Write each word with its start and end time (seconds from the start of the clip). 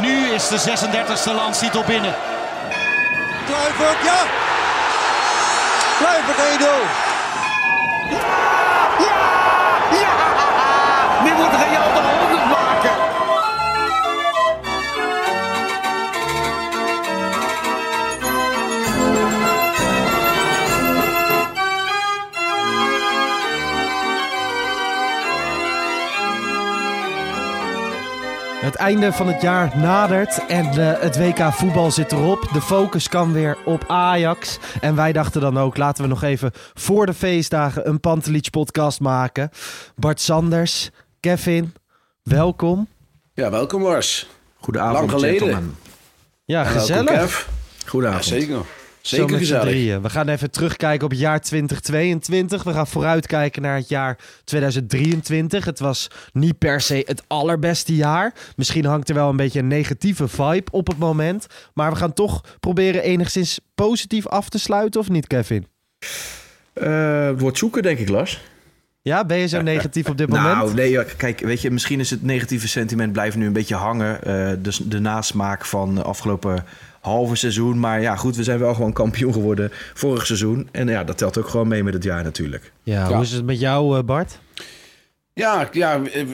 nu 0.00 0.32
is 0.34 0.48
de 0.48 0.58
36e 0.58 1.34
landstitel 1.34 1.82
binnen. 1.86 2.14
Kluivert, 3.46 4.04
ja! 4.04 4.20
Kluivert 5.98 6.60
1-0. 6.60 7.09
Het 28.70 28.78
einde 28.78 29.12
van 29.12 29.28
het 29.28 29.42
jaar 29.42 29.78
nadert 29.78 30.46
en 30.46 30.66
eh, 30.66 31.00
het 31.00 31.16
WK 31.18 31.52
voetbal 31.52 31.90
zit 31.90 32.12
erop. 32.12 32.48
De 32.52 32.60
focus 32.60 33.08
kan 33.08 33.32
weer 33.32 33.58
op 33.64 33.84
Ajax. 33.88 34.58
En 34.80 34.94
wij 34.94 35.12
dachten 35.12 35.40
dan 35.40 35.58
ook, 35.58 35.76
laten 35.76 36.02
we 36.02 36.08
nog 36.08 36.22
even 36.22 36.50
voor 36.74 37.06
de 37.06 37.14
feestdagen 37.14 37.88
een 37.88 38.00
Pantelich 38.00 38.50
podcast 38.50 39.00
maken. 39.00 39.50
Bart 39.96 40.20
Sanders, 40.20 40.90
Kevin, 41.20 41.74
welkom. 42.22 42.88
Ja, 43.34 43.50
welkom 43.50 43.82
Lars. 43.82 44.26
Goedenavond, 44.60 44.98
Lang 44.98 45.10
geleden. 45.10 45.38
gentlemen. 45.38 45.76
Ja, 46.44 46.64
En 46.64 46.70
gezellig. 46.70 47.20
Kev. 47.20 47.44
Goedenavond. 47.86 48.24
Ja, 48.24 48.30
zeker. 48.30 48.60
Zo 49.02 49.16
Zeker 49.16 49.30
met 49.30 49.34
z'n 49.34 49.46
gezellig. 49.52 49.68
drieën. 49.72 50.02
We 50.02 50.10
gaan 50.10 50.28
even 50.28 50.50
terugkijken 50.50 51.04
op 51.04 51.10
het 51.10 51.20
jaar 51.20 51.40
2022. 51.40 52.62
We 52.62 52.72
gaan 52.72 52.86
vooruitkijken 52.86 53.62
naar 53.62 53.76
het 53.76 53.88
jaar 53.88 54.18
2023. 54.44 55.64
Het 55.64 55.78
was 55.78 56.08
niet 56.32 56.58
per 56.58 56.80
se 56.80 57.02
het 57.06 57.22
allerbeste 57.26 57.94
jaar. 57.94 58.34
Misschien 58.56 58.84
hangt 58.84 59.08
er 59.08 59.14
wel 59.14 59.28
een 59.28 59.36
beetje 59.36 59.58
een 59.58 59.66
negatieve 59.66 60.28
vibe 60.28 60.70
op 60.70 60.86
het 60.86 60.98
moment. 60.98 61.46
Maar 61.74 61.90
we 61.90 61.96
gaan 61.96 62.12
toch 62.12 62.40
proberen 62.60 63.02
enigszins 63.02 63.60
positief 63.74 64.26
af 64.26 64.48
te 64.48 64.58
sluiten, 64.58 65.00
of 65.00 65.08
niet, 65.08 65.26
Kevin? 65.26 65.66
Eh, 66.72 67.26
het 67.26 67.40
wordt 67.40 67.58
zoeken, 67.58 67.82
denk 67.82 67.98
ik, 67.98 68.08
Lars. 68.08 68.40
Ja, 69.02 69.24
ben 69.24 69.36
je 69.38 69.48
zo 69.48 69.60
negatief 69.62 70.08
op 70.08 70.16
dit 70.18 70.28
moment? 70.28 70.54
Nou, 70.56 70.74
nee, 70.74 70.90
ja, 70.90 71.04
kijk, 71.16 71.40
weet 71.40 71.60
je, 71.60 71.70
misschien 71.70 72.00
is 72.00 72.10
het 72.10 72.22
negatieve 72.22 72.68
sentiment 72.68 73.12
blijft 73.12 73.36
nu 73.36 73.46
een 73.46 73.52
beetje 73.52 73.74
hangen. 73.74 74.22
eh, 74.22 74.50
dus 74.58 74.76
de 74.76 74.98
nasmaak 74.98 75.64
van 75.64 75.94
de 75.94 76.02
afgelopen 76.02 76.64
halve 77.00 77.34
seizoen. 77.36 77.80
Maar 77.80 78.00
ja, 78.00 78.16
goed, 78.16 78.36
we 78.36 78.42
zijn 78.44 78.58
wel 78.58 78.74
gewoon 78.74 78.92
kampioen 78.92 79.32
geworden 79.32 79.70
vorig 79.94 80.26
seizoen. 80.26 80.68
En 80.72 80.88
ja, 80.88 81.04
dat 81.04 81.18
telt 81.18 81.38
ook 81.38 81.48
gewoon 81.48 81.68
mee 81.68 81.82
met 81.84 81.94
het 81.94 82.04
jaar 82.04 82.22
natuurlijk. 82.22 82.72
Ja, 82.82 83.08
Ja. 83.08 83.14
hoe 83.14 83.22
is 83.22 83.32
het 83.32 83.44
met 83.44 83.60
jou, 83.60 83.98
eh, 83.98 84.04
Bart? 84.04 84.38
Ja, 85.32 85.68
ja, 85.72 86.02
het 86.02 86.26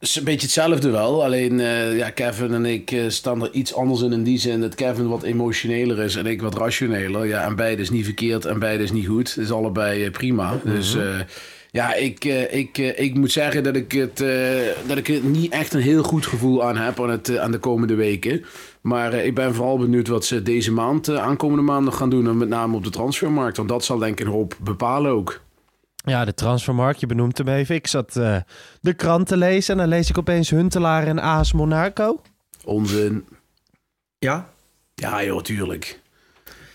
is 0.00 0.16
een 0.16 0.24
beetje 0.24 0.40
hetzelfde 0.46 0.90
wel. 0.90 1.24
Alleen 1.24 1.60
eh, 1.60 1.96
ja, 1.96 2.10
Kevin 2.10 2.54
en 2.54 2.64
ik 2.66 2.90
eh, 2.90 3.04
staan 3.08 3.42
er 3.42 3.50
iets 3.52 3.74
anders 3.74 4.00
in. 4.00 4.12
In 4.12 4.22
die 4.22 4.38
zin 4.38 4.60
dat 4.60 4.74
Kevin 4.74 5.08
wat 5.08 5.22
emotioneler 5.22 5.98
is 5.98 6.16
en 6.16 6.26
ik 6.26 6.42
wat 6.42 6.54
rationeler. 6.56 7.26
Ja, 7.26 7.44
en 7.44 7.56
beide 7.56 7.82
is 7.82 7.90
niet 7.90 8.04
verkeerd 8.04 8.44
en 8.44 8.58
beide 8.58 8.82
is 8.82 8.92
niet 8.92 9.06
goed. 9.06 9.34
Het 9.34 9.44
is 9.44 9.52
allebei 9.52 10.10
prima. 10.10 10.58
Dus 10.64 10.94
eh, 10.96 11.20
ja, 11.70 11.94
ik, 11.94 12.24
eh, 12.24 12.54
ik, 12.58 12.78
ik 12.78 13.14
moet 13.14 13.32
zeggen 13.32 13.62
dat 13.62 13.76
ik, 13.76 13.92
het, 13.92 14.20
eh, 14.20 14.38
dat 14.86 14.96
ik 14.98 15.08
er 15.08 15.20
niet 15.22 15.52
echt 15.52 15.74
een 15.74 15.80
heel 15.80 16.02
goed 16.02 16.26
gevoel 16.26 16.64
aan 16.64 16.76
heb 16.76 17.00
aan, 17.00 17.10
het, 17.10 17.38
aan 17.38 17.50
de 17.50 17.58
komende 17.58 17.94
weken. 17.94 18.44
Maar 18.82 19.12
eh, 19.12 19.26
ik 19.26 19.34
ben 19.34 19.54
vooral 19.54 19.78
benieuwd 19.78 20.08
wat 20.08 20.24
ze 20.24 20.42
deze 20.42 20.72
maand, 20.72 21.08
eh, 21.08 21.16
aankomende 21.22 21.62
maand 21.62 21.84
nog 21.84 21.96
gaan 21.96 22.10
doen. 22.10 22.26
En 22.28 22.36
met 22.36 22.48
name 22.48 22.76
op 22.76 22.84
de 22.84 22.90
transfermarkt. 22.90 23.56
Want 23.56 23.68
dat 23.68 23.84
zal 23.84 23.98
denk 23.98 24.20
ik 24.20 24.26
een 24.26 24.32
hoop 24.32 24.56
bepalen 24.62 25.12
ook. 25.12 25.40
Ja, 26.04 26.24
de 26.24 26.34
transfermarkt, 26.34 27.00
je 27.00 27.06
benoemt 27.06 27.38
hem 27.38 27.48
even. 27.48 27.74
Ik 27.74 27.86
zat 27.86 28.16
eh, 28.16 28.36
de 28.80 28.94
krant 28.94 29.26
te 29.26 29.36
lezen 29.36 29.72
en 29.74 29.80
dan 29.80 29.88
lees 29.88 30.10
ik 30.10 30.18
opeens 30.18 30.50
Huntelaar 30.50 31.06
en 31.06 31.18
AS 31.18 31.52
Monaco. 31.52 32.20
Onzin. 32.64 33.24
Ja? 34.18 34.48
Ja, 34.94 35.24
joh, 35.24 35.42
tuurlijk. 35.42 36.00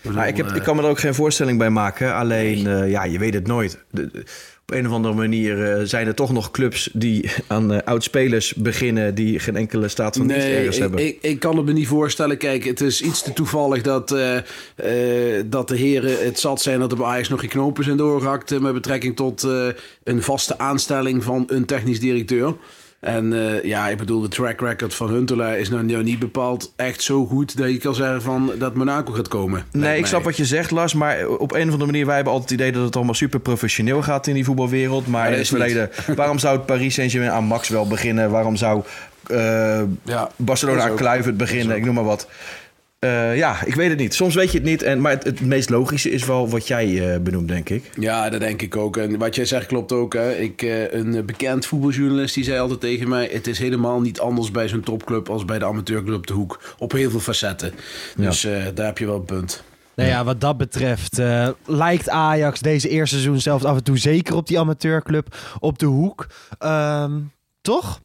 Nou, 0.02 0.26
ik, 0.26 0.36
heb, 0.36 0.46
ik 0.50 0.62
kan 0.62 0.76
me 0.76 0.82
er 0.82 0.88
ook 0.88 0.98
geen 0.98 1.14
voorstelling 1.14 1.58
bij 1.58 1.70
maken. 1.70 2.14
Alleen, 2.14 2.66
eh, 2.66 2.90
ja, 2.90 3.04
je 3.04 3.18
weet 3.18 3.34
het 3.34 3.46
nooit. 3.46 3.84
De- 3.90 4.06
de- 4.10 4.24
op 4.68 4.74
een 4.74 4.86
of 4.86 4.92
andere 4.92 5.14
manier 5.14 5.72
eh, 5.72 5.84
zijn 5.84 6.06
er 6.06 6.14
toch 6.14 6.32
nog 6.32 6.50
clubs 6.50 6.90
die 6.92 7.30
aan 7.46 7.72
eh, 7.72 7.78
oud-spelers 7.84 8.54
beginnen... 8.54 9.14
die 9.14 9.38
geen 9.38 9.56
enkele 9.56 9.88
staat 9.88 10.16
van 10.16 10.26
dienst 10.26 10.46
Nee, 10.46 10.56
ergens 10.56 10.76
ik, 10.76 10.82
hebben. 10.82 11.06
ik, 11.06 11.18
ik 11.20 11.38
kan 11.40 11.56
het 11.56 11.66
me 11.66 11.72
niet 11.72 11.86
voorstellen. 11.86 12.36
Kijk, 12.36 12.64
het 12.64 12.80
is 12.80 13.02
iets 13.02 13.22
te 13.22 13.32
toevallig 13.32 13.82
dat, 13.82 14.12
eh, 14.12 14.38
dat 15.46 15.68
de 15.68 15.76
heren 15.76 16.24
het 16.24 16.38
zat 16.38 16.60
zijn 16.60 16.80
dat 16.80 16.90
er 16.90 16.96
bij 16.96 17.06
Ajax 17.06 17.28
nog 17.28 17.40
geen 17.40 17.48
knopen 17.48 17.84
zijn 17.84 17.96
doorgehakt 17.96 18.52
eh, 18.52 18.58
met 18.58 18.72
betrekking 18.72 19.16
tot 19.16 19.42
een 20.04 20.22
vaste 20.22 20.58
aanstelling 20.58 21.24
van 21.24 21.44
een 21.46 21.64
technisch 21.64 22.00
directeur. 22.00 22.54
En 23.00 23.32
eh, 23.32 23.64
ja, 23.64 23.88
ik 23.88 23.98
bedoel, 23.98 24.20
de 24.20 24.28
track 24.28 24.60
record 24.60 24.94
van 24.94 25.08
Huntelaar 25.08 25.58
is 25.58 25.68
nou, 25.68 25.84
nou 25.84 26.02
niet 26.02 26.18
bepaald 26.18 26.72
echt 26.76 27.02
zo 27.02 27.26
goed 27.26 27.56
dat 27.56 27.70
je 27.70 27.78
kan 27.78 27.94
zeggen 27.94 28.22
van 28.22 28.52
dat 28.58 28.74
Monaco 28.74 29.12
gaat 29.12 29.28
komen. 29.28 29.64
Nee, 29.72 29.98
ik 29.98 30.06
snap 30.06 30.24
wat 30.24 30.36
je 30.36 30.44
zegt, 30.44 30.70
Lars. 30.70 30.94
Maar 30.94 31.26
op 31.26 31.52
een 31.52 31.66
of 31.66 31.72
andere 31.72 31.86
manier, 31.90 32.06
wij 32.06 32.14
hebben 32.14 32.32
altijd 32.32 32.50
het 32.50 32.60
idee 32.60 32.72
dat 32.72 32.84
het 32.84 32.96
allemaal 32.96 33.14
super 33.14 33.40
professioneel 33.40 34.02
gaat 34.02 34.26
in 34.26 34.34
die 34.34 34.44
voetbalwereld. 34.44 35.06
Maar 35.06 35.20
Maar 35.20 35.26
in 35.26 35.32
het 35.32 35.42
is 35.42 35.48
verleden, 35.48 35.90
waarom 36.16 36.38
zou 36.38 36.56
het 36.56 36.66
Paris 36.66 36.94
Saint-Germain 36.94 37.32
aan 37.32 37.44
Max 37.44 37.68
wel 37.68 37.86
beginnen? 37.86 38.30
Waarom 38.30 38.56
zou 38.56 38.82
eh, 39.26 39.80
Ja, 40.02 40.30
Barcelona 40.36 40.82
aan 40.82 40.90
is 40.92 40.96
Kluivert 40.96 41.36
beginnen? 41.36 41.70
is. 41.72 41.78
Ik 41.78 41.84
noem 41.84 41.94
maar 41.94 42.04
wat. 42.04 42.28
Eh, 42.98 43.36
ja, 43.36 43.64
ik 43.64 43.74
weet 43.74 43.88
het 43.88 43.98
niet. 43.98 44.14
Soms 44.14 44.34
weet 44.34 44.52
je 44.52 44.58
het 44.58 44.66
niet. 44.66 44.82
En, 44.82 45.00
maar 45.00 45.12
het, 45.12 45.24
het 45.24 45.40
meest 45.40 45.70
logische 45.70 46.10
is 46.10 46.24
wel 46.24 46.48
wat 46.48 46.66
jij 46.66 47.12
eh, 47.12 47.20
benoemt, 47.20 47.48
denk 47.48 47.68
ik. 47.68 47.90
Ja, 48.00 48.30
dat 48.30 48.40
denk 48.40 48.62
ik 48.62 48.76
ook. 48.76 48.96
En 48.96 49.18
wat 49.18 49.34
jij 49.34 49.44
zegt 49.44 49.66
klopt 49.66 49.92
ook. 49.92 50.12
Hè. 50.12 50.34
Ik, 50.34 50.62
eh, 50.62 50.92
een 50.92 51.26
bekend 51.26 51.66
voetbaljournalist 51.66 52.34
die 52.34 52.44
zei 52.44 52.58
altijd 52.58 52.80
tegen 52.80 53.08
mij... 53.08 53.28
het 53.32 53.46
is 53.46 53.58
helemaal 53.58 54.00
niet 54.00 54.20
anders 54.20 54.50
bij 54.50 54.68
zo'n 54.68 54.80
topclub 54.80 55.28
als 55.30 55.44
bij 55.44 55.58
de 55.58 55.64
amateurclub 55.64 56.26
De 56.26 56.32
Hoek. 56.32 56.74
Op 56.78 56.92
heel 56.92 57.10
veel 57.10 57.20
facetten. 57.20 57.72
Dus 58.16 58.44
eh, 58.44 58.64
daar 58.74 58.86
heb 58.86 58.98
je 58.98 59.06
wel 59.06 59.16
een 59.16 59.24
punt. 59.24 59.62
Nou 59.94 60.10
ja, 60.10 60.24
wat 60.24 60.40
dat 60.40 60.56
betreft 60.56 61.18
eh, 61.18 61.48
lijkt 61.66 62.08
Ajax 62.08 62.60
deze 62.60 62.88
eerste 62.88 63.14
seizoen 63.14 63.40
zelfs 63.40 63.64
af 63.64 63.76
en 63.76 63.84
toe 63.84 63.98
zeker 63.98 64.34
op 64.34 64.46
die 64.46 64.58
amateurclub 64.58 65.36
op 65.58 65.78
de 65.78 65.86
hoek. 65.86 66.26
Ehm, 66.58 67.20
toch? 67.60 68.00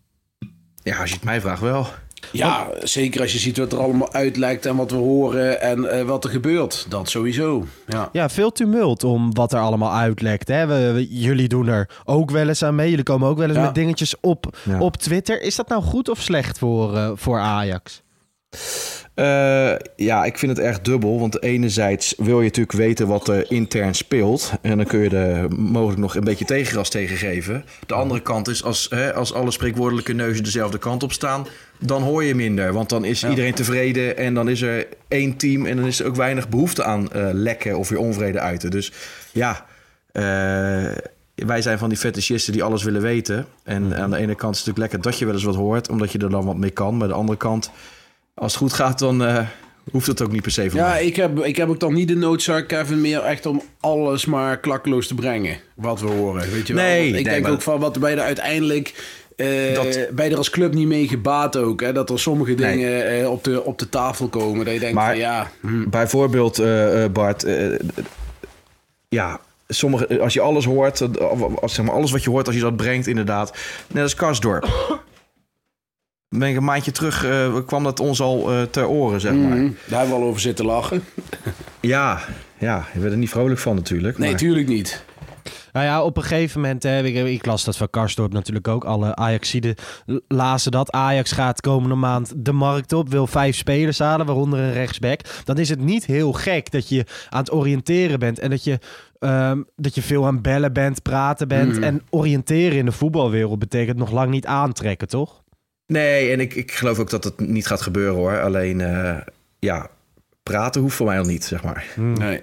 Ja, 0.83 0.99
als 0.99 1.09
je 1.09 1.15
het 1.15 1.25
mij 1.25 1.41
vraagt 1.41 1.61
wel. 1.61 1.87
Ja, 2.31 2.67
zeker 2.83 3.21
als 3.21 3.31
je 3.33 3.39
ziet 3.39 3.57
wat 3.57 3.71
er 3.71 3.79
allemaal 3.79 4.13
uitlijkt 4.13 4.65
en 4.65 4.75
wat 4.75 4.91
we 4.91 4.97
horen 4.97 5.61
en 5.61 5.85
eh, 5.99 6.03
wat 6.05 6.23
er 6.23 6.29
gebeurt. 6.29 6.85
Dat 6.89 7.09
sowieso. 7.09 7.65
Ja. 7.87 8.09
Ja, 8.11 8.29
veel 8.29 8.51
tumult 8.51 9.03
om 9.03 9.33
wat 9.33 9.53
er 9.53 9.59
allemaal 9.59 9.93
uitlekt. 9.93 10.47
Hè? 10.47 10.65
We, 10.65 10.91
we- 10.93 11.07
jullie 11.19 11.47
doen 11.47 11.67
er 11.67 11.89
ook 12.05 12.31
wel 12.31 12.47
eens 12.47 12.63
aan 12.63 12.75
mee. 12.75 12.89
Jullie 12.89 13.03
komen 13.05 13.29
ook 13.29 13.37
wel 13.37 13.47
eens 13.47 13.57
Ja. 13.57 13.63
met 13.63 13.75
dingetjes 13.75 14.15
op, 14.21 14.57
Ja. 14.63 14.79
op 14.79 14.97
Twitter. 14.97 15.41
Is 15.41 15.55
dat 15.55 15.67
nou 15.69 15.81
goed 15.83 16.09
of 16.09 16.19
slecht 16.21 16.57
voor, 16.57 16.95
eh, 16.97 17.11
voor 17.15 17.39
Ajax? 17.39 18.01
Eh, 19.13 19.73
ja, 19.95 20.25
ik 20.25 20.37
vind 20.37 20.57
het 20.57 20.65
erg 20.65 20.81
dubbel. 20.81 21.19
Want 21.19 21.41
enerzijds 21.41 22.13
wil 22.17 22.37
je 22.37 22.43
natuurlijk 22.43 22.77
weten 22.77 23.07
wat 23.07 23.27
er 23.27 23.51
intern 23.51 23.93
speelt. 23.95 24.51
En 24.61 24.77
dan 24.77 24.85
kun 24.85 24.99
je 24.99 25.09
er 25.09 25.51
mogelijk 25.55 25.99
nog 25.99 26.15
een 26.15 26.23
beetje 26.23 26.45
tegengas 26.45 26.89
tegen 26.89 27.17
geven. 27.17 27.65
De 27.85 27.93
andere 27.93 28.21
kant 28.21 28.47
is, 28.47 28.63
als, 28.63 28.87
hè, 28.89 29.13
als 29.13 29.33
alle 29.33 29.51
spreekwoordelijke 29.51 30.13
neuzen 30.13 30.43
dezelfde 30.43 30.77
kant 30.77 31.03
op 31.03 31.11
staan... 31.11 31.47
dan 31.79 32.01
hoor 32.01 32.23
je 32.23 32.35
minder. 32.35 32.73
Want 32.73 32.89
dan 32.89 33.05
is 33.05 33.23
iedereen 33.23 33.53
tevreden 33.53 34.17
en 34.17 34.33
dan 34.33 34.49
is 34.49 34.61
er 34.61 34.87
één 35.07 35.37
team... 35.37 35.65
en 35.65 35.75
dan 35.75 35.85
is 35.85 35.99
er 35.99 36.05
ook 36.07 36.15
weinig 36.15 36.49
behoefte 36.49 36.83
aan 36.83 37.11
eh, 37.11 37.29
lekken 37.31 37.77
of 37.77 37.89
weer 37.89 37.99
onvrede 37.99 38.39
uiten. 38.39 38.71
Dus 38.71 38.91
ja, 39.31 39.65
eh, 40.11 40.23
wij 41.35 41.61
zijn 41.61 41.77
van 41.77 41.89
die 41.89 41.97
fetischisten 41.97 42.53
die 42.53 42.63
alles 42.63 42.83
willen 42.83 43.01
weten. 43.01 43.45
En 43.63 43.95
aan 43.95 44.11
de 44.11 44.17
ene 44.17 44.35
kant 44.35 44.55
is 44.55 44.59
het 44.59 44.67
natuurlijk 44.67 44.77
lekker 44.77 45.01
dat 45.01 45.19
je 45.19 45.25
wel 45.25 45.33
eens 45.33 45.43
wat 45.43 45.55
hoort, 45.55 45.89
omdat 45.89 46.11
je 46.11 46.19
er 46.19 46.29
dan 46.29 46.45
wat 46.45 46.57
mee 46.57 46.69
kan. 46.69 46.93
Maar 46.93 47.03
aan 47.03 47.09
de 47.09 47.19
andere 47.19 47.37
kant, 47.37 47.71
als 48.33 48.51
het 48.51 48.61
goed 48.61 48.73
gaat, 48.73 48.99
dan 48.99 49.23
eh, 49.25 49.47
hoeft 49.91 50.07
het 50.07 50.21
ook 50.21 50.31
niet 50.31 50.41
per 50.41 50.51
se 50.51 50.69
van 50.69 50.79
Ja, 50.79 50.87
mij. 50.87 51.05
ik 51.05 51.15
heb, 51.15 51.39
ik 51.39 51.55
heb 51.55 51.69
ook 51.69 51.79
dan 51.79 51.93
niet 51.93 52.07
de 52.07 52.15
noodzaak, 52.15 52.67
Kevin, 52.67 53.01
meer 53.01 53.21
echt 53.21 53.45
om 53.45 53.61
alles 53.79 54.25
maar 54.25 54.59
klakkeloos 54.59 55.07
te 55.07 55.15
brengen. 55.15 55.57
Wat 55.75 55.99
we 56.01 56.07
horen, 56.07 56.51
weet 56.51 56.67
je 56.67 56.73
wel. 56.73 56.83
Nee, 56.83 57.07
ik 57.07 57.13
nee, 57.13 57.23
denk 57.23 57.43
maar- 57.43 57.51
ook 57.51 57.61
van 57.61 57.79
wat 57.79 57.95
wij 57.95 58.11
er 58.13 58.19
uiteindelijk... 58.21 58.93
eh 59.35 59.73
Dat- 59.75 60.07
bij 60.15 60.31
er 60.31 60.37
als 60.37 60.49
club 60.49 60.73
niet 60.73 60.87
mee 60.87 61.07
gebaat 61.07 61.57
ook. 61.57 61.81
Hè? 61.81 61.93
Dat 61.93 62.09
er 62.09 62.19
sommige 62.19 62.51
Nee. 62.53 62.71
dingen 62.71 63.19
eh, 63.21 63.29
op, 63.31 63.43
de, 63.43 63.63
op 63.63 63.79
de 63.79 63.89
tafel 63.89 64.27
komen. 64.27 64.65
Dat 64.65 64.73
je 64.73 64.79
denkt 64.79 64.95
Maar- 64.95 65.09
van 65.09 65.17
ja... 65.17 65.51
hm. 65.61 65.89
Bijvoorbeeld, 65.89 66.59
eh, 66.59 67.03
eh, 67.03 67.11
Bart, 67.11 67.43
eh, 67.43 67.79
ja, 69.09 69.39
sommige, 69.67 70.19
als 70.19 70.33
je 70.33 70.41
alles 70.41 70.65
hoort, 70.65 71.01
eh, 71.01 71.31
of- 71.31 71.59
als, 71.61 71.73
zeg 71.73 71.85
maar, 71.85 71.95
alles 71.95 72.11
wat 72.11 72.23
je 72.23 72.29
hoort, 72.29 72.45
als 72.47 72.55
je 72.55 72.61
dat 72.61 72.75
brengt, 72.75 73.07
inderdaad. 73.07 73.57
Net 73.87 74.03
als 74.03 74.15
Karsdorp. 74.15 74.67
Ben 76.39 76.49
ik 76.49 76.55
een 76.55 76.63
maandje 76.63 76.91
terug, 76.91 77.25
eh, 77.25 77.57
kwam 77.65 77.83
dat 77.83 77.99
ons 77.99 78.21
al 78.21 78.51
eh, 78.51 78.61
ter 78.61 78.87
oren, 78.87 79.21
zeg 79.21 79.33
maar. 79.33 79.57
Mhm. 79.57 79.71
Daar 79.87 79.99
hebben 79.99 80.17
we 80.17 80.23
al 80.23 80.27
over 80.29 80.41
zitten 80.41 80.65
lachen. 80.65 81.03
Ja, 81.79 82.19
ja, 82.57 82.85
je 82.93 82.99
werd 82.99 83.11
er 83.11 83.17
niet 83.17 83.29
vrolijk 83.29 83.59
van 83.59 83.75
natuurlijk. 83.75 84.17
Nee, 84.17 84.29
maar- 84.29 84.39
tuurlijk 84.39 84.67
niet. 84.67 85.03
Nou 85.71 85.85
ja, 85.85 86.03
op 86.03 86.17
een 86.17 86.23
gegeven 86.23 86.61
moment, 86.61 86.83
hè, 86.83 87.03
ik, 87.03 87.15
ik 87.15 87.45
las 87.45 87.63
dat 87.63 87.77
van 87.77 87.89
Karsdorp 87.89 88.33
natuurlijk 88.33 88.67
ook. 88.67 88.83
Alle 88.85 89.15
Ajaxiden 89.15 89.75
lazen 90.27 90.71
dat. 90.71 90.91
Ajax 90.91 91.31
gaat 91.31 91.61
komende 91.61 91.95
maand 91.95 92.33
de 92.35 92.51
markt 92.51 92.93
op, 92.93 93.09
wil 93.09 93.27
vijf 93.27 93.55
spelers 93.55 93.99
halen, 93.99 94.25
waaronder 94.25 94.59
een 94.59 94.73
rechtsback. 94.73 95.19
Dan 95.43 95.57
is 95.57 95.69
het 95.69 95.79
niet 95.79 96.05
heel 96.05 96.33
gek 96.33 96.71
dat 96.71 96.89
je 96.89 97.05
aan 97.29 97.39
het 97.39 97.51
oriënteren 97.51 98.19
bent 98.19 98.39
en 98.39 98.49
dat 98.49 98.63
je, 98.63 98.79
ehm, 99.19 99.61
dat 99.75 99.95
je 99.95 100.01
veel 100.01 100.25
aan 100.25 100.41
bellen 100.41 100.73
bent, 100.73 101.01
praten 101.01 101.47
bent. 101.47 101.73
Mhm. 101.73 101.83
En 101.83 102.01
oriënteren 102.09 102.77
in 102.77 102.85
de 102.85 102.91
voetbalwereld 102.91 103.59
betekent 103.59 103.97
nog 103.97 104.11
lang 104.11 104.29
niet 104.31 104.45
aantrekken, 104.45 105.07
toch? 105.07 105.42
Nee, 105.93 106.31
en 106.31 106.39
ik, 106.39 106.53
ik 106.55 106.71
geloof 106.71 106.99
ook 106.99 107.09
dat 107.09 107.23
het 107.23 107.39
niet 107.39 107.67
gaat 107.67 107.81
gebeuren 107.81 108.15
hoor. 108.15 108.41
Alleen, 108.41 108.81
eh, 108.81 109.17
ja, 109.59 109.89
praten 110.43 110.81
hoeft 110.81 110.95
voor 110.95 111.05
mij 111.05 111.19
al 111.19 111.25
niet, 111.25 111.43
zeg 111.45 111.63
maar. 111.63 111.85
Nee. 111.95 112.41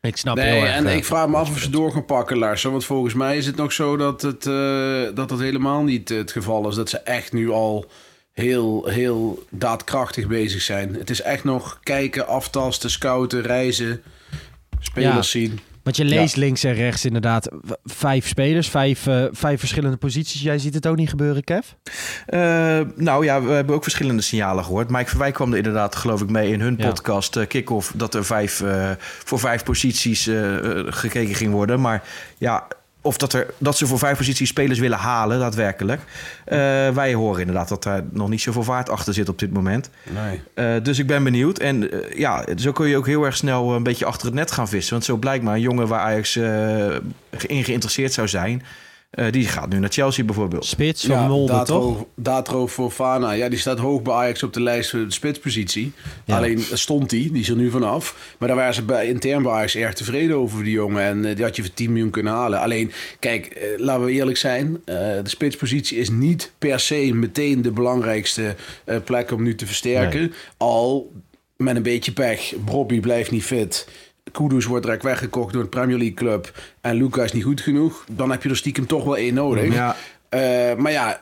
Ik 0.00 0.16
snap 0.16 0.36
Nee, 0.36 0.52
heel 0.52 0.62
erg. 0.62 0.74
en 0.74 0.86
eh, 0.86 0.96
ik 0.96 1.04
vraag 1.04 1.28
me 1.28 1.36
af 1.36 1.50
of 1.50 1.58
ze 1.58 1.70
door 1.70 1.92
gaan 1.92 2.04
pakken, 2.04 2.38
Larsen. 2.38 2.70
Want 2.70 2.84
volgens 2.84 3.14
mij 3.14 3.36
is 3.36 3.46
het 3.46 3.56
nog 3.56 3.72
zo 3.72 3.96
dat 3.96 4.22
het, 4.22 4.46
eh, 4.46 5.02
dat 5.14 5.30
het 5.30 5.40
helemaal 5.40 5.82
niet 5.82 6.08
het 6.08 6.32
geval 6.32 6.68
is. 6.68 6.74
Dat 6.74 6.88
ze 6.88 6.98
echt 6.98 7.32
nu 7.32 7.50
al 7.50 7.90
heel, 8.32 8.86
heel 8.86 9.44
daadkrachtig 9.50 10.26
bezig 10.26 10.62
zijn. 10.62 10.94
Het 10.94 11.10
is 11.10 11.22
echt 11.22 11.44
nog 11.44 11.80
kijken, 11.82 12.26
aftasten, 12.26 12.90
scouten, 12.90 13.42
reizen, 13.42 14.02
spelers 14.78 15.14
Ja. 15.32 15.40
zien. 15.40 15.60
Want 15.82 15.96
je 15.96 16.04
leest 16.04 16.36
links 16.36 16.64
en 16.64 16.74
rechts 16.74 17.04
inderdaad 17.04 17.48
vijf 17.84 18.26
spelers, 18.28 18.68
vijf, 18.68 19.06
eh, 19.06 19.24
vijf 19.30 19.58
verschillende 19.58 19.96
posities. 19.96 20.42
Jij 20.42 20.58
ziet 20.58 20.74
het 20.74 20.86
ook 20.86 20.96
niet 20.96 21.08
gebeuren, 21.08 21.44
Kev? 21.44 21.66
Eh, 22.26 22.40
nou 22.96 23.24
ja, 23.24 23.42
we 23.42 23.50
hebben 23.52 23.74
ook 23.74 23.82
verschillende 23.82 24.22
signalen 24.22 24.64
gehoord. 24.64 24.90
Mike 24.90 25.08
Verwijk 25.08 25.34
kwam 25.34 25.50
er 25.50 25.56
inderdaad, 25.56 25.96
geloof 25.96 26.20
ik, 26.20 26.30
mee 26.30 26.52
in 26.52 26.60
hun 26.60 26.74
Ja. 26.78 26.86
podcast 26.88 27.36
eh, 27.36 27.46
Kick-Off... 27.46 27.92
dat 27.96 28.14
er 28.14 28.24
vijf, 28.24 28.62
voor 29.24 29.38
vijf 29.38 29.62
posities 29.64 30.30
gekeken 30.86 31.34
ging 31.34 31.52
worden. 31.52 31.80
Maar 31.80 32.02
ja, 32.38 32.66
of 33.02 33.16
dat, 33.16 33.32
er, 33.32 33.46
dat 33.58 33.76
ze 33.76 33.86
voor 33.86 33.98
vijf 33.98 34.16
posities 34.16 34.48
spelers 34.48 34.78
willen 34.78 34.98
halen, 34.98 35.38
daadwerkelijk. 35.38 36.00
Eh, 36.44 36.58
wij 36.88 37.14
horen 37.14 37.40
inderdaad 37.40 37.68
dat 37.68 37.82
daar 37.82 38.02
nog 38.10 38.28
niet 38.28 38.40
zoveel 38.40 38.62
vaart 38.62 38.90
achter 38.90 39.14
zit 39.14 39.28
op 39.28 39.38
dit 39.38 39.52
moment. 39.52 39.90
Nee. 40.08 40.40
Eh, 40.54 40.82
dus 40.82 40.98
ik 40.98 41.06
ben 41.06 41.24
benieuwd. 41.24 41.58
En 41.58 41.90
eh, 41.90 42.18
ja, 42.18 42.44
zo 42.56 42.72
kun 42.72 42.88
je 42.88 42.96
ook 42.96 43.06
heel 43.06 43.24
erg 43.24 43.36
snel 43.36 43.74
een 43.74 43.82
beetje 43.82 44.04
achter 44.04 44.26
het 44.26 44.34
net 44.34 44.50
gaan 44.50 44.68
vissen. 44.68 44.92
Want 44.92 45.04
zo 45.04 45.16
blijkt 45.16 45.44
maar 45.44 45.54
een 45.54 45.60
jongen 45.60 45.88
waar 45.88 46.00
Ajax 46.00 46.36
in 47.46 47.64
geïnteresseerd 47.64 48.12
zou 48.12 48.28
zijn... 48.28 48.62
eh, 49.10 49.32
die 49.32 49.46
gaat 49.46 49.68
nu 49.68 49.78
naar 49.78 49.90
Chelsea 49.92 50.24
bijvoorbeeld. 50.24 50.64
Spits 50.64 51.06
van 51.06 51.28
Molde, 51.28 51.52
Datro, 51.52 51.80
toch? 51.80 52.04
Datro 52.14 52.68
Fofana, 52.68 53.32
ja, 53.32 53.48
die 53.48 53.58
staat 53.58 53.78
hoog 53.78 54.02
bij 54.02 54.14
Ajax 54.14 54.42
op 54.42 54.52
de 54.52 54.62
lijst 54.62 54.90
voor 54.90 54.98
de 55.04 55.12
spitspositie. 55.12 55.92
Ja. 56.24 56.36
Alleen 56.36 56.60
stond 56.72 57.10
die, 57.10 57.32
die 57.32 57.40
is 57.40 57.48
er 57.48 57.56
nu 57.56 57.70
vanaf. 57.70 58.34
Maar 58.38 58.48
daar 58.48 58.56
waren 58.56 58.74
ze 58.74 58.82
bij, 58.82 59.06
intern 59.08 59.42
bij 59.42 59.52
Ajax 59.52 59.76
erg 59.76 59.94
tevreden 59.94 60.36
over 60.36 60.64
die 60.64 60.72
jongen. 60.72 61.02
En 61.02 61.24
eh, 61.24 61.36
die 61.36 61.44
had 61.44 61.56
je 61.56 61.62
voor 61.62 61.74
10 61.74 61.92
miljoen 61.92 62.10
kunnen 62.10 62.32
halen. 62.32 62.60
Alleen, 62.60 62.92
kijk, 63.18 63.46
eh, 63.46 63.68
laten 63.76 64.04
we 64.04 64.12
eerlijk 64.12 64.36
zijn. 64.36 64.80
eh, 64.84 64.94
de 64.96 65.20
spitspositie 65.24 65.98
is 65.98 66.10
niet 66.10 66.52
per 66.58 66.80
se 66.80 67.10
meteen 67.14 67.62
de 67.62 67.70
belangrijkste 67.70 68.54
eh, 68.84 68.96
plek 69.04 69.30
om 69.30 69.42
nu 69.42 69.54
te 69.54 69.66
versterken. 69.66 70.32
Al 70.56 71.12
met 71.56 71.76
een 71.76 71.82
beetje 71.82 72.12
pech. 72.12 72.52
Bobby 72.64 73.00
blijft 73.00 73.30
niet 73.30 73.44
fit. 73.44 73.88
Kudus 74.32 74.64
wordt 74.64 74.84
direct 74.84 75.02
weggekocht 75.02 75.52
door 75.52 75.62
een 75.62 75.68
Premier 75.68 75.96
League 75.96 76.14
club. 76.16 76.52
En 76.80 76.94
Luca 76.96 77.22
is 77.22 77.32
niet 77.32 77.44
goed 77.44 77.60
genoeg. 77.60 78.04
Dan 78.10 78.30
heb 78.30 78.42
je 78.42 78.48
er 78.48 78.56
stiekem 78.56 78.86
toch 78.86 79.04
wel 79.04 79.16
één 79.16 79.34
nodig. 79.34 79.74
Ja. 79.74 79.96
Eh, 80.28 80.40
maar 80.76 80.92
ja, 80.92 81.20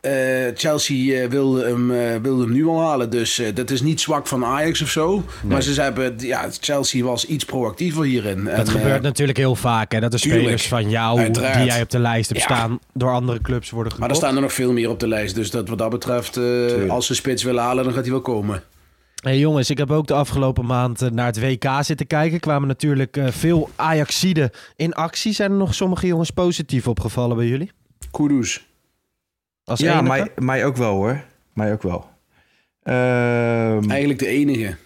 eh, 0.00 0.12
Chelsea 0.54 1.22
eh, 1.22 1.28
wilde, 1.30 1.64
hem, 1.64 1.88
wilde 2.22 2.42
hem 2.42 2.52
nu 2.52 2.66
al 2.66 2.80
halen. 2.80 3.10
Dus 3.10 3.42
dat 3.54 3.70
is 3.70 3.80
niet 3.82 4.00
zwak 4.00 4.26
van 4.26 4.44
Ajax 4.44 4.82
of 4.82 4.88
zo. 4.88 5.24
Maar 5.42 5.62
ze 5.62 5.80
hebben, 5.82 6.14
ja, 6.18 6.46
Chelsea 6.60 7.04
was 7.04 7.26
iets 7.26 7.44
proactiever 7.44 8.04
hierin. 8.04 8.44
Dat 8.44 8.52
En, 8.54 8.68
gebeurt 8.68 9.02
natuurlijk 9.02 9.38
heel 9.38 9.54
vaak. 9.56 9.92
Hè? 9.92 10.00
Dat 10.00 10.10
de 10.12 10.18
tuurlijk. 10.18 10.42
spelers 10.42 10.68
van 10.68 10.90
jou, 10.90 11.18
Uiteraard. 11.18 11.54
die 11.54 11.64
jij 11.64 11.82
op 11.82 11.90
de 11.90 11.98
lijst 11.98 12.28
hebt 12.28 12.40
Ja. 12.40 12.46
staan, 12.46 12.78
door 12.92 13.10
andere 13.12 13.40
clubs 13.40 13.70
worden 13.70 13.92
maar 13.92 14.00
gekocht. 14.08 14.10
er 14.22 14.26
staan 14.26 14.36
er 14.36 14.42
nog 14.42 14.52
veel 14.52 14.72
meer 14.72 14.88
op 14.90 15.00
de 15.00 15.08
lijst. 15.08 15.34
Dus 15.34 15.50
dat, 15.50 15.68
wat 15.68 15.78
dat 15.78 15.90
betreft, 15.90 16.38
als 16.88 17.06
ze 17.06 17.14
spits 17.14 17.42
willen 17.42 17.62
halen, 17.62 17.84
dan 17.84 17.92
gaat 17.92 18.02
hij 18.02 18.12
wel 18.12 18.20
komen. 18.20 18.62
Hey 19.24 19.38
jongens, 19.38 19.70
ik 19.70 19.78
heb 19.78 19.90
ook 19.90 20.06
de 20.06 20.14
afgelopen 20.14 20.66
maand 20.66 21.02
eh, 21.02 21.10
naar 21.10 21.26
het 21.26 21.40
WK 21.40 21.64
zitten 21.80 22.06
kijken. 22.06 22.40
Kwamen 22.40 22.68
natuurlijk 22.68 23.16
eh, 23.16 23.28
veel 23.28 23.70
Ajaxiden 23.76 24.50
in 24.76 24.92
actie. 24.92 25.32
Zijn 25.32 25.50
er 25.50 25.56
nog 25.56 25.74
sommige 25.74 26.06
jongens 26.06 26.30
positief 26.30 26.88
opgevallen 26.88 27.36
bij 27.36 27.46
jullie? 27.46 27.70
Kudus. 28.10 28.66
Als 29.64 29.80
ja, 29.80 30.28
mij 30.36 30.64
ook 30.64 30.76
wel 30.76 30.94
hoor. 30.94 31.24
Mij 31.52 31.72
ook 31.72 31.82
wel. 31.82 32.08
Ehm, 32.82 33.90
Eigenlijk 33.90 34.18
de 34.18 34.26
enige. 34.26 34.76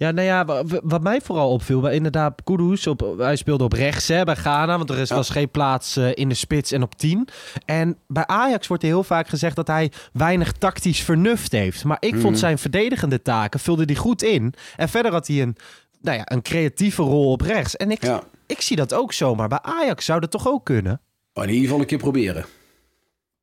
Ja, 0.00 0.10
nou 0.10 0.26
ja, 0.26 0.44
wa- 0.44 0.64
wa- 0.64 0.80
wat 0.82 1.02
mij 1.02 1.20
vooral 1.20 1.50
opviel, 1.50 1.88
inderdaad, 1.90 2.42
Kudus, 2.44 2.86
op, 2.86 3.14
hij 3.18 3.36
speelde 3.36 3.64
op 3.64 3.72
rechts 3.72 4.08
hè, 4.08 4.24
bij 4.24 4.34
Ghana, 4.36 4.76
want 4.76 4.90
er 4.90 4.98
is, 4.98 5.08
Ja. 5.08 5.14
was 5.14 5.30
geen 5.30 5.50
plaats 5.50 5.96
eh, 5.96 6.10
in 6.14 6.28
de 6.28 6.34
spits 6.34 6.72
en 6.72 6.82
op 6.82 6.94
10. 6.94 7.28
En 7.64 7.98
bij 8.06 8.26
Ajax 8.26 8.66
wordt 8.66 8.82
er 8.82 8.88
heel 8.88 9.02
vaak 9.04 9.28
gezegd 9.28 9.56
dat 9.56 9.66
hij 9.66 9.92
weinig 10.12 10.52
tactisch 10.52 11.00
vernuft 11.02 11.52
heeft. 11.52 11.84
Maar 11.84 11.96
ik 12.00 12.12
Mhm. 12.12 12.20
vond 12.20 12.38
zijn 12.38 12.58
verdedigende 12.58 13.22
taken, 13.22 13.60
vulde 13.60 13.84
hij 13.84 13.94
goed 13.94 14.22
in. 14.22 14.54
En 14.76 14.88
verder 14.88 15.12
had 15.12 15.26
hij 15.26 15.42
een, 15.42 15.56
nou 16.00 16.16
ja, 16.16 16.22
een 16.24 16.42
creatieve 16.42 17.02
rol 17.02 17.30
op 17.32 17.40
rechts. 17.40 17.76
En 17.76 17.90
ik, 17.90 18.02
Ja. 18.04 18.22
ik 18.46 18.60
zie 18.60 18.76
dat 18.76 18.94
ook 18.94 19.12
zomaar. 19.12 19.48
Bij 19.48 19.60
Ajax 19.62 20.04
zou 20.04 20.20
dat 20.20 20.30
toch 20.30 20.48
ook 20.48 20.64
kunnen? 20.64 21.00
In 21.32 21.48
ieder 21.48 21.62
geval 21.62 21.80
een 21.80 21.86
keer 21.86 21.98
proberen. 21.98 22.44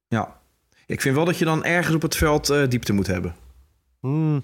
ja. 0.08 0.40
Ik 0.88 1.02
vind 1.02 1.16
wel 1.16 1.26
dat 1.26 1.38
je 1.38 1.46
dan 1.46 1.64
ergens 1.64 1.96
op 1.96 2.02
het 2.02 2.16
veld 2.16 2.50
eh, 2.50 2.68
diepte 2.70 2.94
moet 2.94 3.08
hebben. 3.08 3.36
Hmm. 4.00 4.44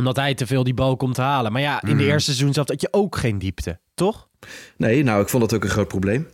Omdat 0.00 0.16
hij 0.16 0.34
te 0.34 0.46
veel 0.46 0.64
die 0.64 0.74
bal 0.74 0.96
komt 0.96 1.16
halen. 1.16 1.52
Maar 1.52 1.62
ja, 1.62 1.82
in 1.82 1.88
de 1.88 1.94
Mhm. 2.02 2.12
eerste 2.12 2.30
seizoen 2.32 2.52
zat 2.54 2.66
dat 2.66 2.80
je 2.80 2.88
ook 2.90 3.16
geen 3.16 3.38
diepte, 3.38 3.78
toch? 3.94 4.28
Nee, 4.76 5.02
nou, 5.02 5.22
ik 5.22 5.28
vond 5.28 5.42
dat 5.42 5.54
ook 5.54 5.64
een 5.64 5.70
groot 5.70 5.88
probleem. 5.88 6.28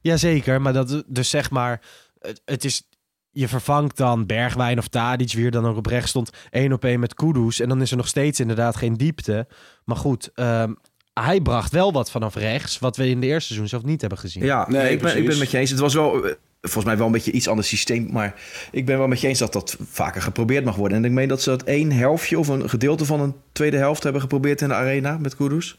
Jazeker, 0.00 0.60
maar 0.60 0.72
dat, 0.72 1.02
dus 1.06 1.30
zeg 1.30 1.50
maar, 1.50 1.80
het, 2.20 2.42
het 2.44 2.64
is, 2.64 2.82
je 3.30 3.48
vervangt 3.48 3.96
dan 3.96 4.26
Bergwijn 4.26 4.78
of 4.78 4.88
Tadic, 4.88 5.32
wie 5.32 5.44
er 5.44 5.50
dan 5.50 5.66
ook 5.66 5.76
op 5.76 5.86
rechts 5.86 6.10
stond, 6.10 6.30
één 6.50 6.72
op 6.72 6.84
één 6.84 7.00
met 7.00 7.14
Kudus. 7.14 7.60
En 7.60 7.68
dan 7.68 7.80
is 7.80 7.90
er 7.90 7.96
nog 7.96 8.08
steeds 8.08 8.40
inderdaad 8.40 8.76
geen 8.76 8.94
diepte. 8.96 9.46
Maar 9.84 9.96
goed, 9.96 10.30
ehm, 10.34 10.72
hij 11.14 11.40
bracht 11.40 11.72
wel 11.72 11.92
wat 11.92 12.10
vanaf 12.10 12.34
rechts, 12.34 12.78
wat 12.78 12.96
we 12.96 13.08
in 13.08 13.20
de 13.20 13.26
eerste 13.26 13.46
seizoen 13.46 13.68
zelf 13.68 13.82
niet 13.82 14.00
hebben 14.00 14.18
gezien. 14.18 14.44
Ja, 14.44 14.66
Nee, 14.68 14.82
nee, 14.82 14.92
ik, 14.92 15.02
ben, 15.02 15.16
ik 15.16 15.26
ben 15.26 15.38
met 15.38 15.50
je 15.50 15.58
eens. 15.58 15.70
Het 15.70 15.78
was 15.78 15.94
wel, 15.94 16.24
eh, 16.24 16.34
volgens 16.60 16.84
mij 16.84 16.96
wel 16.96 17.06
een 17.06 17.12
beetje 17.12 17.32
iets 17.32 17.48
ander 17.48 17.64
systeem. 17.64 18.08
Maar 18.10 18.34
ik 18.70 18.86
ben 18.86 18.98
wel 18.98 19.08
met 19.08 19.20
je 19.20 19.28
eens 19.28 19.38
dat 19.38 19.52
dat 19.52 19.76
vaker 19.90 20.22
geprobeerd 20.22 20.64
mag 20.64 20.76
worden. 20.76 20.98
En 20.98 21.04
ik 21.04 21.10
meen 21.10 21.28
dat 21.28 21.42
ze 21.42 21.50
dat 21.50 21.62
één 21.62 21.92
helftje 21.92 22.38
of 22.38 22.48
een 22.48 22.68
gedeelte 22.68 23.04
van 23.04 23.20
een 23.20 23.34
tweede 23.52 23.76
helft 23.76 24.02
hebben 24.02 24.20
geprobeerd 24.20 24.60
in 24.60 24.68
de 24.68 24.74
arena 24.74 25.18
met 25.18 25.36
Kudus. 25.36 25.78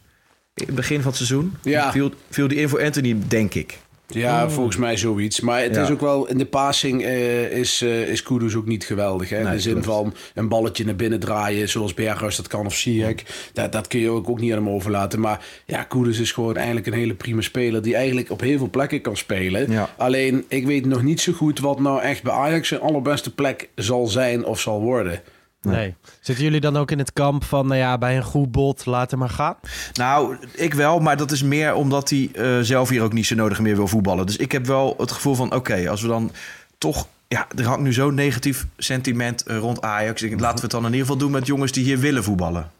In 0.54 0.66
het 0.66 0.76
begin 0.76 0.98
van 0.98 1.08
het 1.08 1.16
seizoen. 1.16 1.54
Ja. 1.62 1.92
Viel, 1.92 2.12
viel 2.30 2.48
die 2.48 2.58
in 2.58 2.70
voor 2.70 2.84
Anthony, 2.84 3.18
denk 3.28 3.54
ik. 3.54 3.80
Ja, 4.14 4.50
volgens 4.50 4.78
mij 4.78 4.98
zoiets. 4.98 5.40
Maar 5.40 5.62
het 5.62 5.76
Ja. 5.76 5.82
is 5.84 5.90
ook 5.92 6.02
wel, 6.02 6.28
in 6.28 6.38
de 6.38 6.46
passing 6.46 7.04
eh, 7.04 7.52
is, 7.52 7.82
eh 7.82 8.08
is 8.08 8.24
Kudus 8.24 8.56
ook 8.56 8.66
niet 8.66 8.84
geweldig. 8.86 9.30
Hè? 9.30 9.38
in 9.38 9.44
Nee, 9.44 9.54
de 9.54 9.60
zin 9.60 9.72
klopt. 9.72 9.86
van 9.86 10.14
een 10.34 10.48
balletje 10.48 10.86
naar 10.86 10.96
binnen 10.96 11.20
draaien, 11.20 11.70
zoals 11.70 11.94
Berghuis 11.94 12.36
dat 12.36 12.48
kan 12.48 12.66
of 12.66 12.76
Ziyech. 12.76 13.16
Dat, 13.54 13.72
dat 13.72 13.88
kun 13.88 14.00
je 14.00 14.10
ook, 14.10 14.30
ook 14.30 14.40
niet 14.40 14.52
aan 14.52 14.58
hem 14.66 14.70
overlaten. 14.70 15.20
Maar 15.20 15.46
ja, 15.66 15.84
Kudus 15.84 16.20
is 16.20 16.32
gewoon 16.32 16.56
eigenlijk 16.56 16.88
een 16.88 16.94
hele 16.94 17.14
prima 17.16 17.42
speler 17.42 17.82
die 17.82 17.96
eigenlijk 17.96 18.30
op 18.32 18.42
heel 18.42 18.58
veel 18.58 18.70
plekken 18.70 19.02
kan 19.02 19.18
spelen. 19.18 19.72
Ja. 19.72 19.90
Alleen, 19.98 20.46
ik 20.48 20.66
weet 20.66 20.86
nog 20.86 21.04
niet 21.04 21.22
zo 21.22 21.32
goed 21.34 21.60
wat 21.60 21.80
nou 21.80 22.02
echt 22.02 22.24
bij 22.24 22.34
Ajax 22.34 22.68
zijn 22.68 22.82
allerbeste 22.82 23.34
plek 23.34 23.70
zal 23.76 24.08
zijn 24.08 24.46
of 24.46 24.60
zal 24.60 24.82
worden. 24.82 25.22
Nee. 25.62 25.96
Zitten 26.22 26.44
jullie 26.44 26.60
dan 26.62 26.78
ook 26.78 26.92
in 26.92 26.98
het 27.00 27.14
kamp 27.14 27.44
van, 27.44 27.68
nou 27.68 27.80
ja, 27.80 27.98
bij 27.98 28.18
een 28.18 28.24
goed 28.24 28.52
bot, 28.52 28.86
laat 28.86 29.12
hem 29.12 29.20
maar 29.20 29.30
gaan? 29.30 29.56
Nou, 29.94 30.36
ik 30.56 30.74
wel, 30.74 31.00
maar 31.00 31.18
dat 31.18 31.32
is 31.32 31.44
meer 31.44 31.74
omdat 31.74 32.10
hij 32.10 32.30
eh, 32.34 32.60
zelf 32.62 32.90
hier 32.90 33.02
ook 33.04 33.14
niet 33.14 33.26
zo 33.26 33.36
nodig 33.36 33.60
meer 33.60 33.76
wil 33.76 33.88
voetballen. 33.88 34.26
Dus 34.26 34.38
ik 34.38 34.52
heb 34.52 34.66
wel 34.66 34.94
het 34.98 35.12
gevoel 35.12 35.36
van, 35.36 35.54
oké, 35.56 35.90
als 35.90 36.02
we 36.02 36.08
dan 36.08 36.32
toch... 36.78 37.08
Ja, 37.28 37.48
er 37.58 37.66
hangt 37.66 37.82
nu 37.84 37.94
zo'n 37.94 38.14
negatief 38.14 38.66
sentiment 38.78 39.44
eh, 39.44 39.58
rond 39.58 39.82
Ajax. 39.82 40.22
Ik- 40.22 40.40
Laten 40.40 40.56
we 40.56 40.62
het 40.62 40.72
dan 40.72 40.80
in 40.86 40.92
ieder 40.92 41.02
geval 41.02 41.18
doen 41.18 41.32
met 41.32 41.48
jongens 41.48 41.72
die 41.72 41.84
hier 41.84 42.00
willen 42.00 42.24
voetballen. 42.24 42.72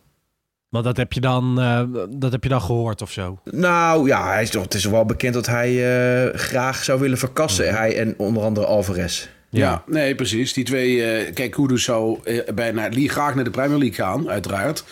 Want 0.70 0.84
dat 0.86 0.98
heb 0.98 1.14
je 1.14 1.20
dan, 1.22 1.60
eh, 1.62 1.84
dat 2.10 2.32
heb 2.32 2.44
je 2.44 2.50
dan 2.50 2.62
gehoord 2.62 3.02
of 3.02 3.12
zo? 3.12 3.40
Nou 3.44 4.08
ja, 4.08 4.28
hij 4.28 4.42
is, 4.42 4.50
toch- 4.50 4.64
het 4.64 4.74
is 4.74 4.86
wel 4.86 5.06
bekend 5.06 5.34
dat 5.34 5.46
hij 5.46 6.32
graag 6.34 6.84
zou 6.84 7.00
willen 7.00 7.18
verkassen. 7.18 7.74
Hij 7.76 7.98
en 7.98 8.14
onder 8.18 8.44
andere 8.44 8.66
Alvarez. 8.66 9.28
Ja, 9.60 9.84
nee, 9.86 10.16
precies. 10.16 10.54
Die 10.54 10.64
twee... 10.64 11.04
eh, 11.04 11.34
kijk, 11.34 11.52
Kudus 11.52 11.84
zou 11.84 12.20
eh, 12.24 12.54
bijna 12.54 12.90
graag 12.92 13.36
naar 13.36 13.44
de 13.44 13.50
Premier 13.50 13.78
League 13.78 14.06
gaan, 14.06 14.30
uiteraard. 14.30 14.84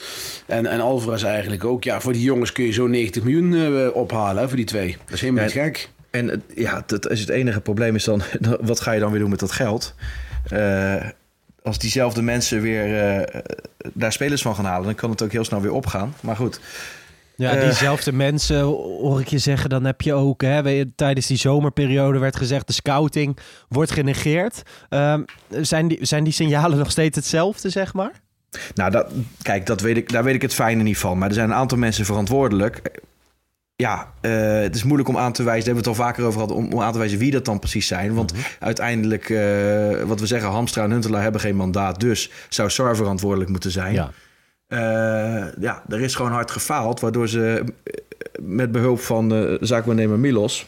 En, 0.45 0.65
en 0.65 0.79
Alvarez 0.79 1.23
eigenlijk 1.23 1.63
ook. 1.63 1.83
Ja, 1.83 2.01
voor 2.01 2.13
die 2.13 2.21
jongens 2.21 2.51
kun 2.51 2.65
je 2.65 2.71
zo 2.71 2.87
90 2.87 3.23
miljoen 3.23 3.53
eh, 3.55 3.95
ophalen, 3.95 4.41
hè, 4.41 4.47
voor 4.47 4.57
die 4.57 4.65
twee. 4.65 4.97
Dat 5.05 5.13
is 5.13 5.21
helemaal 5.21 5.43
Ja, 5.43 5.49
niet 5.49 5.63
gek. 5.63 5.89
En 6.09 6.43
ja, 6.55 6.83
dat 6.85 7.09
is 7.09 7.19
het 7.19 7.29
enige 7.29 7.61
probleem 7.61 7.95
is 7.95 8.03
dan, 8.09 8.21
wat 8.61 8.79
ga 8.79 8.91
je 8.91 8.99
dan 8.99 9.11
weer 9.11 9.19
doen 9.19 9.29
met 9.29 9.39
dat 9.39 9.51
geld? 9.51 9.95
Als 11.63 11.79
diezelfde 11.79 12.21
mensen 12.21 12.61
weer 12.61 13.25
daar 13.93 14.11
spelers 14.11 14.41
van 14.41 14.55
gaan 14.55 14.65
halen, 14.65 14.85
dan 14.85 14.95
kan 14.95 15.09
het 15.09 15.21
ook 15.21 15.31
heel 15.31 15.43
snel 15.43 15.61
weer 15.61 15.71
opgaan. 15.71 16.13
Maar 16.21 16.35
goed, 16.35 16.59
Ja, 17.39 17.55
Eh. 17.55 17.63
diezelfde 17.63 18.11
mensen 18.11 18.61
hoor 18.61 19.19
ik 19.19 19.27
je 19.27 19.37
zeggen. 19.37 19.69
Dan 19.69 19.85
heb 19.85 20.01
je 20.01 20.13
ook, 20.13 20.41
hè, 20.41 20.85
tijdens 20.95 21.27
die 21.27 21.37
zomerperiode 21.37 22.19
werd 22.19 22.35
gezegd... 22.35 22.67
de 22.67 22.73
scouting 22.73 23.37
wordt 23.69 23.91
genegeerd. 23.91 24.61
Ehm, 24.89 25.21
zijn, 25.61 25.87
die, 25.87 25.97
zijn 26.05 26.23
die 26.23 26.33
signalen 26.33 26.77
nog 26.77 26.91
steeds 26.91 27.15
hetzelfde, 27.15 27.69
zeg 27.69 27.93
maar? 27.93 28.11
nou, 28.75 28.91
dat, 28.91 29.11
kijk, 29.41 29.65
dat 29.65 29.81
weet 29.81 29.97
ik, 29.97 30.11
daar 30.11 30.23
weet 30.23 30.35
ik 30.35 30.41
het 30.41 30.53
fijne 30.53 30.83
niet 30.83 30.97
van. 30.97 31.17
Maar 31.17 31.27
er 31.27 31.33
zijn 31.33 31.49
een 31.49 31.55
aantal 31.55 31.77
mensen 31.77 32.05
verantwoordelijk. 32.05 32.81
Ja, 33.75 34.11
eh, 34.21 34.31
het 34.61 34.75
is 34.75 34.83
moeilijk 34.83 35.09
om 35.09 35.17
aan 35.17 35.33
te 35.33 35.43
wijzen, 35.43 35.65
daar 35.65 35.73
hebben 35.75 35.83
we 35.83 35.89
het 35.89 35.99
al 35.99 36.05
vaker 36.05 36.23
over 36.25 36.39
gehad, 36.41 36.55
om, 36.55 36.73
om 36.73 36.81
aan 36.81 36.91
te 36.91 36.97
wijzen 36.97 37.19
wie 37.19 37.31
dat 37.31 37.45
dan 37.45 37.59
precies 37.59 37.87
zijn. 37.87 38.13
Want 38.13 38.33
uiteindelijk, 38.59 39.29
eh, 39.29 40.03
wat 40.03 40.19
we 40.19 40.25
zeggen, 40.25 40.49
Hamstra 40.49 40.83
en 40.83 40.91
Huntelaar 40.91 41.21
hebben 41.21 41.41
geen 41.41 41.55
mandaat, 41.55 41.99
dus 41.99 42.31
zou 42.49 42.69
Sar 42.69 42.95
verantwoordelijk 42.95 43.49
moeten 43.49 43.71
zijn. 43.71 43.93
Ja. 43.93 44.11
Eh, 44.69 45.45
ja, 45.59 45.83
er 45.87 46.01
is 46.01 46.15
gewoon 46.15 46.31
hard 46.31 46.51
gefaald, 46.51 46.99
waardoor 46.99 47.27
ze 47.27 47.63
eh, 47.83 47.93
met 48.41 48.71
behulp 48.71 48.99
van 48.99 49.33
uh, 49.33 49.57
zaakwaarnemer 49.59 50.19
Milos 50.19 50.67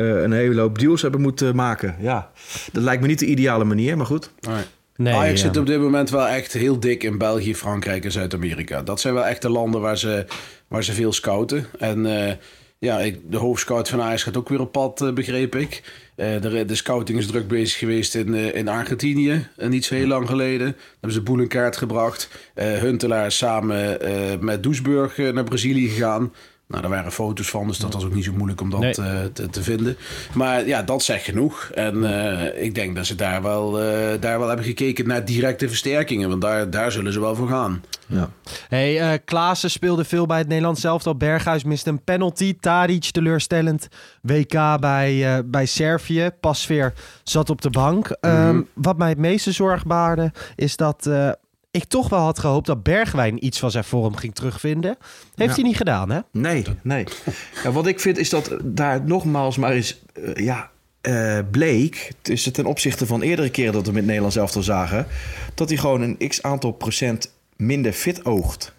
eh, 0.00 0.22
een 0.22 0.32
hele 0.32 0.60
hoop 0.60 0.78
deals 0.78 1.02
hebben 1.02 1.20
moeten 1.20 1.56
maken. 1.56 1.96
Ja, 1.98 2.30
dat 2.72 2.82
lijkt 2.82 3.02
me 3.02 3.08
niet 3.08 3.18
de 3.18 3.26
ideale 3.26 3.64
manier, 3.64 3.96
maar 3.96 4.06
goed. 4.06 4.30
Nee. 4.40 4.62
Nee, 4.96 5.14
Ajax 5.14 5.40
ja. 5.40 5.46
zit 5.46 5.56
op 5.56 5.66
dit 5.66 5.80
moment 5.80 6.10
wel 6.10 6.26
echt 6.26 6.52
heel 6.52 6.80
dik 6.80 7.02
in 7.02 7.18
België, 7.18 7.54
Frankrijk 7.54 8.04
en 8.04 8.12
Zuid-Amerika. 8.12 8.82
Dat 8.82 9.00
zijn 9.00 9.14
wel 9.14 9.26
echt 9.26 9.42
de 9.42 9.48
landen 9.48 9.80
waar 9.80 9.98
ze, 9.98 10.26
waar 10.68 10.84
ze 10.84 10.92
veel 10.92 11.12
scouten. 11.12 11.66
En 11.78 12.26
eh, 12.26 12.34
ja, 12.80 13.00
ik, 13.00 13.20
de 13.30 13.36
hoofdscout 13.36 13.88
van 13.88 14.00
Ajax 14.00 14.22
gaat 14.22 14.36
ook 14.36 14.48
weer 14.48 14.60
op 14.60 14.72
pad, 14.72 15.00
eh, 15.00 15.12
begreep 15.12 15.54
ik. 15.54 15.82
Eh, 16.14 16.40
de, 16.40 16.64
de 16.64 16.74
scouting 16.74 17.18
is 17.18 17.26
druk 17.26 17.48
bezig 17.48 17.78
geweest 17.78 18.14
in, 18.14 18.34
eh, 18.34 18.54
in 18.54 18.68
Argentinië, 18.68 19.48
uh, 19.58 19.68
niet 19.68 19.84
zo 19.84 19.94
heel 19.94 20.06
lang 20.06 20.28
geleden. 20.28 20.66
Daar 20.66 20.84
hebben 20.92 21.12
ze 21.12 21.22
Boel 21.22 21.38
in 21.38 21.48
kaart 21.48 21.76
gebracht. 21.76 22.28
Huntelaar 22.54 23.26
is 23.26 23.36
samen 23.36 23.98
met 24.44 24.62
Doesburg 24.62 25.16
naar 25.16 25.44
Brazilië 25.44 25.88
gegaan. 25.88 26.32
Nou, 26.70 26.82
daar 26.82 26.90
waren 26.90 27.12
foto's 27.12 27.50
van, 27.50 27.66
dus 27.66 27.78
dat 27.78 27.92
was 27.94 28.04
ook 28.04 28.14
niet 28.14 28.24
zo 28.24 28.32
moeilijk 28.32 28.60
om 28.60 28.70
dat 28.70 28.80
Nee. 28.80 28.94
eh, 28.94 29.24
te, 29.32 29.48
te 29.48 29.62
vinden. 29.62 29.96
Maar 30.34 30.66
ja, 30.66 30.82
dat 30.82 31.02
zegt 31.02 31.24
genoeg. 31.24 31.70
En 31.74 32.04
eh, 32.04 32.62
ik 32.64 32.74
denk 32.74 32.96
dat 32.96 33.06
ze 33.06 33.14
daar 33.14 33.42
wel, 33.42 33.80
eh, 33.80 34.20
daar 34.20 34.38
wel 34.38 34.46
hebben 34.48 34.66
gekeken 34.66 35.06
naar 35.06 35.24
directe 35.24 35.68
versterkingen. 35.68 36.28
Want 36.28 36.40
daar, 36.40 36.70
daar 36.70 36.92
zullen 36.92 37.12
ze 37.12 37.20
wel 37.20 37.34
voor 37.34 37.48
gaan. 37.48 37.82
Ja. 38.06 38.30
Hey, 38.68 39.00
eh 39.12 39.18
Klaassen 39.24 39.70
speelde 39.70 40.04
veel 40.04 40.26
bij 40.26 40.38
het 40.38 40.48
Nederlands 40.48 40.84
elftal. 40.84 41.16
Berghuis 41.16 41.64
miste 41.64 41.90
een 41.90 42.04
penalty. 42.04 42.56
Tadic 42.60 43.04
teleurstellend. 43.10 43.88
WK 44.22 44.80
bij, 44.80 45.36
eh, 45.36 45.42
bij 45.44 45.66
Servië. 45.66 46.30
Pasveer 46.40 46.92
zat 47.22 47.50
op 47.50 47.62
de 47.62 47.70
bank. 47.70 48.08
Ehm, 48.20 48.60
wat 48.74 48.98
mij 48.98 49.08
het 49.08 49.18
meeste 49.18 49.52
zorg 49.52 49.84
baarde 49.86 50.32
is 50.56 50.76
dat 50.76 51.06
eh, 51.06 51.30
ik 51.70 51.84
toch 51.84 52.08
wel 52.08 52.18
had 52.20 52.38
gehoopt 52.38 52.66
dat 52.66 52.82
Bergwijn 52.82 53.44
iets 53.44 53.58
van 53.58 53.70
zijn 53.70 53.84
vorm 53.84 54.16
ging 54.16 54.34
terugvinden. 54.34 54.96
Heeft 55.34 55.50
Ja. 55.50 55.54
hij 55.54 55.64
niet 55.64 55.76
gedaan, 55.76 56.10
hè? 56.10 56.20
Nee, 56.32 56.64
nee. 56.82 57.04
Ja, 57.64 57.72
wat 57.72 57.86
ik 57.86 58.00
vind 58.00 58.18
is 58.18 58.28
dat 58.30 58.56
daar 58.62 59.04
nogmaals 59.04 59.56
maar 59.56 59.72
eens 59.72 60.00
eh, 60.12 60.44
ja, 60.44 60.70
eh, 61.00 61.38
bleek, 61.50 62.12
dus 62.22 62.50
ten 62.52 62.66
opzichte 62.66 63.06
van 63.06 63.22
eerdere 63.22 63.50
keren 63.50 63.72
dat 63.72 63.86
we 63.86 63.92
met 63.92 64.04
Nederlands 64.04 64.36
elftal 64.36 64.62
zagen, 64.62 65.06
dat 65.54 65.68
hij 65.68 65.78
gewoon 65.78 66.00
een 66.00 66.28
x 66.28 66.42
aantal 66.42 66.70
procent 66.72 67.32
minder 67.56 67.92
fit 67.92 68.24
oogt. 68.24 68.74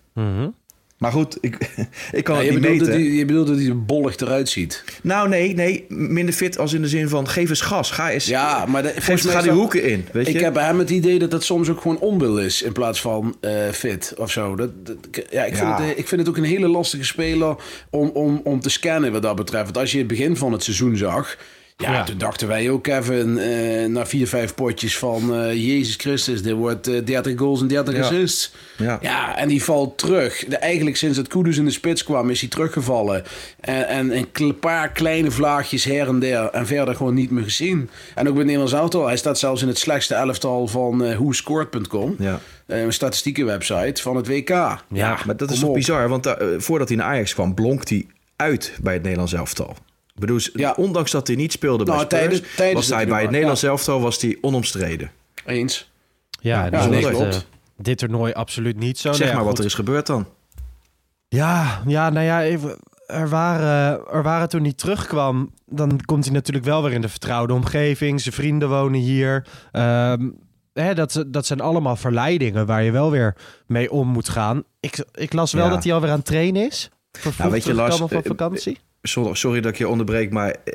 Maar 1.02 1.12
goed, 1.12 1.38
ik, 1.42 1.58
ik 2.12 2.24
kan 2.24 2.36
Ja, 2.36 2.42
het 2.42 2.50
je, 2.54 2.60
niet 2.60 2.62
bedoelt 2.62 2.80
dat 2.80 2.88
meten. 2.88 3.04
hij, 3.06 3.18
je 3.18 3.26
bedoelt 3.26 3.48
dat 3.48 3.58
hij 3.58 3.68
er 3.68 3.86
bollig 3.86 4.16
eruit 4.18 4.50
ziet. 4.50 4.84
Nou, 5.04 5.30
nee, 5.30 5.54
nee, 5.54 5.86
minder 5.90 6.34
fit 6.34 6.58
als 6.58 6.74
in 6.74 6.82
de 6.82 6.88
zin 6.88 7.10
van 7.10 7.28
geef 7.28 7.50
eens 7.50 7.62
gas, 7.62 7.92
ga 7.92 8.12
eens, 8.12 8.26
Ja, 8.26 8.66
maar 8.66 8.84
de, 8.84 8.94
geef, 8.96 9.22
ga 9.22 9.38
die 9.40 9.48
dat- 9.50 9.58
hoeken 9.60 9.84
in, 9.84 10.06
weet 10.12 10.28
je? 10.28 10.34
Ik 10.34 10.40
heb 10.40 10.54
bij 10.54 10.66
hem 10.66 10.80
het 10.80 10.90
idee 10.90 11.20
dat 11.20 11.32
het 11.32 11.44
soms 11.44 11.70
ook 11.70 11.82
gewoon 11.82 12.00
onwil 12.00 12.40
is 12.40 12.62
in 12.62 12.72
plaats 12.72 13.02
van 13.02 13.36
eh, 13.40 13.52
fit 13.72 14.14
of 14.18 14.32
zo. 14.32 14.56
Dat, 14.56 14.86
dat- 14.86 14.96
ja, 15.30 15.44
ik, 15.46 15.56
vind 15.56 15.68
Ja. 15.68 15.82
Het, 15.82 15.92
eh, 15.92 15.98
ik 16.00 16.08
vind 16.08 16.22
het 16.22 16.30
ook 16.30 16.38
een 16.38 16.44
hele 16.44 16.68
lastige 16.68 17.04
speler 17.06 17.56
om, 17.90 18.10
om, 18.10 18.42
om 18.44 18.60
te 18.60 18.70
scannen 18.70 19.12
wat 19.12 19.22
dat 19.22 19.36
betreft. 19.36 19.64
Want 19.64 19.78
als 19.78 19.92
je 19.92 19.98
het 19.98 20.08
begin 20.08 20.38
van 20.38 20.52
het 20.52 20.64
seizoen 20.64 20.98
zag. 20.98 21.38
Ja, 21.82 21.92
Ja. 21.94 22.04
toen 22.04 22.18
dachten 22.18 22.48
wij 22.48 22.70
ook, 22.70 22.84
Kevin, 22.84 23.38
eh, 23.38 23.86
na 23.88 24.06
vier, 24.06 24.28
vijf 24.28 24.56
potjes 24.56 24.98
van 24.98 25.36
eh, 25.36 25.54
Jezus 25.54 25.96
Christus, 25.96 26.42
dit 26.44 26.54
wordt 26.54 26.88
eh, 26.88 27.06
30 27.06 27.38
goals 27.40 27.62
en 27.62 27.68
30 27.68 27.96
Ja. 27.96 28.02
assists. 28.02 28.54
Ja. 28.78 28.98
Ja, 29.02 29.38
en 29.38 29.48
die 29.48 29.64
valt 29.64 29.98
terug. 29.98 30.46
De, 30.48 30.56
eigenlijk 30.58 30.96
sinds 30.98 31.18
het 31.18 31.28
Kudus 31.28 31.58
in 31.58 31.66
de 31.66 31.72
spits 31.72 32.04
kwam, 32.04 32.30
is 32.30 32.40
hij 32.42 32.50
teruggevallen. 32.50 33.24
En, 33.60 33.88
en 33.88 34.28
een 34.34 34.60
paar 34.60 34.92
kleine 34.92 35.32
vlaagjes 35.32 35.84
her 35.84 36.08
en 36.08 36.20
der. 36.20 36.50
En 36.50 36.68
verder 36.68 36.96
gewoon 36.96 37.14
niet 37.14 37.32
meer 37.32 37.44
gezien. 37.44 37.90
En 38.16 38.28
ook 38.28 38.34
bij 38.36 38.44
Nederlands 38.44 38.74
Auto. 38.74 39.06
Hij 39.06 39.18
staat 39.18 39.40
zelfs 39.40 39.62
in 39.62 39.68
het 39.68 39.78
slechtste 39.78 40.16
elftal 40.16 40.68
van 40.68 41.04
eh 41.04 41.16
whoscored.com. 41.18 42.16
Ja. 42.20 42.40
Eh, 42.66 42.82
een 42.82 42.94
statistieke 42.94 43.44
website 43.46 44.02
van 44.02 44.16
het 44.16 44.28
WK. 44.28 44.50
Ja, 44.50 45.20
maar 45.26 45.38
dat 45.38 45.52
is 45.52 45.60
toch 45.60 45.74
bizar, 45.74 46.10
want 46.10 46.26
eh, 46.26 46.34
voordat 46.58 46.88
hij 46.88 46.98
naar 46.98 47.08
Ajax 47.08 47.34
kwam, 47.34 47.54
blonk 47.54 47.90
hij 47.90 48.06
uit 48.36 48.74
bij 48.82 48.94
het 48.94 49.02
Nederlands 49.02 49.34
elftal. 49.34 49.76
Bedoel, 50.22 50.40
Ja. 50.54 50.74
ondanks 50.78 51.12
dat 51.12 51.28
hij 51.28 51.36
niet 51.36 51.52
speelde 51.52 51.84
bij 51.84 51.94
Nou, 51.96 52.06
Spurs, 52.06 52.20
tijdens- 52.22 52.56
tijdens 52.56 52.88
was 52.88 52.98
hij 52.98 53.08
bij 53.08 53.22
het 53.22 53.32
Nederlands 53.32 53.62
ja. 53.62 53.68
elftal 53.70 54.02
was 54.02 54.22
hij 54.22 54.38
onomstreden. 54.42 55.12
Eens. 55.46 55.92
Ja, 56.40 56.66
Ja, 56.72 56.88
dus 56.90 57.06
klopt. 57.10 57.36
eh, 57.36 57.40
dit 57.78 57.98
toernooi 57.98 58.34
absoluut 58.34 58.78
niet 58.78 59.00
zo. 59.00 59.10
zeg 59.12 59.18
Nou 59.20 59.30
ja, 59.32 59.36
maar 59.36 59.46
wat 59.46 59.60
er 59.60 59.66
is 59.66 59.74
gebeurd 59.74 60.08
dan. 60.08 60.28
Ja, 61.28 61.82
ja, 61.88 62.10
nou 62.10 62.26
ja, 62.26 62.44
even, 62.44 62.78
er, 63.06 63.30
waren, 63.30 64.02
er 64.12 64.24
waren 64.24 64.50
toen 64.50 64.64
hij 64.64 64.74
terugkwam, 64.74 65.54
dan 65.66 66.00
komt 66.06 66.26
hij 66.26 66.34
natuurlijk 66.34 66.66
wel 66.66 66.84
weer 66.84 66.94
in 66.94 67.02
de 67.02 67.10
vertrouwde 67.10 67.54
omgeving. 67.54 68.22
Zijn 68.22 68.34
vrienden 68.36 68.70
wonen 68.70 69.00
hier. 69.00 69.48
Ehm, 69.72 70.30
hè, 70.74 70.94
dat, 70.94 71.24
dat 71.28 71.46
zijn 71.46 71.62
allemaal 71.62 71.96
verleidingen 71.96 72.66
waar 72.66 72.84
je 72.84 72.92
wel 72.92 73.12
weer 73.12 73.36
mee 73.68 73.92
om 73.92 74.08
moet 74.08 74.30
gaan. 74.30 74.64
Ik, 74.80 75.06
ik 75.14 75.34
las 75.34 75.54
wel 75.54 75.66
Ja. 75.66 75.70
dat 75.72 75.84
hij 75.84 75.94
alweer 75.94 76.10
aan 76.10 76.16
het 76.18 76.26
trainen 76.26 76.66
is. 76.68 76.90
Vervroegd 77.12 77.52
weet 77.52 77.64
je, 77.64 77.74
Lars, 77.74 77.96
terugkomen 77.96 78.24
van 78.24 78.32
eh, 78.32 78.38
vakantie. 78.38 78.78
Sorry, 79.02 79.36
sorry 79.36 79.62
dat 79.62 79.72
ik 79.72 79.78
je 79.78 79.88
onderbreek, 79.88 80.32
maar 80.32 80.50
eh, 80.50 80.74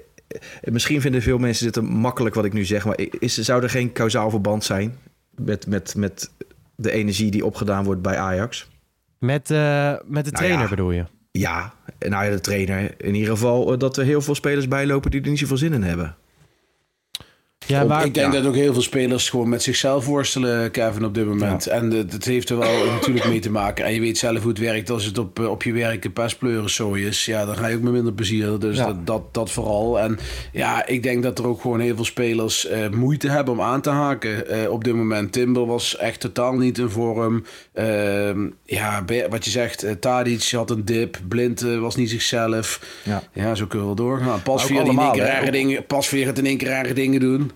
eh, 0.60 0.72
misschien 0.72 1.00
vinden 1.00 1.22
veel 1.22 1.38
mensen 1.38 1.64
dit 1.64 1.76
een 1.76 1.84
makkelijk 1.84 2.34
wat 2.34 2.44
ik 2.44 2.52
nu 2.52 2.64
zeg. 2.64 2.84
Maar 2.84 2.98
is, 3.18 3.38
zou 3.38 3.62
er 3.62 3.70
geen 3.70 3.92
kausaal 3.92 4.30
verband 4.30 4.64
zijn 4.64 4.98
met, 5.34 5.66
met, 5.66 5.94
met 5.94 6.30
de 6.74 6.90
energie 6.90 7.30
die 7.30 7.44
opgedaan 7.44 7.84
wordt 7.84 8.02
bij 8.02 8.16
Ajax? 8.16 8.70
Met, 9.18 9.50
eh, 9.50 9.90
met 10.04 10.24
de 10.24 10.30
Nou 10.30 10.44
trainer 10.44 10.62
ja. 10.62 10.68
bedoel 10.68 10.90
je? 10.90 11.04
Ja, 11.30 11.74
nou 11.98 12.24
ja, 12.24 12.30
de 12.30 12.40
trainer. 12.40 12.94
In 12.96 13.14
ieder 13.14 13.30
geval 13.30 13.78
dat 13.78 13.96
er 13.96 14.04
heel 14.04 14.22
veel 14.22 14.34
spelers 14.34 14.68
bijlopen 14.68 15.10
die 15.10 15.22
er 15.22 15.28
niet 15.28 15.38
zoveel 15.38 15.56
zin 15.56 15.72
in 15.72 15.82
hebben. 15.82 16.16
Ja, 17.66 17.86
waar, 17.86 18.04
ik 18.04 18.14
denk 18.14 18.32
ja. 18.32 18.38
dat 18.38 18.48
ook 18.48 18.54
heel 18.54 18.72
veel 18.72 18.82
spelers 18.82 19.28
gewoon 19.28 19.48
met 19.48 19.62
zichzelf 19.62 20.06
worstelen, 20.06 20.70
Kevin, 20.70 21.04
op 21.04 21.14
dit 21.14 21.26
moment. 21.26 21.66
En 21.66 22.06
dat 22.08 22.24
heeft 22.24 22.50
er 22.50 22.58
wel 22.58 22.86
natuurlijk 22.92 23.28
mee 23.28 23.40
te 23.40 23.50
maken. 23.50 23.84
En 23.84 23.94
je 23.94 24.00
weet 24.00 24.18
zelf 24.18 24.38
hoe 24.38 24.48
het 24.48 24.58
werkt 24.58 24.90
als 24.90 25.04
het 25.04 25.18
op, 25.18 25.40
eh, 25.40 25.50
op 25.50 25.62
je 25.62 25.72
werk 25.72 26.04
een 26.04 26.12
pestpleuren 26.12 26.70
zo 26.70 26.92
is. 26.92 27.24
Ja, 27.24 27.44
dan 27.44 27.56
ga 27.56 27.66
je 27.66 27.76
ook 27.76 27.82
met 27.82 27.92
minder 27.92 28.12
plezier. 28.12 28.58
Dus 28.58 28.76
Ja. 28.76 28.86
dat, 28.86 29.06
dat, 29.06 29.22
dat 29.34 29.50
vooral. 29.50 30.00
En 30.00 30.18
ja, 30.52 30.86
ik 30.86 31.02
denk 31.02 31.22
dat 31.22 31.38
er 31.38 31.46
ook 31.46 31.60
gewoon 31.60 31.80
heel 31.80 31.94
veel 31.94 32.04
spelers 32.04 32.66
eh, 32.66 32.88
moeite 32.88 33.28
hebben 33.28 33.54
om 33.54 33.60
aan 33.60 33.80
te 33.80 33.90
haken. 33.90 34.48
Eh, 34.48 34.70
op 34.70 34.84
dit 34.84 34.94
moment, 34.94 35.32
Timber 35.32 35.66
was 35.66 35.96
echt 35.96 36.20
totaal 36.20 36.56
niet 36.56 36.78
in 36.78 36.90
vorm. 36.90 37.44
Ehm, 37.72 38.46
ja, 38.64 39.04
wat 39.30 39.44
je 39.44 39.50
zegt, 39.50 39.86
Tadic 40.00 40.50
had 40.50 40.70
een 40.70 40.84
dip. 40.84 41.18
Blind 41.28 41.60
was 41.60 41.96
niet 41.96 42.10
zichzelf. 42.10 42.80
Ja. 43.02 43.22
Ja, 43.32 43.54
zo 43.54 43.66
kunnen 43.66 43.88
we 43.88 43.94
wel 43.94 44.06
doorgaan. 44.06 44.40
In 44.68 44.76
één 44.98 45.12
keer 45.12 45.22
hè? 45.22 45.30
rare 45.30 45.50
dingen, 45.50 45.86
Pasveer 45.86 46.26
gaat 46.26 46.38
in 46.38 46.46
één 46.46 46.56
keer 46.56 46.68
rare 46.68 46.92
dingen 46.92 47.20
doen. 47.20 47.50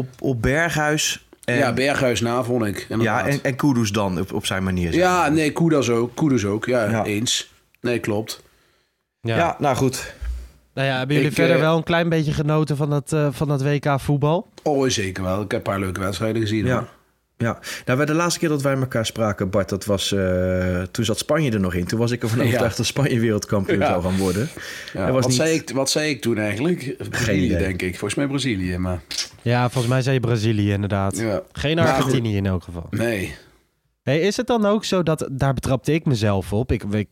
Op, 0.00 0.08
op 0.18 0.42
Berghuis 0.42 1.26
en, 1.44 1.56
ja, 1.56 1.72
Berghuis 1.72 2.20
na, 2.20 2.42
vond 2.42 2.64
ik. 2.64 2.86
ja, 3.00 3.26
en, 3.26 3.38
en 3.42 3.56
Kudus 3.56 3.92
dan 3.92 4.20
op, 4.20 4.32
op 4.32 4.46
zijn 4.46 4.62
manier. 4.62 4.92
zeg 4.92 5.00
ja 5.02 5.28
nee, 5.28 5.52
Koedas 5.52 5.88
ook. 5.90 6.14
Koedas 6.14 6.44
ook, 6.44 6.66
ja, 6.66 6.90
Ja. 6.90 7.04
eens. 7.04 7.52
Nee, 7.80 7.98
klopt. 7.98 8.42
ja. 9.20 9.36
ja, 9.36 9.56
nou 9.58 9.76
goed. 9.76 10.14
Nou 10.74 10.88
ja, 10.88 10.96
hebben 10.98 11.14
jullie 11.14 11.30
Ik, 11.30 11.36
verder 11.36 11.56
eh, 11.56 11.62
wel 11.62 11.76
een 11.76 11.82
klein 11.82 12.08
beetje 12.08 12.32
genoten 12.32 12.76
van 12.76 12.90
dat, 12.90 13.12
eh, 13.12 13.28
van 13.30 13.48
dat 13.48 13.62
WK 13.62 14.00
voetbal? 14.00 14.48
Oh, 14.62 14.88
zeker 14.88 15.22
wel. 15.22 15.42
Ik 15.42 15.50
heb 15.50 15.66
een 15.66 15.72
paar 15.72 15.80
leuke 15.80 16.00
wedstrijden 16.00 16.42
gezien. 16.42 16.66
Ja. 16.66 16.72
hoor. 16.74 16.88
Ja, 17.40 17.58
nou, 17.84 17.96
bij 17.96 18.06
de 18.06 18.14
laatste 18.14 18.38
keer 18.40 18.48
dat 18.48 18.62
wij 18.62 18.74
elkaar 18.76 19.06
spraken, 19.06 19.50
Bart, 19.50 19.68
dat 19.68 19.84
was. 19.84 20.12
eh, 20.12 20.82
toen 20.82 21.04
zat 21.04 21.18
Spanje 21.18 21.50
er 21.50 21.60
nog 21.60 21.74
in. 21.74 21.84
Toen 21.86 21.98
was 21.98 22.10
ik 22.10 22.22
ervan 22.22 22.38
Ja. 22.40 22.44
overtuigd 22.44 22.76
dat 22.76 22.86
Spanje 22.86 23.20
wereldkampioen 23.20 23.78
Ja. 23.78 23.86
zou 23.86 24.02
gaan 24.02 24.16
worden. 24.16 24.48
Ja, 24.92 25.06
Er 25.06 25.12
was 25.12 25.20
wat, 25.20 25.28
niet- 25.30 25.40
zei 25.40 25.54
ik, 25.54 25.70
wat 25.70 25.90
zei 25.90 26.10
ik 26.10 26.20
toen 26.20 26.38
eigenlijk? 26.38 27.08
Brazilië, 27.10 27.44
idee. 27.44 27.58
denk 27.58 27.82
ik. 27.82 27.90
Volgens 27.90 28.14
mij 28.14 28.26
Brazilië, 28.26 28.78
maar... 28.78 29.00
Ja, 29.42 29.62
volgens 29.70 29.92
mij 29.92 30.02
zei 30.02 30.14
je 30.14 30.20
Brazilië 30.20 30.70
inderdaad. 30.72 31.16
Ja. 31.16 31.42
Geen 31.52 31.78
Argentinië 31.78 32.36
in 32.36 32.46
elk 32.46 32.62
geval. 32.62 32.86
Nee. 32.90 33.34
Hey, 34.02 34.20
is 34.20 34.36
het 34.36 34.46
dan 34.46 34.66
ook 34.66 34.84
zo 34.84 35.02
dat, 35.02 35.28
daar 35.32 35.54
betrapte 35.54 35.92
ik 35.92 36.04
mezelf 36.04 36.52
op. 36.52 36.72
Ik, 36.72 36.82
ik, 36.84 37.08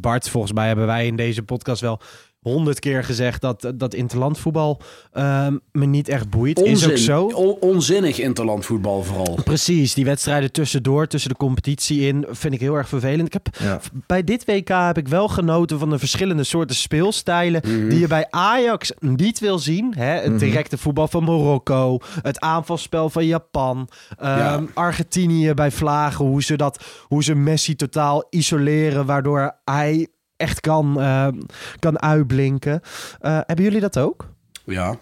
Bart, 0.00 0.28
volgens 0.28 0.52
mij 0.52 0.66
hebben 0.66 0.86
wij 0.86 1.06
in 1.06 1.16
deze 1.16 1.42
podcast 1.42 1.80
wel 1.80 2.00
honderd 2.42 2.78
keer 2.78 3.04
gezegd 3.04 3.40
dat, 3.40 3.72
dat 3.74 3.94
interlandvoetbal 3.94 4.80
ehm, 5.12 5.56
me 5.72 5.86
niet 5.86 6.08
echt 6.08 6.30
boeit. 6.30 6.60
Is 6.60 6.88
ook 6.90 6.96
zo. 6.96 7.24
On- 7.24 7.56
onzinnig 7.60 8.18
interlandvoetbal 8.18 9.02
vooral. 9.02 9.38
Precies, 9.44 9.94
die 9.94 10.04
wedstrijden 10.04 10.52
tussendoor, 10.52 11.06
tussen 11.06 11.30
de 11.30 11.36
competitie 11.36 12.00
in, 12.00 12.26
vind 12.30 12.54
ik 12.54 12.60
heel 12.60 12.74
erg 12.74 12.88
vervelend. 12.88 13.26
Ik 13.26 13.32
heb, 13.32 13.48
Ja. 13.58 13.80
Bij 14.06 14.24
dit 14.24 14.44
WK 14.44 14.68
heb 14.68 14.98
ik 14.98 15.08
wel 15.08 15.28
genoten 15.28 15.78
van 15.78 15.90
de 15.90 15.98
verschillende 15.98 16.44
soorten 16.44 16.76
speelstijlen 16.76 17.62
die 17.88 17.98
je 17.98 18.06
bij 18.06 18.26
Ajax 18.30 18.92
niet 18.98 19.38
wil 19.38 19.58
zien. 19.58 19.94
Hè? 19.96 20.20
Het 20.20 20.38
directe 20.38 20.78
voetbal 20.78 21.08
van 21.08 21.24
Marokko, 21.24 21.98
het 22.22 22.40
aanvalspel 22.40 23.10
van 23.10 23.26
Japan, 23.26 23.88
ehm, 24.18 24.38
Ja. 24.38 24.62
Argentinië 24.74 25.54
bij 25.54 25.70
Vlagen, 25.70 26.24
hoe 26.24 26.42
ze, 26.42 26.56
dat, 26.56 26.84
hoe 27.02 27.22
ze 27.24 27.34
Messi 27.34 27.76
totaal 27.76 28.24
isoleren, 28.30 29.06
waardoor 29.06 29.56
hij 29.64 30.06
echt 30.42 30.60
kan, 30.60 31.00
ehm, 31.00 31.40
kan 31.78 32.00
uitblinken. 32.00 32.80
Eh, 33.20 33.40
hebben 33.46 33.64
jullie 33.64 33.80
dat 33.80 33.98
ook? 33.98 34.28
Ja. 34.64 34.98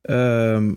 Ehm, 0.00 0.74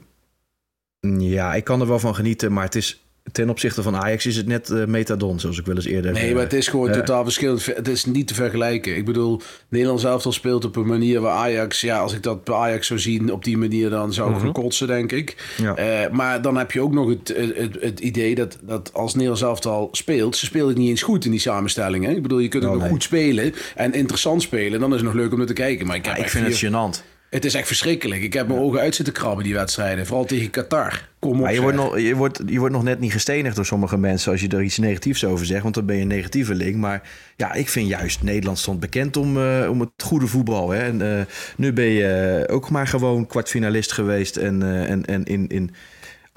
ja, 1.20 1.54
ik 1.54 1.64
kan 1.64 1.82
er 1.82 1.88
wel 1.88 2.00
van 2.00 2.16
genieten, 2.16 2.54
maar 2.54 2.64
het 2.64 2.76
is 2.76 3.07
ten 3.32 3.50
opzichte 3.50 3.82
van 3.84 3.96
Ajax 3.96 4.26
is 4.26 4.36
het 4.36 4.48
net 4.48 4.70
eh, 4.70 4.86
metadon, 4.86 5.40
zoals 5.40 5.58
ik 5.60 5.66
wel 5.66 5.76
eens 5.76 5.86
eerder 5.86 6.12
Nee, 6.12 6.24
heb, 6.26 6.34
maar 6.34 6.44
het 6.44 6.54
is 6.54 6.68
gewoon 6.68 6.90
eh, 6.90 6.94
totaal 6.96 7.24
verschillend. 7.24 7.66
Het 7.66 7.88
is 7.88 8.06
niet 8.06 8.28
te 8.28 8.34
vergelijken. 8.34 8.96
Ik 8.96 9.06
bedoel, 9.06 9.42
Nederland 9.70 10.00
zelf 10.02 10.26
al 10.26 10.32
speelt 10.32 10.66
op 10.66 10.76
een 10.76 10.86
manier 10.88 11.22
waar 11.22 11.36
Ajax... 11.36 11.82
Ja, 11.82 12.00
als 12.00 12.14
ik 12.14 12.24
dat 12.24 12.44
bij 12.44 12.56
Ajax 12.56 12.88
zou 12.88 13.00
zien 13.00 13.32
op 13.32 13.44
die 13.44 13.58
manier, 13.58 13.90
dan 13.90 14.14
zou 14.14 14.34
ik 14.34 14.40
gaan 14.40 14.52
kotsen, 14.52 14.88
denk 14.88 15.12
ik. 15.12 15.54
Ja. 15.62 15.76
Eh, 15.76 16.12
maar 16.12 16.42
dan 16.42 16.58
heb 16.58 16.72
je 16.72 16.82
ook 16.82 16.94
nog 16.94 17.10
het, 17.10 17.34
het, 17.56 17.78
het, 17.82 18.00
idee 18.00 18.36
dat, 18.36 18.58
dat 18.62 18.94
als 18.94 19.14
Nederland 19.14 19.40
zelf 19.40 19.66
al 19.66 19.90
speelt... 19.92 20.36
Ze 20.38 20.46
spelen 20.46 20.68
het 20.68 20.78
niet 20.78 20.90
eens 20.90 21.02
goed 21.02 21.26
in 21.26 21.32
die 21.32 21.40
samenstelling. 21.40 22.06
Hè? 22.06 22.12
Ik 22.12 22.22
bedoel, 22.22 22.40
je 22.40 22.48
kunt 22.48 22.64
ook 22.64 22.70
Oh, 22.70 22.74
nog 22.76 22.84
nee. 22.84 22.92
goed 22.92 23.04
spelen 23.04 23.54
en 23.76 23.94
interessant 23.94 24.42
spelen. 24.42 24.80
Dan 24.80 24.90
is 24.90 24.96
het 24.96 25.06
nog 25.06 25.14
leuk 25.14 25.32
om 25.32 25.38
naar 25.38 25.48
te 25.48 25.54
kijken. 25.54 25.88
Maar 25.88 25.96
ik, 25.96 26.06
heb 26.06 26.16
Ja, 26.18 26.24
ik 26.24 26.30
vind 26.30 26.56
vier- 26.56 26.70
het 26.72 26.76
gênant. 27.00 27.04
Het 27.30 27.46
is 27.46 27.54
echt 27.54 27.68
verschrikkelijk. 27.68 28.22
Ik 28.22 28.34
heb 28.34 28.48
mijn 28.48 28.60
ogen 28.60 28.80
uit 28.80 28.96
zitten 28.96 29.14
krabben, 29.14 29.44
die 29.44 29.54
wedstrijden. 29.54 30.06
Vooral 30.06 30.26
tegen 30.26 30.50
Qatar. 30.50 31.08
Kom 31.20 31.32
op, 31.32 31.38
Maar 31.40 31.54
je 31.54 31.62
wordt, 31.62 31.78
nog, 31.78 32.00
je, 32.00 32.16
wordt, 32.16 32.42
je 32.46 32.60
wordt 32.60 32.74
nog 32.74 32.84
net 32.84 33.00
niet 33.00 33.12
gestenigd 33.12 33.56
door 33.56 33.66
sommige 33.66 33.98
mensen 33.98 34.32
als 34.32 34.42
je 34.42 34.48
er 34.48 34.64
iets 34.64 34.78
negatiefs 34.78 35.24
over 35.26 35.46
zegt, 35.46 35.64
want 35.64 35.76
dan 35.76 35.86
ben 35.86 35.96
je 35.96 36.02
een 36.02 36.08
negatieveling. 36.08 36.76
Maar 36.76 37.10
ja, 37.36 37.54
ik 37.54 37.70
vind 37.70 37.88
juist 37.88 38.24
Nederland 38.24 38.60
stond 38.60 38.80
bekend 38.80 39.18
om, 39.18 39.38
eh, 39.38 39.70
om 39.70 39.80
het 39.80 39.90
goede 40.04 40.28
voetbal. 40.28 40.70
Hè? 40.70 40.84
En 40.84 41.18
eh, 41.18 41.26
nu 41.58 41.74
ben 41.74 41.86
je 41.86 42.44
ook 42.52 42.70
maar 42.70 42.88
gewoon 42.88 43.28
kwartfinalist 43.28 43.92
geweest 43.92 44.38
en, 44.38 44.62
eh, 44.64 44.90
en, 44.90 45.06
en 45.06 45.24
in, 45.24 45.48
in 45.48 45.72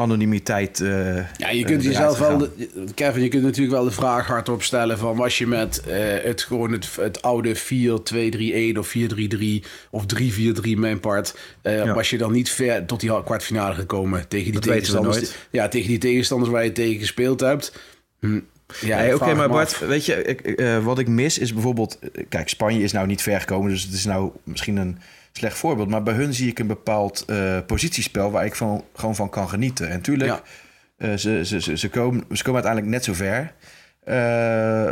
anonimiteit. 0.00 0.80
eh, 0.80 1.16
Ja, 1.36 1.50
je 1.50 1.64
kunt 1.64 1.80
eh, 1.80 1.86
jezelf 1.86 2.18
wel, 2.18 2.38
de- 2.38 2.50
Kevin, 2.94 3.22
je 3.22 3.28
kunt 3.28 3.42
natuurlijk 3.42 3.74
wel 3.76 3.84
de 3.84 3.90
vraag 3.90 4.26
hardop 4.26 4.62
stellen 4.62 4.98
van 4.98 5.16
was 5.16 5.38
je 5.38 5.46
met 5.46 5.80
eh, 5.80 5.98
het 6.22 6.42
gewoon 6.42 6.72
het, 6.72 6.88
het 7.00 7.22
oude 7.22 7.56
4-2-3-1 7.56 8.78
of 8.78 8.94
4-3-3 8.98 9.64
of 9.90 10.04
3-4-3 10.06 10.78
mijn 10.78 11.00
part, 11.00 11.38
Ja. 11.62 11.94
was 11.94 12.10
je 12.10 12.18
dan 12.18 12.32
niet 12.32 12.50
ver 12.50 12.86
tot 12.86 13.00
die 13.00 13.22
kwartfinale 13.24 13.74
gekomen 13.74 14.28
tegen 14.28 14.44
die 14.44 14.60
Dat 14.60 14.62
tegenstanders? 14.62 15.32
Ja, 15.50 15.68
tegen 15.68 15.88
die 15.88 15.98
tegenstanders 15.98 16.50
waar 16.50 16.64
je 16.64 16.72
tegen 16.72 17.00
gespeeld 17.00 17.40
hebt. 17.40 17.72
Hm. 18.20 18.40
Ja, 18.80 19.14
Oké, 19.14 19.34
maar 19.34 19.48
Bart, 19.48 19.72
af. 19.72 19.78
weet 19.78 20.06
je, 20.06 20.22
ik, 20.24 20.60
wat 20.82 20.98
ik 20.98 21.08
mis 21.08 21.38
is 21.38 21.52
bijvoorbeeld... 21.52 21.98
Kijk, 22.28 22.48
Spanje 22.48 22.82
is 22.82 22.92
nou 22.92 23.06
niet 23.06 23.22
ver 23.22 23.40
gekomen, 23.40 23.70
dus 23.70 23.82
het 23.82 23.92
is 23.92 24.04
nou 24.04 24.30
misschien 24.44 24.76
een 24.76 24.98
slecht 25.32 25.58
voorbeeld. 25.58 25.88
Maar 25.88 26.02
bij 26.02 26.14
hun 26.14 26.34
zie 26.34 26.48
ik 26.48 26.58
een 26.58 26.66
bepaald 26.66 27.24
eh, 27.26 27.56
positiespel 27.66 28.30
waar 28.30 28.44
ik 28.44 28.54
van, 28.54 28.84
gewoon 28.94 29.14
van 29.14 29.30
kan 29.30 29.48
genieten. 29.48 29.88
En 29.88 30.00
tuurlijk, 30.00 30.30
Ja. 30.30 30.42
eh, 30.96 31.16
ze, 31.16 31.40
ze, 31.44 31.60
ze, 31.60 31.76
ze, 31.78 31.88
komen, 31.88 32.24
ze 32.32 32.42
komen 32.44 32.62
uiteindelijk 32.64 32.86
net 32.92 33.04
zo 33.04 33.12
ver. 33.12 33.52
Eh, 34.04 34.14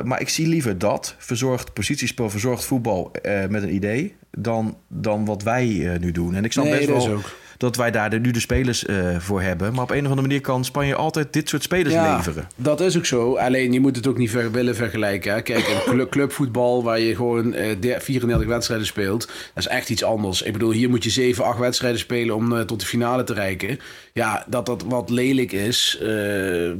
maar 0.03 0.21
ik 0.21 0.29
zie 0.29 0.47
liever 0.47 0.79
dat, 0.79 1.15
verzorgd 1.19 1.73
positiespel, 1.73 2.31
verzorgd 2.31 2.65
voetbal 2.65 3.11
met 3.49 3.63
een 3.63 3.75
idee, 3.75 4.15
dan, 4.31 4.77
dan 4.89 5.25
wat 5.25 5.43
wij 5.43 5.97
nu 6.01 6.13
doen. 6.13 6.35
En 6.35 6.45
ik 6.45 6.53
snap 6.53 6.65
Nee, 6.65 6.75
best 6.75 6.89
dat 6.89 6.97
is 6.97 7.07
wel 7.07 7.17
ook. 7.17 7.31
Dat 7.59 7.77
wij 7.77 7.91
daar 7.91 8.21
nu 8.21 8.31
de 8.31 8.41
spelers 8.41 8.85
eh, 8.87 9.17
voor 9.19 9.43
hebben. 9.43 9.73
Maar 9.75 9.83
op 9.83 9.91
een 9.91 9.99
of 10.05 10.05
andere 10.11 10.27
manier 10.27 10.41
kan 10.41 10.65
Spanje 10.65 10.95
altijd 10.95 11.33
dit 11.33 11.49
soort 11.49 11.63
spelers 11.63 11.95
Ja, 11.95 12.17
leveren. 12.17 12.49
dat 12.57 12.81
is 12.81 12.97
ook 12.97 13.05
zo. 13.07 13.37
Alleen 13.37 13.73
je 13.73 13.81
moet 13.81 13.97
het 13.97 14.07
ook 14.07 14.19
niet 14.19 14.31
ver 14.31 14.51
willen 14.51 14.77
vergelijken. 14.77 15.33
Hè. 15.33 15.43
Kijk, 15.43 15.69
een 15.69 15.93
clu- 15.93 16.09
clubvoetbal 16.09 16.83
waar 16.83 17.01
je 17.01 17.15
gewoon 17.17 17.53
eh, 17.55 17.77
de- 17.81 17.97
34 18.01 18.49
wedstrijden 18.49 18.87
speelt, 18.87 19.27
dat 19.27 19.37
is 19.55 19.67
echt 19.67 19.91
iets 19.91 20.05
anders. 20.05 20.43
Ik 20.43 20.53
bedoel, 20.53 20.71
hier 20.73 20.89
moet 20.89 21.05
je 21.05 21.11
7, 21.11 21.45
8 21.45 21.59
wedstrijden 21.59 22.01
spelen 22.01 22.35
om 22.35 22.53
eh, 22.57 22.61
tot 22.61 22.81
de 22.81 22.87
finale 22.87 23.25
te 23.25 23.35
reiken. 23.35 23.79
Ja, 24.13 24.45
dat 24.49 24.67
dat 24.67 24.85
wat 24.89 25.11
lelijk 25.11 25.53
is, 25.53 25.99
eh, 26.03 26.09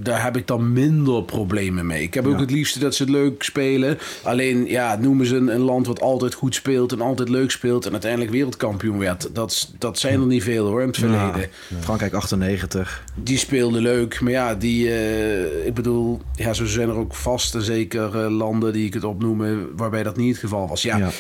daar 0.03 0.23
heb 0.25 0.37
ik 0.37 0.47
dan 0.47 0.73
minder 0.73 1.23
problemen 1.23 1.87
mee. 1.87 2.03
Ik 2.03 2.15
heb 2.15 2.27
ook 2.27 2.41
het 2.41 2.51
liefste 2.51 2.79
dat 2.79 2.95
ze 2.95 3.03
het 3.03 3.13
leuk 3.13 3.43
spelen. 3.43 3.99
Alleen, 4.23 4.67
ja, 4.67 4.97
noemen 5.01 5.27
ze 5.27 5.37
een, 5.37 5.49
een 5.55 5.61
land 5.61 5.87
wat 5.87 6.01
altijd 6.01 6.35
goed 6.35 6.55
speelt 6.55 6.93
en 6.93 7.01
altijd 7.01 7.29
leuk 7.29 7.51
speelt 7.51 7.87
en 7.87 7.93
uiteindelijk 7.93 8.31
wereldkampioen 8.31 8.99
werd. 8.99 9.29
Dat, 9.35 9.73
dat 9.79 9.99
zijn 9.99 10.21
er 10.21 10.27
niet 10.27 10.43
veel 10.43 10.68
hoor 10.69 10.81
in 10.81 10.87
het 10.87 10.97
verleden. 10.97 11.51
Frankrijk 11.81 12.13
98. 12.15 13.05
Die 13.15 13.39
speelde 13.39 13.81
leuk, 13.81 14.21
maar 14.21 14.33
ja, 14.33 14.55
die, 14.55 14.89
eh, 14.91 15.67
ik 15.67 15.75
bedoel, 15.75 16.21
ja, 16.35 16.53
zo 16.53 16.67
zijn 16.67 16.89
er 16.89 16.95
ook 16.97 17.15
vast 17.15 17.55
en 17.55 17.63
zeker 17.63 18.31
landen 18.31 18.73
die 18.73 18.87
ik 18.87 18.95
het 18.95 19.05
opnoemen 19.05 19.77
waarbij 19.77 20.03
dat 20.03 20.17
niet 20.17 20.31
het 20.31 20.39
geval 20.39 20.69
was. 20.69 20.83
Ja, 20.83 20.97
Ja. 20.97 21.11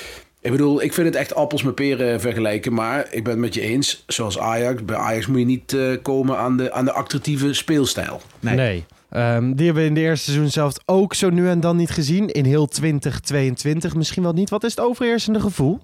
ik 0.40 0.50
bedoel, 0.50 0.82
ik 0.82 0.92
vind 0.92 1.06
het 1.06 1.16
echt 1.16 1.34
appels 1.34 1.62
met 1.62 1.74
peren 1.74 2.20
vergelijken, 2.20 2.72
maar 2.72 3.06
ik 3.10 3.24
ben 3.24 3.32
het 3.32 3.42
met 3.42 3.54
je 3.54 3.60
eens, 3.60 4.04
zoals 4.06 4.38
Ajax, 4.38 4.84
bij 4.84 4.96
Ajax 4.96 5.26
moet 5.26 5.38
je 5.38 5.44
niet 5.44 5.72
eh, 5.72 5.92
komen 6.02 6.38
aan 6.38 6.56
de, 6.56 6.72
aan 6.72 6.84
de 6.84 6.92
attractieve 6.92 7.52
speelstijl. 7.52 8.20
Nee. 8.40 8.84
Ehm, 9.10 9.52
die 9.54 9.64
hebben 9.64 9.82
we 9.82 9.88
in 9.88 9.94
de 9.94 10.00
eerste 10.00 10.24
seizoen 10.30 10.50
zelf 10.50 10.74
ook 10.84 11.14
zo 11.14 11.30
nu 11.30 11.48
en 11.48 11.60
dan 11.60 11.76
niet 11.76 11.90
gezien. 11.90 12.28
In 12.30 12.44
heel 12.44 12.66
2022 12.66 13.94
misschien 13.94 14.22
wel 14.22 14.32
niet. 14.32 14.50
Wat 14.50 14.64
is 14.64 14.70
het 14.70 14.80
overheersende 14.80 15.40
gevoel? 15.40 15.80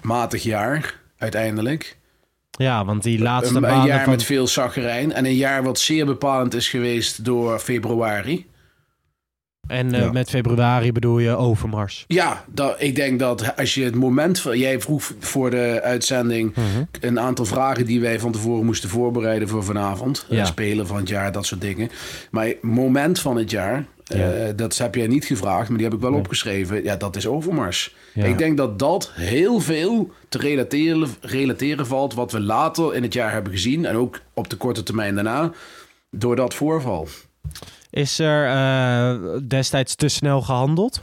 Matig 0.00 0.42
jaar, 0.42 1.00
uiteindelijk. 1.18 1.98
Ja, 2.50 2.84
want 2.84 3.02
die 3.02 3.18
laatste 3.18 3.56
Een, 3.56 3.64
een 3.64 3.86
jaar 3.86 4.02
van... 4.02 4.10
met 4.10 4.22
veel 4.22 4.46
zaggerijn 4.46 5.12
en 5.12 5.24
een 5.24 5.34
jaar 5.34 5.62
wat 5.62 5.78
zeer 5.78 6.06
bepalend 6.06 6.54
is 6.54 6.68
geweest 6.68 7.24
door 7.24 7.58
februari. 7.58 8.46
En 9.66 9.92
eh, 9.94 10.00
Ja. 10.00 10.12
met 10.12 10.30
februari 10.30 10.92
bedoel 10.92 11.18
je 11.18 11.36
Overmars. 11.36 12.04
Ja, 12.06 12.44
dat, 12.46 12.76
ik 12.78 12.96
denk 12.96 13.18
dat 13.18 13.56
als 13.56 13.74
je 13.74 13.84
het 13.84 13.94
moment 13.94 14.40
van. 14.40 14.58
Jij 14.58 14.80
vroeg 14.80 15.12
voor 15.18 15.50
de 15.50 15.80
uitzending 15.82 16.54
een 17.00 17.20
aantal 17.20 17.44
vragen 17.44 17.86
die 17.86 18.00
wij 18.00 18.20
van 18.20 18.32
tevoren 18.32 18.64
moesten 18.64 18.88
voorbereiden 18.88 19.48
voor 19.48 19.64
vanavond. 19.64 20.26
Ja. 20.28 20.38
Eh, 20.40 20.46
Spelen 20.46 20.86
van 20.86 20.96
het 20.96 21.08
jaar, 21.08 21.32
dat 21.32 21.46
soort 21.46 21.60
dingen. 21.60 21.88
Maar 22.30 22.52
moment 22.60 23.20
van 23.20 23.36
het 23.36 23.50
jaar, 23.50 23.84
eh, 24.06 24.20
dat 24.56 24.78
heb 24.78 24.94
jij 24.94 25.06
niet 25.06 25.24
gevraagd, 25.24 25.68
maar 25.68 25.78
die 25.78 25.86
heb 25.86 25.96
ik 25.96 26.02
wel 26.02 26.12
opgeschreven. 26.14 26.82
Ja, 26.84 26.96
dat 26.96 27.16
is 27.16 27.26
Overmars. 27.26 27.94
Ja. 28.14 28.24
Ik 28.24 28.38
denk 28.38 28.56
dat 28.56 28.78
dat 28.78 29.10
heel 29.14 29.60
veel 29.60 30.10
te 30.28 30.38
relateren, 30.38 31.08
relateren 31.20 31.86
valt 31.86 32.14
wat 32.14 32.32
we 32.32 32.40
later 32.40 32.94
in 32.94 33.02
het 33.02 33.12
jaar 33.12 33.32
hebben 33.32 33.52
gezien. 33.52 33.84
En 33.84 33.96
ook 33.96 34.20
op 34.34 34.50
de 34.50 34.56
korte 34.56 34.82
termijn 34.82 35.14
daarna. 35.14 35.52
Door 36.10 36.36
dat 36.36 36.54
voorval. 36.54 37.08
Is 37.94 38.18
er 38.18 38.46
eh, 38.48 39.40
destijds 39.48 39.94
te 39.94 40.08
snel 40.08 40.42
gehandeld? 40.42 41.00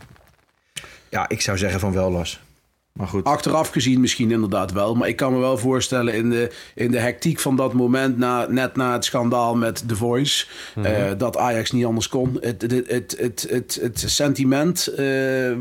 Ja, 1.10 1.30
ik 1.30 1.42
zou 1.42 1.58
zeggen 1.58 1.80
van 1.80 1.94
wel, 1.94 2.12
Lars. 2.12 2.40
Maar 2.94 3.08
goed. 3.08 3.24
Achteraf 3.24 3.70
gezien 3.70 4.00
misschien 4.00 4.32
inderdaad 4.32 4.72
wel. 4.72 4.96
Maar 4.96 5.08
ik 5.08 5.16
kan 5.16 5.34
me 5.34 5.40
wel 5.40 5.58
voorstellen 5.58 6.14
in 6.14 6.30
de, 6.30 6.52
in 6.76 6.92
de 6.92 7.00
hectiek 7.00 7.40
van 7.40 7.56
dat 7.56 7.74
moment... 7.74 8.18
Na, 8.18 8.46
net 8.50 8.76
na 8.76 8.94
het 8.94 9.06
schandaal 9.06 9.56
met 9.56 9.88
The 9.88 9.96
Voice... 9.96 10.46
eh, 10.76 11.12
dat 11.18 11.38
Ajax 11.38 11.72
niet 11.72 11.86
anders 11.86 12.10
kon. 12.10 12.38
Het, 12.40 12.62
het, 12.62 12.88
het, 12.88 13.16
het, 13.20 13.48
het, 13.50 13.80
het 13.82 14.04
sentiment 14.06 14.88
eh, 14.88 15.52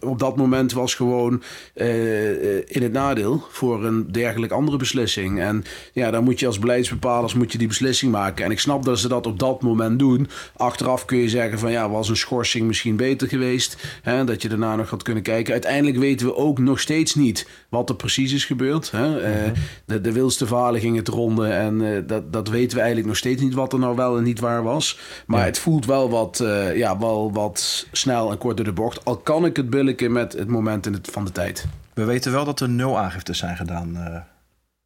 op 0.00 0.18
dat 0.18 0.36
moment 0.36 0.72
was 0.72 0.94
gewoon 0.94 1.42
eh, 1.74 2.56
in 2.56 2.82
het 2.82 2.92
nadeel... 2.92 3.46
voor 3.50 3.84
een 3.84 4.12
dergelijk 4.12 4.52
andere 4.52 4.76
beslissing. 4.76 5.40
En 5.40 5.64
ja, 5.92 6.10
dan 6.10 6.24
moet 6.24 6.40
je 6.40 6.46
als 6.46 6.58
beleidsbepalers 6.58 7.34
moet 7.34 7.52
je 7.52 7.58
die 7.58 7.68
beslissing 7.68 8.12
maken. 8.12 8.44
En 8.44 8.50
ik 8.50 8.60
snap 8.60 8.84
dat 8.84 8.98
ze 8.98 9.08
dat 9.08 9.26
op 9.26 9.38
dat 9.38 9.62
moment 9.62 9.98
doen. 9.98 10.28
Achteraf 10.56 11.04
kun 11.04 11.18
je 11.18 11.28
zeggen 11.28 11.58
van 11.58 11.70
ja, 11.70 11.90
was 11.90 12.08
een 12.08 12.16
schorsing 12.16 12.66
misschien 12.66 12.96
beter 12.96 13.28
geweest. 13.28 13.76
Hè, 14.02 14.24
dat 14.24 14.42
je 14.42 14.48
daarna 14.48 14.76
nog 14.76 14.90
had 14.90 15.02
kunnen 15.02 15.22
kijken. 15.22 15.52
Uiteindelijk 15.52 15.98
weten 15.98 16.26
we 16.26 16.36
ook 16.36 16.60
nog 16.62 16.80
steeds 16.80 17.14
niet 17.14 17.48
wat 17.68 17.88
er 17.88 17.96
precies 17.96 18.32
is 18.32 18.44
gebeurd. 18.44 18.90
Hè. 18.90 19.20
Eh, 19.20 19.50
de, 19.86 20.00
de 20.00 20.12
wilste 20.12 20.46
verhalen 20.46 20.80
gingen 20.80 20.98
het 20.98 21.08
ronden. 21.08 21.52
En 21.52 21.94
eh, 21.94 22.02
dat, 22.06 22.32
dat 22.32 22.48
weten 22.48 22.70
we 22.70 22.78
eigenlijk 22.78 23.08
nog 23.08 23.16
steeds 23.16 23.42
niet 23.42 23.54
wat 23.54 23.72
er 23.72 23.78
nou 23.78 23.96
wel 23.96 24.16
en 24.16 24.22
niet 24.22 24.40
waar 24.40 24.62
was. 24.62 24.98
Maar 25.26 25.44
het 25.44 25.58
voelt 25.58 25.86
wel 25.86 26.10
wat, 26.10 26.40
eh, 26.40 26.76
ja, 26.76 26.98
wel 26.98 27.32
wat 27.32 27.86
snel 27.92 28.30
en 28.30 28.38
kort 28.38 28.56
door 28.56 28.66
de 28.66 28.72
bocht. 28.72 29.04
Al 29.04 29.16
kan 29.16 29.44
ik 29.44 29.56
het 29.56 29.70
billiken 29.70 30.12
met 30.12 30.32
het 30.32 30.48
moment 30.48 30.86
in 30.86 30.92
het, 30.92 31.08
van 31.10 31.24
de 31.24 31.32
tijd. 31.32 31.66
We 31.94 32.04
weten 32.04 32.32
wel 32.32 32.44
dat 32.44 32.60
er 32.60 32.68
nul 32.68 32.98
aangiftes 32.98 33.38
zijn 33.38 33.56
gedaan, 33.56 33.96
eh, 33.96 34.20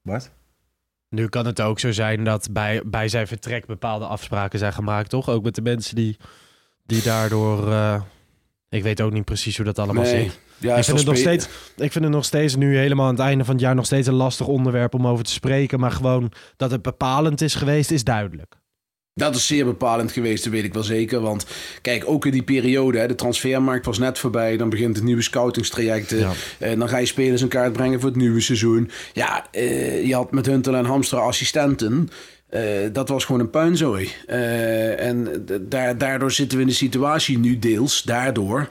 Bart. 0.02 0.30
Nu 1.08 1.28
kan 1.28 1.46
het 1.46 1.60
ook 1.60 1.80
zo 1.80 1.92
zijn 1.92 2.24
dat 2.24 2.48
bij, 2.50 2.82
bij 2.84 3.08
zijn 3.08 3.26
vertrek 3.26 3.66
bepaalde 3.66 4.06
afspraken 4.06 4.58
zijn 4.58 4.72
gemaakt, 4.72 5.10
toch? 5.10 5.28
Ook 5.28 5.42
met 5.42 5.54
de 5.54 5.62
mensen 5.62 5.96
die, 5.96 6.16
die 6.86 7.02
daardoor... 7.02 7.72
eh, 7.72 8.02
ik 8.68 8.82
weet 8.82 9.00
ook 9.00 9.12
niet 9.12 9.24
precies 9.24 9.56
hoe 9.56 9.66
dat 9.66 9.78
allemaal 9.78 10.04
zit. 10.04 10.40
Ja, 10.58 10.76
ik, 10.76 10.84
vind 10.84 10.98
het 10.98 11.06
nog 11.06 11.16
steeds, 11.16 11.46
ik 11.76 11.92
vind 11.92 12.04
het 12.04 12.12
nog 12.12 12.24
steeds 12.24 12.56
nu 12.56 12.76
helemaal 12.76 13.06
aan 13.06 13.14
het 13.14 13.22
einde 13.22 13.44
van 13.44 13.54
het 13.54 13.62
jaar 13.62 13.74
nog 13.74 13.86
steeds 13.86 14.08
een 14.08 14.14
lastig 14.14 14.46
onderwerp 14.46 14.94
om 14.94 15.06
over 15.06 15.24
te 15.24 15.32
spreken. 15.32 15.80
Maar 15.80 15.90
gewoon 15.92 16.32
dat 16.56 16.70
het 16.70 16.82
bepalend 16.82 17.40
is 17.40 17.54
geweest, 17.54 17.90
is 17.90 18.04
duidelijk. 18.04 18.56
Dat 19.20 19.34
is 19.34 19.46
zeer 19.46 19.64
bepalend 19.64 20.12
geweest, 20.12 20.44
dat 20.44 20.52
weet 20.52 20.64
ik 20.64 20.74
wel 20.74 20.82
zeker. 20.82 21.20
Want 21.20 21.46
kijk, 21.82 22.04
ook 22.06 22.26
in 22.26 22.32
die 22.32 22.42
periode, 22.42 22.98
hè, 22.98 23.06
de 23.06 23.14
transfermarkt 23.14 23.86
was 23.86 23.98
net 23.98 24.18
voorbij. 24.18 24.56
Dan 24.56 24.68
begint 24.68 24.96
het 24.96 25.04
nieuwe 25.04 25.22
scoutingstraject. 25.22 26.14
En 26.58 26.78
dan 26.78 26.88
ga 26.88 26.98
je 26.98 27.06
spelers 27.06 27.42
in 27.42 27.48
kaart 27.48 27.72
brengen 27.72 28.00
voor 28.00 28.08
het 28.08 28.18
nieuwe 28.18 28.40
seizoen. 28.40 28.90
Ja, 29.12 29.46
eh, 29.50 30.06
je 30.06 30.14
had 30.14 30.32
met 30.32 30.46
Hunter 30.46 30.74
en 30.74 30.84
Hamster 30.84 31.18
assistenten. 31.18 32.08
Dat 32.92 33.08
was 33.08 33.24
gewoon 33.24 33.40
een 33.40 33.50
puinzooi. 33.50 34.10
En 34.96 35.46
daardoor 35.98 36.32
zitten 36.32 36.56
we 36.58 36.64
in 36.64 36.70
de 36.70 36.76
situatie 36.76 37.38
nu 37.38 37.58
deels, 37.58 38.02
daardoor, 38.02 38.68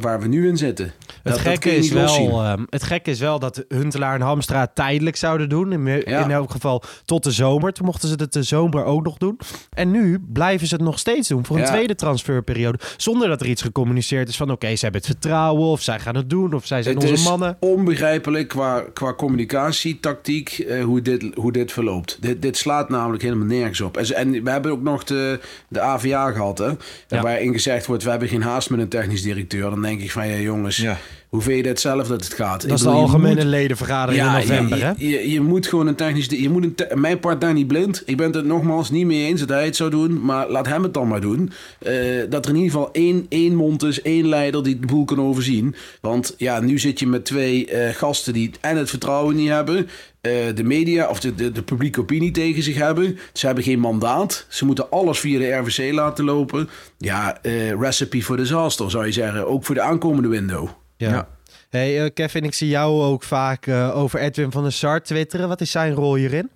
waar 0.00 0.20
we 0.20 0.28
nu 0.28 0.48
in 0.48 0.56
zitten. 0.56 0.92
Het, 1.22 1.38
gekke 1.38 1.76
is 1.76 1.90
wel, 1.90 2.42
uh, 2.42 2.52
het 2.68 2.82
gekke 2.82 3.10
is 3.10 3.18
wel 3.18 3.38
dat 3.38 3.64
Huntelaar 3.68 4.14
en 4.14 4.20
Hamstra 4.20 4.66
tijdelijk 4.66 5.16
zouden 5.16 5.48
doen. 5.48 5.72
In, 5.72 6.02
ja. 6.06 6.24
in, 6.24 6.30
elk 6.30 6.50
geval 6.50 6.82
tot 7.04 7.24
de 7.24 7.30
zomer. 7.30 7.72
Toen 7.72 7.86
mochten 7.86 8.08
ze 8.08 8.14
het 8.14 8.32
de 8.32 8.42
zomer 8.42 8.84
ook 8.84 9.04
nog 9.04 9.18
doen. 9.18 9.38
En 9.72 9.90
nu 9.90 10.18
blijven 10.32 10.66
ze 10.66 10.74
het 10.74 10.84
nog 10.84 10.98
steeds 10.98 11.28
doen 11.28 11.44
voor 11.44 11.56
een 11.56 11.62
ja. 11.62 11.68
tweede 11.68 11.94
transferperiode. 11.94 12.78
Zonder 12.96 13.28
dat 13.28 13.40
er 13.40 13.46
iets 13.46 13.62
gecommuniceerd 13.62 14.28
is 14.28 14.36
van 14.36 14.46
oké, 14.46 14.54
okay, 14.54 14.76
ze 14.76 14.82
hebben 14.82 15.00
het 15.00 15.10
vertrouwen 15.10 15.66
of 15.68 15.80
zij 15.80 16.00
gaan 16.00 16.16
het 16.16 16.30
doen 16.30 16.54
of 16.54 16.66
zij 16.66 16.82
zijn 16.82 16.94
het 16.94 17.04
onze 17.04 17.16
is 17.16 17.24
mannen. 17.24 17.56
onbegrijpelijk 17.60 18.48
qua, 18.48 18.84
qua 18.92 19.14
communicatietactiek 19.14 20.58
uh, 20.58 20.84
hoe, 20.84 21.02
dit, 21.02 21.24
hoe 21.34 21.52
dit 21.52 21.72
verloopt. 21.72 22.16
Dit, 22.20 22.42
dit 22.42 22.56
slaat 22.56 22.88
namelijk 22.88 23.22
helemaal 23.22 23.46
nergens 23.46 23.80
op. 23.80 23.96
En, 23.96 24.14
en 24.14 24.44
we 24.44 24.50
hebben 24.50 24.72
ook 24.72 24.82
nog 24.82 25.04
de, 25.04 25.40
de 25.68 25.80
AVA 25.80 26.30
gehad 26.32 26.58
hè. 26.58 26.70
Ja. 27.08 27.22
Waarin 27.22 27.52
gezegd 27.52 27.86
wordt 27.86 28.04
we 28.04 28.10
hebben 28.10 28.28
geen 28.28 28.42
haast 28.42 28.70
met 28.70 28.80
een 28.80 28.88
technisch 28.88 29.10
directeur. 29.20 29.31
Dan 29.70 29.82
denk 29.82 30.00
ik 30.00 30.10
van 30.10 30.28
ja 30.28 30.36
jongens... 30.36 30.76
Ja. 30.76 30.98
Hoe 31.32 31.40
vind 31.42 31.64
je 31.64 31.68
het 31.68 31.80
zelf 31.80 32.08
dat 32.08 32.24
het 32.24 32.34
gaat? 32.34 32.62
Dat 32.62 32.78
is 32.78 32.80
de 32.80 32.88
algemene 32.88 33.34
moet... 33.34 33.44
ledenvergadering 33.44 34.24
ja, 34.24 34.38
in 34.38 34.48
november, 34.48 34.78
je, 34.78 34.84
hè? 34.84 34.92
Je, 34.96 35.30
je, 35.30 35.40
moet 35.40 35.66
gewoon 35.66 35.86
een 35.86 35.94
technisch... 35.94 36.26
Je 36.26 36.48
moet 36.48 36.64
een 36.64 37.00
mijn 37.00 37.18
part 37.20 37.40
daar 37.40 37.52
niet 37.52 37.66
blind. 37.66 38.02
Ik 38.06 38.16
ben 38.16 38.26
het 38.26 38.36
er 38.36 38.44
nogmaals 38.44 38.90
niet 38.90 39.06
mee 39.06 39.26
eens 39.26 39.40
dat 39.40 39.48
hij 39.48 39.64
het 39.64 39.76
zou 39.76 39.90
doen. 39.90 40.24
Maar 40.24 40.50
laat 40.50 40.66
hem 40.66 40.82
het 40.82 40.94
dan 40.94 41.08
maar 41.08 41.20
doen. 41.20 41.52
Uh, 41.86 42.22
dat 42.28 42.44
er 42.44 42.50
in 42.50 42.56
ieder 42.56 42.72
geval 42.72 42.92
één, 42.92 43.26
één 43.28 43.54
mond 43.54 43.82
is, 43.82 44.02
één 44.02 44.28
leider 44.28 44.62
die 44.62 44.78
de 44.78 44.86
boel 44.86 45.04
kan 45.04 45.20
overzien. 45.20 45.74
Want 46.00 46.34
ja, 46.36 46.60
nu 46.60 46.78
zit 46.78 46.98
je 46.98 47.06
met 47.06 47.24
twee 47.24 47.70
uh, 47.70 47.88
gasten 47.88 48.32
die 48.32 48.50
en 48.60 48.76
het 48.76 48.90
vertrouwen 48.90 49.36
niet 49.36 49.48
hebben... 49.48 49.76
Uh, 49.76 50.32
de 50.54 50.64
media 50.64 51.08
of 51.08 51.20
de, 51.20 51.34
de, 51.34 51.52
de, 51.52 51.62
publieke 51.62 52.00
opinie 52.00 52.30
tegen 52.30 52.62
zich 52.62 52.76
hebben. 52.76 53.18
Ze 53.32 53.46
hebben 53.46 53.64
geen 53.64 53.80
mandaat. 53.80 54.46
Ze 54.48 54.64
moeten 54.64 54.90
alles 54.90 55.18
via 55.18 55.38
de 55.38 55.52
RVC 55.52 55.92
laten 55.92 56.24
lopen. 56.24 56.68
Ja, 56.98 57.38
recipe 57.80 58.22
for 58.22 58.36
disaster 58.36 58.90
zou 58.90 59.06
je 59.06 59.12
zeggen. 59.12 59.46
Ook 59.46 59.64
voor 59.64 59.74
de 59.74 59.80
aankomende 59.80 60.28
window. 60.28 60.68
Ja. 61.02 61.10
ja. 61.10 61.28
Hey 61.70 62.04
uh, 62.04 62.10
Kevin, 62.14 62.44
ik 62.44 62.54
zie 62.54 62.68
jou 62.68 63.02
ook 63.02 63.22
vaak 63.22 63.66
uh, 63.66 63.96
over 63.96 64.20
Edwin 64.20 64.50
van 64.50 64.62
der 64.62 64.72
Sar 64.72 65.02
twitteren. 65.02 65.48
Wat 65.48 65.60
is 65.60 65.70
zijn 65.70 65.92
rol 65.92 66.14
hierin? 66.14 66.50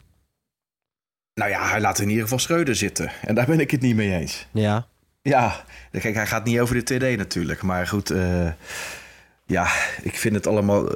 Nou 1.35 1.51
ja, 1.51 1.69
hij 1.69 1.81
laat 1.81 1.99
in 1.99 2.09
ieder 2.09 2.23
geval 2.23 2.39
Schreuder 2.39 2.75
zitten. 2.75 3.11
En 3.23 3.35
daar 3.35 3.47
ben 3.47 3.61
ik 3.61 3.71
het 3.71 3.81
niet 3.81 3.97
mee 3.97 4.13
eens. 4.13 4.47
Ja. 4.51 4.87
Ja, 5.23 5.65
kijk, 5.91 6.15
hij 6.15 6.27
gaat 6.27 6.45
niet 6.45 6.61
over 6.61 6.75
de 6.75 6.83
TD 6.83 7.17
natuurlijk. 7.17 7.63
Maar 7.63 7.87
goed, 7.87 8.11
uh, 8.11 8.49
ja, 9.47 9.69
ik 10.03 10.17
vind 10.17 10.35
het 10.35 10.47
allemaal... 10.47 10.89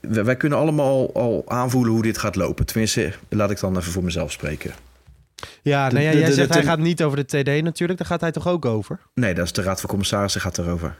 wij 0.00 0.36
kunnen 0.36 0.58
allemaal 0.58 1.14
al 1.14 1.44
aanvoelen 1.46 1.92
hoe 1.92 2.02
dit 2.02 2.18
gaat 2.18 2.36
lopen. 2.36 2.66
Tenminste, 2.66 3.12
laat 3.28 3.50
ik 3.50 3.60
dan 3.60 3.76
even 3.76 3.92
voor 3.92 4.04
mezelf 4.04 4.32
spreken. 4.32 4.74
Ja, 5.62 5.88
nou 5.88 6.04
ja, 6.04 6.10
de, 6.10 6.16
de, 6.16 6.22
jij 6.22 6.32
zegt 6.32 6.54
hij 6.54 6.62
gaat 6.62 6.78
niet 6.78 7.02
over 7.02 7.16
de 7.16 7.24
TD 7.24 7.62
natuurlijk. 7.62 7.98
Daar 7.98 8.08
gaat 8.08 8.20
hij 8.20 8.32
toch 8.32 8.48
ook 8.48 8.64
over? 8.64 9.00
Nee, 9.14 9.34
dat 9.34 9.44
is 9.44 9.52
de 9.52 9.62
Raad 9.62 9.80
van 9.80 9.88
Commissarissen 9.88 10.40
gaat 10.40 10.58
erover. 10.58 10.96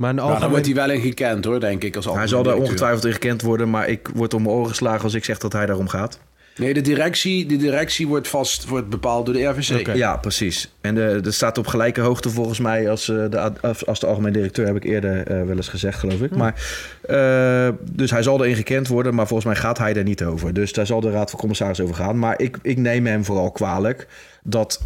Maar 0.00 0.14
nou, 0.14 0.20
algemeen... 0.20 0.40
dan 0.40 0.50
wordt 0.50 0.66
hij 0.66 0.74
wel 0.74 0.96
in 0.96 1.00
gekend 1.00 1.44
hoor, 1.44 1.60
denk 1.60 1.84
ik. 1.84 1.96
Als 1.96 2.04
hij 2.04 2.26
zal 2.26 2.42
daar 2.42 2.56
ongetwijfeld 2.56 3.04
in 3.04 3.12
gekend 3.12 3.42
worden, 3.42 3.70
maar 3.70 3.88
ik 3.88 4.08
word 4.14 4.34
om 4.34 4.42
mijn 4.42 4.54
oren 4.54 4.68
geslagen 4.68 5.02
als 5.02 5.14
ik 5.14 5.24
zeg 5.24 5.38
dat 5.38 5.52
hij 5.52 5.66
daarom 5.66 5.88
gaat. 5.88 6.18
Nee, 6.56 6.74
de 6.74 6.80
directie, 6.80 7.46
de 7.46 7.56
directie 7.56 8.08
wordt 8.08 8.28
vast 8.28 8.66
wordt 8.66 8.88
bepaald 8.88 9.26
door 9.26 9.34
de 9.34 9.44
RVC. 9.44 9.80
Okay. 9.80 9.96
Ja, 9.96 10.16
precies. 10.16 10.74
En 10.80 10.94
de, 10.94 11.18
de 11.22 11.30
staat 11.30 11.58
op 11.58 11.66
gelijke 11.66 12.00
hoogte 12.00 12.30
volgens 12.30 12.58
mij 12.58 12.90
als, 12.90 13.06
de, 13.06 13.52
als 13.86 14.00
de 14.00 14.06
algemeen 14.06 14.32
directeur, 14.32 14.66
heb 14.66 14.76
ik 14.76 14.84
eerder 14.84 15.30
uh, 15.30 15.46
wel 15.46 15.56
eens 15.56 15.68
gezegd, 15.68 15.98
geloof 15.98 16.20
ik. 16.20 16.30
Hm. 16.30 16.38
Maar, 16.38 16.54
uh, 17.10 17.68
dus 17.92 18.10
hij 18.10 18.22
zal 18.22 18.44
erin 18.44 18.56
gekend 18.56 18.88
worden, 18.88 19.14
maar 19.14 19.26
volgens 19.26 19.48
mij 19.48 19.56
gaat 19.56 19.78
hij 19.78 19.94
er 19.94 20.04
niet 20.04 20.24
over. 20.24 20.54
Dus 20.54 20.72
daar 20.72 20.86
zal 20.86 21.00
de 21.00 21.10
Raad 21.10 21.30
van 21.30 21.38
Commissaris 21.38 21.80
over 21.80 21.94
gaan. 21.94 22.18
Maar 22.18 22.40
ik, 22.40 22.58
ik 22.62 22.76
neem 22.76 23.06
hem 23.06 23.24
vooral 23.24 23.50
kwalijk 23.50 24.06
dat 24.42 24.80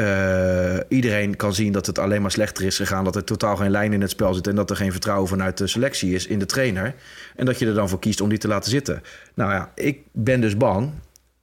uh, 0.00 0.76
iedereen 0.88 1.36
kan 1.36 1.54
zien 1.54 1.72
dat 1.72 1.86
het 1.86 1.98
alleen 1.98 2.22
maar 2.22 2.30
slechter 2.30 2.64
is 2.64 2.76
gegaan. 2.76 3.04
Dat 3.04 3.16
er 3.16 3.24
totaal 3.24 3.56
geen 3.56 3.70
lijn 3.70 3.92
in 3.92 4.00
het 4.00 4.10
spel 4.10 4.34
zit. 4.34 4.46
En 4.46 4.54
dat 4.54 4.70
er 4.70 4.76
geen 4.76 4.92
vertrouwen 4.92 5.28
vanuit 5.28 5.58
de 5.58 5.66
selectie 5.66 6.14
is 6.14 6.26
in 6.26 6.38
de 6.38 6.46
trainer. 6.46 6.94
En 7.36 7.46
dat 7.46 7.58
je 7.58 7.66
er 7.66 7.74
dan 7.74 7.88
voor 7.88 7.98
kiest 7.98 8.20
om 8.20 8.28
die 8.28 8.38
te 8.38 8.48
laten 8.48 8.70
zitten. 8.70 9.02
Nou 9.34 9.52
ja, 9.52 9.72
ik 9.74 10.00
ben 10.12 10.40
dus 10.40 10.56
bang 10.56 10.92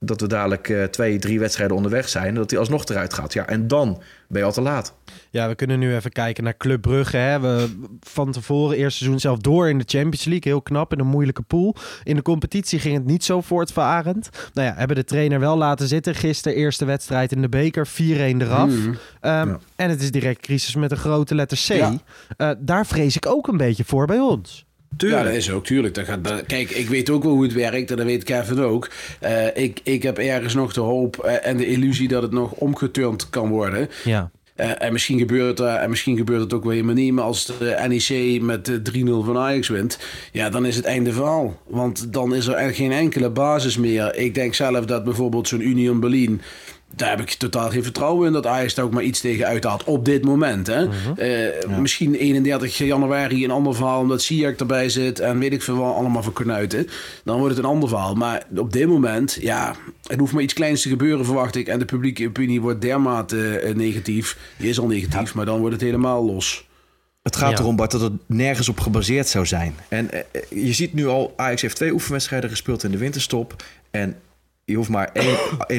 dat 0.04 0.20
we 0.20 0.26
dadelijk 0.26 0.68
uh, 0.68 0.84
twee, 0.84 1.18
drie 1.18 1.38
wedstrijden 1.38 1.76
onderweg 1.76 2.08
zijn. 2.08 2.26
En 2.26 2.34
dat 2.34 2.50
hij 2.50 2.58
alsnog 2.58 2.84
eruit 2.84 3.14
gaat. 3.14 3.32
Ja, 3.32 3.46
en 3.46 3.68
dan 3.68 4.02
ben 4.28 4.40
je 4.40 4.46
al 4.46 4.52
te 4.52 4.60
laat. 4.60 4.94
Ja, 5.30 5.48
we 5.48 5.54
kunnen 5.54 5.78
nu 5.78 5.94
even 5.94 6.12
kijken 6.12 6.44
naar 6.44 6.56
Club 6.56 6.80
Brugge. 6.80 7.16
Hè. 7.16 7.40
We 7.40 7.68
van 8.00 8.32
tevoren, 8.32 8.76
eerste 8.76 8.98
seizoen 8.98 9.20
zelf 9.20 9.38
door 9.38 9.68
in 9.68 9.78
de 9.78 9.84
Champions 9.86 10.24
League. 10.24 10.52
Heel 10.52 10.62
knap 10.62 10.92
in 10.92 10.98
een 10.98 11.06
moeilijke 11.06 11.42
pool. 11.42 11.76
In 12.02 12.16
de 12.16 12.22
competitie 12.22 12.78
ging 12.78 12.94
het 12.94 13.04
niet 13.04 13.24
zo 13.24 13.40
voortvarend. 13.40 14.28
Nou 14.52 14.66
ja, 14.68 14.74
hebben 14.76 14.96
de 14.96 15.04
trainer 15.04 15.40
wel 15.40 15.56
laten 15.56 15.88
zitten. 15.88 16.14
Gisteren 16.14 16.58
eerste 16.58 16.84
wedstrijd 16.84 17.32
in 17.32 17.40
de 17.40 17.48
beker. 17.48 17.88
4-1 17.88 17.90
eraf. 17.92 18.70
Mm. 18.70 18.86
Um, 18.86 18.96
ja. 19.20 19.58
En 19.76 19.90
het 19.90 20.02
is 20.02 20.10
direct 20.10 20.40
crisis 20.40 20.74
met 20.74 20.90
een 20.90 20.96
grote 20.96 21.34
letter 21.34 21.58
C. 21.58 21.72
Ja. 21.72 21.92
Uh, 22.36 22.50
daar 22.58 22.86
vrees 22.86 23.16
ik 23.16 23.26
ook 23.26 23.48
een 23.48 23.56
beetje 23.56 23.84
voor 23.84 24.06
bij 24.06 24.18
ons. 24.18 24.66
Tuurlijk. 24.96 25.22
Ja, 25.22 25.28
dat 25.28 25.36
is 25.36 25.50
ook, 25.50 25.64
tuurlijk. 25.64 25.94
Dat 25.94 26.04
gaat, 26.04 26.24
dat, 26.24 26.46
kijk, 26.46 26.70
ik 26.70 26.88
weet 26.88 27.10
ook 27.10 27.22
wel 27.22 27.32
hoe 27.32 27.42
het 27.42 27.52
werkt 27.52 27.90
en 27.90 27.96
dat 27.96 28.06
weet 28.06 28.24
Kevin 28.24 28.60
ook. 28.60 28.90
Uh, 29.22 29.56
ik, 29.56 29.80
ik 29.82 30.02
heb 30.02 30.18
ergens 30.18 30.54
nog 30.54 30.72
de 30.72 30.80
hoop 30.80 31.24
uh, 31.24 31.46
en 31.46 31.56
de 31.56 31.66
illusie 31.66 32.08
dat 32.08 32.22
het 32.22 32.32
nog 32.32 32.52
omgeturnd 32.52 33.30
kan 33.30 33.48
worden. 33.48 33.88
Ja. 34.04 34.30
Uh, 34.56 34.82
en 34.82 34.92
misschien 34.92 35.18
gebeurt 35.18 35.58
het, 35.58 35.68
en 35.68 35.90
misschien 35.90 36.16
gebeurt 36.16 36.40
het 36.40 36.52
ook 36.52 36.62
wel 36.62 36.72
helemaal 36.72 36.94
niet. 36.94 37.12
Maar 37.12 37.24
als 37.24 37.46
de 37.46 37.84
NEC 37.88 38.42
met 38.42 38.80
3-0 38.96 39.02
van 39.04 39.38
Ajax 39.38 39.68
wint, 39.68 39.98
ja, 40.32 40.50
dan 40.50 40.66
is 40.66 40.76
het 40.76 40.84
einde 40.84 41.12
verhaal. 41.12 41.60
Want 41.66 42.12
dan 42.12 42.34
is 42.34 42.46
er 42.46 42.74
geen 42.74 42.92
enkele 42.92 43.30
basis 43.30 43.76
meer. 43.76 44.16
Ik 44.16 44.34
denk 44.34 44.54
zelf 44.54 44.84
dat 44.84 45.04
bijvoorbeeld 45.04 45.48
zo'n 45.48 45.68
Union 45.68 46.00
Berlin 46.00 46.40
daar 46.96 47.10
heb 47.10 47.20
ik 47.20 47.30
totaal 47.30 47.70
geen 47.70 47.82
vertrouwen 47.82 48.26
in 48.26 48.32
dat 48.32 48.46
Ajax 48.46 48.74
daar 48.74 48.84
ook 48.84 48.92
maar 48.92 49.02
iets 49.02 49.20
tegen 49.20 49.46
uithaalt 49.46 49.84
op 49.84 50.04
dit 50.04 50.24
moment. 50.24 50.66
Hè? 50.66 50.84
Uh 50.84 50.90
-huh. 51.04 51.18
uh, 51.18 51.60
ja. 51.60 51.78
Misschien 51.78 52.14
31 52.14 52.78
januari 52.78 53.44
een 53.44 53.50
ander 53.50 53.74
verhaal 53.74 54.00
omdat 54.00 54.22
Siak 54.22 54.58
erbij 54.58 54.88
zit 54.88 55.20
en 55.20 55.38
weet 55.38 55.52
ik 55.52 55.62
veel 55.62 55.76
wat 55.76 55.94
allemaal 55.94 56.22
voor 56.22 56.32
knuiten. 56.32 56.88
Dan 57.24 57.38
wordt 57.38 57.56
het 57.56 57.64
een 57.64 57.70
ander 57.70 57.88
verhaal. 57.88 58.14
Maar 58.14 58.42
op 58.56 58.72
dit 58.72 58.88
moment, 58.88 59.38
ja, 59.40 59.76
het 60.06 60.18
hoeft 60.18 60.32
maar 60.32 60.42
iets 60.42 60.54
kleins 60.54 60.82
te 60.82 60.88
gebeuren 60.88 61.24
verwacht 61.24 61.56
ik. 61.56 61.68
En 61.68 61.78
de 61.78 61.84
publieke 61.84 62.26
opinie 62.26 62.60
wordt 62.60 62.80
dermate 62.80 63.62
uh, 63.64 63.74
negatief. 63.74 64.38
Die 64.56 64.68
is 64.68 64.78
al 64.78 64.86
negatief, 64.86 65.28
ja. 65.28 65.32
maar 65.34 65.46
dan 65.46 65.58
wordt 65.58 65.74
het 65.74 65.84
helemaal 65.84 66.24
los. 66.24 66.70
Het 67.22 67.36
gaat 67.36 67.50
ja. 67.50 67.58
erom, 67.58 67.76
Bart, 67.76 67.90
dat 67.90 68.00
het 68.00 68.12
nergens 68.26 68.68
op 68.68 68.80
gebaseerd 68.80 69.28
zou 69.28 69.46
zijn. 69.46 69.74
En 69.88 70.08
uh, 70.12 70.64
je 70.64 70.72
ziet 70.72 70.94
nu 70.94 71.06
al, 71.06 71.32
Ajax 71.36 71.62
heeft 71.62 71.76
twee 71.76 71.92
oefenwedstrijden 71.92 72.50
gespeeld 72.50 72.84
in 72.84 72.90
de 72.90 72.98
winterstop. 72.98 73.64
En 73.90 74.16
je 74.64 74.74
hoeft 74.74 74.88
maar 74.88 75.12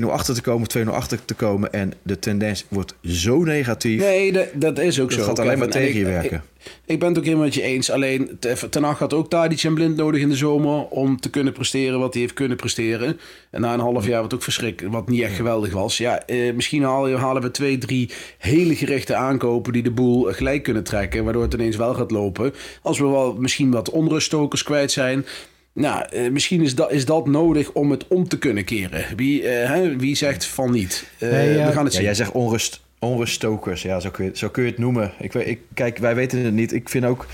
1-0 0.01 0.05
achter 0.05 0.35
te 0.35 0.41
komen, 0.41 0.67
2-0 0.77 0.89
achter 0.89 1.25
te 1.25 1.33
komen. 1.33 1.73
En 1.73 1.93
de 2.01 2.19
tendens 2.19 2.65
wordt 2.67 2.95
zo 3.01 3.43
negatief. 3.43 4.01
Nee, 4.01 4.31
dat, 4.31 4.47
dat 4.53 4.79
is 4.79 4.99
ook 4.99 5.09
dat 5.09 5.19
zo. 5.19 5.25
gaat 5.25 5.39
alleen 5.39 5.59
maar 5.59 5.67
tegen 5.67 5.99
je 5.99 6.05
werken. 6.05 6.43
Ik, 6.63 6.71
ik, 6.85 6.99
ben 6.99 7.07
het 7.09 7.17
ook 7.17 7.23
helemaal 7.23 7.45
met 7.45 7.53
je 7.53 7.61
eens. 7.61 7.91
Alleen, 7.91 8.37
Ten 8.69 8.83
Hag 8.83 8.99
had 8.99 9.13
ook 9.13 9.29
Tadic 9.29 9.63
en 9.63 9.73
Blind 9.73 9.95
nodig 9.95 10.21
in 10.21 10.29
de 10.29 10.35
zomer... 10.35 10.85
om 10.87 11.19
te 11.19 11.29
kunnen 11.29 11.53
presteren 11.53 11.99
wat 11.99 12.13
hij 12.13 12.21
heeft 12.21 12.33
kunnen 12.33 12.57
presteren. 12.57 13.19
En 13.49 13.61
na 13.61 13.73
een 13.73 13.79
half 13.79 14.07
jaar 14.07 14.21
wat 14.21 14.33
ook 14.33 14.43
verschrikkelijk, 14.43 14.93
wat 14.93 15.09
niet 15.09 15.21
echt 15.21 15.35
geweldig 15.35 15.73
was. 15.73 15.97
Ja, 15.97 16.25
eh, 16.25 16.53
misschien 16.53 16.83
halen 16.83 17.41
we 17.41 17.51
twee, 17.51 17.77
drie 17.77 18.09
hele 18.37 18.75
gerichte 18.75 19.15
aankopen... 19.15 19.73
die 19.73 19.83
de 19.83 19.91
boel 19.91 20.23
gelijk 20.23 20.63
kunnen 20.63 20.83
trekken, 20.83 21.23
waardoor 21.23 21.43
het 21.43 21.53
ineens 21.53 21.75
wel 21.75 21.93
gaat 21.93 22.11
lopen. 22.11 22.53
Als 22.81 22.99
we 22.99 23.07
wel 23.07 23.33
misschien 23.33 23.71
wat 23.71 23.89
onruststokers 23.89 24.63
kwijt 24.63 24.91
zijn... 24.91 25.25
Nou, 25.73 26.05
uh, 26.13 26.31
misschien 26.31 26.61
is 26.61 26.75
dat, 26.75 26.91
is 26.91 27.05
dat 27.05 27.27
nodig 27.27 27.71
om 27.71 27.91
het 27.91 28.07
om 28.07 28.27
te 28.27 28.37
kunnen 28.37 28.63
keren. 28.63 29.05
Wie, 29.15 29.41
uh, 29.41 29.49
hè, 29.49 29.95
wie 29.97 30.15
zegt 30.15 30.45
van 30.45 30.71
niet? 30.71 31.09
Uh, 31.19 31.29
nee, 31.29 31.65
we 31.65 31.71
gaan 31.71 31.83
het 31.83 31.93
ja, 31.93 31.97
zien. 31.97 32.03
Jij 32.03 32.13
zegt 32.13 32.31
onrust, 32.31 32.81
onruststokers. 32.99 33.81
Ja, 33.81 33.99
zo 33.99 34.09
kun, 34.09 34.25
je, 34.25 34.31
zo 34.33 34.49
kun 34.49 34.63
je 34.63 34.69
het 34.69 34.79
noemen. 34.79 35.11
Ik, 35.19 35.33
ik, 35.33 35.59
kijk, 35.73 35.97
wij 35.97 36.15
weten 36.15 36.39
het 36.39 36.53
niet. 36.53 36.73
Ik 36.73 36.89
vind 36.89 37.05
ook, 37.05 37.25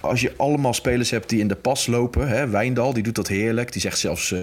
als 0.00 0.20
je 0.20 0.32
allemaal 0.36 0.74
spelers 0.74 1.10
hebt 1.10 1.28
die 1.28 1.40
in 1.40 1.48
de 1.48 1.54
pas 1.54 1.86
lopen... 1.86 2.28
Hè, 2.28 2.48
Wijndal, 2.48 2.92
die 2.92 3.02
doet 3.02 3.14
dat 3.14 3.28
heerlijk. 3.28 3.72
Die 3.72 3.80
zegt 3.80 3.98
zelfs 3.98 4.34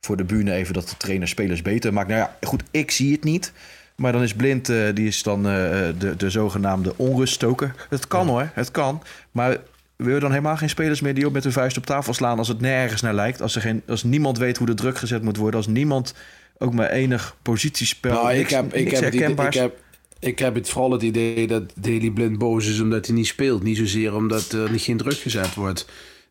voor 0.00 0.16
de 0.16 0.24
bühne 0.24 0.52
even 0.52 0.74
dat 0.74 0.88
de 0.88 0.96
trainer 0.96 1.28
spelers 1.28 1.62
beter 1.62 1.92
maakt. 1.92 2.08
Nou 2.08 2.20
ja, 2.20 2.36
goed, 2.40 2.62
ik 2.70 2.90
zie 2.90 3.12
het 3.12 3.24
niet. 3.24 3.52
Maar 3.96 4.12
dan 4.12 4.22
is 4.22 4.34
Blind, 4.34 4.66
die 4.94 5.06
is 5.06 5.22
dan 5.22 5.42
de, 5.42 6.14
de 6.16 6.30
zogenaamde 6.30 6.92
onruststoker. 6.96 7.74
Het 7.90 8.08
kan 8.08 8.26
ja. 8.26 8.32
hoor, 8.32 8.50
het 8.54 8.70
kan. 8.70 9.02
Maar 9.30 9.56
wil 9.96 10.14
je 10.14 10.20
dan 10.20 10.30
helemaal 10.30 10.56
geen 10.56 10.68
spelers 10.68 11.00
meer 11.00 11.14
die 11.14 11.26
op 11.26 11.32
met 11.32 11.42
hun 11.42 11.52
vuist 11.52 11.76
op 11.76 11.86
tafel 11.86 12.14
slaan 12.14 12.38
als 12.38 12.48
het 12.48 12.60
nergens 12.60 13.02
naar 13.02 13.14
lijkt? 13.14 13.42
Als, 13.42 13.54
er 13.54 13.60
geen, 13.60 13.82
als 13.86 14.02
niemand 14.02 14.38
weet 14.38 14.56
hoe 14.56 14.66
de 14.66 14.74
druk 14.74 14.98
gezet 14.98 15.22
moet 15.22 15.36
worden, 15.36 15.56
als 15.56 15.68
niemand 15.68 16.14
ook 16.58 16.74
maar 16.74 16.90
enig 16.90 17.36
positiespel. 17.42 18.10
Nou, 18.10 18.32
ik, 18.32 18.50
heb, 18.50 18.74
ik, 18.74 18.90
heb 18.90 19.12
ik, 19.12 19.54
heb, 19.54 19.78
ik 20.18 20.38
heb 20.38 20.54
het 20.54 20.68
vooral 20.68 20.90
het 20.90 21.02
idee 21.02 21.46
dat 21.46 21.72
Daily 21.74 22.10
Blind 22.10 22.38
boos 22.38 22.66
is 22.68 22.80
omdat 22.80 23.06
hij 23.06 23.14
niet 23.14 23.26
speelt. 23.26 23.62
Niet 23.62 23.76
zozeer 23.76 24.14
omdat 24.14 24.52
er 24.52 24.70
niet 24.70 24.82
geen 24.82 24.96
druk 24.96 25.18
gezet 25.18 25.54
wordt. 25.54 25.86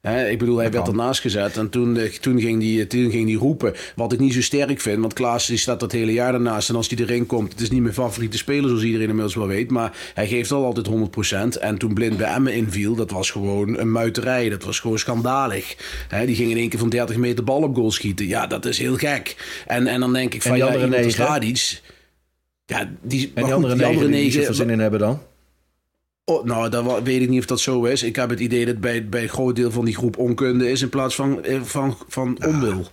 Hè, 0.07 0.29
ik 0.29 0.39
bedoel, 0.39 0.57
hij 0.57 0.71
werd 0.71 0.83
kan. 0.83 0.93
ernaast 0.93 1.21
gezet 1.21 1.57
en 1.57 1.69
toen, 1.69 1.97
eh, 1.97 2.09
toen, 2.09 2.39
ging 2.39 2.59
die, 2.59 2.87
toen 2.87 3.11
ging 3.11 3.25
die 3.25 3.37
roepen. 3.37 3.73
Wat 3.95 4.13
ik 4.13 4.19
niet 4.19 4.33
zo 4.33 4.41
sterk 4.41 4.81
vind, 4.81 4.99
want 4.99 5.13
Klaas 5.13 5.45
die 5.45 5.57
staat 5.57 5.79
dat 5.79 5.91
hele 5.91 6.13
jaar 6.13 6.33
ernaast. 6.33 6.69
En 6.69 6.75
als 6.75 6.89
hij 6.89 6.97
erin 6.97 7.25
komt, 7.25 7.51
het 7.51 7.61
is 7.61 7.69
niet 7.69 7.81
mijn 7.81 7.93
favoriete 7.93 8.37
speler, 8.37 8.69
zoals 8.69 8.83
iedereen 8.83 9.07
inmiddels 9.07 9.35
wel 9.35 9.47
weet. 9.47 9.71
Maar 9.71 9.97
hij 10.13 10.27
geeft 10.27 10.51
al 10.51 10.65
altijd 10.65 10.87
100%. 10.87 11.57
En 11.59 11.77
toen 11.77 11.93
Blind 11.93 12.17
bij 12.17 12.33
Emmen 12.33 12.53
inviel, 12.53 12.95
dat 12.95 13.11
was 13.11 13.31
gewoon 13.31 13.77
een 13.77 13.91
muiterij. 13.91 14.49
Dat 14.49 14.63
was 14.63 14.79
gewoon 14.79 14.99
schandalig. 14.99 15.75
Hè, 16.07 16.25
die 16.25 16.35
ging 16.35 16.51
in 16.51 16.57
één 16.57 16.69
keer 16.69 16.79
van 16.79 16.89
30 16.89 17.17
meter 17.17 17.43
bal 17.43 17.61
op 17.61 17.75
goal 17.75 17.91
schieten. 17.91 18.27
Ja, 18.27 18.47
dat 18.47 18.65
is 18.65 18.77
heel 18.77 18.95
gek. 18.95 19.35
En, 19.67 19.87
en 19.87 19.99
dan 19.99 20.13
denk 20.13 20.33
ik 20.33 20.41
van, 20.41 20.51
die 20.51 20.61
ja, 20.61 20.67
andere 20.67 20.87
negen? 20.87 21.25
Tadic, 21.25 21.81
Ja, 22.65 22.89
die, 23.01 23.31
En 23.33 23.43
die 23.43 23.43
goed, 23.43 23.53
andere 23.53 23.75
die 23.75 23.85
negen 23.85 24.11
die 24.11 24.31
zoveel 24.31 24.53
zin 24.53 24.69
in 24.69 24.79
hebben 24.79 24.99
dan? 24.99 25.19
Oh, 26.25 26.43
nou, 26.43 26.69
dat 26.69 27.01
weet 27.03 27.21
ik 27.21 27.29
niet 27.29 27.39
of 27.39 27.45
dat 27.45 27.59
zo 27.59 27.83
is. 27.83 28.03
Ik 28.03 28.15
heb 28.15 28.29
het 28.29 28.39
idee 28.39 28.65
dat 28.65 28.79
bij, 28.79 29.09
bij 29.09 29.21
een 29.23 29.29
groot 29.29 29.55
deel 29.55 29.71
van 29.71 29.85
die 29.85 29.95
groep 29.95 30.17
onkunde 30.17 30.71
is 30.71 30.81
in 30.81 30.89
plaats 30.89 31.15
van, 31.15 31.43
eh, 31.43 31.61
van, 31.61 31.97
van 32.07 32.37
onwil. 32.45 32.77
Die 32.77 32.87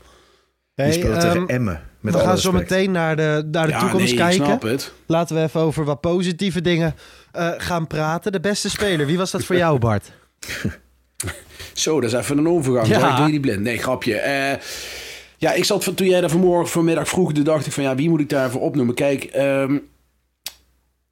Hey, 0.75 0.93
speelt 0.93 1.17
ehm, 1.17 1.33
tegen 1.33 1.47
Emmen. 1.47 1.83
Met 2.01 2.15
we 2.15 2.21
gaan 2.21 2.39
zo 2.39 2.53
meteen 2.53 2.91
naar 2.91 3.17
de, 3.17 3.49
naar 3.51 3.67
de 3.67 3.73
ja, 3.73 3.81
toekomst 3.81 4.07
nee, 4.07 4.15
kijken. 4.15 4.41
ik 4.41 4.45
snap 4.45 4.63
het. 4.63 4.93
Laten 5.07 5.37
we 5.37 5.43
even 5.43 5.61
over 5.61 5.85
wat 5.85 6.01
positieve 6.01 6.61
dingen 6.61 6.95
eh, 7.33 7.51
gaan 7.57 7.87
praten. 7.87 8.33
De 8.33 8.41
beste 8.41 8.71
speler, 8.71 9.07
wie 9.07 9.19
was 9.19 9.31
dat 9.31 9.45
voor 9.45 9.57
jou, 9.57 9.79
Bart? 9.79 10.13
Zo, 11.73 12.01
dat 12.01 12.13
is 12.13 12.19
even 12.19 12.39
een 12.39 12.49
overgang. 12.49 12.87
Ja. 12.87 13.17
Doe 13.17 13.27
je 13.27 13.33
niet 13.33 13.41
blind. 13.41 13.61
Nee, 13.61 13.79
grapje. 13.79 14.15
Eh, 14.15 14.59
ja, 15.37 15.53
ik 15.53 15.65
zat 15.65 15.85
van, 15.85 15.95
toen 15.95 16.07
jij 16.07 16.21
daar 16.21 16.31
vanmorgen 16.31 16.69
vanmiddag 16.69 17.09
vroeg, 17.09 17.33
toen 17.33 17.45
dacht 17.45 17.67
ik 17.67 17.73
van 17.73 17.83
ja, 17.83 17.95
wie 17.95 18.09
moet 18.09 18.21
ik 18.21 18.29
daarvoor 18.29 18.61
opnoemen? 18.61 18.95
Kijk, 18.95 19.25
ehm, 19.25 19.79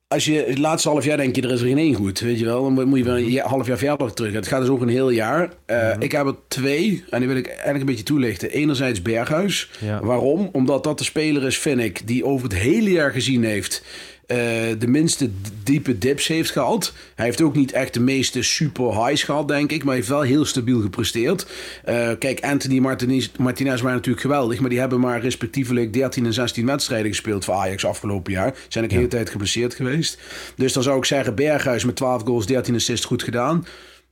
als 0.08 0.24
je 0.24 0.44
het 0.48 0.58
laatste 0.58 0.88
half 0.88 1.04
jaar 1.04 1.16
denk 1.16 1.36
je, 1.36 1.42
er 1.42 1.50
is 1.52 1.60
er 1.60 1.66
geen 1.66 1.78
één 1.78 1.94
goed, 1.94 2.20
weet 2.20 2.38
je 2.38 2.44
wel. 2.44 2.74
Dan 2.74 2.88
moet- 2.88 2.98
je 2.98 3.04
wel 3.04 3.16
een 3.16 3.30
ja- 3.30 3.46
half 3.46 3.66
jaar 3.66 3.78
verder 3.78 4.14
terug. 4.14 4.32
Het 4.32 4.46
gaat 4.46 4.60
dus 4.60 4.70
over 4.70 4.86
een 4.86 4.92
heel 4.92 5.10
jaar. 5.10 5.48
Eh, 5.66 5.94
Ik 5.98 6.12
heb 6.12 6.26
er 6.26 6.34
twee, 6.48 7.04
en 7.10 7.18
die 7.18 7.28
wil 7.28 7.36
ik 7.36 7.46
eigenlijk 7.46 7.78
een 7.80 7.86
beetje 7.86 8.02
toelichten. 8.02 8.50
Enerzijds 8.50 9.02
Berghuis. 9.02 9.70
Ja. 9.80 10.00
Waarom? 10.02 10.48
Omdat 10.52 10.84
dat 10.84 10.98
de 10.98 11.04
speler 11.04 11.42
is, 11.44 11.58
vind 11.58 11.80
ik, 11.80 12.06
die 12.06 12.24
over 12.24 12.48
het 12.48 12.58
hele 12.58 12.90
jaar 12.90 13.10
gezien 13.12 13.44
heeft... 13.44 13.82
eh, 14.28 14.36
de 14.78 14.86
minste 14.86 15.30
diepe 15.62 15.98
dips 15.98 16.26
heeft 16.26 16.50
gehad. 16.50 16.92
Hij 17.14 17.24
heeft 17.24 17.40
ook 17.40 17.54
niet 17.54 17.72
echt 17.72 17.94
de 17.94 18.00
meeste 18.00 18.42
super 18.42 19.06
highs 19.06 19.22
gehad, 19.22 19.48
denk 19.48 19.70
ik. 19.72 19.78
Maar 19.78 19.86
hij 19.86 19.96
heeft 19.96 20.08
wel 20.08 20.20
heel 20.20 20.44
stabiel 20.44 20.80
gepresteerd. 20.80 21.46
Eh, 21.84 22.10
kijk, 22.18 22.40
Anthony 22.40 22.78
Martinez, 22.78 23.30
Martinez 23.38 23.80
waren 23.80 23.96
natuurlijk 23.96 24.22
geweldig. 24.22 24.60
Maar 24.60 24.70
die 24.70 24.78
hebben 24.78 25.00
maar 25.00 25.20
respectievelijk 25.20 25.92
13 25.92 26.26
en 26.26 26.32
16 26.32 26.66
wedstrijden 26.66 27.10
gespeeld 27.10 27.44
voor 27.44 27.54
Ajax 27.54 27.84
afgelopen 27.84 28.32
jaar. 28.32 28.54
Zijn 28.68 28.84
ook 28.84 28.90
de 28.90 28.96
hele 28.96 29.08
tijd 29.08 29.30
geblesseerd 29.30 29.74
geweest. 29.74 30.18
Dus 30.56 30.72
dan 30.72 30.82
zou 30.82 30.98
ik 30.98 31.04
zeggen, 31.04 31.34
Berghuis 31.34 31.84
met 31.84 31.96
12 31.96 32.22
goals, 32.22 32.46
13 32.46 32.74
assists 32.74 33.06
goed 33.06 33.22
gedaan. 33.22 33.66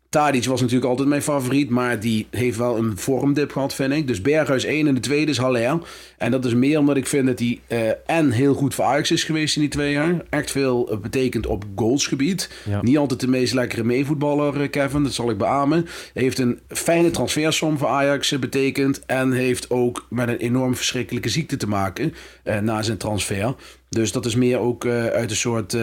Tadic 0.09 0.45
was 0.45 0.61
natuurlijk 0.61 0.89
altijd 0.89 1.09
mijn 1.09 1.23
favoriet, 1.23 1.71
maar 1.71 2.01
die 2.01 2.27
heeft 2.31 2.59
wel 2.59 2.77
een 2.77 2.99
vormdip 2.99 3.53
gehad, 3.53 3.75
vind 3.75 3.93
ik. 3.93 4.07
Dus 4.07 4.21
Berghuis 4.21 4.65
1 4.65 4.87
en 4.87 4.95
de 4.95 5.01
tweede 5.01 5.31
is 5.31 5.39
Haller. 5.39 5.79
En 6.19 6.31
dat 6.31 6.45
is 6.45 6.55
meer 6.55 6.79
omdat 6.79 6.97
ik 6.97 7.07
vind 7.07 7.27
dat 7.27 7.39
hij 7.39 7.61
eh, 7.67 8.17
en 8.17 8.31
heel 8.31 8.55
goed 8.55 8.75
voor 8.75 8.85
Ajax 8.85 9.11
is 9.11 9.25
geweest 9.25 9.57
in 9.57 9.61
die 9.61 9.71
twee 9.71 9.93
jaar. 9.93 10.25
Echt 10.31 10.51
veel 10.51 10.91
eh, 10.91 10.99
betekend 10.99 11.47
op 11.47 11.65
goalsgebied. 11.77 12.51
Ja. 12.69 12.83
Niet 12.83 12.99
altijd 12.99 13.21
de 13.21 13.29
meest 13.29 13.55
lekkere 13.55 13.85
meevoetballer, 13.85 14.61
eh, 14.61 14.71
Kevin, 14.71 15.03
dat 15.03 15.13
zal 15.13 15.31
ik 15.31 15.39
beamen. 15.39 15.87
Hij 16.13 16.23
heeft 16.23 16.39
een 16.39 16.61
fijne 16.69 17.11
transfersom 17.11 17.79
voor 17.79 17.89
Ajax 17.89 18.39
betekend. 18.39 19.01
En 19.07 19.33
heeft 19.33 19.71
ook 19.71 20.07
met 20.11 20.29
een 20.29 20.37
enorm 20.37 20.77
verschrikkelijke 20.77 21.29
ziekte 21.29 21.57
te 21.57 21.69
maken 21.69 22.15
na 22.61 22.83
zijn 22.83 22.97
transfer. 22.97 23.55
Dus 23.89 24.13
dat 24.13 24.27
is 24.27 24.35
meer 24.35 24.59
ook 24.59 24.87
uit 24.87 25.31
een 25.31 25.37
soort 25.37 25.77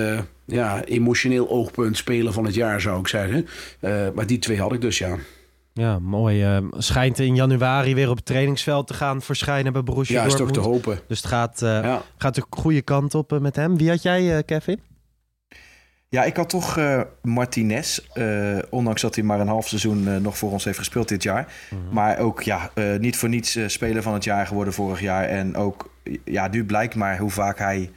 ja, 0.45 0.83
emotioneel 0.83 1.49
oogpunt 1.49 1.97
speler 1.97 2.33
van 2.33 2.45
het 2.45 2.53
jaar, 2.53 2.81
zou 2.81 2.99
ik 2.99 3.07
zeggen. 3.07 3.47
Eh, 3.79 4.07
maar 4.15 4.27
die 4.27 4.39
twee 4.39 4.59
had 4.59 4.73
ik 4.73 4.81
dus, 4.81 4.97
ja. 4.97 5.15
Ja, 5.73 5.99
mooi. 5.99 6.43
eh, 6.43 6.57
schijnt 6.71 7.19
in 7.19 7.35
januari 7.35 7.95
weer 7.95 8.09
op 8.09 8.15
het 8.15 8.25
trainingsveld 8.25 8.87
te 8.87 8.93
gaan 8.93 9.21
verschijnen 9.21 9.73
bij 9.73 9.83
Borussia 9.83 10.19
Ja, 10.19 10.25
is 10.25 10.35
toch 10.35 10.51
Dortmund. 10.51 10.63
te 10.63 10.69
hopen. 10.89 10.99
Dus 11.07 11.17
het 11.17 11.27
gaat, 11.27 11.61
eh, 11.61 11.69
Ja. 11.69 12.01
gaat 12.17 12.35
de 12.35 12.43
goede 12.49 12.81
kant 12.81 13.15
op 13.15 13.39
met 13.39 13.55
hem. 13.55 13.77
Wie 13.77 13.89
had 13.89 14.01
jij, 14.01 14.37
eh, 14.37 14.43
Kevin? 14.45 14.79
Ja, 16.09 16.23
ik 16.23 16.35
had 16.37 16.49
toch 16.49 16.77
eh, 16.77 17.01
Martinez. 17.21 17.99
eh, 18.13 18.57
ondanks 18.69 19.01
dat 19.01 19.15
hij 19.15 19.23
maar 19.23 19.39
een 19.39 19.47
half 19.47 19.67
seizoen 19.67 20.07
eh, 20.07 20.15
nog 20.17 20.37
voor 20.37 20.51
ons 20.51 20.63
heeft 20.63 20.77
gespeeld 20.77 21.07
dit 21.07 21.23
jaar. 21.23 21.53
Maar 21.91 22.19
ook 22.19 22.41
ja, 22.41 22.69
eh, 22.73 22.95
niet 22.99 23.17
voor 23.17 23.29
niets 23.29 23.57
speler 23.65 24.01
van 24.01 24.13
het 24.13 24.23
jaar 24.23 24.47
geworden 24.47 24.73
vorig 24.73 24.99
jaar. 25.01 25.23
En 25.23 25.55
ook, 25.55 25.91
ja, 26.25 26.47
nu 26.47 26.65
blijkt 26.65 26.95
maar 26.95 27.17
hoe 27.17 27.29
vaak 27.29 27.57
hij 27.57 27.91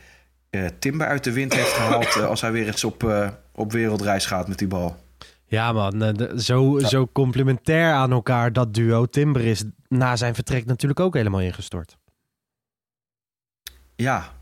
Timber 0.79 1.07
uit 1.07 1.25
de 1.25 1.33
wind 1.33 1.55
heeft 1.55 1.73
gehaald. 1.73 2.17
eh, 2.17 2.27
als 2.27 2.41
hij 2.41 2.53
weer 2.53 2.67
eens 2.67 2.85
op, 2.85 3.05
eh, 3.05 3.31
op 3.53 3.73
wereldreis 3.73 4.27
gaat 4.27 4.49
met 4.49 4.59
die 4.59 4.69
bal. 4.69 4.97
Ja 5.47 5.73
man, 5.73 6.03
eh, 6.03 6.37
zo, 6.37 6.79
zo 6.79 7.09
complementair 7.13 7.93
aan 7.93 8.13
elkaar 8.13 8.53
dat 8.53 8.75
duo. 8.75 9.07
Timber 9.07 9.45
is 9.45 9.65
na 9.89 10.17
zijn 10.17 10.35
vertrek 10.35 10.65
natuurlijk 10.65 11.01
ook 11.01 11.15
helemaal 11.15 11.41
ingestort. 11.41 11.97
Ja, 13.97 14.33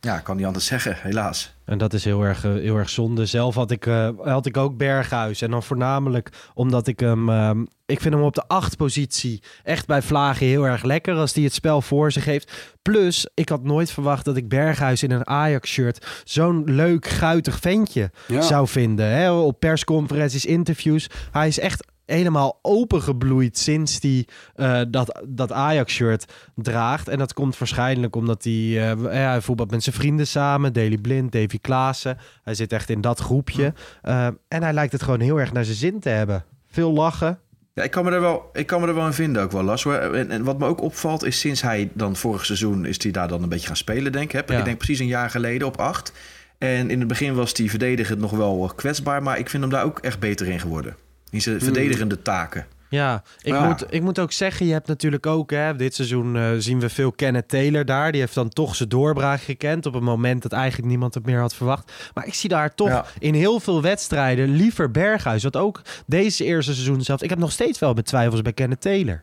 ja 0.00 0.18
kan 0.18 0.36
niet 0.36 0.46
anders 0.46 0.66
zeggen, 0.66 0.96
helaas. 1.00 1.54
En 1.64 1.78
dat 1.78 1.92
is 1.92 2.04
heel 2.04 2.22
erg, 2.22 2.44
eh, 2.44 2.52
heel 2.52 2.76
erg 2.76 2.90
zonde. 2.90 3.26
Zelf 3.26 3.54
had 3.54 3.70
ik, 3.70 3.86
eh, 3.86 4.08
had 4.22 4.46
ik 4.46 4.56
ook 4.56 4.76
Berghuis. 4.76 5.42
En 5.42 5.50
dan 5.50 5.62
voornamelijk 5.62 6.30
omdat 6.54 6.86
ik 6.86 7.00
hem... 7.00 7.28
ehm, 7.28 7.64
ik 7.86 8.00
vind 8.00 8.14
hem 8.14 8.22
op 8.22 8.34
de 8.34 8.46
acht 8.46 8.76
positie 8.76 9.42
echt 9.62 9.86
bij 9.86 10.02
Vlagen 10.02 10.46
heel 10.46 10.64
erg 10.66 10.82
lekker... 10.82 11.14
als 11.14 11.34
hij 11.34 11.44
het 11.44 11.54
spel 11.54 11.82
voor 11.82 12.12
zich 12.12 12.24
heeft. 12.24 12.52
Plus, 12.82 13.28
ik 13.34 13.48
had 13.48 13.62
nooit 13.62 13.90
verwacht 13.90 14.24
dat 14.24 14.36
ik 14.36 14.48
Berghuis 14.48 15.02
in 15.02 15.10
een 15.10 15.26
Ajax-shirt... 15.26 16.06
zo'n 16.24 16.62
leuk, 16.64 17.06
guitig 17.06 17.58
ventje 17.58 18.10
Ja. 18.28 18.40
zou 18.40 18.68
vinden. 18.68 19.06
Hè? 19.06 19.32
Op 19.32 19.60
persconferenties, 19.60 20.44
interviews. 20.44 21.06
Hij 21.30 21.48
is 21.48 21.58
echt 21.58 21.86
helemaal 22.06 22.58
opengebloeid 22.62 23.58
sinds 23.58 23.98
hij 24.00 24.26
eh, 24.54 24.80
dat, 24.88 25.22
dat 25.28 25.52
Ajax-shirt 25.52 26.32
draagt. 26.54 27.08
En 27.08 27.18
dat 27.18 27.32
komt 27.32 27.58
waarschijnlijk 27.58 28.16
omdat 28.16 28.44
hij, 28.44 28.52
ja, 28.52 28.96
hij 28.98 29.40
voetbalt 29.40 29.70
met 29.70 29.82
zijn 29.82 29.96
vrienden 29.96 30.26
samen. 30.26 30.72
Daley 30.72 30.98
Blind, 30.98 31.32
Davy 31.32 31.58
Klaassen. 31.60 32.18
Hij 32.42 32.54
zit 32.54 32.72
echt 32.72 32.90
in 32.90 33.00
dat 33.00 33.20
groepje. 33.20 33.72
Eh, 34.02 34.26
en 34.48 34.62
hij 34.62 34.72
lijkt 34.72 34.92
het 34.92 35.02
gewoon 35.02 35.20
heel 35.20 35.40
erg 35.40 35.52
naar 35.52 35.64
zijn 35.64 35.76
zin 35.76 36.00
te 36.00 36.08
hebben. 36.08 36.44
Veel 36.66 36.92
lachen. 36.92 37.38
Ja, 37.74 37.82
ik 37.82 37.90
kan, 37.90 38.04
me 38.04 38.10
er 38.10 38.20
wel, 38.20 38.50
ik 38.52 38.66
kan 38.66 38.80
me 38.80 38.86
er 38.86 38.94
wel 38.94 39.06
in 39.06 39.12
vinden 39.12 39.42
ook 39.42 39.52
wel, 39.52 39.62
Las. 39.62 39.84
En, 39.84 40.30
en 40.30 40.44
wat 40.44 40.58
me 40.58 40.66
ook 40.66 40.80
opvalt 40.80 41.24
is 41.24 41.40
sinds 41.40 41.62
hij 41.62 41.90
dan 41.92 42.16
vorig 42.16 42.44
seizoen... 42.44 42.86
is 42.86 43.02
hij 43.02 43.12
daar 43.12 43.28
dan 43.28 43.42
een 43.42 43.48
beetje 43.48 43.66
gaan 43.66 43.76
spelen, 43.76 44.12
denk 44.12 44.32
ik. 44.32 44.50
Ja. 44.50 44.58
Ik 44.58 44.64
denk 44.64 44.76
precies 44.76 44.98
een 44.98 45.06
jaar 45.06 45.30
geleden 45.30 45.66
op 45.66 45.76
acht. 45.76 46.12
En 46.58 46.90
in 46.90 46.98
het 46.98 47.08
begin 47.08 47.34
was 47.34 47.52
hij 47.56 47.68
verdedigend 47.68 48.18
nog 48.18 48.30
wel 48.30 48.72
kwetsbaar... 48.76 49.22
maar 49.22 49.38
ik 49.38 49.48
vind 49.48 49.62
hem 49.62 49.72
daar 49.72 49.84
ook 49.84 49.98
echt 49.98 50.18
beter 50.18 50.48
in 50.48 50.60
geworden. 50.60 50.96
In 51.30 51.40
zijn 51.42 51.60
verdedigende 51.60 52.22
taken. 52.22 52.66
Ja, 52.88 53.22
ik, 53.42 53.52
Ja. 53.52 53.66
Moet, 53.66 53.84
ik 53.88 54.02
moet 54.02 54.18
ook 54.18 54.32
zeggen, 54.32 54.66
je 54.66 54.72
hebt 54.72 54.86
natuurlijk 54.86 55.26
ook, 55.26 55.50
hè, 55.50 55.76
dit 55.76 55.94
seizoen 55.94 56.36
eh, 56.36 56.50
zien 56.58 56.80
we 56.80 56.88
veel 56.88 57.12
Kenneth 57.12 57.48
Taylor 57.48 57.84
daar. 57.84 58.12
Die 58.12 58.20
heeft 58.20 58.34
dan 58.34 58.48
toch 58.48 58.74
zijn 58.76 58.88
doorbraak 58.88 59.40
gekend 59.40 59.86
op 59.86 59.94
een 59.94 60.02
moment 60.02 60.42
dat 60.42 60.52
eigenlijk 60.52 60.88
niemand 60.88 61.14
het 61.14 61.26
meer 61.26 61.40
had 61.40 61.54
verwacht. 61.54 61.92
Maar 62.14 62.26
ik 62.26 62.34
zie 62.34 62.48
daar 62.48 62.74
toch 62.74 62.88
Ja. 62.88 63.04
in 63.18 63.34
heel 63.34 63.60
veel 63.60 63.82
wedstrijden 63.82 64.48
liever 64.48 64.90
Berghuis. 64.90 65.42
Wat 65.42 65.56
ook 65.56 65.82
deze 66.06 66.44
eerste 66.44 66.72
seizoen 66.74 67.02
zelfs. 67.02 67.22
Ik 67.22 67.30
heb 67.30 67.38
nog 67.38 67.52
steeds 67.52 67.78
wel 67.78 67.94
met 67.94 68.06
twijfels 68.06 68.42
bij 68.42 68.52
Kenneth 68.52 68.80
Taylor. 68.80 69.22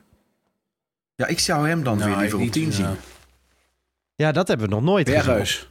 Ja, 1.16 1.28
ik 1.28 1.40
zou 1.40 1.68
hem 1.70 1.84
dan 1.84 1.98
Nou, 1.98 2.10
weer 2.10 2.20
liever 2.20 2.40
ik 2.40 2.46
op 2.46 2.52
10 2.52 2.64
niet, 2.64 2.74
zien. 2.74 2.86
ja. 2.86 2.96
Ja, 4.16 4.32
dat 4.32 4.48
hebben 4.48 4.68
we 4.70 4.74
nog 4.74 4.84
nooit 4.84 5.10
gezien. 5.10 5.24
Berghuis. 5.26 5.68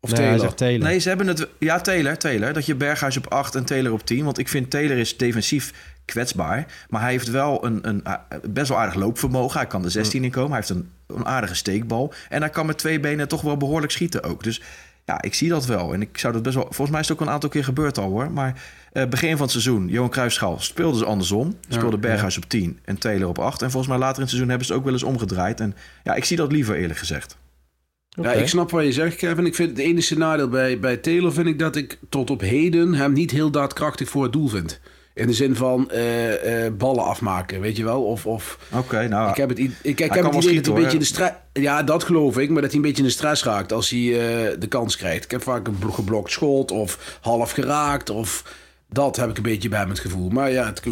Of 0.00 0.10
Nee, 0.12 0.18
Taylor. 0.18 0.54
Taylor. 0.54 0.88
Nee, 0.88 0.98
ze 0.98 1.08
hebben 1.08 1.26
het... 1.26 1.48
Ja, 1.58 1.80
Taylor, 1.80 2.16
Taylor. 2.16 2.52
Dat 2.52 2.66
je 2.66 2.74
Berghuis 2.74 3.16
op 3.16 3.26
8 3.26 3.54
en 3.54 3.64
Taylor 3.64 3.92
op 3.92 4.06
10. 4.06 4.24
Want 4.24 4.38
ik 4.38 4.48
vind 4.48 4.70
Taylor 4.70 4.96
is 4.96 5.16
defensief 5.16 5.72
kwetsbaar. 6.04 6.66
Maar 6.88 7.00
hij 7.00 7.10
heeft 7.10 7.30
wel 7.30 7.64
een, 7.64 7.88
een 7.88 8.04
ah, 8.04 8.20
best 8.48 8.68
wel 8.68 8.78
aardig 8.78 8.94
loopvermogen. 8.94 9.58
Hij 9.58 9.68
kan 9.68 9.82
de 9.82 9.90
16 9.90 10.24
in 10.24 10.30
komen. 10.30 10.50
Hij 10.50 10.58
heeft 10.58 10.70
een, 10.70 10.90
een 11.06 11.26
aardige 11.26 11.54
steekbal. 11.54 12.12
En 12.28 12.40
hij 12.40 12.50
kan 12.50 12.66
met 12.66 12.78
twee 12.78 13.00
benen 13.00 13.28
toch 13.28 13.42
wel 13.42 13.56
behoorlijk 13.56 13.92
schieten 13.92 14.22
ook. 14.22 14.42
Dus 14.42 14.62
ja, 15.04 15.22
ik 15.22 15.34
zie 15.34 15.48
dat 15.48 15.66
wel. 15.66 15.92
En 15.92 16.02
ik 16.02 16.18
zou 16.18 16.32
dat 16.32 16.42
best 16.42 16.54
wel... 16.54 16.64
Volgens 16.64 16.90
mij 16.90 17.00
is 17.00 17.08
het 17.08 17.20
ook 17.20 17.26
een 17.26 17.32
aantal 17.32 17.48
keer 17.48 17.64
gebeurd 17.64 17.98
al 17.98 18.10
hoor. 18.10 18.30
Maar 18.30 18.62
eh, 18.92 19.06
begin 19.06 19.30
van 19.30 19.40
het 19.40 19.50
seizoen, 19.50 19.88
Johan 19.88 20.10
Cruijffschaal 20.10 20.60
speelde 20.60 20.98
ze 20.98 21.04
andersom. 21.04 21.56
Speelde 21.68 21.98
Berghuis 21.98 22.36
op 22.36 22.44
10 22.48 22.78
en 22.84 22.98
Taylor 22.98 23.28
op 23.28 23.38
8. 23.38 23.62
En 23.62 23.70
volgens 23.70 23.92
mij 23.92 24.00
later 24.00 24.16
in 24.16 24.20
het 24.20 24.30
seizoen 24.30 24.48
hebben 24.48 24.66
ze 24.66 24.72
het 24.72 24.80
ook 24.80 24.86
wel 24.86 24.96
eens 24.96 25.08
omgedraaid. 25.08 25.60
En 25.60 25.74
ja, 26.02 26.14
ik 26.14 26.24
zie 26.24 26.36
dat 26.36 26.52
liever 26.52 26.76
eerlijk 26.76 26.98
gezegd. 26.98 27.36
Ja, 28.10 28.32
ik 28.32 28.48
snap 28.48 28.70
wat 28.70 28.84
je 28.84 28.92
zegt, 28.92 29.16
Kevin. 29.16 29.46
Ik 29.46 29.54
vind 29.54 29.70
het 29.70 29.78
enige 29.78 30.18
nadeel 30.18 30.48
bij, 30.48 30.78
bij 30.78 30.96
Taylor 30.96 31.32
vind 31.32 31.46
ik 31.46 31.58
dat 31.58 31.76
ik 31.76 31.98
tot 32.08 32.30
op 32.30 32.40
heden 32.40 32.94
hem 32.94 33.12
niet 33.12 33.30
heel 33.30 33.50
daadkrachtig 33.50 34.08
voor 34.08 34.22
het 34.22 34.32
doel 34.32 34.48
vind. 34.48 34.80
In 35.14 35.26
de 35.26 35.32
zin 35.32 35.56
van 35.56 35.90
eh, 35.90 36.64
eh, 36.66 36.72
ballen 36.74 37.04
afmaken, 37.04 37.60
weet 37.60 37.76
je 37.76 37.84
wel? 37.84 38.04
Of, 38.04 38.26
of 38.26 38.58
Oké, 38.72 39.08
nou... 39.08 39.30
ik 39.30 39.36
heb 39.36 39.48
het, 39.48 39.58
ik, 39.58 39.72
ik 39.82 39.98
heb 39.98 40.24
het 40.24 40.34
idee 40.44 40.54
dat 40.54 40.66
hij 40.66 40.74
een 40.74 40.80
beetje 40.80 40.92
in 40.92 40.98
de 40.98 41.04
stress... 41.04 41.32
Ja, 41.52 41.82
dat 41.82 42.04
geloof 42.04 42.38
ik. 42.38 42.50
Maar 42.50 42.62
dat 42.62 42.70
hij 42.70 42.80
een 42.80 42.86
beetje 42.86 43.02
in 43.02 43.08
de 43.08 43.14
stress 43.14 43.44
raakt 43.44 43.72
als 43.72 43.90
hij 43.90 43.98
eh, 44.00 44.58
de 44.58 44.66
kans 44.68 44.96
krijgt. 44.96 45.24
Ik 45.24 45.30
heb 45.30 45.42
vaak 45.42 45.66
een 45.66 45.78
blo- 45.78 45.90
geblokt 45.90 46.30
schot 46.30 46.70
of 46.70 47.18
half 47.20 47.50
geraakt 47.50 48.10
of... 48.10 48.44
Dat 48.88 49.16
heb 49.16 49.30
ik 49.30 49.36
een 49.36 49.42
beetje 49.42 49.68
bij 49.68 49.78
hem 49.78 49.88
het 49.88 49.98
gevoel. 49.98 50.28
Maar 50.28 50.50
ja, 50.50 50.66
het, 50.66 50.82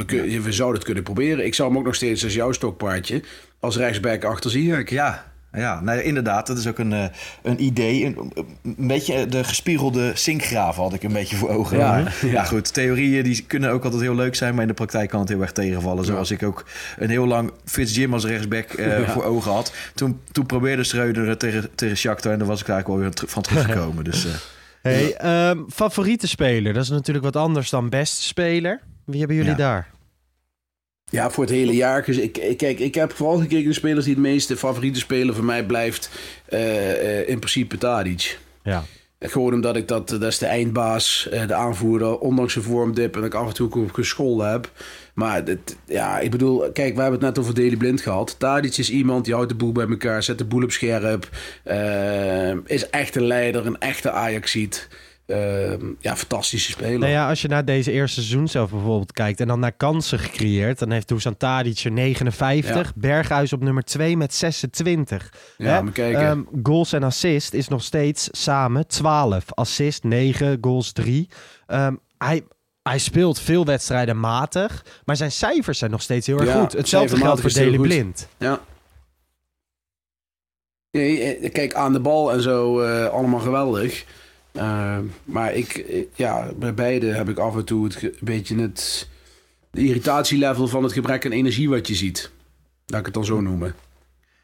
we, 0.43 0.53
zouden 0.53 0.77
het 0.77 0.85
kunnen 0.85 1.05
proberen. 1.05 1.45
Ik 1.45 1.55
zou 1.55 1.69
hem 1.69 1.79
ook 1.79 1.85
nog 1.85 1.95
steeds 1.95 2.25
als 2.25 2.35
jouw 2.35 2.53
stokpaardje 2.53 3.23
als 3.61 3.77
rechtsback 3.77 4.25
achter 4.25 4.51
zien. 4.51 4.85
Ja, 4.89 5.33
Ja, 5.53 5.81
nou, 5.81 6.01
inderdaad. 6.01 6.47
Dat 6.47 6.59
is 6.59 6.67
ook 6.67 6.79
een, 6.79 6.93
eh, 6.93 7.05
een 7.43 7.65
idee. 7.65 8.05
Een, 8.05 8.33
een 8.63 8.87
beetje 8.87 9.27
de 9.27 9.45
gespiegelde 9.45 10.13
zinkgraven 10.15 10.83
had 10.83 10.93
ik 10.93 11.03
een 11.03 11.13
beetje 11.13 11.37
voor 11.37 11.49
ogen. 11.49 11.79
Ja, 11.79 11.91
Maar, 11.91 12.17
ja. 12.27 12.45
goed. 12.45 12.73
Theorieën 12.75 13.23
die 13.23 13.43
kunnen 13.47 13.71
ook 13.71 13.85
altijd 13.85 14.03
heel 14.03 14.15
leuk 14.15 14.35
zijn, 14.35 14.53
maar 14.53 14.63
in 14.63 14.69
de 14.69 14.75
praktijk 14.75 15.11
kan 15.11 15.21
het 15.21 15.29
heel 15.29 15.41
erg 15.41 15.53
tegenvallen. 15.53 16.05
Zoals 16.05 16.31
ik 16.31 16.43
ook 16.43 16.65
een 16.99 17.11
heel 17.11 17.27
lang 17.27 17.51
Fitz 17.65 17.95
Jim 17.97 18.13
als 18.13 18.25
rechtsback 18.25 18.69
eh, 18.69 18.99
Ja. 18.99 19.07
voor 19.09 19.25
ogen 19.25 19.53
had. 19.53 19.73
Toen, 19.95 20.21
toen 20.33 20.47
probeerde 20.47 20.85
Schreuder 20.85 21.37
tegen, 21.37 21.69
tegen 21.75 21.97
Shakhtar 21.97 22.33
en 22.33 22.39
daar 22.39 22.49
was 22.49 22.61
ik 22.61 22.69
eigenlijk 22.69 23.01
wel 23.01 23.11
weer 23.11 23.29
van 23.31 23.43
teruggekomen. 23.43 24.05
dus, 24.05 24.25
eh, 24.27 24.33
Hey, 24.83 25.15
ehm, 25.17 25.59
favoriete 25.69 26.29
speler, 26.29 26.73
dat 26.73 26.83
is 26.83 26.89
natuurlijk 26.91 27.25
wat 27.25 27.37
anders 27.37 27.71
dan 27.71 27.89
beste 27.89 28.23
speler. 28.23 28.81
Wie 29.05 29.19
hebben 29.19 29.37
jullie 29.37 29.51
Ja. 29.51 29.57
daar? 29.57 29.89
Ja, 31.11 31.31
voor 31.31 31.45
het 31.45 31.53
hele 31.53 31.75
jaar. 31.75 32.05
Dus 32.05 32.17
ik, 32.17 32.55
kijk, 32.57 32.79
ik 32.79 32.95
heb 32.95 33.13
vooral 33.13 33.39
gekeken 33.39 33.65
naar 33.65 33.75
spelers 33.75 34.05
die 34.05 34.15
het 34.15 34.23
meeste 34.23 34.57
favoriete 34.57 34.99
speler 34.99 35.35
voor 35.35 35.45
mij 35.45 35.65
blijft. 35.65 36.11
eh, 36.47 37.21
eh, 37.21 37.29
in 37.29 37.39
principe 37.39 37.79
Tadic. 37.79 38.39
Ja. 38.63 38.85
Gewoon 39.21 39.53
omdat 39.53 39.77
ik 39.77 39.89
dat, 39.89 40.09
dat 40.09 40.23
is 40.23 40.39
de 40.39 40.47
eindbaas, 40.47 41.29
eh, 41.29 41.47
de 41.47 41.55
aanvoerder, 41.55 42.19
ondanks 42.19 42.53
zijn 42.53 42.65
vormdip 42.65 43.17
en 43.17 43.25
ik 43.25 43.35
af 43.35 43.49
en 43.49 43.55
toe 43.55 43.75
ook 43.75 43.95
gescholden 43.95 44.51
heb. 44.51 44.71
Maar 45.15 45.45
dit, 45.45 45.77
ja, 45.87 46.19
ik 46.19 46.31
bedoel, 46.31 46.59
kijk, 46.73 46.95
we 46.95 47.01
hebben 47.01 47.21
het 47.21 47.35
net 47.35 47.39
over 47.39 47.55
Daily 47.55 47.77
Blind 47.77 48.01
gehad. 48.01 48.35
Tadic 48.39 48.77
is 48.77 48.91
iemand 48.91 49.25
die 49.25 49.35
houdt 49.35 49.49
de 49.49 49.55
boel 49.55 49.73
bij 49.73 49.89
elkaar, 49.89 50.23
zet 50.23 50.39
de 50.39 50.45
boel 50.45 50.63
op 50.63 50.71
scherp. 50.73 51.29
is 52.67 52.91
echt 52.91 53.17
een 53.17 53.27
leider, 53.27 53.67
een 53.67 53.79
echte 53.81 54.11
Ajaxiet. 54.11 54.89
Eh, 55.29 55.71
ja, 55.99 56.17
fantastische 56.17 56.71
speler. 56.71 56.99
Nou 56.99 57.11
ja, 57.13 57.29
als 57.29 57.43
je 57.43 57.49
naar 57.49 57.65
deze 57.65 57.93
eerste 57.93 58.21
seizoen 58.21 58.49
zelf 58.49 58.71
bijvoorbeeld 58.71 59.13
kijkt 59.13 59.41
en 59.41 59.47
dan 59.47 59.61
naar 59.61 59.73
kansen 59.73 60.19
gecreëerd, 60.19 60.79
dan 60.79 60.91
heeft 60.91 61.09
Dusan 61.09 61.37
Tadic 61.37 61.79
er 61.79 61.91
59, 61.93 62.87
Ja. 62.87 62.93
Berghuis 62.95 63.53
op 63.53 63.63
nummer 63.63 63.85
2 63.85 64.17
met 64.17 64.35
26. 64.35 65.33
Ja, 65.57 65.75
Hè? 65.75 65.83
maar 65.83 65.93
kijken. 65.93 66.21
Ehm, 66.21 66.43
goals 66.63 66.93
en 66.93 67.03
assist 67.03 67.53
is 67.55 67.69
nog 67.69 67.83
steeds 67.83 68.29
samen 68.31 68.87
12. 68.87 69.45
Assist 69.55 70.03
9, 70.05 70.59
goals 70.61 70.93
3. 70.93 71.29
Ehm, 71.67 71.95
hij, 72.19 72.43
hij 72.83 72.99
speelt 72.99 73.41
veel 73.41 73.65
wedstrijden 73.65 74.21
matig, 74.21 74.85
maar 75.05 75.17
zijn 75.17 75.33
cijfers 75.33 75.79
zijn 75.79 75.91
nog 75.91 76.03
steeds 76.03 76.27
heel 76.27 76.39
erg 76.39 76.49
Ja, 76.49 76.61
goed. 76.61 76.73
Hetzelfde 76.73 77.17
geldt 77.17 77.41
voor 77.41 77.51
goed. 77.51 77.81
Blind. 77.81 78.29
Ja. 78.39 78.61
Eh, 80.91 81.53
kijk, 81.53 81.75
aan 81.75 81.93
de 81.93 82.01
bal 82.01 82.33
en 82.33 82.43
zo, 82.43 82.81
eh, 82.81 83.07
allemaal 83.09 83.41
geweldig. 83.41 84.05
Eh, 84.59 84.99
maar 85.25 85.55
ik, 85.55 85.85
ja, 86.15 86.49
bij 86.57 86.75
beide 86.75 87.07
heb 87.07 87.29
ik 87.29 87.39
af 87.39 87.57
en 87.57 87.65
toe 87.65 87.85
het 87.85 88.03
een 88.03 88.13
beetje 88.21 88.61
het 88.61 89.09
de 89.71 89.81
irritatielevel 89.81 90.69
van 90.69 90.83
het 90.83 90.93
gebrek 90.93 91.25
aan 91.25 91.33
energie 91.33 91.69
wat 91.69 91.89
je 91.89 91.95
ziet. 91.95 92.31
Laat 92.87 92.99
ik 93.01 93.05
het 93.07 93.15
dan 93.15 93.25
zo 93.25 93.41
noemen. 93.41 93.75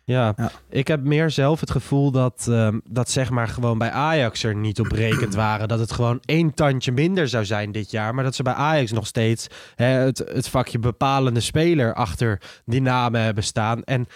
Ja, 0.07 0.33
Ja. 0.37 0.51
ik 0.71 0.89
heb 0.89 1.05
meer 1.05 1.31
zelf 1.31 1.61
het 1.61 1.71
gevoel 1.71 2.11
dat, 2.11 2.47
ehm, 2.51 2.79
dat 2.85 3.11
zeg 3.11 3.31
maar 3.31 3.49
gewoon 3.49 3.79
bij 3.79 3.91
Ajax 3.91 4.45
er 4.45 4.55
niet 4.55 4.81
op 4.81 4.89
berekend 4.89 5.35
waren. 5.35 5.69
Dat 5.69 5.79
het 5.79 5.93
gewoon 5.93 6.21
één 6.25 6.55
tandje 6.55 6.93
minder 6.93 7.29
zou 7.29 7.45
zijn 7.45 7.73
dit 7.73 7.91
jaar. 7.91 8.15
Maar 8.15 8.25
dat 8.25 8.35
ze 8.35 8.43
bij 8.43 8.53
Ajax 8.53 8.93
nog 8.93 9.07
steeds 9.07 9.47
hè, 9.75 9.87
het, 9.87 10.19
het 10.19 10.49
vakje 10.49 10.79
bepalende 10.79 11.41
speler 11.41 11.95
achter 11.95 12.41
die 12.65 12.81
namen 12.83 13.21
hebben 13.21 13.45
staan. 13.45 13.83
En 13.85 14.07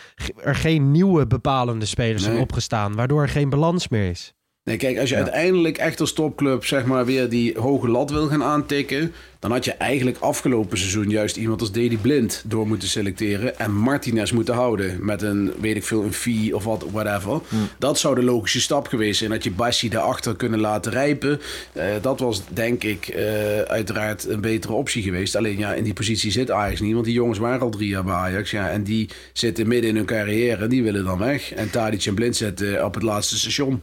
er 0.42 0.54
geen 0.54 0.90
nieuwe 0.90 1.26
bepalende 1.26 1.86
spelers 1.86 2.22
zijn 2.22 2.38
opgestaan. 2.38 2.94
Waardoor 2.94 3.22
er 3.22 3.28
geen 3.28 3.50
balans 3.50 3.88
meer 3.88 4.10
is. 4.10 4.34
Nee, 4.68 4.76
kijk, 4.76 4.98
als 4.98 5.08
je 5.08 5.14
Ja. 5.16 5.22
uiteindelijk 5.22 5.78
echt 5.78 6.00
als 6.00 6.12
topclub 6.12 6.64
zeg 6.64 6.84
maar 6.84 7.04
weer 7.04 7.28
die 7.28 7.58
hoge 7.58 7.88
lat 7.88 8.10
wil 8.10 8.26
gaan 8.26 8.42
aantikken, 8.44 9.12
dan 9.38 9.50
had 9.50 9.64
je 9.64 9.72
eigenlijk 9.72 10.18
afgelopen 10.18 10.78
seizoen 10.78 11.10
juist 11.10 11.36
iemand 11.36 11.60
als 11.60 11.72
Dedy 11.72 11.96
Blind 11.96 12.42
door 12.46 12.66
moeten 12.66 12.88
selecteren 12.88 13.58
en 13.58 13.74
Martinez 13.74 14.30
moeten 14.30 14.54
houden 14.54 14.96
met 15.00 15.22
een, 15.22 15.52
weet 15.60 15.76
ik 15.76 15.84
veel, 15.84 16.02
een 16.02 16.12
fee 16.12 16.56
of 16.56 16.64
wat, 16.64 16.84
whatever. 16.92 17.40
Dat 17.78 17.98
zou 17.98 18.14
de 18.14 18.22
logische 18.22 18.60
stap 18.60 18.86
geweest 18.86 19.18
zijn, 19.18 19.30
dat 19.30 19.44
je 19.44 19.50
Bassi 19.50 19.88
daarachter 19.88 20.36
kunnen 20.36 20.60
laten 20.60 20.92
rijpen. 20.92 21.40
Eh, 21.72 21.84
dat 22.00 22.20
was 22.20 22.42
denk 22.48 22.84
ik 22.84 23.08
eh, 23.08 23.60
uiteraard 23.60 24.28
een 24.28 24.40
betere 24.40 24.72
optie 24.72 25.02
geweest. 25.02 25.36
Alleen 25.36 25.58
ja, 25.58 25.74
in 25.74 25.84
die 25.84 25.92
positie 25.94 26.30
zit 26.30 26.50
Ajax 26.50 26.80
niet, 26.80 26.92
want 26.92 27.04
die 27.04 27.14
jongens 27.14 27.38
waren 27.38 27.60
al 27.60 27.70
drie 27.70 27.88
jaar 27.88 28.04
bij 28.04 28.14
Ajax, 28.14 28.50
ja, 28.50 28.70
en 28.70 28.82
die 28.82 29.08
zitten 29.32 29.68
midden 29.68 29.90
in 29.90 29.96
hun 29.96 30.06
carrière, 30.06 30.66
die 30.66 30.82
willen 30.82 31.04
dan 31.04 31.18
weg. 31.18 31.52
En 31.52 31.70
Tadic 31.70 32.04
en 32.04 32.14
Blind 32.14 32.36
zitten 32.36 32.84
op 32.84 32.94
het 32.94 33.02
laatste 33.02 33.38
station. 33.38 33.82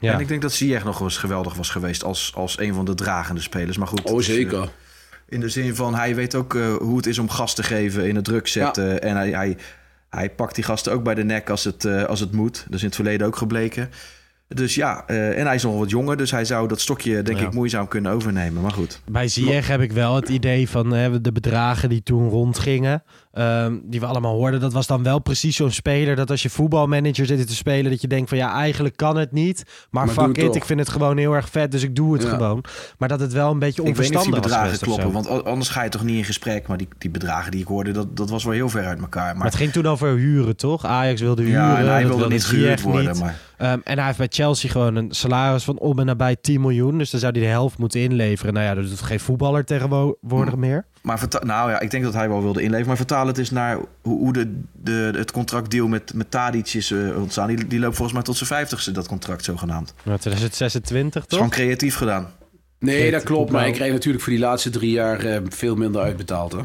Ja. 0.00 0.12
En 0.12 0.20
ik 0.20 0.28
denk 0.28 0.42
dat 0.42 0.52
Ziyech 0.52 0.84
nog 0.84 0.98
wel 0.98 1.08
eens 1.08 1.16
geweldig 1.16 1.54
was 1.54 1.70
geweest 1.70 2.04
als, 2.04 2.32
als 2.34 2.58
een 2.58 2.74
van 2.74 2.84
de 2.84 2.94
dragende 2.94 3.40
spelers. 3.40 3.76
Maar 3.78 3.88
goed, 3.88 4.02
Oh, 4.02 4.18
eh, 4.18 4.24
zeker. 4.24 4.68
in 5.28 5.40
de 5.40 5.48
zin 5.48 5.74
van, 5.74 5.94
hij 5.94 6.14
weet 6.14 6.34
ook 6.34 6.54
eh, 6.54 6.74
hoe 6.76 6.96
het 6.96 7.06
is 7.06 7.18
om 7.18 7.30
gas 7.30 7.54
te 7.54 7.62
geven, 7.62 8.08
in 8.08 8.14
het 8.16 8.24
druk 8.24 8.46
zetten. 8.48 9.02
En 9.02 9.16
hij, 9.16 9.30
hij, 9.30 9.56
hij 10.10 10.30
pakt 10.30 10.54
die 10.54 10.64
gasten 10.64 10.92
ook 10.92 11.02
bij 11.02 11.14
de 11.14 11.24
nek 11.24 11.50
als 11.50 11.64
het, 11.64 11.84
eh, 11.84 12.04
als 12.04 12.20
het 12.20 12.32
moet. 12.32 12.64
Dat 12.64 12.74
is 12.74 12.80
in 12.80 12.86
het 12.86 12.94
verleden 12.94 13.26
ook 13.26 13.36
gebleken. 13.36 13.90
Dus 14.54 14.74
ja, 14.74 15.04
eh, 15.06 15.38
en 15.38 15.46
hij 15.46 15.54
is 15.54 15.62
nog 15.62 15.78
wat 15.78 15.90
jonger, 15.90 16.16
dus 16.16 16.30
hij 16.30 16.44
zou 16.44 16.68
dat 16.68 16.80
stokje 16.80 17.22
denk 17.22 17.38
Ja. 17.38 17.46
ik 17.46 17.52
moeizaam 17.52 17.88
kunnen 17.88 18.12
overnemen. 18.12 18.62
Maar 18.62 18.70
goed. 18.70 19.00
Bij 19.10 19.28
Ziyech 19.28 19.68
heb 19.68 19.80
ik 19.80 19.92
wel 19.92 20.14
het 20.14 20.28
idee 20.28 20.68
van 20.68 20.90
hè, 20.92 21.20
de 21.20 21.32
bedragen 21.32 21.88
die 21.88 22.02
toen 22.02 22.28
rondgingen. 22.28 23.02
Ehm, 23.32 23.76
die 23.82 24.00
we 24.00 24.06
allemaal 24.06 24.34
hoorden. 24.34 24.60
Dat 24.60 24.72
was 24.72 24.86
dan 24.86 25.02
wel 25.02 25.18
precies 25.18 25.56
zo'n 25.56 25.70
speler. 25.70 26.16
Dat 26.16 26.30
als 26.30 26.42
je 26.42 26.50
voetbalmanager 26.50 27.26
zit 27.26 27.46
te 27.46 27.54
spelen. 27.54 27.90
Dat 27.90 28.00
je 28.00 28.08
denkt 28.08 28.28
van 28.28 28.38
ja, 28.38 28.52
eigenlijk 28.52 28.96
kan 28.96 29.16
het 29.16 29.32
niet. 29.32 29.62
Maar, 29.90 30.08
fuck 30.08 30.36
it, 30.36 30.44
toch. 30.46 30.56
ik 30.56 30.64
vind 30.64 30.78
het 30.80 30.88
gewoon 30.88 31.16
heel 31.16 31.32
erg 31.34 31.48
vet. 31.48 31.70
Dus 31.70 31.82
ik 31.82 31.96
doe 31.96 32.12
het 32.12 32.22
Ja. 32.22 32.28
gewoon. 32.28 32.64
Maar 32.98 33.08
dat 33.08 33.20
het 33.20 33.32
wel 33.32 33.50
een 33.50 33.58
beetje 33.58 33.82
Ik 33.82 33.96
weet 33.96 34.08
niet 34.08 34.16
of 34.16 34.22
die 34.24 34.32
onverstandig 34.34 34.68
was 34.68 34.78
bedragen 34.78 35.12
kloppen, 35.12 35.30
want 35.32 35.44
anders 35.44 35.68
ga 35.68 35.82
je 35.82 35.88
toch 35.90 36.04
niet 36.04 36.16
in 36.16 36.24
gesprek. 36.24 36.66
Maar 36.68 36.76
die, 36.76 36.88
die 36.98 37.10
bedragen 37.10 37.50
die 37.50 37.60
ik 37.60 37.66
hoorde, 37.66 37.90
dat, 37.92 38.16
dat 38.16 38.30
was 38.30 38.44
wel 38.44 38.52
heel 38.52 38.68
ver 38.68 38.86
uit 38.86 39.00
elkaar. 39.00 39.24
Maar 39.26 39.36
Maar, 39.36 39.46
het 39.46 39.54
ging 39.56 39.72
toen 39.72 39.86
over 39.86 40.16
huren, 40.16 40.56
toch? 40.56 40.84
Ajax 40.86 41.20
wilde 41.20 41.42
huren. 41.42 41.60
ja, 41.62 41.78
en 41.78 41.86
hij 41.88 42.06
wilde 42.06 42.28
niet 42.28 42.44
gehuurd 42.44 42.82
worden. 42.82 43.10
niet. 43.12 43.20
Maar, 43.20 43.38
Ehm, 43.58 43.78
en 43.84 43.96
hij 43.96 44.06
heeft 44.06 44.18
bij 44.18 44.26
Chelsea 44.30 44.70
gewoon 44.70 44.94
een 44.96 45.08
salaris 45.10 45.64
van 45.64 45.78
om 45.78 45.98
en 45.98 46.06
nabij 46.06 46.36
10 46.36 46.60
miljoen. 46.60 46.98
Dus 46.98 47.10
dan 47.10 47.20
zou 47.20 47.32
hij 47.32 47.40
de 47.42 47.48
helft 47.48 47.78
moeten 47.78 48.00
inleveren. 48.00 48.54
Nou 48.54 48.66
ja, 48.66 48.74
dat 48.74 48.88
doet 48.88 49.00
geen 49.00 49.20
voetballer 49.20 49.64
tegenwoordig 49.64 50.54
Hm. 50.54 50.58
meer. 50.60 50.86
Maar 51.08 51.18
verta- 51.18 51.44
nou 51.44 51.70
ja, 51.70 51.80
ik 51.80 51.90
denk 51.90 52.04
dat 52.04 52.12
hij 52.14 52.28
wel 52.28 52.42
wilde 52.42 52.60
inleveren. 52.60 52.86
Maar 52.86 52.96
vertaal 52.96 53.26
het 53.26 53.38
eens 53.38 53.50
naar 53.50 53.78
hoe, 54.02 54.18
hoe 54.18 54.32
de, 54.32 54.60
de, 54.72 55.10
het 55.16 55.30
contractdeal 55.30 55.88
met, 55.88 56.14
met 56.14 56.30
Tadic 56.30 56.74
is 56.74 56.90
eh, 56.90 57.20
ontstaan. 57.20 57.48
Die, 57.48 57.66
die 57.66 57.78
loopt 57.78 57.94
volgens 57.94 58.16
mij 58.16 58.22
tot 58.22 58.36
zijn 58.36 58.48
vijftigste, 58.48 58.90
dat 58.90 59.08
contract 59.08 59.44
zogenaamd. 59.44 59.94
Nou, 60.04 60.18
2026, 60.18 61.22
is 61.22 61.28
toch? 61.28 61.38
gewoon 61.38 61.52
creatief 61.52 61.94
gedaan. 61.94 62.30
Nee, 62.78 63.10
dat 63.10 63.20
het 63.20 63.30
klopt. 63.30 63.50
Maar 63.50 63.66
je 63.66 63.72
krijgt 63.72 63.92
natuurlijk 63.92 64.24
voor 64.24 64.32
die 64.32 64.42
laatste 64.42 64.70
drie 64.70 64.90
jaar 64.90 65.24
eh, 65.24 65.40
veel 65.48 65.74
minder 65.74 66.02
uitbetaald. 66.02 66.52
Hè? 66.52 66.58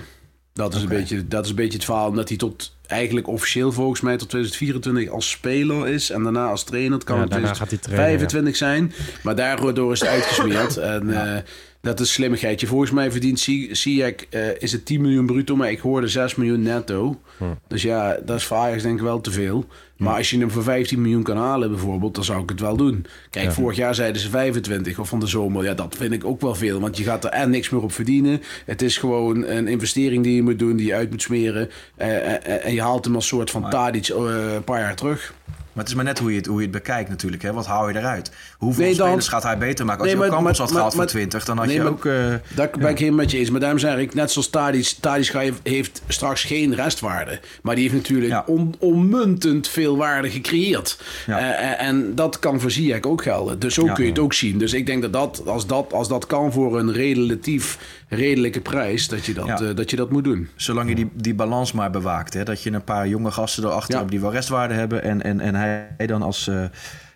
Dat, 0.53 0.75
is 0.75 0.81
een 0.81 0.87
beetje, 0.87 1.27
dat 1.27 1.43
is 1.43 1.49
een 1.49 1.55
beetje 1.55 1.77
het 1.77 1.85
verhaal. 1.85 2.07
Omdat 2.07 2.29
hij 2.29 2.37
tot 2.37 2.75
eigenlijk 2.87 3.27
officieel 3.27 3.71
volgens 3.71 4.01
mij 4.01 4.17
tot 4.17 4.29
2024 4.29 5.09
als 5.13 5.29
speler 5.29 5.87
is. 5.87 6.09
En 6.09 6.23
daarna 6.23 6.45
als 6.45 6.63
trainer. 6.63 6.93
Het 6.93 7.03
kan 7.03 7.17
Ja, 7.17 7.53
gaat 7.53 7.69
hij 7.69 7.77
trainen, 7.77 8.05
25 8.05 8.55
zijn. 8.55 8.93
Maar 9.23 9.35
daardoor 9.35 9.91
is 9.91 9.99
het 9.99 10.09
uitgesmeerd. 10.09 10.77
En 10.93 11.09
eh, 11.09 11.41
dat 11.83 11.99
is 11.99 12.13
slimmigheidje. 12.13 12.67
Volgens 12.67 12.91
mij 12.91 13.11
verdient 13.11 13.39
Ziyech 13.71 14.15
eh, 14.29 14.41
is 14.59 14.71
het 14.71 14.85
10 14.85 15.01
miljoen 15.01 15.25
bruto. 15.25 15.55
Maar 15.55 15.71
ik 15.71 15.79
hoorde 15.79 16.07
6 16.07 16.35
miljoen 16.35 16.61
netto. 16.61 17.21
Hm. 17.37 17.43
Dus 17.67 17.81
ja, 17.81 18.17
dat 18.25 18.37
is 18.37 18.45
voor 18.45 18.57
Ajax 18.57 18.83
denk 18.83 18.97
ik 18.97 19.03
wel 19.03 19.21
te 19.21 19.31
veel. 19.31 19.65
Maar 19.97 20.15
als 20.15 20.29
je 20.29 20.37
hem 20.37 20.51
voor 20.51 20.63
15 20.63 21.01
miljoen 21.01 21.23
kan 21.23 21.37
halen 21.37 21.69
bijvoorbeeld, 21.69 22.15
dan 22.15 22.23
zou 22.23 22.43
ik 22.43 22.49
het 22.49 22.59
wel 22.59 22.77
doen. 22.77 23.05
Kijk, 23.29 23.51
vorig 23.51 23.77
jaar 23.77 23.95
zeiden 23.95 24.21
ze 24.21 24.29
25 24.29 24.99
of 24.99 25.09
van 25.09 25.19
de 25.19 25.27
zomer. 25.27 25.63
Ja, 25.63 25.73
dat 25.73 25.95
vind 25.95 26.13
ik 26.13 26.25
ook 26.25 26.41
wel 26.41 26.55
veel. 26.55 26.79
Want 26.79 26.97
je 26.97 27.03
gaat 27.03 27.23
er 27.23 27.29
en 27.29 27.49
niks 27.49 27.69
meer 27.69 27.81
op 27.81 27.91
verdienen. 27.91 28.41
Het 28.65 28.81
is 28.81 28.97
gewoon 28.97 29.45
een 29.45 29.67
investering 29.67 30.23
die 30.23 30.35
je 30.35 30.43
moet 30.43 30.59
doen, 30.59 30.75
die 30.75 30.87
je 30.87 30.93
uit 30.93 31.09
moet 31.09 31.21
smeren. 31.21 31.69
Eh, 31.95 32.33
eh, 32.35 32.65
en 32.65 32.73
je 32.73 32.81
haalt 32.81 33.05
hem 33.05 33.15
als 33.15 33.27
soort 33.27 33.51
van 33.51 33.69
Tadic 33.69 34.07
een 34.07 34.63
paar 34.63 34.79
jaar 34.79 34.95
terug. 34.95 35.33
Maar 35.73 35.83
het 35.83 35.87
is 35.87 35.95
maar 35.95 36.05
net 36.05 36.19
hoe 36.19 36.31
je 36.31 36.37
het, 36.37 36.45
hoe 36.45 36.55
je 36.57 36.61
het 36.63 36.71
bekijkt 36.71 37.09
natuurlijk. 37.09 37.41
Hè? 37.43 37.53
Wat 37.53 37.65
haal 37.65 37.89
je 37.89 37.97
eruit? 37.97 38.31
Hoeveel 38.57 38.83
Nee, 38.83 38.95
dan- 38.95 39.05
spelers 39.07 39.27
gaat 39.27 39.43
hij 39.43 39.57
beter 39.57 39.85
maken? 39.85 40.01
Als 40.01 40.09
Nee, 40.11 40.19
je 40.19 40.23
ook 40.25 40.29
maar- 40.31 40.39
Campos 40.39 40.57
maar- 40.57 40.67
had 40.67 40.75
gehaald 40.75 40.95
maar- 40.95 41.03
voor 41.09 41.11
20, 41.19 41.45
dan 41.45 41.57
had 41.57 41.65
nee, 41.65 41.75
je 41.75 41.81
maar- 41.81 41.91
ook... 41.91 42.05
eh, 42.05 42.13
Daar 42.55 42.69
ben 42.79 42.89
ik 42.89 42.99
helemaal 42.99 43.19
met 43.19 43.31
je 43.31 43.37
eens. 43.37 43.49
Maar 43.49 43.59
daarom 43.59 43.79
zeg 43.79 43.97
ik, 43.97 44.13
net 44.13 44.31
zoals 44.31 44.49
Tadic, 44.49 44.95
Tadic 44.99 45.53
heeft 45.63 46.01
straks 46.07 46.43
geen 46.43 46.75
restwaarde. 46.75 47.39
Maar 47.61 47.75
die 47.75 47.83
heeft 47.83 47.95
natuurlijk 48.01 48.31
Ja. 48.31 48.43
on, 48.47 48.75
onmuntend 48.79 49.67
veel 49.67 49.97
waarde 49.97 50.29
gecreëerd. 50.29 50.99
Ja. 51.25 51.39
Eh, 51.39 51.71
eh, 51.71 51.87
en 51.87 52.15
dat 52.15 52.39
kan 52.39 52.59
voor 52.61 52.71
Ziyech 52.71 53.01
ook 53.01 53.21
gelden. 53.23 53.59
Dus 53.59 53.73
zo 53.73 53.85
kun 53.85 54.03
je 54.03 54.09
het 54.09 54.19
ook 54.19 54.33
zien. 54.33 54.57
Dus 54.57 54.73
ik 54.73 54.85
denk 54.85 55.01
dat, 55.01 55.13
dat, 55.13 55.41
als, 55.45 55.67
dat 55.67 55.93
als 55.93 56.07
dat 56.07 56.25
kan 56.27 56.51
voor 56.51 56.79
een 56.79 56.91
relatief 56.93 57.77
redelijke 58.07 58.61
prijs, 58.61 59.07
dat 59.07 59.25
je 59.25 59.33
dat, 59.33 59.45
Ja. 59.45 59.59
eh, 59.61 59.75
dat, 59.75 59.89
je 59.89 59.95
dat 59.95 60.09
moet 60.11 60.23
doen. 60.23 60.47
Zolang 60.55 60.89
je 60.89 60.95
die, 60.95 61.09
die 61.13 61.35
balans 61.35 61.71
maar 61.71 61.91
bewaakt. 61.91 62.33
Hè? 62.33 62.43
Dat 62.43 62.63
je 62.63 62.71
een 62.71 62.83
paar 62.83 63.07
jonge 63.07 63.31
gasten 63.31 63.63
erachter 63.63 63.91
Ja. 63.93 63.97
hebt 63.99 64.11
die 64.11 64.19
wel 64.19 64.31
restwaarde 64.31 64.73
hebben. 64.73 65.03
En, 65.03 65.21
en, 65.21 65.39
en 65.39 65.55
hij 65.55 66.07
dan 66.07 66.21
als, 66.21 66.47
eh, 66.47 66.63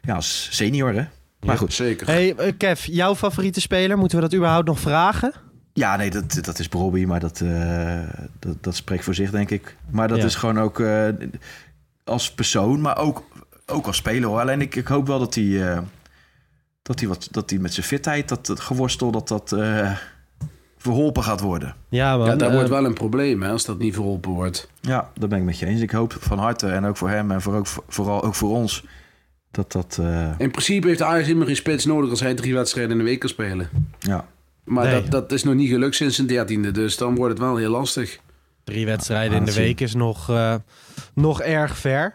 ja, 0.01 0.15
als 0.15 0.47
senior. 0.51 0.93
Hè? 0.93 1.05
Maar 1.45 1.57
goed. 1.57 1.73
Zeker. 1.73 2.07
Hey, 2.07 2.35
eh, 2.35 2.51
Kev, 2.57 2.85
jouw 2.85 3.15
favoriete 3.15 3.61
speler? 3.61 3.97
Moeten 3.97 4.17
we 4.17 4.23
dat 4.23 4.33
überhaupt 4.35 4.67
nog 4.67 4.79
vragen? 4.79 5.33
Ja, 5.73 5.95
nee, 5.95 6.09
dat, 6.09 6.39
dat 6.41 6.59
is 6.59 6.69
Bobby, 6.69 7.05
maar 7.05 7.19
dat, 7.19 7.41
eh, 7.41 7.99
dat, 8.39 8.63
dat 8.63 8.75
spreekt 8.75 9.03
voor 9.03 9.15
zich, 9.15 9.31
denk 9.31 9.49
ik. 9.49 9.75
Maar 9.89 10.07
dat 10.07 10.17
Ja. 10.17 10.25
is 10.25 10.35
gewoon 10.35 10.59
ook 10.59 10.79
eh, 10.79 11.07
als 12.03 12.31
persoon, 12.31 12.81
maar 12.81 12.97
ook, 12.97 13.23
ook 13.65 13.85
als 13.87 13.97
speler. 13.97 14.29
Hoor. 14.29 14.39
Alleen 14.39 14.61
ik, 14.61 14.75
ik 14.75 14.87
hoop 14.87 15.07
wel 15.07 15.19
dat 15.19 15.35
hij, 15.35 15.71
eh, 15.71 15.79
dat 16.81 16.99
hij, 16.99 17.07
wat, 17.09 17.27
dat 17.31 17.49
hij 17.49 17.59
met 17.59 17.73
zijn 17.73 17.85
fitheid, 17.85 18.27
dat, 18.29 18.45
dat 18.45 18.59
geworstel, 18.59 19.11
dat 19.11 19.27
dat... 19.27 19.55
eh, 20.77 20.83
verholpen 20.83 21.23
gaat 21.23 21.39
worden. 21.39 21.75
Ja, 21.89 22.17
man. 22.17 22.27
Ja, 22.27 22.35
dat 22.35 22.47
eh, 22.47 22.53
wordt 22.53 22.69
wel 22.69 22.85
een 22.85 22.93
probleem 22.93 23.41
hè, 23.41 23.49
als 23.49 23.65
dat 23.65 23.77
niet 23.79 23.93
verholpen 23.93 24.31
wordt. 24.31 24.69
Ja, 24.81 25.09
daar 25.15 25.29
ben 25.29 25.37
ik 25.37 25.43
met 25.43 25.59
je 25.59 25.65
eens. 25.65 25.81
Ik 25.81 25.91
hoop 25.91 26.15
van 26.19 26.39
harte 26.39 26.67
en 26.67 26.85
ook 26.85 26.97
voor 26.97 27.09
hem 27.09 27.31
en 27.31 27.41
voor 27.41 27.53
ook, 27.55 27.67
vooral 27.87 28.23
ook 28.23 28.35
voor 28.35 28.49
ons 28.49 28.83
dat 29.51 29.71
dat... 29.71 29.97
eh, 30.01 30.29
In 30.37 30.51
principe 30.51 30.87
heeft 30.87 31.01
Ajax 31.01 31.25
helemaal 31.25 31.47
geen 31.47 31.55
spits 31.55 31.85
nodig 31.85 32.09
als 32.09 32.19
hij 32.19 32.33
drie 32.33 32.53
wedstrijden 32.53 32.91
in 32.91 32.97
de 32.97 33.03
week 33.03 33.19
kan 33.19 33.29
spelen. 33.29 33.69
ja. 33.99 34.25
Maar 34.63 34.85
Nee. 34.85 35.01
dat, 35.01 35.11
dat 35.11 35.31
is 35.31 35.43
nog 35.43 35.53
niet 35.53 35.69
gelukt 35.69 35.95
sinds 35.95 36.15
zijn 36.15 36.27
dertiende, 36.27 36.71
dus 36.71 36.97
dan 36.97 37.15
wordt 37.15 37.31
het 37.33 37.41
wel 37.41 37.55
heel 37.55 37.69
lastig. 37.71 38.19
Drie 38.63 38.85
wedstrijden 38.85 39.31
Ja, 39.33 39.37
in 39.39 39.45
de 39.45 39.53
week 39.53 39.79
is 39.79 39.93
nog, 39.93 40.29
eh, 40.29 40.55
nog 41.13 41.41
erg 41.41 41.77
ver 41.77 42.13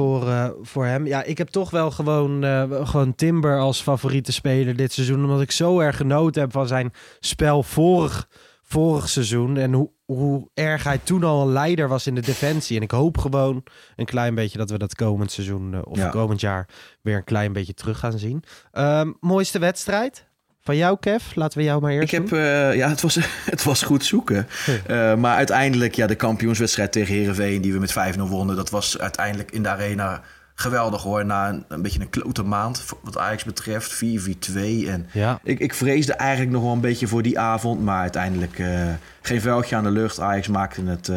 voor, 0.00 0.56
voor 0.62 0.84
hem. 0.86 1.06
Ja, 1.06 1.22
ik 1.22 1.38
heb 1.38 1.48
toch 1.48 1.70
wel 1.70 1.90
gewoon, 1.90 2.44
eh, 2.44 2.86
gewoon 2.88 3.14
Timber 3.14 3.58
als 3.58 3.82
favoriete 3.82 4.32
speler 4.32 4.76
dit 4.76 4.92
seizoen. 4.92 5.24
Omdat 5.24 5.40
ik 5.40 5.50
zo 5.50 5.78
erg 5.80 5.96
genoten 5.96 6.40
heb 6.42 6.52
van 6.52 6.66
zijn 6.66 6.92
spel 7.20 7.62
vorig, 7.62 8.28
vorig 8.62 9.08
seizoen. 9.08 9.56
En 9.56 9.72
hoe, 9.72 9.90
hoe 10.04 10.50
erg 10.54 10.84
hij 10.84 10.98
toen 10.98 11.24
al 11.24 11.42
een 11.42 11.52
leider 11.52 11.88
was 11.88 12.06
in 12.06 12.14
de 12.14 12.20
defensie. 12.20 12.76
En 12.76 12.82
ik 12.82 12.90
hoop 12.90 13.18
gewoon 13.18 13.62
een 13.96 14.04
klein 14.06 14.34
beetje 14.34 14.58
dat 14.58 14.70
we 14.70 14.78
dat 14.78 14.94
komend 14.94 15.32
seizoen 15.32 15.74
eh, 15.74 15.80
of 15.84 15.96
Ja. 15.98 16.08
komend 16.08 16.40
jaar 16.40 16.68
weer 17.02 17.16
een 17.16 17.24
klein 17.24 17.52
beetje 17.52 17.74
terug 17.74 17.98
gaan 17.98 18.18
zien. 18.18 18.42
Ehm, 18.72 19.12
mooiste 19.20 19.58
wedstrijd? 19.58 20.28
Van 20.62 20.76
jou, 20.76 20.96
Kev? 21.00 21.34
Laten 21.34 21.58
we 21.58 21.64
jou 21.64 21.80
maar 21.80 21.90
eerst 21.92 22.12
Ik 22.12 22.18
heb, 22.18 22.32
eh, 22.32 22.74
ja, 22.74 22.88
het 22.88 23.00
was, 23.00 23.14
het 23.50 23.62
was 23.62 23.82
goed 23.82 24.04
zoeken. 24.04 24.46
Eh, 24.86 25.14
maar 25.14 25.36
uiteindelijk, 25.36 25.94
ja, 25.94 26.06
de 26.06 26.14
kampioenswedstrijd 26.14 26.92
tegen 26.92 27.14
Herenveen 27.14 27.60
die 27.60 27.72
we 27.72 27.78
met 27.78 27.92
5-0 27.92 28.28
wonnen, 28.28 28.56
dat 28.56 28.70
was 28.70 28.98
uiteindelijk 28.98 29.50
in 29.50 29.62
de 29.62 29.68
arena 29.68 30.22
geweldig 30.54 31.02
hoor. 31.02 31.24
Na 31.26 31.48
een, 31.48 31.64
een 31.68 31.82
beetje 31.82 32.00
een 32.00 32.10
klote 32.10 32.42
maand, 32.42 32.84
wat 33.02 33.18
Ajax 33.18 33.44
betreft, 33.44 33.94
4-4-2. 33.94 34.88
En 34.88 35.06
Ja. 35.12 35.38
ik, 35.42 35.58
ik 35.58 35.74
vreesde 35.74 36.12
eigenlijk 36.12 36.50
nog 36.52 36.62
wel 36.62 36.72
een 36.72 36.80
beetje 36.80 37.06
voor 37.06 37.22
die 37.22 37.38
avond, 37.38 37.82
maar 37.82 38.00
uiteindelijk 38.00 38.58
eh, 38.58 38.88
geen 39.22 39.40
vuiltje 39.40 39.76
aan 39.76 39.84
de 39.84 39.90
lucht. 39.90 40.20
Ajax 40.20 40.48
maakte 40.48 40.84
het 40.84 41.10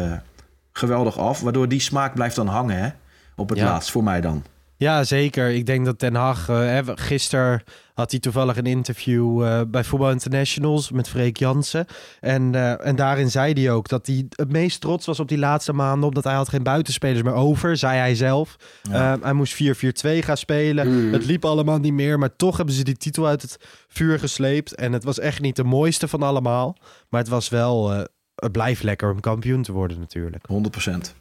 geweldig 0.72 1.18
af, 1.18 1.40
waardoor 1.40 1.68
die 1.68 1.80
smaak 1.80 2.14
blijft 2.14 2.36
dan 2.36 2.46
hangen 2.46 2.76
hè, 2.76 2.88
op 3.36 3.48
het 3.48 3.58
Ja. 3.58 3.64
laatst, 3.64 3.90
voor 3.90 4.04
mij 4.04 4.20
dan. 4.20 4.44
Ja, 4.76 5.04
zeker. 5.04 5.50
Ik 5.50 5.66
denk 5.66 5.84
dat 5.84 5.98
Ten 5.98 6.14
Hag... 6.14 6.48
eh, 6.48 6.56
hè, 6.56 6.82
gisteren 6.84 7.62
had 7.94 8.10
hij 8.10 8.20
toevallig 8.20 8.56
een 8.56 8.66
interview 8.66 9.44
eh, 9.44 9.60
bij 9.68 9.84
Voetbal 9.84 10.10
Internationals 10.10 10.90
met 10.90 11.08
Freek 11.08 11.36
Jansen. 11.36 11.86
En, 12.20 12.54
eh, 12.54 12.86
en 12.86 12.96
daarin 12.96 13.30
zei 13.30 13.52
hij 13.52 13.70
ook 13.72 13.88
dat 13.88 14.06
hij 14.06 14.26
het 14.28 14.52
meest 14.52 14.80
trots 14.80 15.06
was 15.06 15.20
op 15.20 15.28
die 15.28 15.38
laatste 15.38 15.72
maanden... 15.72 16.08
omdat 16.08 16.24
hij 16.24 16.34
had 16.34 16.48
geen 16.48 16.62
buitenspelers 16.62 17.22
meer 17.22 17.32
over, 17.32 17.76
zei 17.76 17.98
hij 17.98 18.14
zelf. 18.14 18.56
Ja. 18.82 19.12
Eh, 19.14 19.22
hij 19.22 19.32
moest 19.32 19.54
4-4-2 19.54 20.18
gaan 20.18 20.36
spelen. 20.36 20.88
Mm. 21.06 21.12
Het 21.12 21.24
liep 21.24 21.44
allemaal 21.44 21.78
niet 21.78 21.92
meer, 21.92 22.18
maar 22.18 22.36
toch 22.36 22.56
hebben 22.56 22.74
ze 22.74 22.84
die 22.84 22.96
titel 22.96 23.26
uit 23.26 23.42
het 23.42 23.56
vuur 23.88 24.18
gesleept. 24.18 24.74
En 24.74 24.92
het 24.92 25.04
was 25.04 25.18
echt 25.18 25.40
niet 25.40 25.56
de 25.56 25.64
mooiste 25.64 26.08
van 26.08 26.22
allemaal. 26.22 26.76
Maar 27.08 27.20
het 27.20 27.30
was 27.30 27.48
wel... 27.48 27.92
eh, 27.92 28.02
het 28.34 28.52
blijft 28.52 28.82
lekker 28.82 29.10
om 29.10 29.20
kampioen 29.20 29.62
te 29.62 29.72
worden 29.72 29.98
natuurlijk. 29.98 30.44
100%. 30.52 31.14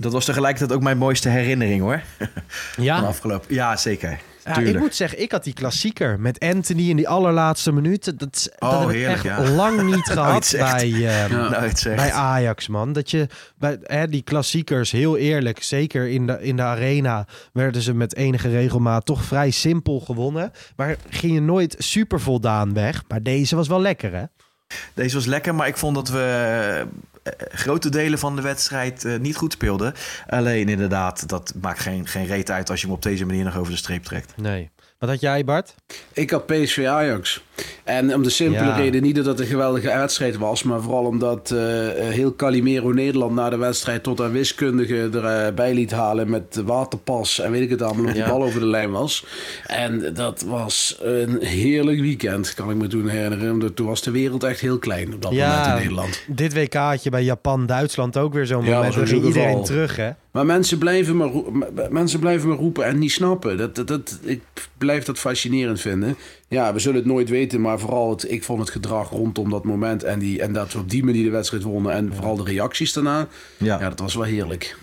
Dat 0.00 0.12
was 0.12 0.24
tegelijkertijd 0.24 0.72
ook 0.72 0.82
mijn 0.82 0.98
mooiste 0.98 1.28
herinnering 1.28 1.80
hoor. 1.80 2.00
Ja, 2.76 2.98
Van 2.98 3.06
afgelopen. 3.08 3.54
Ja, 3.54 3.76
zeker. 3.76 4.20
Ja, 4.44 4.52
Tuurlijk. 4.54 4.74
ik 4.76 4.82
moet 4.82 4.94
zeggen, 4.94 5.20
ik 5.22 5.32
had 5.32 5.44
die 5.44 5.52
klassieker 5.52 6.20
met 6.20 6.38
Anthony 6.38 6.88
in 6.88 6.96
die 6.96 7.08
allerlaatste 7.08 7.72
minuten. 7.72 8.18
Dat, 8.18 8.28
is- 8.36 8.48
dat 8.58 8.72
Oh, 8.72 8.80
heb 8.80 8.88
ik 8.88 8.94
heerlijk, 8.94 9.24
echt 9.24 9.38
ja. 9.46 9.50
lang 9.50 9.82
niet 9.82 10.10
gehad 10.12 10.46
zegt. 10.46 10.72
bij, 10.72 10.84
eh, 10.92 10.98
Ja. 10.98 11.26
Nou, 11.26 11.70
bij 11.84 12.12
Ajax, 12.12 12.68
man. 12.68 12.92
Dat 12.92 13.10
je 13.10 13.26
bij 13.58 13.78
hè, 13.82 14.08
die 14.08 14.22
klassiekers, 14.22 14.90
heel 14.90 15.16
eerlijk, 15.16 15.62
zeker 15.62 16.08
in 16.08 16.26
de, 16.26 16.38
in 16.42 16.56
de 16.56 16.62
arena, 16.62 17.26
werden 17.52 17.82
ze 17.82 17.94
met 17.94 18.16
enige 18.16 18.48
regelmaat 18.48 19.04
toch 19.06 19.24
vrij 19.24 19.50
simpel 19.50 20.00
gewonnen. 20.00 20.52
Maar 20.76 20.96
ging 21.10 21.34
je 21.34 21.40
nooit 21.40 21.74
super 21.78 22.20
voldaan 22.20 22.74
weg. 22.74 23.02
Maar 23.08 23.22
deze 23.22 23.56
was 23.56 23.68
wel 23.68 23.80
lekker, 23.80 24.12
hè? 24.14 24.24
Deze 24.94 25.14
was 25.14 25.26
lekker, 25.26 25.54
maar 25.54 25.66
ik 25.66 25.76
vond 25.76 25.94
dat 25.94 26.08
we 26.08 26.86
grote 27.38 27.88
delen 27.88 28.18
van 28.18 28.36
de 28.36 28.42
wedstrijd 28.42 29.04
eh, 29.04 29.18
niet 29.18 29.36
goed 29.36 29.52
speelden. 29.52 29.94
Alleen 30.28 30.68
inderdaad, 30.68 31.28
dat 31.28 31.54
maakt 31.60 31.80
geen, 31.80 32.06
geen 32.06 32.26
reet 32.26 32.50
uit 32.50 32.70
als 32.70 32.80
je 32.80 32.86
hem 32.86 32.94
op 32.94 33.02
deze 33.02 33.26
manier 33.26 33.44
nog 33.44 33.56
over 33.56 33.72
de 33.72 33.78
streep 33.78 34.04
trekt. 34.04 34.32
Nee. 34.36 34.70
Wat 35.00 35.08
had 35.08 35.20
jij, 35.20 35.44
Bart? 35.44 35.74
Ik 36.12 36.30
had 36.30 36.46
PSV 36.46 36.84
Ajax. 36.88 37.42
En 37.84 38.14
om 38.14 38.22
de 38.22 38.30
simpele 38.30 38.64
Ja. 38.64 38.76
reden, 38.76 39.02
niet 39.02 39.14
dat 39.16 39.26
het 39.26 39.40
een 39.40 39.46
geweldige 39.46 39.86
wedstrijd 39.86 40.36
was, 40.36 40.62
maar 40.62 40.80
vooral 40.80 41.04
omdat 41.04 41.50
eh, 41.50 41.88
eh, 42.08 42.12
heel 42.14 42.36
Calimero 42.36 42.90
Nederland 42.92 43.34
na 43.34 43.50
de 43.50 43.56
wedstrijd 43.56 44.02
tot 44.02 44.20
een 44.20 44.32
wiskundige 44.32 45.08
erbij 45.22 45.74
liet 45.74 45.90
halen 45.90 46.30
met 46.30 46.62
waterpas 46.64 47.38
en 47.40 47.50
weet 47.50 47.62
ik 47.62 47.70
het 47.70 47.82
allemaal, 47.82 48.04
of 48.04 48.12
die 48.12 48.20
Ja. 48.22 48.28
bal 48.28 48.42
over 48.42 48.60
de 48.60 48.66
lijn 48.66 48.90
was. 48.90 49.24
En 49.66 50.14
dat 50.14 50.42
was 50.42 50.98
een 51.02 51.42
heerlijk 51.44 52.00
weekend, 52.00 52.54
kan 52.54 52.70
ik 52.70 52.76
me 52.76 52.86
toen 52.86 53.08
herinneren. 53.08 53.58
Want 53.58 53.76
Toen 53.76 53.86
was 53.86 54.02
de 54.02 54.10
wereld 54.10 54.42
echt 54.44 54.60
heel 54.60 54.78
klein 54.78 55.14
op 55.14 55.22
dat 55.22 55.32
moment 55.32 55.66
in 55.66 55.74
Nederland. 55.74 56.22
dit 56.26 56.54
WK 56.54 56.74
had 56.74 57.02
je 57.02 57.10
bij 57.10 57.22
Japan-Duitsland 57.22 58.16
ook 58.18 58.32
weer 58.32 58.46
zo'n 58.46 58.64
Ja, 58.64 58.76
moment. 58.82 59.10
iedereen 59.10 59.32
geval. 59.48 59.62
terug, 59.64 59.96
hè? 59.96 60.10
Maar 60.30 60.46
mensen 60.46 60.78
blijven 60.78 61.16
maar, 61.16 61.30
mensen 61.90 62.20
blijven 62.20 62.48
maar 62.48 62.58
roepen 62.58 62.84
en 62.84 62.98
niet 62.98 63.12
snappen. 63.12 63.56
Dat, 63.56 63.74
dat, 63.74 63.86
dat, 63.88 64.18
ik 64.22 64.42
blijf 64.78 65.04
dat 65.04 65.18
fascinerend 65.18 65.80
vinden. 65.80 66.16
Ja, 66.48 66.72
we 66.72 66.78
zullen 66.78 66.98
het 66.98 67.08
nooit 67.08 67.28
weten, 67.28 67.60
maar 67.60 67.78
vooral 67.78 68.10
het, 68.10 68.30
ik 68.30 68.44
vond 68.44 68.60
het 68.60 68.70
gedrag 68.70 69.10
rondom 69.10 69.50
dat 69.50 69.64
moment 69.64 70.02
en, 70.02 70.18
die, 70.18 70.42
en 70.42 70.52
dat 70.52 70.72
we 70.72 70.78
op 70.78 70.90
die 70.90 71.04
manier 71.04 71.24
de 71.24 71.30
wedstrijd 71.30 71.62
wonnen 71.62 71.92
en 71.92 72.14
vooral 72.14 72.36
de 72.36 72.44
reacties 72.44 72.92
daarna. 72.92 73.28
Ja, 73.56 73.80
Ja, 73.80 73.88
dat 73.88 74.00
was 74.00 74.14
wel 74.14 74.24
heerlijk. 74.24 74.76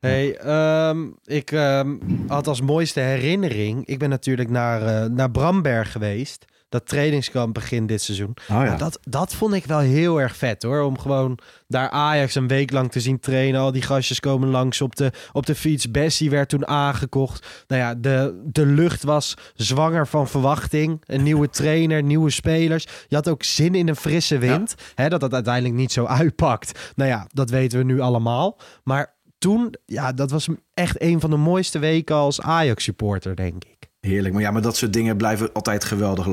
Hey, 0.00 0.36
ehm, 0.36 1.06
ik 1.24 1.52
ehm, 1.52 1.96
had 2.26 2.46
als 2.46 2.60
mooiste 2.60 3.00
herinnering. 3.00 3.86
Ik 3.86 3.98
ben 3.98 4.08
natuurlijk 4.08 4.50
naar, 4.50 4.82
eh, 4.82 5.10
naar 5.10 5.30
Bramberg 5.30 5.92
geweest. 5.92 6.44
Dat 6.68 6.86
trainingskamp 6.86 7.54
begin 7.54 7.86
dit 7.86 8.02
seizoen. 8.02 8.36
Oh 8.40 8.46
ja. 8.48 8.62
Nou, 8.62 8.78
dat, 8.78 8.98
dat 9.02 9.34
vond 9.34 9.54
ik 9.54 9.64
wel 9.64 9.78
heel 9.78 10.20
erg 10.20 10.36
vet 10.36 10.62
hoor. 10.62 10.82
Om 10.82 10.98
gewoon 10.98 11.38
daar 11.66 11.90
Ajax 11.90 12.34
een 12.34 12.48
week 12.48 12.70
lang 12.70 12.90
te 12.90 13.00
zien 13.00 13.20
trainen. 13.20 13.60
Al 13.60 13.72
die 13.72 13.82
gastjes 13.82 14.20
komen 14.20 14.48
langs 14.48 14.80
op 14.80 14.96
de, 14.96 15.12
op 15.32 15.46
de 15.46 15.54
fiets. 15.54 15.90
Bessie 15.90 16.30
werd 16.30 16.48
toen 16.48 16.66
aangekocht. 16.66 17.64
Nou 17.66 17.82
ja, 17.82 17.94
de, 17.94 18.42
de 18.44 18.66
lucht 18.66 19.02
was 19.02 19.34
zwanger 19.54 20.06
van 20.06 20.28
verwachting. 20.28 21.02
Een 21.06 21.22
nieuwe 21.22 21.50
trainer, 21.60 22.02
nieuwe 22.02 22.30
spelers. 22.30 22.86
Je 23.08 23.14
had 23.16 23.28
ook 23.28 23.42
zin 23.42 23.74
in 23.74 23.88
een 23.88 23.96
frisse 23.96 24.38
wind. 24.38 24.74
Hè, 24.94 25.08
dat 25.08 25.20
dat 25.20 25.34
uiteindelijk 25.34 25.74
niet 25.74 25.92
zo 25.92 26.04
uitpakt. 26.04 26.92
Nou 26.94 27.10
ja, 27.10 27.26
dat 27.28 27.50
weten 27.50 27.78
we 27.78 27.84
nu 27.84 28.00
allemaal. 28.00 28.58
Maar 28.84 29.16
toen, 29.38 29.74
ja, 29.86 30.12
dat 30.12 30.30
was 30.30 30.48
echt 30.74 31.02
een 31.02 31.20
van 31.20 31.30
de 31.30 31.36
mooiste 31.36 31.78
weken 31.78 32.16
als 32.16 32.40
Ajax-supporter, 32.40 33.36
denk 33.36 33.64
ik. 33.64 33.87
Heerlijk. 34.08 34.34
Maar 34.34 34.42
ja, 34.42 34.50
maar 34.50 34.62
dat 34.62 34.76
soort 34.76 34.92
dingen 34.92 35.16
blijven 35.16 35.52
altijd 35.52 35.84
geweldig, 35.84 36.26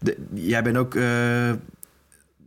de- 0.00 0.16
jij 0.34 0.62
bent 0.62 0.76
ook 0.76 0.94
eh, 0.94 1.02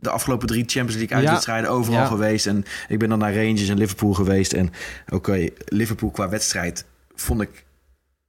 de 0.00 0.10
afgelopen 0.10 0.46
drie 0.46 0.64
Champions 0.66 0.96
League 0.96 1.16
uitwedstrijden 1.16 1.70
overal 1.70 2.00
Ja. 2.00 2.06
geweest. 2.06 2.46
En 2.46 2.64
ik 2.88 2.98
ben 2.98 3.08
dan 3.08 3.18
naar 3.18 3.34
Rangers 3.34 3.68
en 3.68 3.78
Liverpool 3.78 4.12
geweest. 4.14 4.52
En 4.52 4.70
oké, 5.08 5.46
Liverpool 5.64 6.10
qua 6.10 6.28
wedstrijd 6.28 6.84
vond 7.14 7.40
ik 7.40 7.64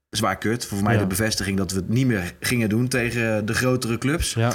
zwaar 0.09 0.37
kut. 0.37 0.65
Voor 0.65 0.83
mij 0.83 0.93
Ja. 0.93 0.99
de 0.99 1.07
bevestiging 1.07 1.57
dat 1.57 1.71
we 1.71 1.77
het 1.77 1.89
niet 1.89 2.07
meer 2.07 2.33
gingen 2.39 2.69
doen 2.69 2.87
tegen 2.87 3.45
de 3.45 3.53
grotere 3.53 3.97
clubs. 3.97 4.33
Ja. 4.33 4.51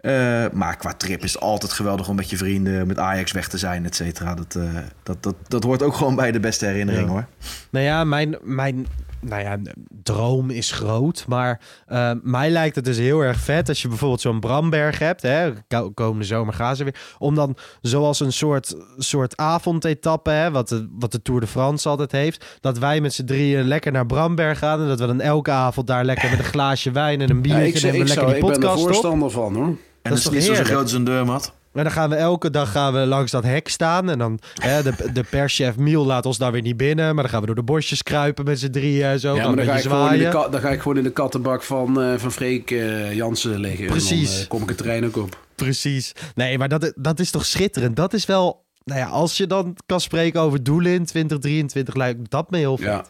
Eh, 0.00 0.52
maar 0.52 0.76
qua 0.76 0.92
trip 0.94 1.24
is 1.24 1.32
het 1.32 1.42
altijd 1.42 1.72
geweldig 1.72 2.08
om 2.08 2.16
met 2.16 2.30
je 2.30 2.36
vrienden, 2.36 2.86
met 2.86 2.98
Ajax 2.98 3.32
weg 3.32 3.48
te 3.48 3.58
zijn, 3.58 3.84
et 3.84 3.94
cetera. 3.94 4.34
Dat, 4.34 4.54
eh, 4.54 4.62
dat, 5.02 5.22
dat, 5.22 5.34
dat 5.48 5.64
hoort 5.64 5.82
ook 5.82 5.94
gewoon 5.94 6.14
bij 6.16 6.32
de 6.32 6.40
beste 6.40 6.66
herinnering, 6.66 7.06
Ja. 7.06 7.12
hoor. 7.12 7.26
Nou 7.70 7.84
ja, 7.84 8.04
mijn, 8.04 8.36
mijn 8.42 8.86
nou 9.20 9.42
ja, 9.42 9.58
droom 10.02 10.50
is 10.50 10.72
groot. 10.72 11.24
Maar 11.28 11.60
eh, 11.86 12.10
mij 12.22 12.50
lijkt 12.50 12.76
het 12.76 12.84
dus 12.84 12.96
heel 12.96 13.20
erg 13.20 13.38
vet 13.40 13.68
als 13.68 13.82
je 13.82 13.88
bijvoorbeeld 13.88 14.20
zo'n 14.20 14.40
Bramberg 14.40 14.98
hebt. 14.98 15.22
Hè, 15.22 15.50
ko- 15.68 15.90
komende 15.90 16.24
zomer 16.24 16.54
gaan 16.54 16.76
ze 16.76 16.84
weer. 16.84 17.00
Om 17.18 17.34
dan 17.34 17.56
zoals 17.80 18.20
een 18.20 18.32
soort, 18.32 18.74
soort 18.98 19.36
avondetappe, 19.36 20.30
hè, 20.30 20.50
wat, 20.50 20.68
de, 20.68 20.88
wat 20.98 21.12
de 21.12 21.22
Tour 21.22 21.40
de 21.40 21.46
France 21.46 21.88
altijd 21.88 22.12
heeft. 22.12 22.58
Dat 22.60 22.78
wij 22.78 23.00
met 23.00 23.14
z'n 23.14 23.24
drieën 23.24 23.64
lekker 23.64 23.92
naar 23.92 24.06
Bramberg 24.06 24.58
gaan. 24.58 24.80
En 24.80 24.88
dat 24.88 25.00
we 25.00 25.06
dan 25.06 25.20
elke 25.20 25.50
avond 25.50 25.86
daar 25.86 26.04
lekker 26.04 26.30
met 26.30 26.38
een 26.38 26.44
glaasje 26.44 26.90
wijn 26.90 27.20
en 27.20 27.30
een 27.30 27.36
Ja, 27.36 27.42
biertje 27.42 27.88
ik, 27.88 27.92
nemen. 27.92 28.00
ik, 28.00 28.06
lekker 28.08 28.14
zou, 28.14 28.26
die 28.26 28.34
ik 28.36 28.40
ben 28.40 28.50
er 28.52 28.58
podcast 28.60 28.80
op. 28.82 28.88
voorstander 28.88 29.30
van 29.30 29.54
hoor. 29.54 29.66
En 30.02 30.10
dat 30.10 30.18
is 30.18 30.28
niet 30.30 30.42
zo 30.42 30.54
groot 30.64 30.82
als 30.82 30.92
een 30.92 31.04
deurmat. 31.04 31.52
En 31.72 31.82
dan 31.82 31.92
gaan 31.92 32.10
we 32.10 32.14
elke 32.16 32.50
dag 32.50 32.70
gaan 32.70 32.92
we 32.92 32.98
langs 32.98 33.30
dat 33.30 33.44
hek 33.44 33.68
staan. 33.68 34.10
En 34.10 34.18
dan 34.18 34.38
hè, 34.54 34.82
de, 34.82 35.12
de 35.12 35.22
perschef 35.30 35.76
Miel 35.76 36.06
laat 36.06 36.26
ons 36.26 36.38
daar 36.38 36.52
weer 36.52 36.62
niet 36.62 36.76
binnen. 36.76 37.14
Maar 37.14 37.22
dan 37.22 37.32
gaan 37.32 37.40
we 37.40 37.46
door 37.46 37.54
de 37.54 37.62
bosjes 37.62 38.02
kruipen 38.02 38.44
met 38.44 38.58
z'n 38.60 38.70
drieën. 38.70 39.18
Zo, 39.18 39.34
Ja, 39.34 39.42
dan 39.42 39.46
maar 39.46 39.56
dan 39.56 39.64
ga, 39.66 39.72
beetje 39.72 39.88
ik 39.88 39.94
gewoon 39.94 40.12
in 40.12 40.18
de 40.18 40.24
zwaaien. 40.24 40.42
ka- 40.44 40.50
dan 40.50 40.60
ga 40.60 40.68
ik 40.70 40.80
gewoon 40.80 40.96
in 40.96 41.02
de 41.02 41.10
kattenbak 41.12 41.62
van, 41.62 42.02
eh, 42.02 42.14
van 42.16 42.32
Freek 42.32 42.70
eh, 42.70 43.12
Jansen 43.14 43.60
liggen. 43.60 43.84
En 43.84 43.90
Precies. 43.90 44.30
dan 44.32 44.40
eh, 44.42 44.48
kom 44.48 44.62
ik 44.62 44.68
het 44.68 44.76
terrein 44.76 45.04
ook 45.06 45.16
op. 45.16 45.38
Precies. 45.54 46.12
Nee, 46.34 46.58
maar 46.58 46.68
dat, 46.68 46.92
dat 46.96 47.20
is 47.20 47.30
toch 47.30 47.44
schitterend. 47.46 47.96
Dat 47.96 48.12
is 48.12 48.26
wel... 48.26 48.64
Nou 48.84 49.00
ja, 49.00 49.06
als 49.06 49.36
je 49.36 49.46
dan 49.46 49.76
kan 49.86 50.00
spreken 50.00 50.40
over 50.40 50.62
doelen 50.62 50.92
in 50.92 51.04
2023, 51.04 51.94
lijkt 51.94 52.30
dat 52.30 52.50
me 52.50 52.58
heel 52.58 52.76
vet. 52.76 52.86
Ja, 52.86 53.04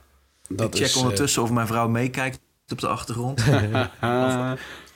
dat 0.49 0.67
ik 0.67 0.75
check 0.75 0.87
is, 0.87 0.97
ondertussen 0.97 1.43
of 1.43 1.51
mijn 1.51 1.67
vrouw 1.67 1.89
meekijkt 1.89 2.39
op 2.69 2.81
de 2.81 2.87
achtergrond. 2.89 3.43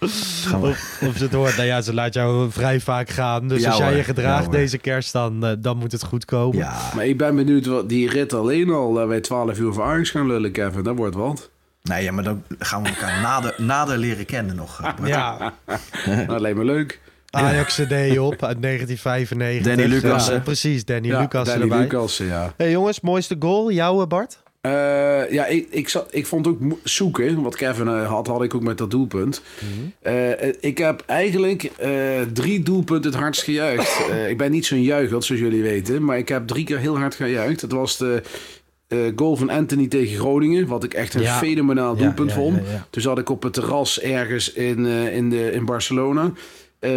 Of, 0.05 0.99
of 1.09 1.17
ze 1.17 1.25
het 1.25 1.33
hoort, 1.33 1.57
nou 1.57 1.69
ja, 1.69 1.81
ze 1.81 1.95
laat 1.95 2.15
jou 2.15 2.51
vrij 2.51 2.81
vaak 2.81 3.09
gaan. 3.11 3.49
Dus 3.49 3.61
Ja, 3.63 3.69
als 3.69 3.79
jij 3.79 3.87
hoor. 3.89 3.97
je 3.97 4.03
gedraagt 4.05 4.45
Ja, 4.45 4.51
deze 4.51 4.79
kerst, 4.79 5.13
dan, 5.13 5.45
eh, 5.47 5.53
dan 5.59 5.77
moet 5.77 5.93
het 5.93 6.03
goed 6.05 6.25
komen. 6.25 6.57
ja, 6.57 6.77
maar 6.95 7.07
ik 7.07 7.19
ben 7.19 7.37
benieuwd 7.37 7.67
wat 7.67 7.89
die 7.89 8.11
rit 8.11 8.33
alleen 8.33 8.71
al, 8.71 8.93
dat 8.93 9.09
wij 9.09 9.21
12 9.21 9.59
uur 9.59 9.73
voor 9.73 9.83
Ajax 9.85 10.11
gaan 10.11 10.27
lullen, 10.27 10.53
Kevin. 10.53 10.83
Dat 10.83 10.97
wordt 10.97 11.15
wat. 11.17 11.51
nee, 11.83 12.03
ja, 12.05 12.13
maar 12.13 12.25
dan 12.25 12.43
gaan 12.59 12.83
we 12.83 12.89
elkaar 12.89 13.21
nader, 13.31 13.55
nader 13.59 13.99
leren 13.99 14.27
kennen 14.27 14.57
nog. 14.57 14.81
eh, 14.83 14.95
Bart. 14.97 15.09
Ja, 15.09 15.53
Dat 16.27 16.41
lijkt 16.41 16.59
me 16.59 16.65
leuk. 16.65 17.01
Ajax 17.31 17.75
CD 17.75 18.19
op 18.19 18.43
uit 18.43 18.63
1995. 18.63 19.63
Danny 19.75 19.85
Lucas, 19.93 20.27
Ja, 20.27 20.33
hè? 20.33 20.41
precies, 20.41 20.85
Danny 20.85 21.07
Ja, 21.09 21.21
Lucas 21.21 21.47
Danny 21.47 21.63
erbij. 21.63 21.79
Lucas, 21.79 22.17
ja. 22.17 22.53
Hey 22.57 22.71
jongens, 22.71 23.01
mooiste 23.01 23.37
goal, 23.39 23.71
jouw 23.73 24.07
Bart? 24.07 24.43
Eh, 24.65 25.31
ja, 25.33 25.47
ik, 25.47 25.67
ik, 25.71 25.89
zat, 25.89 26.07
ik 26.11 26.27
vond 26.27 26.47
ook 26.47 26.59
zoeken. 26.83 27.43
Wat 27.43 27.57
Kevin 27.57 27.89
eh, 27.89 28.09
had, 28.09 28.27
had 28.27 28.43
ik 28.43 28.55
ook 28.55 28.63
met 28.63 28.79
dat 28.79 28.91
doelpunt. 28.91 29.43
Eh, 30.03 30.43
eh, 30.49 30.55
ik 30.61 30.79
heb 30.79 31.03
eigenlijk 31.07 31.71
drie 32.33 32.63
doelpunten 32.63 33.11
het 33.11 33.21
hardst 33.21 33.43
gejuicht. 33.43 34.01
Ik 34.29 34.39
ben 34.39 34.51
niet 34.51 34.67
zo'n 34.67 34.83
juicheld, 34.83 35.25
zoals 35.25 35.41
jullie 35.41 35.63
weten. 35.63 36.05
Maar 36.05 36.19
ik 36.19 36.29
heb 36.29 36.47
drie 36.47 36.65
keer 36.65 36.79
heel 36.79 36.99
hard 36.99 37.15
gejuicht. 37.15 37.61
Het 37.61 37.73
was 37.73 37.97
de 37.97 38.23
goal 39.17 39.37
van 39.37 39.51
Anthony 39.51 39.87
tegen 39.87 40.19
Groningen. 40.19 40.67
Wat 40.67 40.85
ik 40.85 40.95
echt 40.95 41.15
een 41.15 41.23
Ja. 41.23 41.39
fenomenaal 41.39 41.97
doelpunt 41.97 42.31
ja, 42.31 42.37
vond. 42.37 42.57
ja. 42.57 42.87
Toen 42.91 43.03
zat 43.03 43.19
ik 43.19 43.29
op 43.31 43.43
het 43.43 43.53
terras 43.53 44.01
ergens 44.01 44.53
in, 44.53 44.87
in, 44.87 45.31
de, 45.31 45.51
in 45.53 45.65
Barcelona. 45.65 46.33
Eh 46.79 46.91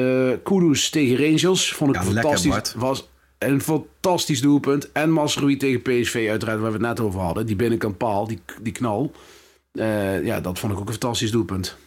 Kudus 0.43 0.89
tegen 0.89 1.17
Rangers. 1.17 1.73
Vond 1.73 1.95
ik 1.95 2.03
lekker, 2.03 2.21
fantastisch. 2.21 2.73
Was 2.75 3.09
een 3.37 3.61
fantastisch 3.61 4.41
doelpunt. 4.41 4.91
En 4.91 5.11
Masrui 5.11 5.57
tegen 5.57 5.81
PSV 5.81 6.27
uiteraard, 6.29 6.59
waar 6.59 6.71
we 6.71 6.77
het 6.77 6.85
net 6.87 6.99
over 6.99 7.19
hadden. 7.19 7.45
Die 7.45 7.55
binnenkant 7.55 7.97
paal, 7.97 8.27
die, 8.27 8.39
die 8.61 8.73
knal. 8.73 9.11
Eh, 9.71 10.25
ja, 10.25 10.39
dat 10.41 10.59
vond 10.59 10.73
ik 10.73 10.79
ook 10.79 10.85
een 10.85 10.91
fantastisch 10.91 11.31
doelpunt. 11.31 11.77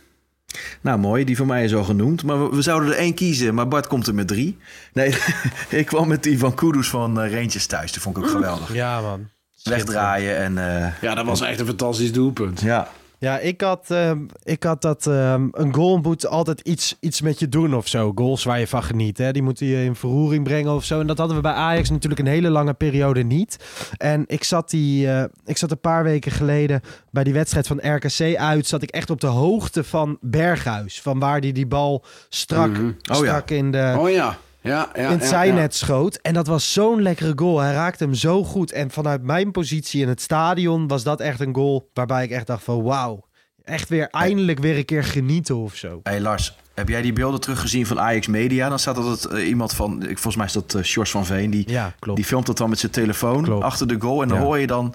Nou, 0.81 0.99
mooi. 0.99 1.25
Die 1.25 1.37
van 1.37 1.47
mij 1.47 1.65
is 1.65 1.75
al 1.75 1.85
genoemd. 1.85 2.25
Maar 2.25 2.43
we, 2.51 2.57
we 2.57 2.63
zouden 2.63 2.89
er 2.89 2.97
één 2.99 3.15
kiezen. 3.15 3.55
Maar 3.55 3.69
Bart 3.69 3.87
komt 3.87 4.07
er 4.07 4.15
met 4.15 4.29
drie. 4.29 4.59
Nee, 4.93 5.15
ik 5.69 5.87
kwam 5.87 6.09
met 6.09 6.23
die 6.23 6.39
van 6.39 6.55
Kudus 6.55 6.89
van 6.89 7.19
Rangers 7.19 7.67
thuis. 7.67 7.93
Dat 7.93 8.03
vond 8.03 8.17
ik 8.17 8.23
ook 8.23 8.31
geweldig. 8.31 8.75
Ja 8.75 9.01
man. 9.01 9.29
Wegdraaien 9.63 10.37
en... 10.37 10.59
eh, 10.59 10.93
Ja, 11.03 11.15
dat 11.15 11.25
was 11.27 11.41
echt 11.41 11.61
een 11.61 11.67
fantastisch 11.67 12.13
doelpunt. 12.13 12.61
ja, 12.61 12.89
Ja, 13.21 13.39
ik 13.39 13.61
had, 13.61 13.91
ehm, 13.91 14.19
ik 14.43 14.63
had 14.63 14.83
dat 14.83 15.07
ehm, 15.07 15.49
een 15.53 15.75
goal 15.75 15.99
moet 15.99 16.27
altijd 16.27 16.61
iets, 16.61 16.97
iets 17.01 17.21
met 17.21 17.39
je 17.39 17.49
doen 17.49 17.75
of 17.75 17.89
zo. 17.89 18.13
Goals 18.15 18.45
waar 18.45 18.59
je 18.59 18.67
van 18.67 18.83
geniet. 18.83 19.19
Hè? 19.19 19.33
Die 19.33 19.43
moeten 19.43 19.67
je 19.67 19.85
in 19.85 19.95
verroering 19.95 20.45
brengen 20.45 20.75
of 20.75 20.85
zo. 20.85 21.01
En 21.01 21.07
dat 21.07 21.19
hadden 21.19 21.37
we 21.37 21.43
bij 21.43 21.53
Ajax 21.53 21.91
natuurlijk 21.91 22.21
een 22.21 22.27
hele 22.27 22.51
lange 22.51 22.75
periode 22.75 23.23
niet. 23.23 23.57
En 23.97 24.25
ik 24.27 24.45
zat, 24.45 24.71
die, 24.71 25.11
eh, 25.13 25.25
ik 25.45 25.57
zat 25.57 25.71
een 25.71 25.81
paar 25.81 26.05
weken 26.05 26.33
geleden 26.33 26.81
bij 27.11 27.25
die 27.25 27.33
wedstrijd 27.33 27.67
van 27.67 27.81
RKC 27.95 28.37
uit. 28.37 28.67
Zat 28.67 28.83
ik 28.83 28.91
echt 28.91 29.11
op 29.11 29.21
de 29.21 29.27
hoogte 29.27 29.85
van 29.85 30.19
Berghuis. 30.21 31.01
Van 31.01 31.19
waar 31.19 31.41
die 31.41 31.53
die 31.53 31.67
bal 31.67 32.05
strak, 32.29 32.69
Mhm. 32.71 32.87
Oh 32.87 32.93
ja. 33.07 33.15
strak 33.15 33.51
in 33.51 33.71
de 33.71 33.95
Oh 33.99 34.11
ja, 34.11 34.39
ja, 34.63 34.89
ja. 34.95 35.01
in 35.07 35.11
het 35.11 35.21
ja, 35.23 35.27
zijnet 35.29 35.75
schoot. 35.75 36.17
En 36.17 36.35
dat 36.35 36.47
was 36.47 36.73
zo'n 36.73 37.03
lekkere 37.03 37.33
goal. 37.37 37.59
Hij 37.59 37.73
raakte 37.73 38.05
hem 38.05 38.15
zo 38.15 38.45
goed. 38.45 38.73
En 38.73 38.91
vanuit 38.91 39.23
mijn 39.23 39.51
positie 39.51 40.03
in 40.03 40.09
het 40.09 40.21
stadion 40.21 40.87
was 40.89 41.03
dat 41.03 41.21
echt 41.21 41.41
een 41.41 41.55
goal 41.55 41.91
waarbij 41.95 42.25
ik 42.25 42.31
echt 42.31 42.47
dacht 42.47 42.65
van 42.65 42.83
wauw. 42.83 43.29
Echt 43.65 43.89
weer 43.89 44.09
eindelijk 44.09 44.59
weer 44.59 44.77
een 44.77 44.85
keer 44.85 45.05
genieten 45.05 45.57
of 45.57 45.75
zo. 45.75 46.01
Hey 46.03 46.21
Lars, 46.21 46.57
heb 46.75 46.89
jij 46.89 47.03
die 47.03 47.13
beelden 47.13 47.41
teruggezien 47.41 47.87
van 47.87 48.01
Ajax 48.01 48.27
Media? 48.27 48.69
Dan 48.69 48.79
staat 48.79 48.97
altijd 48.97 49.25
eh, 49.33 49.49
iemand 49.49 49.73
van, 49.75 50.03
ik, 50.03 50.07
volgens 50.19 50.37
mij 50.37 50.47
is 50.47 50.53
dat 50.53 50.75
uh, 50.75 50.83
Sjors 50.83 51.11
van 51.11 51.27
Veen, 51.27 51.51
die, 51.51 51.71
Ja, 51.71 51.95
klopt. 51.99 52.17
die 52.19 52.27
filmt 52.27 52.47
dat 52.47 52.57
dan 52.59 52.69
met 52.69 52.79
zijn 52.79 52.93
telefoon 52.93 53.43
Klopt. 53.43 53.65
achter 53.65 53.87
de 53.89 53.97
goal. 54.01 54.23
En 54.23 54.29
dan 54.29 54.39
Ja. 54.39 54.45
hoor 54.45 54.59
je 54.59 54.67
dan 54.67 54.95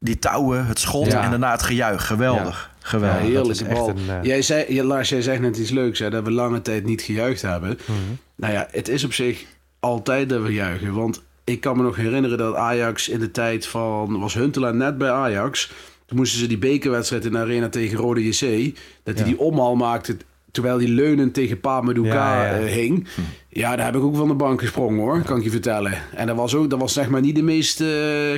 die 0.00 0.18
touwen, 0.18 0.66
het 0.66 0.78
schot 0.78 1.06
Ja. 1.06 1.22
en 1.22 1.30
daarna 1.30 1.50
het 1.50 1.62
gejuich. 1.62 2.06
Geweldig, 2.06 2.70
Ja, 2.80 2.88
geweldig. 2.88 3.18
dat 3.20 3.26
heerlijke 3.28 3.50
is 3.52 3.62
echt 3.62 3.72
bal. 3.74 3.88
een, 3.88 3.96
eh, 4.10 4.22
Jij 4.22 4.42
zei, 4.42 4.64
ja, 4.74 4.84
Lars, 4.84 5.08
jij 5.08 5.22
zegt 5.22 5.40
net 5.40 5.56
iets 5.56 5.70
leuks, 5.70 5.98
hè, 5.98 6.10
dat 6.10 6.24
we 6.24 6.30
lange 6.30 6.62
tijd 6.62 6.84
niet 6.84 7.02
gejuicht 7.02 7.42
hebben. 7.42 7.78
Mhm. 7.84 7.98
Nou 8.36 8.52
ja, 8.52 8.68
het 8.70 8.88
is 8.88 9.04
op 9.04 9.12
zich 9.12 9.44
altijd 9.80 10.28
dat 10.28 10.42
we 10.42 10.52
juichen. 10.52 10.94
Want 10.94 11.22
ik 11.44 11.60
kan 11.60 11.76
me 11.76 11.82
nog 11.82 11.96
herinneren 11.96 12.38
dat 12.38 12.54
Ajax 12.54 13.08
in 13.08 13.20
de 13.20 13.30
tijd 13.30 13.66
van... 13.66 14.20
Was 14.20 14.34
Huntelaar 14.34 14.74
net 14.74 14.98
bij 14.98 15.10
Ajax. 15.10 15.70
Toen 16.06 16.16
moesten 16.18 16.38
ze 16.38 16.46
die 16.46 16.58
bekerwedstrijd 16.58 17.24
in 17.24 17.32
de 17.32 17.38
arena 17.38 17.68
tegen 17.68 17.98
Rode 17.98 18.24
JC. 18.28 18.74
Dat 19.02 19.14
hij 19.14 19.22
Ja. 19.22 19.24
die 19.24 19.38
omhaal 19.38 19.76
maakte 19.76 20.16
terwijl 20.50 20.78
hij 20.78 20.88
leunend 20.88 21.34
tegen 21.34 21.60
Pa 21.60 21.80
Maduka 21.80 22.08
Ja, 22.44 22.44
ja. 22.44 22.58
eh, 22.58 22.72
hing. 22.72 23.06
Ja, 23.48 23.76
daar 23.76 23.84
heb 23.86 23.94
ik 23.96 24.02
ook 24.02 24.16
van 24.16 24.28
de 24.28 24.34
bank 24.34 24.60
gesprongen 24.60 24.98
hoor, 25.00 25.22
kan 25.22 25.36
ik 25.38 25.44
je 25.44 25.50
vertellen. 25.50 25.92
En 26.14 26.26
dat 26.26 26.36
was, 26.36 26.54
ook, 26.54 26.70
dat 26.70 26.78
was 26.80 26.92
zeg 26.92 27.08
maar 27.08 27.20
niet 27.20 27.34
de 27.36 27.42
meest 27.42 27.80
eh, 27.80 27.88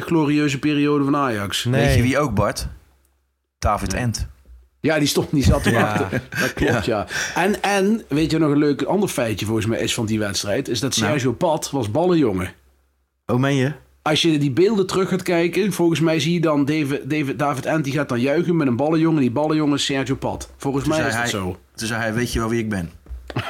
glorieuze 0.00 0.58
periode 0.58 1.04
van 1.04 1.16
Ajax. 1.16 1.64
Nee. 1.64 1.86
Weet 1.86 1.96
je 1.96 2.02
wie 2.02 2.18
ook, 2.18 2.34
Bart? 2.34 2.68
David 3.58 3.92
Ent. 3.92 4.28
Ja, 4.80 4.98
die 4.98 5.08
stond 5.08 5.32
niet 5.32 5.44
zat 5.44 5.62
te 5.62 5.70
Ja. 5.70 5.80
wachten. 5.80 6.22
Dat 6.40 6.52
klopt, 6.52 6.84
ja. 6.84 7.06
En, 7.34 7.62
en, 7.62 8.02
weet 8.08 8.30
je 8.30 8.38
nog 8.38 8.50
een 8.50 8.58
leuk 8.58 8.82
ander 8.82 9.08
feitje 9.08 9.46
volgens 9.46 9.66
mij 9.66 9.78
is 9.80 9.94
van 9.94 10.06
die 10.06 10.18
wedstrijd? 10.18 10.68
Is 10.68 10.80
dat 10.80 10.96
Nou. 10.96 11.10
Sergio 11.10 11.32
Pat 11.32 11.70
was 11.70 11.90
ballenjongen. 11.90 12.52
Oh, 13.26 13.36
meen 13.38 13.56
je? 13.56 13.72
Als 14.02 14.22
je 14.22 14.38
die 14.38 14.50
beelden 14.50 14.86
terug 14.86 15.08
gaat 15.08 15.22
kijken, 15.22 15.72
volgens 15.72 16.00
mij 16.00 16.20
zie 16.20 16.32
je 16.32 16.40
dan 16.40 16.64
David, 16.64 17.10
David, 17.10 17.38
David 17.38 17.66
Ent, 17.66 17.84
die 17.84 17.92
gaat 17.92 18.08
dan 18.08 18.20
juichen 18.20 18.56
met 18.56 18.66
een 18.66 18.76
ballenjongen. 18.76 19.20
Die 19.20 19.30
ballenjongen 19.30 19.74
is 19.76 19.84
Sergio 19.84 20.14
Pat. 20.14 20.50
Volgens 20.56 20.84
Toen 20.84 20.92
mij 20.92 21.10
zei 21.10 21.24
is 21.24 21.30
dat 21.30 21.40
hij- 21.40 21.50
zo. 21.50 21.58
Toen 21.80 21.88
zei 21.88 22.00
hij, 22.00 22.14
weet 22.14 22.32
je 22.32 22.38
wel 22.38 22.48
wie 22.48 22.58
ik 22.60 22.68
ben? 22.68 22.90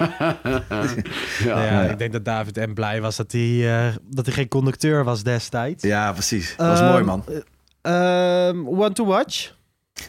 Ja. 1.44 1.64
Ja, 1.64 1.82
ik 1.82 1.98
denk 1.98 2.12
dat 2.12 2.24
David 2.24 2.56
en 2.58 2.74
blij 2.74 3.00
was 3.00 3.16
dat 3.16 3.32
hij, 3.32 3.78
eh, 3.88 3.94
dat 4.06 4.24
hij 4.26 4.34
geen 4.34 4.48
conducteur 4.48 5.04
was 5.04 5.22
destijds. 5.22 5.82
Ja, 5.84 6.12
precies. 6.12 6.54
Dat 6.56 6.66
was 6.66 6.80
Ehm, 6.80 6.90
mooi, 6.90 7.04
man. 7.04 7.24
Ehm, 7.82 8.66
one 8.66 8.92
to 8.92 9.04
watch? 9.06 9.52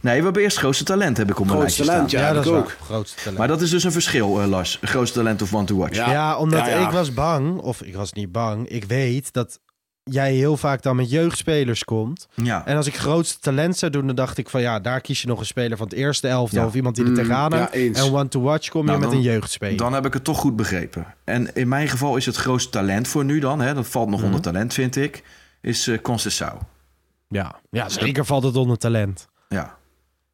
Nee, 0.01 0.17
we 0.17 0.23
hebben 0.23 0.41
eerst 0.41 0.57
grootste 0.57 0.83
talent, 0.83 1.17
heb 1.17 1.29
ik 1.29 1.39
op 1.39 1.45
mijn 1.45 1.57
Grootste 1.57 1.85
lijstje 1.85 2.17
talent, 2.17 2.39
staan. 2.43 2.53
ja, 2.53 2.61
dat 2.61 2.67
is 2.67 2.71
ook. 2.79 2.85
Grootste 2.85 3.17
talent. 3.17 3.37
Maar 3.37 3.47
dat 3.47 3.61
is 3.61 3.69
dus 3.69 3.83
een 3.83 3.91
verschil, 3.91 4.41
eh, 4.41 4.47
Lars. 4.47 4.79
Grootste 4.81 5.17
talent 5.17 5.41
of 5.41 5.53
one 5.53 5.65
to 5.65 5.75
watch. 5.77 5.95
Ja. 5.95 6.11
Ja, 6.11 6.37
omdat 6.37 6.59
Ja, 6.59 6.67
ja. 6.67 6.85
ik 6.85 6.91
was 6.91 7.13
bang, 7.13 7.59
of 7.59 7.81
ik 7.81 7.95
was 7.95 8.13
niet 8.13 8.31
bang, 8.31 8.67
ik 8.67 8.83
weet 8.83 9.33
dat 9.33 9.59
jij 10.03 10.33
heel 10.33 10.57
vaak 10.57 10.81
dan 10.81 10.95
met 10.95 11.09
jeugdspelers 11.09 11.83
komt. 11.83 12.27
Ja. 12.35 12.65
En 12.65 12.75
als 12.75 12.87
ik 12.87 12.95
grootste 12.97 13.39
talent 13.39 13.77
zou 13.77 13.91
doen, 13.91 14.05
dan 14.07 14.15
dacht 14.15 14.37
ik 14.37 14.49
van 14.49 14.61
ja, 14.61 14.79
daar 14.79 15.01
kies 15.01 15.21
je 15.21 15.27
nog 15.27 15.39
een 15.39 15.45
speler 15.45 15.77
van 15.77 15.87
het 15.87 15.95
eerste 15.95 16.27
elftal 16.27 16.61
Ja. 16.61 16.67
of 16.67 16.73
iemand 16.75 16.95
die 16.95 17.03
er 17.03 17.09
Mm, 17.09 17.15
tegenaan 17.17 17.51
ja, 17.51 17.57
hangt. 17.57 17.73
eens. 17.73 17.99
en 17.99 18.13
one 18.13 18.27
to 18.27 18.41
watch 18.41 18.69
kom 18.69 18.81
je 18.81 18.87
Nou, 18.87 18.99
met 18.99 19.09
dan- 19.09 19.17
een 19.17 19.23
jeugdspeler. 19.23 19.77
Dan 19.77 19.93
heb 19.93 20.05
ik 20.05 20.13
het 20.13 20.23
toch 20.23 20.37
goed 20.37 20.55
begrepen. 20.55 21.05
En 21.23 21.55
in 21.55 21.67
mijn 21.67 21.87
geval 21.87 22.15
is 22.17 22.25
het 22.25 22.35
grootste 22.35 22.69
talent 22.69 23.07
voor 23.07 23.25
nu 23.25 23.39
dan, 23.39 23.59
hè, 23.61 23.73
dat 23.73 23.87
valt 23.87 24.09
nog 24.09 24.17
Mhm. 24.19 24.25
onder 24.27 24.41
talent, 24.41 24.73
vind 24.73 24.95
ik, 24.95 25.23
is 25.61 25.87
uh, 25.87 25.97
Conceição. 26.01 26.57
ja. 27.27 27.55
ja, 27.69 27.89
zeker 27.89 28.25
valt 28.25 28.43
het 28.43 28.55
onder 28.55 28.77
talent. 28.77 29.27
Ja. 29.49 29.63
Die 29.63 29.69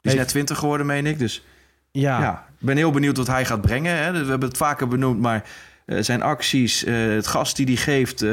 Heeft- 0.00 0.16
net 0.16 0.28
20 0.28 0.58
geworden, 0.58 0.86
meen 0.86 1.06
ik. 1.06 1.18
Dus 1.18 1.42
Ja, 1.92 2.20
ja, 2.20 2.46
ik 2.60 2.66
ben 2.66 2.76
heel 2.76 2.90
benieuwd 2.90 3.16
wat 3.16 3.26
hij 3.26 3.44
gaat 3.44 3.60
brengen. 3.60 3.96
Hè. 3.96 4.12
We 4.12 4.30
hebben 4.30 4.48
het 4.48 4.56
vaker 4.56 4.88
benoemd, 4.88 5.20
maar 5.20 5.34
eh, 5.36 5.48
zijn 6.00 6.22
acties, 6.22 6.84
eh, 6.84 6.94
het 6.96 7.26
gas 7.26 7.54
die 7.54 7.66
hij 7.66 7.76
geeft, 7.76 8.22
eh, 8.22 8.30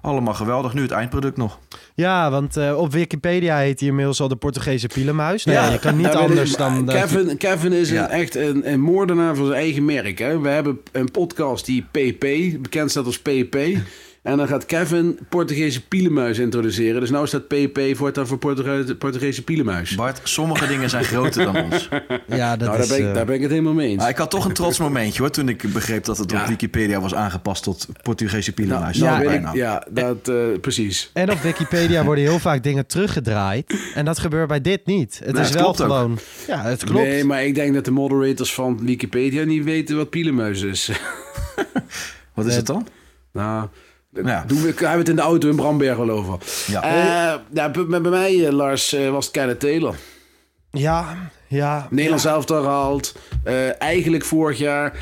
allemaal 0.00 0.34
geweldig. 0.34 0.74
Nu 0.74 0.82
het 0.82 0.90
eindproduct 0.90 1.36
nog. 1.36 1.58
ja 1.94 2.30
want 2.30 2.56
eh, 2.56 2.78
op 2.78 2.92
Wikipedia 2.92 3.56
heet 3.58 3.80
hij 3.80 3.88
inmiddels 3.88 4.20
al 4.20 4.28
de 4.28 4.36
Portugese 4.36 4.86
pielenmuis. 4.86 5.44
Nou, 5.44 5.58
Ja, 5.58 5.64
ja, 5.66 5.72
je 5.72 5.78
kan 5.78 5.96
niet 5.96 6.06
anders 6.06 6.56
dan... 6.56 6.84
dat- 6.86 6.94
Kevin, 6.94 7.36
Kevin 7.36 7.72
is 7.72 7.90
Ja. 7.90 8.04
een, 8.04 8.10
echt 8.20 8.34
een, 8.36 8.72
een 8.72 8.80
moordenaar 8.80 9.36
voor 9.36 9.46
zijn 9.46 9.58
eigen 9.58 9.84
merk. 9.84 10.18
Hè? 10.18 10.40
We 10.40 10.48
hebben 10.48 10.78
een 10.92 11.10
podcast 11.10 11.66
die 11.66 11.82
PP, 11.90 12.20
bekend 12.62 12.90
staat 12.90 13.06
als 13.06 13.18
PP. 13.18 13.56
En 14.22 14.36
dan 14.36 14.46
gaat 14.48 14.66
Kevin 14.66 15.18
Portugese 15.28 15.86
pielenmuis 15.86 16.38
introduceren. 16.38 17.00
Dus 17.00 17.10
nou 17.10 17.26
staat 17.26 17.48
PP 17.48 17.80
voortaan 17.92 18.26
voor 18.26 18.38
Portuge- 18.38 18.94
Portugese 18.94 19.42
pielenmuis. 19.44 19.94
Bart, 19.94 20.20
sommige 20.24 20.66
dingen 20.66 20.90
zijn 20.90 21.04
groter 21.04 21.44
dan 21.44 21.56
ons. 21.64 21.88
ja, 22.26 22.56
dat 22.56 22.68
nou, 22.68 22.78
daar 22.78 22.88
ben, 22.88 22.98
ik, 22.98 23.04
eh, 23.06 23.14
daar 23.14 23.24
ben 23.26 23.34
ik 23.34 23.40
het 23.40 23.50
helemaal 23.50 23.72
mee 23.72 23.88
eens. 23.88 24.00
Maar 24.00 24.08
ik 24.10 24.16
had 24.16 24.30
toch 24.30 24.44
een 24.44 24.52
trots 24.52 24.78
momentje 24.78 25.20
hoor, 25.20 25.30
toen 25.30 25.48
ik 25.48 25.72
begreep 25.72 26.04
dat 26.04 26.18
het 26.18 26.30
Ja. 26.30 26.42
op 26.42 26.46
Wikipedia 26.48 27.00
was 27.00 27.14
aangepast 27.14 27.62
tot 27.62 27.86
Portugese 28.02 28.52
pielenmuis. 28.52 28.98
nou 28.98 29.12
Ja, 29.12 29.18
weet 29.18 29.28
bijna. 29.28 29.48
ik, 29.50 29.54
ja, 29.56 29.86
dat 29.90 30.28
eh, 30.28 30.36
precies. 30.60 31.10
En 31.12 31.30
op 31.30 31.38
Wikipedia 31.40 32.04
worden 32.04 32.24
heel 32.24 32.38
vaak 32.38 32.62
dingen 32.62 32.86
teruggedraaid. 32.86 33.74
En 33.94 34.04
dat 34.04 34.18
gebeurt 34.18 34.48
bij 34.48 34.60
dit 34.60 34.86
niet. 34.86 35.20
Het 35.24 35.38
is 35.38 35.44
het 35.46 35.54
wel 35.54 35.62
klopt 35.62 35.80
ook. 35.80 35.86
gewoon... 35.86 36.18
Ja, 36.46 36.62
het 36.62 36.84
klopt. 36.84 37.06
Nee, 37.06 37.24
maar 37.24 37.44
ik 37.44 37.54
denk 37.54 37.74
dat 37.74 37.84
de 37.84 37.90
moderators 37.90 38.54
van 38.54 38.78
Wikipedia 38.84 39.44
niet 39.44 39.64
weten 39.64 39.96
wat 39.96 40.10
pielenmuis 40.10 40.62
is. 40.62 40.90
Wat 42.34 42.46
is 42.46 42.56
het 42.56 42.66
dan? 42.66 42.86
nou, 43.32 43.68
Ja. 44.12 44.44
doen 44.46 44.62
we, 44.62 44.66
hebben 44.66 44.90
we 44.90 44.98
het 44.98 45.08
in 45.08 45.16
de 45.16 45.22
auto 45.22 45.48
in 45.48 45.56
Bramberg 45.56 45.96
wel 45.96 46.10
over. 46.10 46.38
Ja. 46.66 46.82
Eh, 46.82 47.40
ja, 47.52 47.70
bij, 47.70 47.86
bij 47.86 48.00
mij, 48.00 48.46
eh, 48.46 48.52
Lars, 48.52 48.92
eh, 48.92 49.10
was 49.10 49.24
het 49.24 49.34
Kenneth 49.34 49.60
Taylor. 49.60 49.94
Ja, 50.70 51.30
ja. 51.48 51.86
Nederlands 51.90 52.24
elftal 52.24 52.62
gehaald. 52.62 53.14
Eh, 53.44 53.80
eigenlijk 53.82 54.24
vorig 54.24 54.58
jaar... 54.58 54.98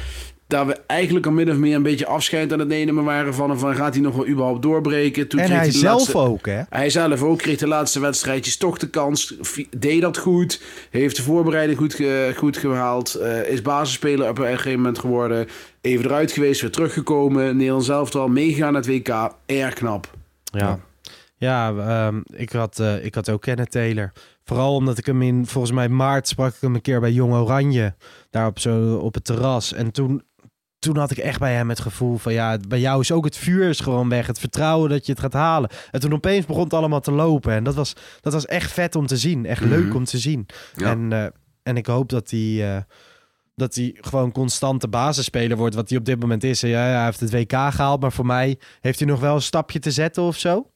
Dat 0.51 0.67
we 0.67 0.77
eigenlijk 0.87 1.27
al 1.27 1.33
min 1.33 1.51
of 1.51 1.57
meer 1.57 1.75
een 1.75 1.83
beetje 1.83 2.07
afscheid 2.07 2.53
aan 2.53 2.59
het 2.59 2.69
nemen 2.69 3.05
waren 3.05 3.35
van... 3.35 3.59
van 3.59 3.75
gaat 3.75 3.95
hij 3.95 4.03
nog 4.03 4.15
wel 4.15 4.27
überhaupt 4.29 4.63
doorbreken? 4.63 5.29
Toen 5.29 5.41
En 5.41 5.47
kreeg 5.47 5.59
hij 5.59 5.67
de 5.71 5.79
zelf 5.79 5.99
laatste- 5.99 6.19
ook, 6.19 6.47
hè? 6.47 6.61
Hij 6.69 6.91
zelf 6.91 7.23
ook 7.23 7.39
kreeg 7.39 7.59
de 7.59 7.67
laatste 7.69 8.01
wedstrijdjes 8.01 8.57
toch 8.57 8.79
de 8.79 8.89
kans. 8.91 9.35
Deed 9.77 10.01
dat 10.01 10.19
goed. 10.19 10.63
Heeft 10.91 11.17
de 11.17 11.23
voorbereiding 11.23 11.79
goed, 11.79 11.95
ge- 11.95 12.33
goed 12.37 12.57
gehaald. 12.57 13.15
eh, 13.15 13.49
is 13.51 13.63
basisspeler 13.63 14.29
op 14.29 14.39
een 14.39 14.47
gegeven 14.47 14.79
moment 14.79 14.99
geworden. 14.99 15.47
Even 15.81 16.05
eruit 16.05 16.33
geweest, 16.33 16.61
weer 16.61 16.71
teruggekomen. 16.71 17.57
Nederlands 17.57 17.89
elftal, 17.89 18.29
meegaan 18.29 18.73
naar 18.73 18.83
het 18.83 18.91
WK. 18.91 19.35
Erg 19.47 19.75
knap. 19.75 20.11
Ja, 20.45 20.79
ja 21.37 21.75
ehm, 21.77 22.21
ik, 22.37 22.53
had, 22.53 22.79
eh, 22.79 23.05
ik 23.05 23.15
had 23.15 23.29
ook 23.31 23.41
Kenneth 23.43 23.71
Taylor. 23.71 24.13
Vooral 24.45 24.75
omdat 24.75 24.99
ik 24.99 25.07
hem 25.07 25.23
in, 25.23 25.47
volgens 25.47 25.73
mij 25.73 25.89
maart 25.89 26.29
sprak 26.29 26.55
ik 26.55 26.61
hem 26.61 26.75
een 26.75 26.81
keer 26.81 27.01
bij 27.01 27.11
Jong 27.13 27.33
Oranje. 27.35 27.95
Daar 28.31 28.47
op, 28.47 28.59
zo, 28.59 28.95
op 28.95 29.15
het 29.15 29.25
terras. 29.25 29.73
En 29.73 29.91
toen, 29.93 30.23
toen 30.81 30.97
had 30.97 31.11
ik 31.11 31.19
echt 31.19 31.39
bij 31.39 31.55
hem 31.55 31.69
het 31.69 31.81
gevoel 31.81 32.17
van... 32.17 32.33
ja, 32.33 32.59
bij 32.69 32.81
jou 32.81 33.01
is 33.01 33.13
ook 33.13 33.25
het 33.25 33.37
vuur 33.37 33.69
is 33.69 33.81
gewoon 33.81 34.09
weg. 34.09 34.27
Het 34.27 34.39
vertrouwen 34.39 34.91
dat 34.91 35.07
je 35.07 35.13
het 35.13 35.21
gaat 35.21 35.33
halen. 35.33 35.71
En 35.91 36.01
toen 36.01 36.13
opeens 36.13 36.47
begon 36.47 36.65
het 36.65 36.75
allemaal 36.75 37.01
te 37.01 37.13
lopen. 37.13 37.53
En 37.53 37.65
dat 37.65 37.75
was, 37.75 37.93
dat 38.21 38.33
was 38.33 38.47
echt 38.47 38.73
vet 38.73 38.97
om 38.97 39.07
te 39.07 39.17
zien. 39.17 39.47
Echt 39.47 39.65
leuk 39.65 39.95
om 39.95 40.05
te 40.05 40.19
zien. 40.19 40.47
Ja. 40.75 40.91
En, 40.91 41.13
eh, 41.13 41.27
en 41.63 41.77
ik 41.77 41.87
hoop 41.87 42.09
dat 42.09 42.31
hij... 42.31 42.75
eh, 42.77 42.83
dat 43.55 43.75
hij 43.75 43.97
gewoon 44.01 44.33
constante 44.33 44.89
basisspeler 44.89 45.57
wordt, 45.57 45.75
wat 45.75 45.89
hij 45.89 45.99
op 45.99 46.05
dit 46.05 46.21
moment 46.21 46.45
is. 46.45 46.63
En 46.63 46.69
ja, 46.69 46.81
hij 46.81 47.05
heeft 47.05 47.21
het 47.21 47.33
WK 47.33 47.53
gehaald, 47.53 48.01
maar 48.01 48.13
voor 48.13 48.27
mij 48.27 48.59
heeft 48.81 48.99
hij 48.99 49.09
nog 49.09 49.21
wel 49.21 49.35
een 49.35 49.43
stapje 49.43 49.79
te 49.79 49.91
zetten 49.91 50.23
of 50.23 50.37
zo. 50.37 50.71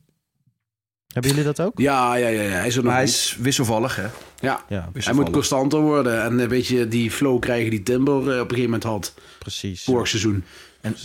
Hebben 1.14 1.30
jullie 1.30 1.46
dat 1.46 1.60
ook? 1.60 1.78
Ja, 1.78 2.14
ja, 2.14 2.28
ja, 2.28 2.42
ja. 2.42 2.48
Hij 2.48 2.66
is 2.66 2.76
er 2.76 2.82
nog 2.82 2.84
Maar 2.92 2.94
hij 3.00 3.04
niet. 3.04 3.14
is 3.14 3.36
wisselvallig, 3.40 3.96
hè? 3.96 4.02
Ja, 4.02 4.10
Ja, 4.40 4.60
hij 4.68 4.88
wisselvallig. 4.92 5.26
moet 5.26 5.34
constanter 5.34 5.78
worden. 5.80 6.22
En 6.22 6.38
een 6.38 6.48
beetje 6.48 6.88
die 6.88 7.10
flow 7.10 7.40
krijgen 7.40 7.70
die 7.70 7.82
Timber 7.82 8.14
eh, 8.14 8.20
op 8.20 8.30
een 8.30 8.36
gegeven 8.56 8.62
moment 8.62 8.82
had. 8.82 9.14
precies. 9.38 9.84
Vorig 9.84 10.08
seizoen. 10.08 10.44
En 10.80 10.96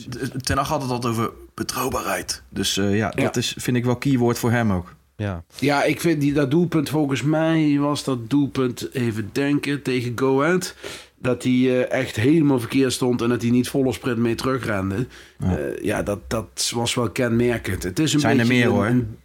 Ten 0.41 0.57
Hag 0.57 0.67
had 0.67 0.81
het 0.81 0.91
altijd 0.91 1.13
over 1.13 1.31
betrouwbaarheid. 1.53 2.41
Dus 2.49 2.77
eh, 2.77 2.95
ja, 2.97 3.09
dat 3.09 3.35
is, 3.37 3.55
vind 3.57 3.77
ik 3.77 3.85
wel 3.85 3.95
keyword 3.95 4.39
voor 4.39 4.51
hem 4.51 4.71
ook. 4.71 4.95
Ja. 5.15 5.43
Ja, 5.59 5.83
ik 5.83 6.01
vind 6.01 6.21
die, 6.21 6.33
dat 6.33 6.51
doelpunt, 6.51 6.89
volgens 6.89 7.21
mij 7.21 7.77
was 7.79 8.03
dat 8.03 8.29
doelpunt, 8.29 8.89
even 8.93 9.29
denken, 9.31 9.81
tegen 9.81 10.11
Go 10.15 10.43
Ahead. 10.43 10.75
Dat 11.21 11.43
hij 11.43 11.51
eh, 11.51 11.91
echt 11.99 12.15
helemaal 12.15 12.59
verkeerd 12.59 12.93
stond 12.93 13.21
en 13.21 13.29
dat 13.29 13.41
hij 13.41 13.51
niet 13.51 13.69
volle 13.69 13.93
sprint 13.93 14.17
mee 14.17 14.35
terugrende. 14.35 15.07
Ja, 15.39 15.57
ja 15.81 16.03
dat, 16.03 16.19
dat 16.27 16.71
was 16.75 16.93
wel 16.93 17.09
kenmerkend. 17.09 17.83
Het 17.83 17.99
is 17.99 18.13
een 18.13 18.19
Zijn 18.19 18.39
er 18.39 18.47
beetje 18.47 18.53
meer, 18.53 18.65
een, 18.65 18.71
hoor. 18.71 18.85
Een, 18.85 19.17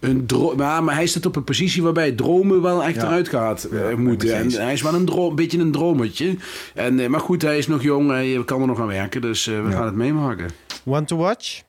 een 0.00 0.26
dro- 0.26 0.54
maar, 0.56 0.84
maar 0.84 0.94
hij 0.94 1.06
staat 1.06 1.26
op 1.26 1.36
een 1.36 1.44
positie 1.44 1.82
waarbij 1.82 2.12
dromen 2.12 2.62
wel 2.62 2.82
echt 2.82 2.94
Ja. 2.94 3.02
eruit 3.04 3.28
gaat 3.28 3.64
eh, 3.64 3.94
moeten. 3.94 4.34
En 4.34 4.50
hij 4.52 4.72
is 4.72 4.82
wel 4.82 4.94
een, 4.94 5.04
dro- 5.04 5.28
een 5.28 5.34
beetje 5.34 5.58
een 5.58 5.72
dromertje. 5.72 6.36
En, 6.74 7.00
eh, 7.00 7.08
maar 7.08 7.20
goed, 7.20 7.42
hij 7.42 7.58
is 7.58 7.66
nog 7.66 7.82
jong, 7.82 8.10
hij 8.10 8.42
kan 8.44 8.60
er 8.60 8.66
nog 8.66 8.80
aan 8.80 8.86
werken. 8.86 9.20
Dus 9.20 9.46
eh, 9.46 9.62
we 9.62 9.68
Ja. 9.70 9.76
gaan 9.76 9.84
het 9.86 9.94
meemaken. 9.94 10.48
One 10.84 11.04
to 11.04 11.16
watch? 11.16 11.62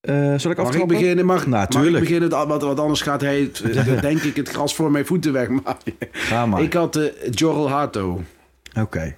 Eh, 0.00 0.14
zal 0.14 0.30
ik 0.34 0.42
Mag 0.42 0.50
ik 0.52 0.58
aftrappen? 0.58 0.86
beginnen? 0.98 1.24
Mag, 1.26 1.36
mag 1.36 1.44
ik 1.44 1.50
Natuurlijk. 1.72 2.04
beginnen? 2.04 2.28
Want, 2.30 2.62
want 2.62 2.80
anders 2.80 3.00
gaat 3.00 3.20
hij, 3.20 3.50
denk 4.00 4.22
ik, 4.22 4.36
het 4.36 4.48
gras 4.48 4.74
voor 4.74 4.90
mijn 4.90 5.06
voeten 5.06 5.32
wegmaaien. 5.32 5.76
Ga 6.10 6.46
maar. 6.46 6.62
Ik 6.62 6.72
had 6.72 6.96
eh 6.96 7.04
Jorrel 7.30 7.68
Hato. 7.68 8.22
Oké. 8.80 9.16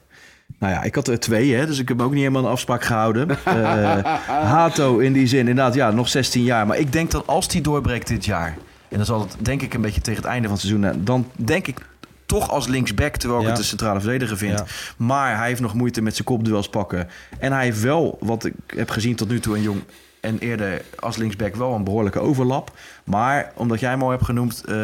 Nou 0.59 0.72
ja, 0.72 0.82
ik 0.82 0.94
had 0.94 1.09
er 1.09 1.20
twee, 1.20 1.54
hè, 1.54 1.66
dus 1.66 1.78
ik 1.78 1.88
heb 1.88 2.02
ook 2.02 2.11
niet 2.11 2.20
helemaal 2.20 2.44
een 2.44 2.50
afspraak 2.50 2.84
gehouden. 2.84 3.28
Eh, 3.44 3.98
Hato 4.26 4.98
in 4.98 5.12
die 5.12 5.26
zin, 5.26 5.38
inderdaad, 5.48 5.74
ja, 5.74 5.90
nog 5.90 6.09
16 6.09 6.42
jaar. 6.42 6.66
Maar 6.66 6.78
ik 6.78 6.92
denk 6.92 7.11
dat 7.11 7.26
als 7.26 7.48
die 7.48 7.61
doorbreekt 7.61 8.09
dit 8.09 8.24
jaar... 8.24 8.56
en 8.88 8.96
dan 8.96 9.06
zal 9.06 9.20
het 9.20 9.36
denk 9.38 9.62
ik 9.62 9.74
een 9.74 9.80
beetje 9.80 10.00
tegen 10.00 10.22
het 10.22 10.30
einde 10.30 10.48
van 10.48 10.56
het 10.56 10.66
seizoen... 10.66 10.84
eh, 10.84 10.96
dan 10.98 11.30
denk 11.36 11.66
ik 11.66 11.78
toch 12.26 12.50
als 12.50 12.66
linksback, 12.66 13.16
terwijl 13.16 13.40
ik 13.40 13.46
Ja. 13.46 13.52
het 13.52 13.61
een 13.62 13.66
centrale 13.68 14.00
verdediger 14.00 14.36
vind. 14.36 14.59
Ja. 14.59 14.64
Maar 14.96 15.36
hij 15.36 15.46
heeft 15.48 15.61
nog 15.61 15.74
moeite 15.74 16.00
met 16.02 16.14
zijn 16.14 16.26
kopduels 16.26 16.68
pakken. 16.68 17.09
En 17.38 17.52
hij 17.52 17.64
heeft 17.64 17.80
wel, 17.80 18.16
wat 18.20 18.44
ik 18.44 18.54
heb 18.66 18.90
gezien 18.90 19.16
tot 19.16 19.28
nu 19.28 19.40
toe 19.40 19.56
een 19.56 19.62
jong... 19.62 19.82
en 20.20 20.38
eerder 20.38 20.82
als 20.98 21.16
linksback 21.16 21.54
wel 21.56 21.74
een 21.74 21.84
behoorlijke 21.84 22.20
overlap. 22.20 22.70
Maar 23.04 23.52
omdat 23.54 23.80
jij 23.80 23.90
hem 23.90 24.02
al 24.02 24.11
hebt 24.11 24.24
genoemd, 24.24 24.64
eh, 24.64 24.74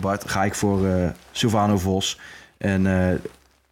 Bart... 0.00 0.30
ga 0.30 0.44
ik 0.44 0.54
voor 0.54 0.86
eh 0.86 1.08
Silvano 1.32 1.78
Vos. 1.78 2.18
En 2.58 2.86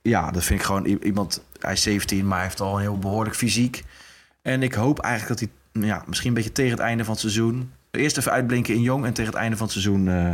ja, 0.08 0.30
dat 0.30 0.44
vind 0.44 0.60
ik 0.60 0.66
gewoon 0.66 0.84
iemand... 0.84 1.44
Hij 1.58 1.72
is 1.72 1.82
17, 1.82 2.26
maar 2.26 2.36
hij 2.36 2.46
heeft 2.46 2.60
al 2.60 2.74
een 2.74 2.80
heel 2.80 2.98
behoorlijk 2.98 3.36
fysiek. 3.36 3.84
En 4.42 4.62
ik 4.62 4.74
hoop 4.74 4.98
eigenlijk 4.98 5.40
dat 5.40 5.48
hij 5.72 5.82
ja, 5.88 6.02
misschien 6.06 6.28
een 6.28 6.34
beetje 6.34 6.52
tegen 6.52 6.70
het 6.70 6.80
einde 6.80 7.04
van 7.04 7.12
het 7.12 7.20
seizoen... 7.20 7.72
eerst 7.90 8.18
even 8.18 8.32
uitblinken 8.32 8.74
in 8.74 8.80
jong... 8.80 9.04
en 9.04 9.12
tegen 9.12 9.32
het 9.32 9.40
einde 9.40 9.56
van 9.56 9.66
het 9.66 9.74
seizoen 9.74 10.08
eh, 10.08 10.32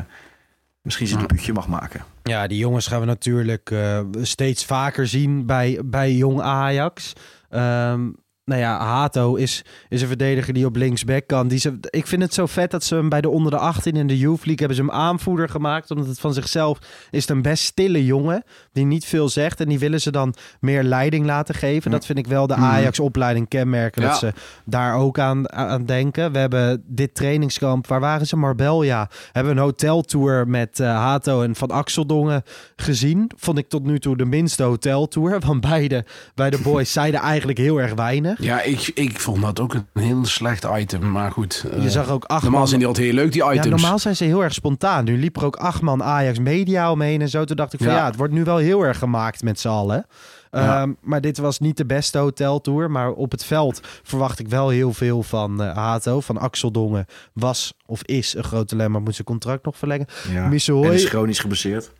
misschien 0.82 1.06
zijn 1.06 1.20
debuutje 1.20 1.52
mag 1.52 1.68
maken. 1.68 2.04
Ja, 2.22 2.46
die 2.46 2.58
jongens 2.58 2.86
gaan 2.86 3.00
we 3.00 3.06
natuurlijk 3.06 3.70
eh, 3.70 4.00
steeds 4.22 4.64
vaker 4.64 5.06
zien 5.06 5.46
bij, 5.46 5.80
bij 5.84 6.12
jong 6.12 6.40
Ajax. 6.40 7.12
Ehm, 7.48 8.10
nou 8.44 8.60
ja, 8.60 8.84
Hato 8.84 9.34
is, 9.34 9.64
is 9.88 10.02
een 10.02 10.08
verdediger 10.08 10.54
die 10.54 10.66
op 10.66 10.76
linksback 10.76 11.26
kan. 11.26 11.48
Die 11.48 11.58
ze, 11.58 11.78
ik 11.90 12.06
vind 12.06 12.22
het 12.22 12.34
zo 12.34 12.46
vet 12.46 12.70
dat 12.70 12.84
ze 12.84 12.94
hem 12.94 13.08
bij 13.08 13.20
de 13.20 13.28
onder 13.28 13.50
de 13.50 13.58
18 13.58 13.96
in 13.96 14.06
de 14.06 14.18
Youth 14.18 14.44
League 14.44 14.56
hebben 14.56 14.76
ze 14.76 14.82
hem 14.82 14.90
aanvoerder 14.90 15.48
gemaakt. 15.48 15.90
Omdat 15.90 16.06
het 16.06 16.20
van 16.20 16.34
zichzelf 16.34 16.78
is 17.10 17.28
een 17.28 17.42
best 17.42 17.64
stille 17.64 18.04
jongen 18.04 18.44
die 18.72 18.84
niet 18.84 19.04
veel 19.04 19.28
zegt. 19.28 19.60
En 19.60 19.68
die 19.68 19.78
willen 19.78 20.00
ze 20.00 20.10
dan 20.10 20.34
meer 20.60 20.82
leiding 20.82 21.26
laten 21.26 21.54
geven. 21.54 21.90
Dat 21.90 22.06
vind 22.06 22.18
ik 22.18 22.26
wel 22.26 22.46
de 22.46 22.54
Ajax-opleiding 22.54 23.48
kenmerken. 23.48 24.02
Dat 24.02 24.18
ze 24.18 24.32
daar 24.64 24.94
ook 24.94 25.18
aan, 25.18 25.52
aan 25.52 25.84
denken. 25.84 26.32
We 26.32 26.38
hebben 26.38 26.82
dit 26.86 27.14
trainingskamp, 27.14 27.86
waar 27.86 28.00
waren 28.00 28.26
ze? 28.26 28.36
Marbella. 28.36 29.08
Hebben 29.32 29.52
een 29.52 29.62
hoteltour 29.62 30.48
met 30.48 30.80
eh, 30.80 30.86
Hato 30.86 31.42
en 31.42 31.54
Van 31.54 31.70
Axeldongen 31.70 32.42
gezien. 32.76 33.30
Vond 33.36 33.58
ik 33.58 33.68
tot 33.68 33.84
nu 33.84 33.98
toe 33.98 34.16
de 34.16 34.24
minste 34.24 34.62
hoteltour. 34.62 35.40
Want 35.46 35.60
beide, 35.60 36.04
beide 36.34 36.58
boys 36.58 36.92
zeiden 36.92 37.20
eigenlijk 37.20 37.58
heel 37.58 37.80
erg 37.80 37.94
weinig. 37.94 38.30
Ja, 38.42 38.60
ik, 38.62 38.90
ik 38.94 39.20
vond 39.20 39.42
dat 39.42 39.60
ook 39.60 39.74
een 39.74 39.86
heel 40.02 40.24
slecht 40.24 40.66
item. 40.76 41.10
Maar 41.10 41.30
goed. 41.30 41.64
eh, 41.72 41.82
Je 41.82 41.90
zag 41.90 42.08
ook 42.10 42.24
acht 42.24 42.40
normaal 42.42 42.58
man- 42.60 42.68
zijn 42.68 42.78
die 42.80 42.88
altijd 42.88 43.06
heel 43.06 43.14
leuk, 43.14 43.32
die 43.32 43.42
items. 43.44 43.64
Ja, 43.64 43.70
normaal 43.70 43.98
zijn 43.98 44.16
ze 44.16 44.24
heel 44.24 44.42
erg 44.42 44.52
spontaan. 44.54 45.04
Nu 45.04 45.18
liep 45.18 45.36
er 45.36 45.44
ook 45.44 45.56
acht 45.56 45.80
man 45.82 46.02
Ajax 46.02 46.38
Media 46.38 46.90
omheen 46.90 47.20
en 47.20 47.28
zo. 47.28 47.44
Toen 47.44 47.56
dacht 47.56 47.72
ik 47.72 47.78
van 47.78 47.88
ja, 47.88 47.96
Ja. 47.96 48.04
het 48.04 48.16
wordt 48.16 48.32
nu 48.32 48.44
wel 48.44 48.56
heel 48.56 48.82
erg 48.82 48.98
gemaakt 48.98 49.42
met 49.42 49.60
z'n 49.60 49.68
allen. 49.68 50.06
Ja. 50.50 50.80
Ehm, 50.80 50.92
maar 51.00 51.20
dit 51.20 51.38
was 51.38 51.58
niet 51.58 51.76
de 51.76 51.86
beste 51.86 52.18
hoteltour. 52.18 52.90
Maar 52.90 53.10
op 53.10 53.30
het 53.30 53.44
veld 53.44 53.80
verwacht 54.02 54.38
ik 54.38 54.48
wel 54.48 54.68
heel 54.68 54.92
veel 54.92 55.22
van 55.22 55.62
eh, 55.62 55.74
Hato. 55.76 56.20
Van 56.20 56.38
Axel 56.38 56.70
Dongen 56.70 57.06
was 57.32 57.74
of 57.86 58.02
is 58.02 58.34
een 58.34 58.44
groot 58.44 58.68
dilemma. 58.68 58.98
Moet 58.98 59.14
zijn 59.14 59.26
contract 59.26 59.64
nog 59.64 59.76
verlengen. 59.76 60.06
Ja. 60.32 60.44
En 60.44 60.52
is 60.92 61.04
chronisch 61.08 61.38
geblesseerd. 61.38 61.90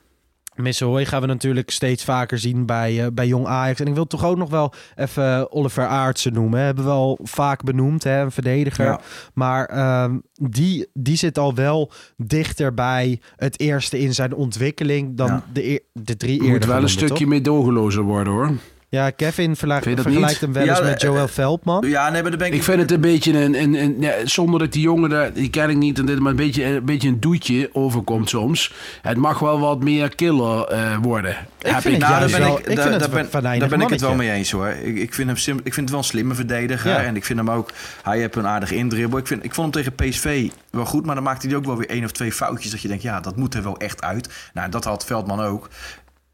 Misselhooi 0.55 1.05
gaan 1.05 1.21
we 1.21 1.27
natuurlijk 1.27 1.71
steeds 1.71 2.05
vaker 2.05 2.39
zien 2.39 2.67
bij, 2.67 3.05
eh, 3.05 3.07
bij 3.13 3.27
Jong 3.27 3.47
Ajax. 3.47 3.81
En 3.81 3.87
ik 3.87 3.95
wil 3.95 4.07
toch 4.07 4.25
ook 4.25 4.37
nog 4.37 4.51
wel 4.51 4.73
even 4.95 5.53
Oliver 5.53 5.87
Aartsen 5.87 6.33
noemen. 6.33 6.61
Hebben 6.61 6.85
we 6.85 6.91
al 6.91 7.19
vaak 7.23 7.63
benoemd, 7.65 8.05
hè? 8.05 8.21
een 8.21 8.31
verdediger. 8.31 8.85
Ja. 8.85 9.01
Maar 9.35 9.65
ehm, 9.67 10.19
die, 10.35 10.87
die 10.93 11.17
zit 11.17 11.39
al 11.39 11.55
wel 11.55 11.91
dichter 12.17 12.75
bij 12.75 13.21
het 13.37 13.61
eerste 13.61 13.99
in 14.01 14.15
zijn 14.15 14.35
ontwikkeling 14.35 15.17
dan 15.17 15.27
Ja. 15.27 15.45
de, 15.53 15.83
de 15.93 16.17
drie 16.17 16.41
moet 16.43 16.51
eerder 16.51 16.69
wel 16.69 16.83
een 16.83 16.89
stukje 16.89 17.15
toch? 17.15 17.29
meedogenlozer 17.29 18.03
worden 18.03 18.33
hoor. 18.33 18.51
Ja, 18.93 19.11
Kevin 19.11 19.57
verla- 19.57 19.75
Vind 19.75 19.85
je 19.85 19.95
dat 19.95 20.05
vergelijkt 20.05 20.33
niet? 20.33 20.41
hem 20.41 20.53
wel 20.53 20.69
eens 20.75 20.79
Ja, 20.79 20.85
met 20.85 21.03
eh, 21.03 21.09
Joël 21.09 21.29
Veldman. 21.29 21.89
Ja, 21.89 22.11
nee, 22.11 22.23
maar 22.23 22.31
ben 22.37 22.47
ik... 22.47 22.55
Ik 22.55 22.63
vind 22.63 22.81
het 22.81 22.91
een 22.91 23.01
beetje 23.01 23.33
een, 23.39 23.63
een, 23.63 23.75
een 23.75 23.97
ja, 24.01 24.13
zonder 24.25 24.59
dat 24.61 24.73
die 24.73 24.83
jongen 24.83 25.11
daar, 25.11 25.33
die 25.33 25.51
ken 25.51 25.71
ik 25.71 25.77
niet, 25.77 25.99
en 25.99 26.07
dit, 26.07 26.19
maar 26.19 26.31
een 26.31 26.37
beetje, 26.37 26.65
een 26.65 26.85
beetje 26.85 27.09
een 27.09 27.21
doetje 27.21 27.71
overkomt 27.73 28.29
soms. 28.29 28.73
Het 29.03 29.17
mag 29.17 29.39
wel 29.39 29.61
wat 29.61 29.83
meer 29.83 30.15
killer 30.15 30.65
eh, 30.69 30.97
worden. 31.03 31.37
Heb 31.59 31.81
vind 31.81 31.85
het 31.85 31.99
Nou, 31.99 32.13
juist 32.13 32.31
daar 32.33 32.41
ben 32.41 32.49
wel- 32.49 32.59
ik, 32.59 32.67
ik 32.67 32.77
daar, 32.77 32.85
vind 32.89 33.01
het 33.01 33.01
daar 33.11 33.23
ben, 33.23 33.31
daar 33.59 33.81
ik 33.83 33.89
het 33.91 34.01
wel 34.01 34.15
mee 34.15 34.31
eens 34.31 34.51
hoor. 34.51 34.69
Ik, 34.69 34.97
ik, 34.97 35.15
vind 35.15 35.29
hem 35.29 35.37
sim, 35.37 35.57
ik 35.57 35.63
vind 35.75 35.77
het 35.77 35.91
wel 35.91 35.99
een 35.99 36.05
slimme 36.05 36.35
verdediger. 36.35 36.91
Ja. 36.91 37.03
En 37.03 37.17
ik 37.17 37.25
vind 37.25 37.39
hem 37.39 37.51
ook, 37.51 37.71
hij 38.03 38.19
heeft 38.19 38.37
een 38.37 38.47
aardige 38.47 38.75
indribbel. 38.75 39.19
Ik, 39.19 39.27
vind, 39.27 39.45
ik 39.45 39.55
vond 39.55 39.75
hem 39.75 39.85
tegen 39.85 40.09
PSV 40.11 40.49
wel 40.71 40.85
goed, 40.85 41.07
maar 41.07 41.15
dan 41.15 41.25
maakte 41.25 41.47
hij 41.47 41.57
ook 41.57 41.65
wel 41.65 41.77
weer 41.77 41.89
één 41.89 42.05
of 42.05 42.11
twee 42.13 42.33
foutjes. 42.33 42.71
Dat 42.71 42.81
je 42.83 42.89
denkt, 42.89 43.03
ja, 43.03 43.21
dat 43.21 43.37
moet 43.37 43.55
er 43.55 43.63
wel 43.63 43.77
echt 43.77 44.03
uit. 44.03 44.29
Nou, 44.55 44.71
dat 44.71 44.85
had 44.85 45.05
Veldman 45.05 45.41
ook. 45.41 45.69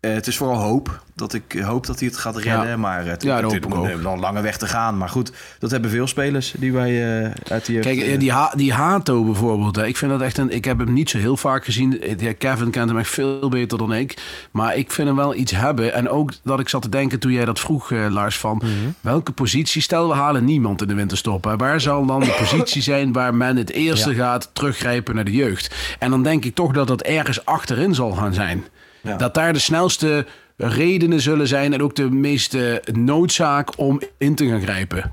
Eh, 0.00 0.12
het 0.12 0.26
is 0.26 0.36
vooral 0.36 0.56
hoop. 0.56 1.02
Dat 1.14 1.34
ik 1.34 1.54
eh, 1.54 1.66
hoop 1.66 1.86
dat 1.86 1.98
hij 1.98 2.08
het 2.08 2.16
gaat 2.16 2.36
redden. 2.36 2.68
Ja. 2.68 2.76
Maar 2.76 3.06
het 3.06 3.22
Ja, 3.22 3.40
dat 3.40 3.52
het 3.52 3.64
hoop 3.64 3.72
ik 3.72 3.78
nog 4.02 4.12
een- 4.12 4.20
lange 4.20 4.40
weg 4.40 4.56
te 4.56 4.66
gaan. 4.66 4.98
Maar 4.98 5.08
goed, 5.08 5.32
dat 5.58 5.70
hebben 5.70 5.90
veel 5.90 6.06
spelers 6.06 6.54
die 6.58 6.72
wij 6.72 7.22
eh, 7.24 7.30
uit 7.50 7.66
die... 7.66 7.78
Kijk, 7.80 7.98
eh, 8.00 8.12
eh, 8.12 8.18
die, 8.20 8.32
ha 8.32 8.52
die 8.56 8.72
Hato 8.72 9.24
bijvoorbeeld. 9.24 9.76
Hè, 9.76 9.86
ik 9.86 9.96
vind 9.96 10.10
dat 10.10 10.20
echt 10.20 10.38
een. 10.38 10.50
Ik 10.50 10.64
heb 10.64 10.78
hem 10.78 10.92
niet 10.92 11.10
zo 11.10 11.18
heel 11.18 11.36
vaak 11.36 11.64
gezien. 11.64 12.00
Eh, 12.00 12.18
ja, 12.18 12.32
Kevin 12.32 12.70
kent 12.70 12.88
hem 12.88 12.98
echt 12.98 13.10
veel 13.10 13.48
beter 13.48 13.78
dan 13.78 13.92
ik. 13.94 14.16
Maar 14.50 14.76
ik 14.76 14.90
vind 14.90 15.08
hem 15.08 15.16
wel 15.16 15.34
iets 15.34 15.52
hebben. 15.52 15.94
En 15.94 16.08
ook 16.08 16.32
dat 16.44 16.60
ik 16.60 16.68
zat 16.68 16.82
te 16.82 16.88
denken 16.88 17.18
toen 17.18 17.32
jij 17.32 17.44
dat 17.44 17.60
vroeg, 17.60 17.92
eh, 17.92 18.06
Lars, 18.10 18.38
van 18.38 18.56
Mhm. 18.56 18.70
welke 19.00 19.32
positie. 19.32 19.82
Stel, 19.82 20.08
we 20.08 20.14
halen 20.14 20.44
niemand 20.44 20.82
in 20.82 20.88
de 20.88 20.94
winterstop. 20.94 21.44
Hè, 21.44 21.56
waar 21.56 21.80
zal 21.80 22.06
dan 22.06 22.20
de 22.20 22.36
positie 22.40 22.82
zijn 22.82 23.12
waar 23.12 23.34
men 23.34 23.56
het 23.56 23.70
eerste 23.70 24.14
gaat 24.14 24.50
teruggrijpen 24.52 25.14
naar 25.14 25.24
de 25.24 25.32
jeugd? 25.32 25.74
En 25.98 26.10
dan 26.10 26.22
denk 26.22 26.44
ik 26.44 26.54
toch 26.54 26.72
dat 26.72 26.86
dat 26.88 27.02
ergens 27.02 27.44
achterin 27.44 27.94
zal 27.94 28.10
gaan 28.10 28.34
zijn. 28.34 28.64
Ja. 29.00 29.16
Dat 29.16 29.34
daar 29.34 29.52
de 29.52 29.58
snelste 29.58 30.26
redenen 30.56 31.20
zullen 31.20 31.48
zijn 31.48 31.72
en 31.72 31.82
ook 31.82 31.94
de 31.94 32.10
meeste 32.10 32.82
noodzaak 32.92 33.78
om 33.78 34.00
in 34.18 34.34
te 34.34 34.48
gaan 34.48 34.60
grijpen. 34.60 35.12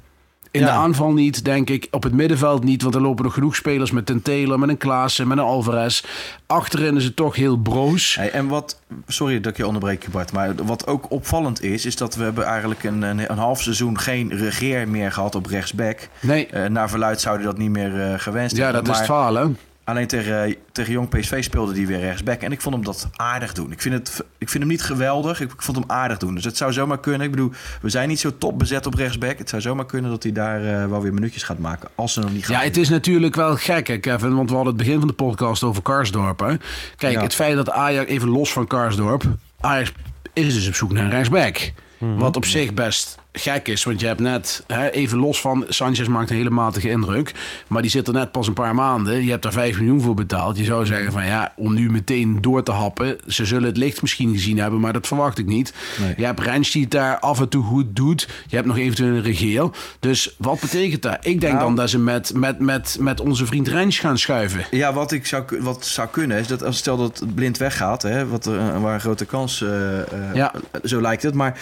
In 0.52 0.62
Ja. 0.62 0.68
de 0.68 0.72
aanval 0.74 1.14
niet, 1.14 1.46
denk 1.46 1.70
ik. 1.70 1.88
Op 1.92 2.04
het 2.04 2.14
middenveld 2.14 2.64
niet, 2.64 2.82
want 2.82 2.96
er 2.96 3.02
lopen 3.02 3.24
nog 3.24 3.34
genoeg 3.34 3.56
spelers 3.56 3.92
met 3.92 4.10
een 4.10 4.22
Taylor, 4.22 4.60
met 4.60 4.70
een 4.70 4.78
Klaassen, 4.78 5.28
met 5.28 5.38
een 5.38 5.44
Alvarez. 5.44 6.04
Achterin 6.46 6.96
is 6.96 7.04
het 7.04 7.16
toch 7.16 7.36
heel 7.36 7.58
broos. 7.58 8.16
Hey, 8.16 8.32
en 8.32 8.48
wat, 8.48 8.80
sorry 9.08 9.40
dat 9.42 9.52
ik 9.52 9.58
je 9.58 9.68
onderbreek, 9.68 10.08
Bart, 10.12 10.32
maar 10.32 10.56
wat 10.56 10.88
ook 10.88 11.12
opvallend 11.12 11.62
is, 11.64 11.86
is 11.86 11.96
dat 11.96 12.16
we 12.16 12.24
hebben 12.24 12.46
eigenlijk 12.46 12.84
een, 12.84 13.02
een, 13.02 13.32
een 13.32 13.38
half 13.38 13.62
seizoen 13.62 14.00
geen 14.00 14.36
regeer 14.38 14.88
meer 14.88 15.12
gehad 15.12 15.36
op 15.36 15.46
rechtsback. 15.46 16.08
Nee, 16.22 16.48
Eh, 16.48 16.66
naar 16.66 16.90
verluid 16.90 17.22
zouden 17.22 17.46
dat 17.46 17.58
niet 17.58 17.70
meer 17.70 18.02
eh, 18.02 18.20
gewenst 18.20 18.56
ja, 18.58 18.64
hebben. 18.64 18.84
dat 18.84 18.94
is 18.94 19.00
het 19.00 19.10
maar 19.10 19.18
verhaal, 19.32 19.48
hè? 19.48 19.54
Alleen 19.86 20.08
tegen, 20.08 20.56
tegen 20.72 20.92
Jong 20.94 21.10
PSV 21.10 21.44
speelde 21.44 21.74
die 21.74 21.88
weer 21.88 22.00
rechtsback. 22.00 22.42
En 22.42 22.52
ik 22.52 22.62
vond 22.62 22.76
hem 22.76 22.84
dat 22.84 23.08
aardig 23.16 23.54
doen. 23.54 23.72
Ik 23.72 23.82
vind, 23.82 23.94
het, 23.96 24.24
ik 24.38 24.50
vind 24.50 24.64
hem 24.64 24.72
niet 24.72 24.82
geweldig. 24.82 25.42
Ik, 25.42 25.52
ik 25.52 25.62
vond 25.62 25.78
hem 25.78 25.90
aardig 25.92 26.18
doen. 26.18 26.36
Dus 26.36 26.44
het 26.44 26.58
zou 26.58 26.74
zomaar 26.74 27.00
kunnen. 27.00 27.22
Ik 27.22 27.32
bedoel, 27.32 27.52
we 27.82 27.90
zijn 27.90 28.08
niet 28.08 28.20
zo 28.20 28.38
top 28.38 28.60
bezet 28.60 28.86
op 28.86 28.94
rechtsback. 28.94 29.38
Het 29.38 29.50
zou 29.50 29.62
zomaar 29.62 29.86
kunnen 29.86 30.12
dat 30.12 30.24
hij 30.24 30.32
daar 30.32 30.66
eh, 30.66 30.88
wel 30.90 31.02
weer 31.02 31.14
minuutjes 31.14 31.44
gaat 31.44 31.60
maken. 31.60 31.90
Als 31.96 32.14
ze 32.14 32.20
nog 32.20 32.32
niet 32.32 32.46
gaan. 32.46 32.56
Ja, 32.60 32.64
het 32.64 32.78
is 32.78 32.90
natuurlijk 32.90 33.36
wel 33.36 33.56
gek, 33.56 33.88
hè, 33.88 33.98
Kevin. 33.98 34.36
Want 34.36 34.50
we 34.50 34.56
hadden 34.56 34.74
het 34.74 34.84
begin 34.84 35.00
van 35.00 35.08
de 35.08 35.14
podcast 35.14 35.64
over 35.64 35.82
Karsdorp. 35.82 36.40
Hè? 36.40 36.56
Kijk, 36.98 37.14
Ja. 37.14 37.22
het 37.22 37.36
feit 37.36 37.56
dat 37.56 37.70
Ajax, 37.72 38.10
even 38.10 38.30
los 38.30 38.52
van 38.52 38.68
Karsdorp... 38.68 39.24
Ajax 39.62 39.92
is 40.34 40.54
dus 40.54 40.68
op 40.68 40.76
zoek 40.76 40.92
naar 40.92 41.04
een 41.04 41.10
rechtsback. 41.10 41.72
Wat 41.98 42.36
op 42.36 42.46
zich 42.46 42.74
best 42.74 43.18
gek 43.36 43.68
is. 43.68 43.84
Want 43.84 44.00
je 44.00 44.08
hebt 44.08 44.20
net, 44.20 44.64
hè, 44.68 44.90
even 44.90 45.18
los 45.18 45.42
van, 45.42 45.66
Sanchez 45.68 46.08
maakt 46.08 46.30
een 46.30 46.36
hele 46.36 46.50
matige 46.50 46.90
indruk. 46.90 47.32
Maar 47.68 47.82
die 47.82 47.92
zit 47.92 48.08
er 48.08 48.14
net 48.14 48.32
pas 48.32 48.48
een 48.48 48.54
paar 48.54 48.76
maanden. 48.76 49.24
Je 49.24 49.30
hebt 49.32 49.44
daar 49.44 49.52
5 49.52 49.78
miljoen 49.78 50.02
voor 50.02 50.14
betaald. 50.14 50.58
Je 50.58 50.64
zou 50.64 50.86
zeggen 50.86 51.12
van 51.12 51.26
ja, 51.26 51.54
om 51.56 51.74
nu 51.74 51.92
meteen 51.92 52.38
door 52.42 52.64
te 52.64 52.72
happen. 52.72 53.18
Ze 53.28 53.46
zullen 53.46 53.68
het 53.68 53.78
licht 53.78 54.02
misschien 54.02 54.34
gezien 54.34 54.58
hebben, 54.60 54.80
maar 54.80 54.94
dat 54.94 55.08
verwacht 55.08 55.38
ik 55.38 55.46
niet. 55.46 55.74
Nee. 56.00 56.14
Je 56.18 56.26
hebt 56.26 56.40
Rens 56.40 56.72
die 56.72 56.82
het 56.82 56.92
daar 56.92 57.20
af 57.20 57.40
en 57.40 57.50
toe 57.50 57.64
goed 57.64 57.96
doet. 57.96 58.28
Je 58.48 58.56
hebt 58.56 58.68
nog 58.68 58.78
eventueel 58.78 59.16
een 59.16 59.22
regeel. 59.22 59.72
Dus 60.00 60.36
wat 60.38 60.60
betekent 60.60 61.02
dat? 61.02 61.18
Ik 61.22 61.42
denk 61.42 61.54
Nou. 61.54 61.66
dan 61.66 61.76
dat 61.76 61.90
ze 61.90 62.00
met, 62.00 62.34
met, 62.34 62.60
met, 62.60 62.98
met 63.00 63.20
onze 63.20 63.46
vriend 63.46 63.68
Rens 63.68 64.00
gaan 64.00 64.18
schuiven. 64.18 64.66
Ja, 64.72 64.94
wat, 64.94 65.12
ik 65.12 65.26
zou, 65.26 65.44
wat 65.60 65.86
zou 65.86 66.08
kunnen 66.08 66.38
is 66.38 66.48
dat 66.48 66.64
als 66.64 66.78
stel 66.78 66.98
dat 66.98 67.20
het 67.20 67.36
blind 67.36 67.58
weggaat, 67.58 68.02
hè, 68.02 68.28
wat 68.28 68.46
er, 68.46 68.60
eh, 68.60 68.82
waar 68.82 68.94
een 68.94 69.00
grote 69.00 69.26
kans, 69.26 69.62
eh, 69.62 70.00
eh, 70.00 70.06
Ja. 70.34 70.54
zo 70.84 71.02
lijkt 71.02 71.24
het. 71.24 71.34
Maar 71.34 71.60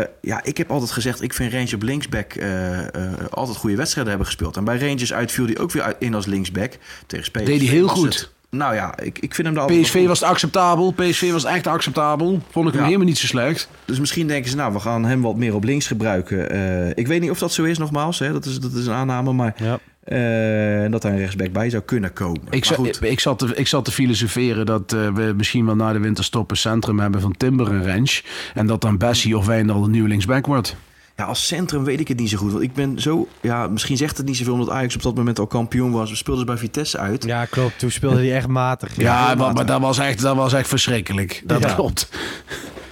eh, 0.00 0.06
ja, 0.20 0.40
ik 0.44 0.56
heb 0.56 0.70
altijd 0.70 0.90
gezegd, 0.90 1.22
ik 1.22 1.34
vind 1.34 1.52
Rangers 1.52 1.74
op 1.74 1.82
linksback 1.82 2.32
eh, 2.32 2.78
eh, 2.80 3.12
altijd 3.30 3.56
goede 3.56 3.76
wedstrijden 3.76 4.08
hebben 4.12 4.28
gespeeld. 4.28 4.56
En 4.56 4.64
bij 4.64 4.78
Rangers 4.78 5.12
uit 5.12 5.32
viel 5.32 5.46
hij 5.46 5.58
ook 5.58 5.72
weer 5.72 5.82
uit- 5.82 5.96
in 5.98 6.14
als 6.14 6.26
linksback 6.26 6.72
tegen 7.06 7.24
PSV. 7.32 7.44
Deed 7.46 7.60
hij 7.60 7.68
heel 7.70 7.86
was 7.86 7.98
goed. 7.98 8.14
het- 8.14 8.32
nou 8.50 8.74
ja, 8.74 8.98
ik, 8.98 9.18
ik 9.18 9.34
vind 9.34 9.46
hem 9.46 9.56
daar 9.56 9.66
PSV 9.66 10.06
was 10.06 10.20
het 10.20 10.28
acceptabel. 10.28 10.90
PSV 10.92 11.32
was 11.32 11.44
echt 11.44 11.66
acceptabel. 11.66 12.42
Vond 12.50 12.66
ik 12.66 12.72
hem 12.72 12.80
Ja. 12.82 12.86
helemaal 12.86 13.06
niet 13.08 13.18
zo 13.18 13.26
slecht. 13.26 13.68
Dus 13.84 14.00
misschien 14.00 14.26
denken 14.26 14.50
ze, 14.50 14.56
nou, 14.56 14.72
we 14.72 14.80
gaan 14.80 15.04
hem 15.04 15.20
wat 15.22 15.36
meer 15.36 15.54
op 15.54 15.64
links 15.64 15.86
gebruiken. 15.86 16.50
Eh, 16.50 16.88
ik 16.94 17.06
weet 17.06 17.20
niet 17.20 17.30
of 17.30 17.38
dat 17.38 17.52
zo 17.52 17.62
is, 17.64 17.78
nogmaals. 17.78 18.18
Hè? 18.18 18.32
Dat, 18.32 18.44
is, 18.44 18.58
dat 18.60 18.72
is 18.72 18.86
een 18.86 18.92
aanname, 18.92 19.32
maar 19.32 19.54
Ja. 19.56 19.78
Eh, 20.04 20.90
dat 20.90 21.02
daar 21.02 21.12
een 21.12 21.18
rechtsback 21.18 21.52
bij 21.52 21.70
zou 21.70 21.82
kunnen 21.82 22.12
komen. 22.12 22.40
Ik, 22.44 22.50
Maar 22.50 22.64
zat, 22.64 22.76
goed. 22.76 23.02
ik, 23.02 23.20
zat 23.20 23.38
te, 23.38 23.52
ik 23.54 23.66
zat 23.66 23.84
te 23.84 23.92
filosoferen 23.92 24.66
dat 24.66 24.92
eh, 24.92 25.08
we 25.08 25.32
misschien 25.36 25.66
wel 25.66 25.76
na 25.76 25.92
de 25.92 25.98
winterstop 25.98 26.50
een 26.50 26.56
centrum 26.56 26.98
hebben 27.00 27.20
van 27.20 27.32
Timber 27.36 27.70
en 27.70 27.82
Rens. 27.82 28.24
En 28.54 28.66
dat 28.66 28.80
dan 28.80 28.98
Bessie 28.98 29.36
of 29.38 29.46
Wijndal 29.46 29.82
de 29.82 29.88
nieuwe 29.88 30.08
linksback 30.08 30.46
wordt. 30.46 30.76
Ja, 31.16 31.24
als 31.24 31.46
centrum 31.46 31.84
weet 31.84 32.00
ik 32.00 32.08
het 32.08 32.18
niet 32.18 32.30
zo 32.30 32.36
goed. 32.38 32.50
Want 32.52 32.64
ik 32.64 32.72
ben 32.74 33.00
zo... 33.00 33.28
Ja, 33.40 33.66
misschien 33.68 33.96
zegt 33.96 34.16
het 34.16 34.26
niet 34.26 34.36
zoveel 34.36 34.52
omdat 34.52 34.70
Ajax 34.70 34.94
op 34.94 35.02
dat 35.02 35.14
moment 35.14 35.38
al 35.38 35.46
kampioen 35.46 35.90
was. 35.92 36.10
We 36.10 36.16
speelden 36.16 36.44
ze 36.46 36.50
bij 36.50 36.58
Vitesse 36.60 36.98
uit. 36.98 37.24
ja, 37.24 37.44
klopt. 37.44 37.78
Toen 37.78 37.90
speelde 37.90 38.16
hij 38.16 38.34
echt 38.36 38.46
matig. 38.46 38.96
Ja, 38.96 39.24
maar, 39.26 39.36
matig. 39.36 39.54
maar 39.54 39.66
dat, 39.66 39.80
was 39.80 39.98
echt, 39.98 40.20
dat 40.20 40.36
was 40.36 40.52
echt 40.52 40.68
verschrikkelijk. 40.68 41.42
Dat 41.44 41.62
Ja. 41.62 41.74
klopt. 41.74 42.08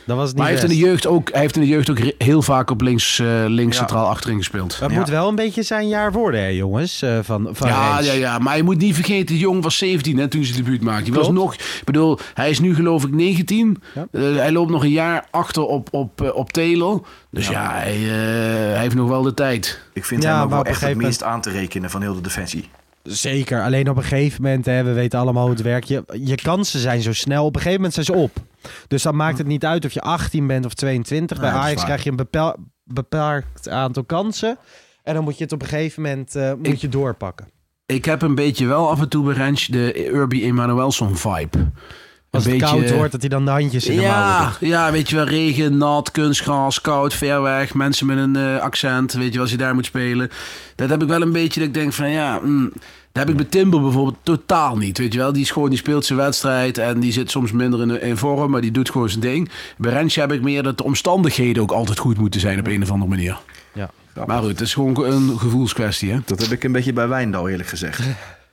Dat 0.05 0.17
was 0.17 0.27
niet 0.29 0.37
Maar 0.37 0.45
hij 0.47 0.55
heeft, 0.55 0.71
in 0.73 0.79
de 0.79 0.85
jeugd 0.85 1.07
ook, 1.07 1.31
hij 1.33 1.41
heeft 1.41 1.55
in 1.55 1.61
de 1.61 1.69
jeugd 1.69 1.91
ook 1.91 1.99
heel 2.19 2.43
vaak 2.43 2.71
op 2.71 2.81
links, 2.81 3.19
eh, 3.19 3.27
links 3.47 3.75
Ja. 3.77 3.79
centraal 3.83 4.07
achterin 4.09 4.37
gespeeld. 4.39 4.77
Dat 4.81 4.91
Ja. 4.91 4.97
moet 4.99 5.09
wel 5.09 5.29
een 5.29 5.35
beetje 5.35 5.63
zijn 5.63 5.89
jaar 5.89 6.13
worden, 6.13 6.41
hè, 6.41 6.47
jongens. 6.47 7.03
eh, 7.03 7.19
van, 7.23 7.49
van 7.53 7.69
Ja, 7.69 8.01
ja, 8.01 8.13
ja, 8.13 8.39
maar 8.39 8.57
je 8.57 8.63
moet 8.63 8.79
niet 8.79 8.95
vergeten, 8.95 9.27
de 9.35 9.39
jong 9.41 9.63
was 9.63 9.79
17 9.79 10.19
hè, 10.19 10.29
toen 10.29 10.45
ze 10.45 10.53
debuut 10.57 10.81
maakte. 10.83 11.05
Die 11.05 11.13
was 11.13 11.31
nog, 11.31 11.55
ik 11.55 11.83
bedoel, 11.85 12.19
hij 12.35 12.51
is 12.51 12.61
nu 12.61 12.75
geloof 12.75 13.05
ik 13.05 13.13
19. 13.13 13.83
Ja. 13.95 14.07
Eh, 14.13 14.23
hij 14.37 14.53
loopt 14.53 14.71
nog 14.71 14.83
een 14.83 14.91
jaar 14.91 15.27
achter 15.31 15.63
op, 15.63 15.89
op, 15.91 16.33
op 16.35 16.53
Taylor. 16.53 17.07
Dus 17.31 17.49
ja, 17.49 17.71
hij, 17.73 17.95
eh, 17.95 18.11
hij 18.73 18.81
heeft 18.81 18.95
nog 18.95 19.09
wel 19.09 19.23
de 19.23 19.35
tijd. 19.35 19.81
Ik 19.93 20.05
vind 20.05 20.23
Ja, 20.23 20.35
hem 20.35 20.43
ook 20.45 20.51
wel 20.51 20.65
echt 20.65 20.81
het 20.81 20.97
minst 20.97 21.23
aan 21.23 21.41
te 21.41 21.51
rekenen 21.51 21.91
van 21.91 22.03
heel 22.03 22.15
de 22.15 22.21
defensie. 22.21 22.69
Zeker. 23.03 23.63
Alleen 23.63 23.89
op 23.89 23.97
een 23.97 24.03
gegeven 24.03 24.43
moment, 24.43 24.67
hè, 24.67 24.83
we 24.85 24.93
weten 24.93 25.19
allemaal 25.19 25.43
hoe 25.47 25.53
het 25.53 25.63
werkt. 25.63 25.89
Je, 25.89 26.05
je 26.25 26.35
kansen 26.35 26.81
zijn 26.81 27.01
zo 27.03 27.13
snel. 27.13 27.45
Op 27.45 27.55
een 27.55 27.61
gegeven 27.63 27.83
moment 27.83 27.95
zijn 27.95 28.07
ze 28.07 28.13
op. 28.25 28.31
Dus 28.89 29.03
dan 29.03 29.17
maakt 29.17 29.39
het 29.39 29.47
niet 29.47 29.65
uit 29.65 29.85
of 29.85 29.93
je 29.93 30.01
18 30.01 30.47
bent 30.47 30.65
of 30.65 30.75
22. 30.75 31.41
Bij 31.41 31.51
Ajax 31.51 31.85
krijg 31.85 32.05
je 32.05 32.11
een 32.11 32.17
bepaal- 32.17 32.57
beperkt 32.85 33.69
aantal 33.69 34.05
kansen. 34.05 34.59
En 35.03 35.15
dan 35.15 35.25
moet 35.25 35.39
je 35.39 35.45
het 35.45 35.53
op 35.53 35.63
een 35.63 35.69
gegeven 35.69 36.03
moment 36.03 36.37
eh, 36.37 36.53
moet 36.55 36.67
Ik- 36.67 36.77
je 36.77 36.89
doorpakken. 36.89 37.51
Ik 37.87 38.05
heb 38.05 38.23
een 38.23 38.35
beetje 38.35 38.67
wel 38.67 38.91
af 38.91 39.01
en 39.01 39.09
toe 39.09 39.25
bij 39.25 39.35
Rens 39.35 39.67
de 39.67 40.09
Urbi 40.13 40.45
Emanuelson 40.45 41.17
vibe. 41.17 41.71
Als 42.33 42.45
het 42.45 42.53
beetje- 42.53 42.66
koud 42.66 42.91
wordt, 42.91 43.12
dat 43.12 43.20
hij 43.20 43.30
dan 43.30 43.45
de 43.45 43.51
handjes 43.51 43.87
in 43.87 43.97
de 43.97 44.03
Ja, 44.03 44.53
ja, 44.61 44.93
weet 44.93 45.09
je 45.09 45.16
wel, 45.16 45.24
regen, 45.24 45.76
nat, 45.76 46.11
kunstgras, 46.11 46.80
koud, 46.80 47.14
ver 47.14 47.43
weg. 47.43 47.74
Mensen 47.74 48.07
met 48.07 48.18
een 48.18 48.37
eh, 48.37 48.59
accent, 48.59 49.12
weet 49.12 49.26
je 49.26 49.33
wel, 49.33 49.41
als 49.41 49.51
je 49.51 49.57
daar 49.57 49.74
moet 49.74 49.85
spelen. 49.87 50.30
Dat 50.74 50.91
heb 50.91 51.03
ik 51.03 51.09
wel 51.09 51.22
een 51.22 51.33
beetje 51.33 51.61
dat 51.61 51.68
ik 51.68 51.74
denk 51.74 51.93
van, 51.93 52.11
ja... 52.11 52.39
mm, 52.43 52.72
dat 53.12 53.22
heb 53.22 53.28
ik 53.28 53.37
bij 53.37 53.45
Timber 53.45 53.80
bijvoorbeeld 53.80 54.16
totaal 54.22 54.76
niet, 54.76 54.99
weet 54.99 55.12
je 55.12 55.18
wel. 55.18 55.33
Die, 55.33 55.43
is 55.43 55.51
gewoon, 55.51 55.68
die 55.68 55.78
speelt 55.78 56.05
zijn 56.05 56.18
wedstrijd 56.18 56.78
en 56.78 57.01
die 57.01 57.12
zit 57.12 57.30
soms 57.30 57.53
minder 57.53 57.80
in, 57.83 58.03
in 58.03 58.16
vorm, 58.16 58.51
maar 58.51 58.61
die 58.61 58.70
doet 58.70 58.91
gewoon 58.91 59.09
zijn 59.09 59.20
ding. 59.20 59.51
Bij 59.76 59.93
Rensje 59.93 60.20
heb 60.20 60.33
ik 60.33 60.43
meer 60.43 60.62
dat 60.62 60.78
de 60.78 60.85
omstandigheden 60.85 61.62
ook 61.62 61.72
altijd 61.72 61.99
goed 61.99 62.18
moeten 62.18 62.41
zijn 62.41 62.59
op 62.59 62.66
een 62.66 62.83
of 62.83 62.91
andere 62.91 63.11
manier. 63.11 63.41
Ja. 63.72 63.91
Maar 64.26 64.39
goed, 64.39 64.49
het 64.49 64.61
is 64.61 64.74
gewoon 64.74 65.05
een 65.05 65.39
gevoelskwestie, 65.39 66.12
hè. 66.12 66.18
Dat 66.24 66.41
heb 66.41 66.51
ik 66.51 66.64
een 66.64 66.72
beetje 66.72 66.93
bij 66.93 67.09
Wijndal 67.09 67.49
eerlijk 67.49 67.68
gezegd. 67.68 68.01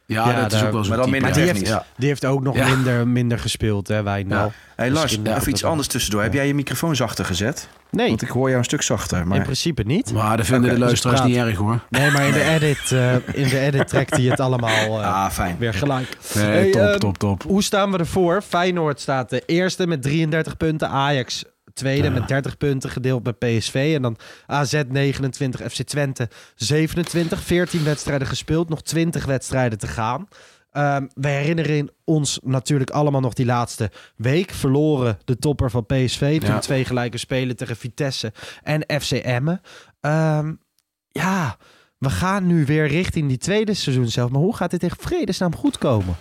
Ja, 0.10 0.30
Ja, 0.30 0.42
dat 0.42 0.52
is 0.54 0.64
ook 0.64 0.72
wel 0.72 0.84
zo. 0.84 0.90
maar 0.90 0.98
dan 0.98 1.10
minder 1.10 1.34
die 1.34 1.44
technisch. 1.46 1.70
heeft, 1.70 1.82
die 1.98 2.08
heeft 2.08 2.26
ook 2.26 2.42
nog 2.44 2.56
Ja. 2.56 2.68
minder, 2.68 3.08
minder 3.08 3.40
gespeeld, 3.40 3.88
hè, 3.88 4.04
Wijndal. 4.04 4.38
Ja. 4.46 4.52
Hey 4.76 4.92
Lars, 4.92 5.18
even 5.24 5.50
iets 5.50 5.64
anders 5.64 5.88
tussendoor. 5.88 6.22
Heb 6.22 6.34
jij 6.34 6.48
je 6.48 6.54
microfoon 6.54 6.96
zachter 6.96 7.26
gezet? 7.26 7.68
Nee, 7.92 8.08
Want 8.08 8.22
ik 8.22 8.30
hoor 8.30 8.46
jou 8.48 8.58
een 8.60 8.64
stuk 8.66 8.82
zachter. 8.82 9.20
in 9.22 9.28
Maar... 9.28 9.42
principe 9.42 9.84
niet. 9.84 10.12
Maar 10.14 10.38
dat 10.38 10.46
vinden 10.46 10.64
de 10.70 10.76
dus 10.76 10.86
luisteraars 10.86 11.22
niet 11.24 11.36
erg, 11.36 11.58
hoor. 11.58 11.80
Nee, 11.90 12.12
maar 12.12 12.26
in 12.26 12.34
de 12.34 12.44
edit, 12.44 12.92
eh, 12.92 13.14
in 13.34 13.50
de 13.50 13.60
edit 13.60 13.88
trekt 13.88 14.16
hij 14.16 14.26
het 14.26 14.40
allemaal 14.40 15.00
eh, 15.02 15.24
Ah, 15.24 15.30
fijn. 15.32 15.56
weer 15.60 15.74
gelijk. 15.74 16.18
Nee, 16.36 16.44
Hey, 16.46 16.70
top, 16.72 16.82
ehm, 16.82 16.98
top, 17.00 17.18
top. 17.18 17.44
Hoe 17.44 17.64
staan 17.64 17.92
we 17.92 17.98
ervoor? 17.98 18.42
Feyenoord 18.42 19.00
staat 19.00 19.30
de 19.30 19.44
eerste 19.46 19.88
met 19.88 20.02
33 20.02 20.58
punten. 20.58 20.90
Ajax 20.90 21.44
tweede 21.80 22.10
met 22.10 22.28
30 22.28 22.58
punten 22.58 22.90
gedeeld 22.90 23.24
met 23.24 23.40
PSV. 23.40 23.92
En 23.96 24.02
dan 24.02 24.18
AZ 24.48 24.82
29, 24.88 25.72
FC 25.72 25.82
Twente 25.82 26.30
27. 26.56 27.42
14 27.42 27.84
wedstrijden 27.84 28.28
gespeeld, 28.28 28.70
nog 28.70 28.82
20 28.82 29.26
wedstrijden 29.26 29.78
te 29.78 29.88
gaan. 29.88 30.28
Ehm, 30.72 31.08
we 31.14 31.28
herinneren 31.28 31.90
ons 32.04 32.40
natuurlijk 32.44 32.90
allemaal 32.90 33.22
nog 33.22 33.34
die 33.34 33.46
laatste 33.46 33.92
week. 34.16 34.52
Verloren 34.52 35.18
de 35.26 35.38
topper 35.38 35.70
van 35.72 35.86
PSV. 35.86 36.40
Toen 36.40 36.50
Ja. 36.50 36.60
twee 36.60 36.86
gelijke 36.86 37.18
spelen 37.18 37.56
tegen 37.56 37.76
Vitesse 37.76 38.34
en 38.64 39.02
FC 39.02 39.12
Emmen. 39.12 39.62
Ehm, 40.02 40.54
ja, 41.08 41.58
we 41.98 42.10
gaan 42.10 42.48
nu 42.48 42.66
weer 42.66 42.88
richting 42.88 43.28
die 43.28 43.38
tweede 43.38 43.74
seizoen 43.74 44.08
zelf. 44.08 44.30
Maar 44.30 44.42
hoe 44.42 44.56
gaat 44.56 44.72
dit 44.72 44.80
tegen 44.80 44.98
vredesnaam 45.00 45.56
goed 45.56 45.78
komen? 45.78 46.16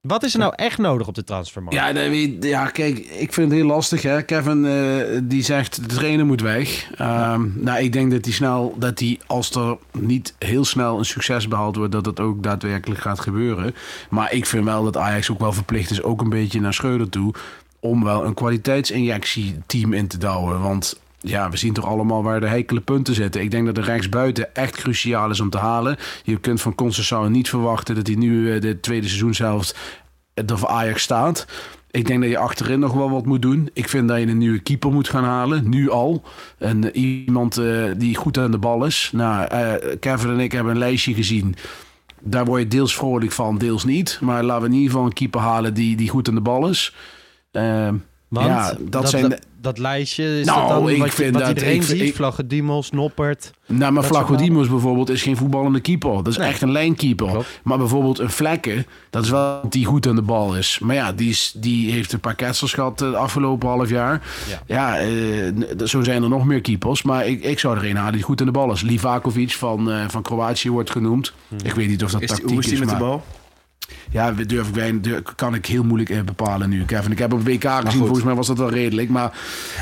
Wat 0.00 0.22
is 0.22 0.32
er 0.32 0.38
nou 0.40 0.52
echt 0.56 0.78
nodig 0.78 1.06
op 1.06 1.14
de 1.14 1.24
transfermarkt? 1.24 1.78
Ja, 1.78 1.92
weet- 1.92 2.44
ja, 2.44 2.66
kijk, 2.66 2.98
ik 2.98 3.32
vind 3.32 3.50
het 3.50 3.58
heel 3.60 3.68
lastig. 3.68 4.02
Hè? 4.02 4.22
Kevin 4.22 4.64
eh, 4.66 5.18
die 5.22 5.42
zegt 5.42 5.76
de 5.88 5.94
trainer 5.96 6.26
moet 6.26 6.40
weg. 6.40 6.90
Ehm, 6.96 7.48
nou, 7.54 7.78
ik 7.82 7.92
denk 7.92 8.10
dat 8.10 8.24
hij 8.24 8.34
snel, 8.34 8.74
dat 8.78 8.98
hij 8.98 9.18
als 9.26 9.50
er 9.50 9.76
niet 9.98 10.34
heel 10.38 10.64
snel 10.64 10.98
een 10.98 11.04
succes 11.04 11.48
behaald 11.48 11.76
wordt, 11.76 11.92
dat 11.92 12.04
dat 12.04 12.20
ook 12.20 12.42
daadwerkelijk 12.42 13.00
gaat 13.00 13.20
gebeuren. 13.20 13.74
Maar 14.10 14.32
ik 14.32 14.46
vind 14.46 14.64
wel 14.64 14.84
dat 14.84 14.96
Ajax 14.96 15.30
ook 15.30 15.38
wel 15.40 15.52
verplicht 15.52 15.90
is, 15.90 16.02
ook 16.02 16.20
een 16.20 16.28
beetje 16.28 16.60
naar 16.60 16.74
Schreuder 16.74 17.08
toe, 17.08 17.34
om 17.80 18.04
wel 18.04 18.24
een 18.24 18.34
kwaliteitsinjectieteam 18.34 19.92
in 19.92 20.08
te 20.08 20.18
douwen. 20.18 20.60
Want 20.60 20.99
ja, 21.20 21.50
we 21.50 21.56
zien 21.56 21.72
toch 21.72 21.86
allemaal 21.86 22.22
waar 22.22 22.40
de 22.40 22.48
heikele 22.48 22.80
punten 22.80 23.14
zitten. 23.14 23.40
Ik 23.40 23.50
denk 23.50 23.66
dat 23.66 23.74
de 23.74 23.80
rechtsbuiten 23.80 24.54
echt 24.54 24.76
cruciaal 24.76 25.30
is 25.30 25.40
om 25.40 25.50
te 25.50 25.58
halen. 25.58 25.96
Je 26.24 26.36
kunt 26.36 26.60
van 26.60 26.74
Conceição 26.74 27.30
niet 27.30 27.48
verwachten 27.48 27.94
dat 27.94 28.06
hij 28.06 28.16
nu 28.16 28.54
eh, 28.54 28.60
de 28.60 28.80
tweede 28.80 29.06
seizoenshelft 29.06 29.78
er 30.34 30.58
voor 30.58 30.68
Ajax 30.68 31.02
staat. 31.02 31.46
Ik 31.90 32.06
denk 32.06 32.20
dat 32.20 32.30
je 32.30 32.38
achterin 32.38 32.78
nog 32.78 32.92
wel 32.92 33.10
wat 33.10 33.26
moet 33.26 33.42
doen. 33.42 33.70
Ik 33.72 33.88
vind 33.88 34.08
dat 34.08 34.18
je 34.18 34.26
een 34.26 34.38
nieuwe 34.38 34.58
keeper 34.58 34.92
moet 34.92 35.08
gaan 35.08 35.24
halen, 35.24 35.68
nu 35.68 35.90
al. 35.90 36.22
En 36.58 36.92
eh, 36.92 37.02
iemand 37.02 37.56
eh, 37.56 37.84
die 37.96 38.16
goed 38.16 38.38
aan 38.38 38.50
de 38.50 38.58
bal 38.58 38.84
is. 38.84 39.10
Nou, 39.12 39.44
eh, 39.44 39.96
Kevin 40.00 40.30
en 40.30 40.40
ik 40.40 40.52
hebben 40.52 40.72
een 40.72 40.78
lijstje 40.78 41.14
gezien. 41.14 41.56
Daar 42.20 42.44
word 42.44 42.62
je 42.62 42.68
deels 42.68 42.94
vrolijk 42.94 43.32
van, 43.32 43.58
deels 43.58 43.84
niet. 43.84 44.18
Maar 44.20 44.42
laten 44.42 44.62
we 44.62 44.68
in 44.68 44.74
ieder 44.74 44.90
geval 44.90 45.06
een 45.06 45.12
keeper 45.12 45.40
halen 45.40 45.74
die, 45.74 45.96
die 45.96 46.08
goed 46.08 46.28
aan 46.28 46.34
de 46.34 46.40
bal 46.40 46.68
is. 46.68 46.94
Ehm, 47.50 47.94
Want 48.30 48.46
ja, 48.46 48.74
dat 48.80 49.10
zijn 49.10 49.28
dat, 49.28 49.40
dat 49.60 49.78
lijstje 49.78 50.38
is 50.40 50.46
Nou, 50.46 50.60
dat 50.60 50.68
dan 50.68 50.88
ik 50.90 50.98
wat, 50.98 51.06
je- 51.06 51.12
vind 51.14 51.30
wat 51.32 51.40
dat- 51.40 51.48
iedereen 51.48 51.74
ik 51.74 51.82
vind- 51.82 51.98
ziet. 51.98 52.08
ik- 52.08 52.90
Noppert. 52.92 53.50
Nou, 53.66 53.92
maar 53.92 54.04
Vlachodimos 54.04 54.68
bijvoorbeeld 54.68 55.10
is 55.10 55.22
geen 55.22 55.36
voetballende 55.36 55.80
keeper. 55.80 56.10
Dat 56.14 56.26
is 56.26 56.36
Nee. 56.36 56.48
echt 56.48 56.62
een 56.62 56.72
lijnkeeper. 56.72 57.26
Klopt. 57.28 57.60
Maar 57.64 57.78
bijvoorbeeld 57.78 58.18
een 58.18 58.30
Vlekken, 58.30 58.86
dat 59.10 59.24
is 59.24 59.30
wel 59.30 59.60
die 59.68 59.84
goed 59.84 60.06
aan 60.06 60.14
de 60.14 60.22
bal 60.22 60.56
is. 60.56 60.78
Maar 60.82 60.94
ja, 60.94 61.12
die, 61.12 61.28
is, 61.30 61.52
die 61.56 61.92
heeft 61.92 62.12
een 62.12 62.20
paar 62.20 62.34
ketsels 62.34 62.72
gehad 62.72 63.02
eh, 63.02 63.10
de 63.10 63.16
afgelopen 63.16 63.68
half 63.68 63.88
jaar. 63.88 64.22
Ja. 64.48 64.62
Ja, 64.66 64.98
eh, 64.98 65.86
zo 65.86 66.02
zijn 66.02 66.22
er 66.22 66.28
nog 66.28 66.44
meer 66.44 66.60
keepers. 66.60 67.02
Maar 67.02 67.26
ik, 67.26 67.42
ik 67.44 67.58
zou 67.58 67.76
er 67.78 67.84
een 67.84 67.96
halen 67.96 68.12
die 68.12 68.22
goed 68.22 68.40
aan 68.40 68.46
de 68.46 68.52
bal 68.52 68.72
is. 68.72 68.82
Livakovic 68.82 69.52
van, 69.52 69.90
eh, 69.90 70.04
van 70.08 70.22
Kroatië 70.22 70.70
wordt 70.70 70.90
genoemd. 70.90 71.32
Ik 71.64 71.74
weet 71.74 71.88
niet 71.88 72.04
of 72.04 72.10
dat 72.10 72.22
Is 72.22 72.30
die, 72.30 72.44
hoe 72.46 72.58
is 72.58 72.66
die 72.66 72.78
met 72.78 72.88
de 72.88 72.94
maar- 72.94 73.02
bal? 73.04 73.24
Ja, 74.10 74.34
we 74.34 74.46
durf 74.46 74.68
ik 74.68 74.74
weinig, 74.74 75.00
durf- 75.00 75.22
kan 75.34 75.54
ik 75.54 75.66
heel 75.66 75.82
moeilijk 75.84 76.10
eh, 76.10 76.20
bepalen 76.22 76.68
nu, 76.68 76.84
Kevin. 76.84 77.12
Ik 77.12 77.18
heb 77.18 77.32
op 77.32 77.42
WK 77.46 77.64
gezien, 77.64 77.90
goed. 77.90 77.98
volgens 77.98 78.22
mij 78.22 78.34
was 78.34 78.46
dat 78.46 78.58
wel 78.58 78.70
redelijk. 78.70 79.08
Maar 79.08 79.38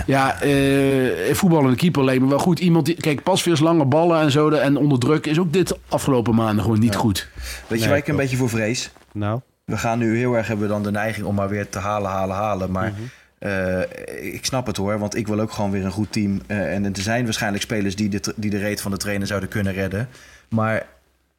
ja, 0.07 0.41
eh 0.41 1.35
voetballende 1.35 1.77
keeper 1.77 2.05
lijkt 2.05 2.23
me 2.23 2.29
wel 2.29 2.39
goed. 2.39 2.59
Iemand 2.59 2.87
die, 2.87 2.95
kijk, 2.95 3.23
pas 3.23 3.45
weer 3.45 3.55
eens 3.55 3.63
lange 3.63 3.85
ballen 3.85 4.21
en 4.21 4.31
zo. 4.31 4.49
En 4.51 4.77
onder 4.77 4.99
druk 4.99 5.27
is 5.27 5.39
ook 5.39 5.53
dit 5.53 5.79
afgelopen 5.89 6.35
maanden 6.35 6.65
gewoon 6.65 6.79
niet 6.79 6.95
goed. 6.97 7.29
Weet 7.35 7.69
je 7.69 7.77
Nee, 7.79 7.89
waar 7.89 7.99
ik 7.99 8.09
een 8.09 8.17
beetje 8.17 8.37
voor 8.37 8.49
vrees? 8.49 8.91
Nou, 9.13 9.41
We 9.65 9.77
gaan 9.77 9.99
nu 9.99 10.17
heel 10.17 10.35
erg 10.37 10.47
hebben 10.47 10.67
we 10.67 10.73
dan 10.73 10.83
de 10.83 10.91
neiging 10.91 11.27
om 11.27 11.35
maar 11.35 11.49
weer 11.49 11.69
te 11.69 11.79
halen, 11.79 12.11
halen, 12.11 12.37
halen. 12.37 12.71
Maar 12.71 12.93
eh, 13.39 14.35
ik 14.35 14.45
snap 14.45 14.67
het 14.67 14.77
hoor, 14.77 14.99
want 14.99 15.17
ik 15.17 15.27
wil 15.27 15.41
ook 15.41 15.53
gewoon 15.53 15.71
weer 15.71 15.85
een 15.85 15.91
goed 15.91 16.13
team. 16.13 16.41
Eh, 16.47 16.75
en 16.75 16.85
er 16.85 16.91
zijn 17.01 17.25
waarschijnlijk 17.25 17.63
spelers 17.63 17.97
die 17.97 18.09
de, 18.09 18.33
die 18.37 18.51
de 18.51 18.59
reet 18.59 18.81
van 18.81 18.91
de 18.91 18.97
trainer 18.97 19.27
zouden 19.27 19.49
kunnen 19.49 19.73
redden. 19.73 20.09
Maar 20.49 20.87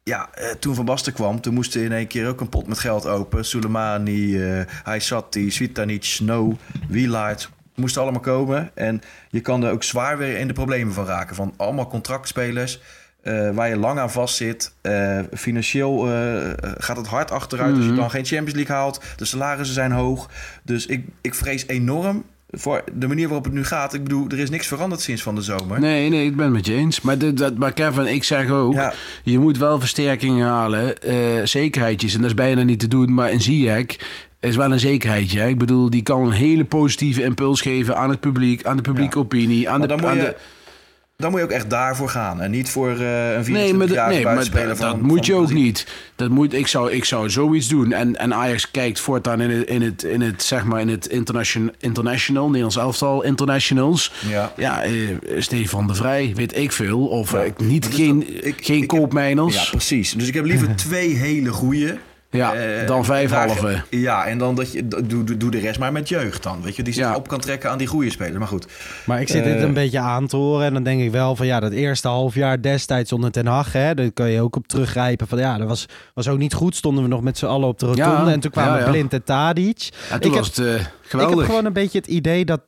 ja, 0.02 0.28
eh, 0.34 0.50
toen 0.50 0.74
Van 0.74 0.84
Basten 0.84 1.12
kwam, 1.12 1.40
toen 1.40 1.54
moest 1.54 1.74
er 1.74 1.82
in 1.84 1.92
één 1.92 2.06
keer 2.06 2.28
ook 2.28 2.40
een 2.40 2.48
pot 2.48 2.66
met 2.66 2.78
geld 2.78 3.06
open. 3.06 3.44
Soleimani, 3.44 4.42
eh 4.42 4.60
Haisati, 4.82 5.50
Svitanic, 5.50 6.04
Snow, 6.04 6.52
Wielaert. 6.88 7.50
moesten 7.74 8.02
allemaal 8.02 8.20
komen. 8.20 8.70
En 8.74 9.00
je 9.30 9.40
kan 9.40 9.62
er 9.64 9.72
ook 9.72 9.82
zwaar 9.82 10.18
weer 10.18 10.38
in 10.38 10.46
de 10.46 10.52
problemen 10.52 10.94
van 10.94 11.06
raken. 11.06 11.36
Van 11.36 11.54
allemaal 11.56 11.86
contractspelers 11.86 12.80
eh, 13.22 13.50
waar 13.50 13.68
je 13.68 13.76
lang 13.76 13.98
aan 13.98 14.10
vast 14.10 14.36
zit. 14.36 14.72
Financieel 15.34 15.98
gaat 16.78 16.96
het 16.96 17.06
hard 17.06 17.30
achteruit 17.30 17.74
als 17.74 17.84
je 17.84 17.90
Mhm. 17.90 18.00
dan 18.00 18.10
geen 18.10 18.24
Champions 18.24 18.54
League 18.54 18.76
haalt. 18.76 19.00
De 19.16 19.24
salarissen 19.24 19.74
zijn 19.74 19.92
hoog. 19.92 20.28
Dus 20.62 20.86
ik, 20.86 21.06
ik 21.20 21.34
vrees 21.34 21.66
enorm 21.66 22.24
voor 22.52 22.84
de 22.92 23.06
manier 23.08 23.26
waarop 23.26 23.44
het 23.44 23.54
nu 23.54 23.64
gaat. 23.64 23.94
Ik 23.94 24.02
bedoel, 24.02 24.28
er 24.28 24.38
is 24.38 24.50
niks 24.50 24.66
veranderd 24.66 25.00
sinds 25.00 25.22
van 25.22 25.34
de 25.34 25.42
zomer. 25.42 25.80
Nee, 25.80 26.08
nee, 26.08 26.26
ik 26.26 26.36
ben 26.36 26.44
het 26.44 26.54
met 26.54 26.66
je 26.66 26.74
eens. 26.74 27.00
Maar, 27.00 27.18
dit, 27.18 27.36
dat, 27.38 27.56
maar 27.56 27.72
Kevin, 27.72 28.06
ik 28.06 28.24
zeg 28.24 28.50
ook, 28.50 28.72
Ja. 28.74 28.92
je 29.24 29.38
moet 29.38 29.58
wel 29.58 29.80
versterkingen 29.80 30.46
halen. 30.46 31.02
eh, 31.02 31.16
zekerheidjes. 31.44 32.14
En 32.14 32.20
dat 32.20 32.28
is 32.30 32.36
bijna 32.36 32.62
niet 32.62 32.78
te 32.80 32.88
doen. 32.88 33.14
Maar 33.14 33.30
een 33.30 33.40
Ziyech 33.40 33.86
is 34.40 34.56
wel 34.56 34.72
een 34.72 34.80
zekerheidje. 34.80 35.40
hè. 35.40 35.48
Ik 35.48 35.58
bedoel, 35.58 35.90
die 35.90 36.02
kan 36.02 36.24
een 36.26 36.32
hele 36.32 36.64
positieve 36.64 37.22
impuls 37.22 37.60
geven 37.60 37.96
aan 37.96 38.10
het 38.10 38.20
publiek, 38.20 38.64
aan 38.64 38.76
de 38.76 38.82
publieke 38.82 39.18
opinie. 39.18 39.68
Aan 39.68 39.78
Maar 39.78 39.88
de, 39.88 39.94
dan 39.94 40.02
moet, 40.02 40.10
aan 40.10 40.16
je, 40.16 40.22
de, 40.22 40.36
dan 41.20 41.30
moet 41.30 41.40
je 41.40 41.46
ook 41.46 41.52
echt 41.52 41.70
daarvoor 41.70 42.08
gaan. 42.08 42.40
En 42.40 42.50
niet 42.50 42.70
voor 42.70 42.88
eh 42.90 43.32
een 43.32 43.44
24 43.44 43.52
Nee, 43.52 43.74
maar, 43.74 43.86
dat- 43.86 43.96
jaar 43.96 44.08
nee, 44.08 44.24
maar 44.24 44.34
dat, 44.66 44.76
van 44.78 44.88
dat 44.88 45.00
moet 45.00 45.26
je 45.26 45.34
ook 45.34 45.52
niet. 45.52 45.86
Dat 46.16 46.28
moet, 46.30 46.52
ik, 46.52 46.66
zou, 46.66 46.92
ik 46.92 47.04
zou 47.04 47.30
zoiets 47.30 47.68
doen. 47.68 47.92
En, 47.92 48.16
en 48.16 48.34
Ajax 48.34 48.70
kijkt 48.70 49.00
voortaan 49.00 49.40
in 49.40 49.50
het, 49.50 49.68
in 49.68 49.82
het, 49.82 50.02
in 50.02 50.20
het, 50.20 50.42
zeg 50.42 50.64
maar 50.64 50.80
in 50.80 50.88
het 50.88 51.06
international, 51.06 51.70
international 51.78 52.46
Nederlands 52.46 52.76
elftal 52.76 53.22
internationals. 53.24 54.12
Ja. 54.28 54.52
Ja, 54.56 54.82
eh, 54.82 54.92
Stefan 55.38 55.86
de 55.86 55.94
Vrij, 55.94 56.32
weet 56.34 56.56
ik 56.56 56.72
veel. 56.72 57.06
Of 57.06 57.34
eh, 57.34 57.40
niet, 57.56 57.86
geen, 57.92 58.44
ik- 58.46 58.64
geen 58.64 58.82
ik 58.82 58.88
koopmijners. 58.88 59.54
Ja, 59.54 59.64
precies. 59.70 60.12
Dus 60.12 60.28
ik 60.28 60.34
heb 60.34 60.44
liever 60.44 60.76
twee 60.86 61.14
hele 61.14 61.50
goeie. 61.50 61.92
Ja, 62.30 62.54
Eh, 62.54 62.86
dan 62.86 63.04
vijf 63.04 63.30
halve. 63.30 63.82
Ja, 63.90 64.26
en 64.26 64.38
dan 64.38 64.54
dat 64.54 64.72
je 64.72 64.88
doe, 64.88 65.06
doe, 65.24 65.36
doe 65.36 65.50
de 65.50 65.58
rest 65.58 65.78
maar 65.78 65.92
met 65.92 66.08
jeugd 66.08 66.42
dan. 66.42 66.62
Weet 66.62 66.76
je, 66.76 66.82
die 66.82 66.92
zich 66.94 67.02
Ja. 67.04 67.14
op 67.16 67.28
kan 67.28 67.40
trekken 67.40 67.70
aan 67.70 67.78
die 67.78 67.86
goede 67.86 68.10
spelers. 68.10 68.38
Maar 68.38 68.48
goed. 68.48 68.66
Maar 69.06 69.20
ik 69.20 69.28
zit 69.28 69.44
dit 69.44 69.54
Eh, 69.56 69.62
een 69.62 69.74
beetje 69.74 69.98
aan 69.98 70.26
te 70.26 70.36
horen. 70.36 70.66
En 70.66 70.72
dan 70.74 70.82
denk 70.82 71.00
ik 71.02 71.10
wel 71.10 71.36
van 71.36 71.46
ja, 71.46 71.60
dat 71.60 71.72
eerste 71.72 72.08
half 72.08 72.34
jaar 72.34 72.62
destijds 72.62 73.12
onder 73.12 73.30
Ten 73.30 73.46
Hag. 73.46 73.72
Hè, 73.72 73.94
daar 73.94 74.10
kan 74.12 74.30
je 74.30 74.40
ook 74.40 74.56
op 74.56 74.66
teruggrijpen. 74.68 75.26
Van 75.28 75.38
ja, 75.38 75.58
dat 75.58 75.68
was, 75.68 75.86
was 76.14 76.28
ook 76.28 76.38
niet 76.38 76.54
goed. 76.54 76.76
Stonden 76.76 77.02
we 77.02 77.08
nog 77.08 77.20
met 77.22 77.38
z'n 77.38 77.46
allen 77.46 77.68
op 77.68 77.78
de 77.78 77.86
rotonde. 77.86 78.10
Ja, 78.10 78.32
en 78.32 78.40
toen 78.40 78.50
kwamen 78.50 78.78
ja, 78.78 78.84
ja. 78.84 78.90
Blind 78.90 79.12
en 79.12 79.24
Tadic. 79.24 79.88
Ja, 80.10 80.18
toen 80.18 80.30
Ik 80.30 80.36
was 80.38 80.46
het 80.46 80.58
eh, 80.58 80.74
Ik 80.74 81.28
heb 81.28 81.38
gewoon 81.38 81.64
een 81.64 81.72
beetje 81.72 81.98
het 81.98 82.06
idee 82.08 82.44
dat 82.44 82.60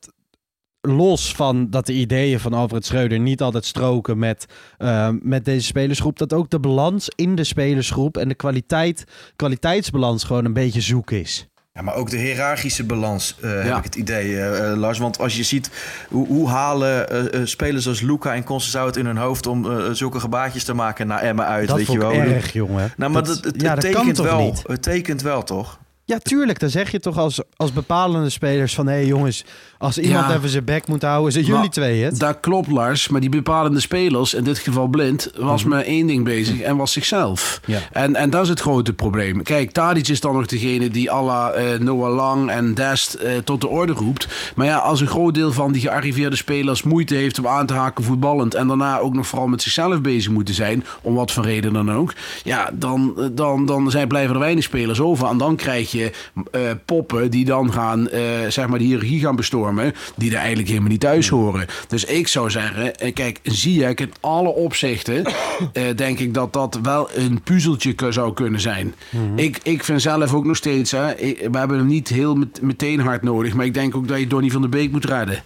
los 0.89 1.35
van 1.35 1.71
dat 1.71 1.87
de 1.87 1.93
ideeën 1.93 2.41
van 2.41 2.53
Alfred 2.53 2.85
Schreuder 2.87 3.19
niet 3.19 3.43
altijd 3.43 3.65
stroken 3.65 4.19
met, 4.19 4.47
eh, 4.79 5.09
met 5.21 5.45
deze 5.45 5.67
spelersgroep, 5.67 6.19
dat 6.19 6.33
ook 6.33 6.51
de 6.51 6.61
balans 6.61 7.09
in 7.15 7.35
de 7.35 7.45
spelersgroep 7.45 8.17
en 8.17 8.29
de 8.29 8.35
kwaliteit, 8.35 9.05
kwaliteitsbalans 9.37 10.25
gewoon 10.25 10.45
een 10.45 10.53
beetje 10.53 10.81
zoek 10.81 11.11
is. 11.11 11.47
Ja, 11.75 11.83
maar 11.83 11.95
ook 11.95 12.11
de 12.11 12.17
hiërarchische 12.17 12.85
balans, 12.85 13.37
eh, 13.41 13.63
heb 13.63 13.77
ik 13.77 13.85
het 13.85 13.95
idee, 13.95 14.41
eh, 14.41 14.77
Lars. 14.77 14.99
Want 14.99 15.19
als 15.19 15.37
je 15.37 15.43
ziet 15.43 15.71
hoe, 16.09 16.27
hoe 16.27 16.49
halen 16.49 17.49
spelers 17.49 17.89
als 17.89 18.01
Luca 18.01 18.35
en 18.35 18.45
Conceição 18.45 18.85
het 18.87 18.97
in 18.97 19.07
hun 19.07 19.17
hoofd 19.17 19.47
om 19.47 19.95
zulke 19.95 20.21
gebaartjes 20.21 20.65
te 20.65 20.75
maken 20.75 21.07
naar 21.07 21.21
Emma 21.21 21.45
uit, 21.47 21.69
dat 21.69 21.77
weet 21.77 21.87
vond 21.87 22.01
je 22.03 22.09
wel. 22.09 22.17
erg, 22.17 22.53
jongen. 22.53 22.93
Nou, 22.97 23.13
maar 23.13 23.25
Dat- 23.25 23.35
dat, 23.43 23.45
het, 23.53 23.63
ja, 23.63 23.73
het 23.75 23.81
dat 23.83 23.91
kan 23.91 24.01
tekent 24.01 24.17
toch 24.17 24.27
wel. 24.27 24.41
niet? 24.45 24.63
Het 24.67 24.83
tekent 24.83 25.23
wel, 25.23 25.43
toch? 25.43 25.79
Ja, 26.05 26.19
tuurlijk. 26.19 26.59
Dan 26.59 26.71
zeg 26.71 26.91
je 26.91 27.01
toch 27.01 27.19
als, 27.19 27.41
als 27.57 27.73
bepalende 27.73 28.31
spelers 28.31 28.75
van... 28.75 28.87
hé 28.87 28.93
hey 28.93 29.07
jongens, 29.07 29.45
als 29.79 29.99
iemand 29.99 30.29
Ja. 30.29 30.37
even 30.37 30.49
zijn 30.49 30.65
bek 30.65 30.87
moet 30.87 31.03
houden... 31.03 31.33
zijn 31.33 31.45
jullie 31.45 31.61
Maar 31.61 31.71
twee 31.71 32.03
het? 32.05 32.19
Dat 32.19 32.41
klopt, 32.41 32.71
Lars. 32.71 33.09
Maar 33.09 33.21
die 33.21 33.31
bepalende 33.31 33.81
spelers, 33.81 34.35
in 34.35 34.45
dit 34.45 34.59
geval 34.59 34.87
blind, 34.87 35.31
was 35.37 35.65
maar 35.65 35.83
één 35.83 36.07
ding 36.07 36.25
bezig 36.25 36.61
en 36.61 36.77
was 36.77 36.93
zichzelf. 36.93 37.61
Ja. 37.65 37.79
En, 37.93 38.17
en 38.17 38.31
dat 38.31 38.43
is 38.43 38.49
het 38.49 38.61
grote 38.61 38.93
probleem. 38.93 39.43
Kijk, 39.43 39.71
Tadic 39.71 40.09
is 40.09 40.21
dan 40.21 40.35
nog 40.35 40.47
degene 40.47 40.89
die 40.89 41.13
à 41.13 41.23
la 41.23 41.51
eh, 41.51 41.79
Noah 41.79 42.15
Lang 42.15 42.51
en 42.51 42.75
Dest 42.75 43.15
eh, 43.15 43.37
tot 43.45 43.61
de 43.61 43.69
orde 43.69 43.93
roept. 43.93 44.29
Maar 44.55 44.67
ja, 44.67 44.77
als 44.77 45.01
een 45.01 45.07
groot 45.07 45.35
deel 45.35 45.53
van 45.53 45.73
die 45.73 45.81
gearriveerde 45.83 46.37
spelers 46.37 46.83
moeite 46.83 47.15
heeft 47.15 47.39
om 47.39 47.47
aan 47.47 47.67
te 47.67 47.75
haken 47.75 48.05
voetballend 48.05 48.55
en 48.55 48.67
daarna 48.67 48.99
ook 48.99 49.15
nog 49.15 49.27
vooral 49.27 49.49
met 49.49 49.63
zichzelf 49.63 50.01
bezig 50.01 50.33
moeten 50.33 50.55
zijn, 50.55 50.85
om 51.03 51.15
wat 51.15 51.33
voor 51.33 51.45
reden 51.45 51.73
dan 51.73 51.93
ook, 51.93 52.15
ja, 52.45 52.71
dan, 52.73 53.31
dan, 53.33 53.67
dan 53.67 53.91
zijn, 53.91 54.09
blijven 54.09 54.35
er 54.35 54.41
weinig 54.41 54.65
spelers 54.65 55.01
over. 55.01 55.29
En 55.29 55.39
dan 55.39 55.57
krijg 55.57 55.91
je 55.91 56.02
eh, 56.51 56.61
poppen 56.85 57.31
die 57.31 57.45
dan 57.45 57.73
gaan, 57.73 58.09
eh, 58.09 58.21
zeg 58.49 58.69
maar, 58.69 58.79
de 58.79 58.85
hiërarchie 58.85 59.21
gaan 59.21 59.37
bestormen, 59.37 59.93
die 60.17 60.31
er 60.31 60.37
eigenlijk 60.37 60.69
helemaal 60.69 60.89
niet 60.91 61.01
thuis 61.01 61.29
horen. 61.29 61.67
Dus 61.89 62.05
ik 62.05 62.29
zou 62.29 62.51
zeggen, 62.51 62.97
eh, 62.97 63.13
kijk, 63.15 63.39
zie 63.43 63.85
ik 63.89 64.01
in 64.01 64.13
alle 64.21 64.49
opzichten, 64.49 65.25
denk 65.97 66.19
ik 66.19 66.35
dat 66.35 66.53
dat 66.53 66.79
wel 66.83 67.09
een 67.15 67.41
puzzeltje 67.43 67.95
zou 68.09 68.33
kunnen 68.35 68.61
zijn. 68.61 68.95
ik, 69.37 69.59
ik 69.63 69.85
vind 69.85 70.03
zelf 70.03 70.35
ook 70.35 70.45
nog 70.45 70.57
steeds, 70.57 70.91
hè, 70.91 71.15
we 71.51 71.59
hebben 71.59 71.77
hem 71.79 71.87
niet 71.87 72.09
heel 72.09 72.35
met- 72.35 72.61
meteen 72.63 73.01
hard 73.01 73.23
nodig, 73.23 73.55
maar 73.55 73.65
ik 73.67 73.75
denk 73.75 73.97
ook 73.97 74.09
dat 74.09 74.19
je 74.19 74.27
Donny 74.27 74.51
van 74.51 74.61
der 74.61 74.71
Beek 74.71 74.91
moet 74.93 75.05
redden. 75.05 75.43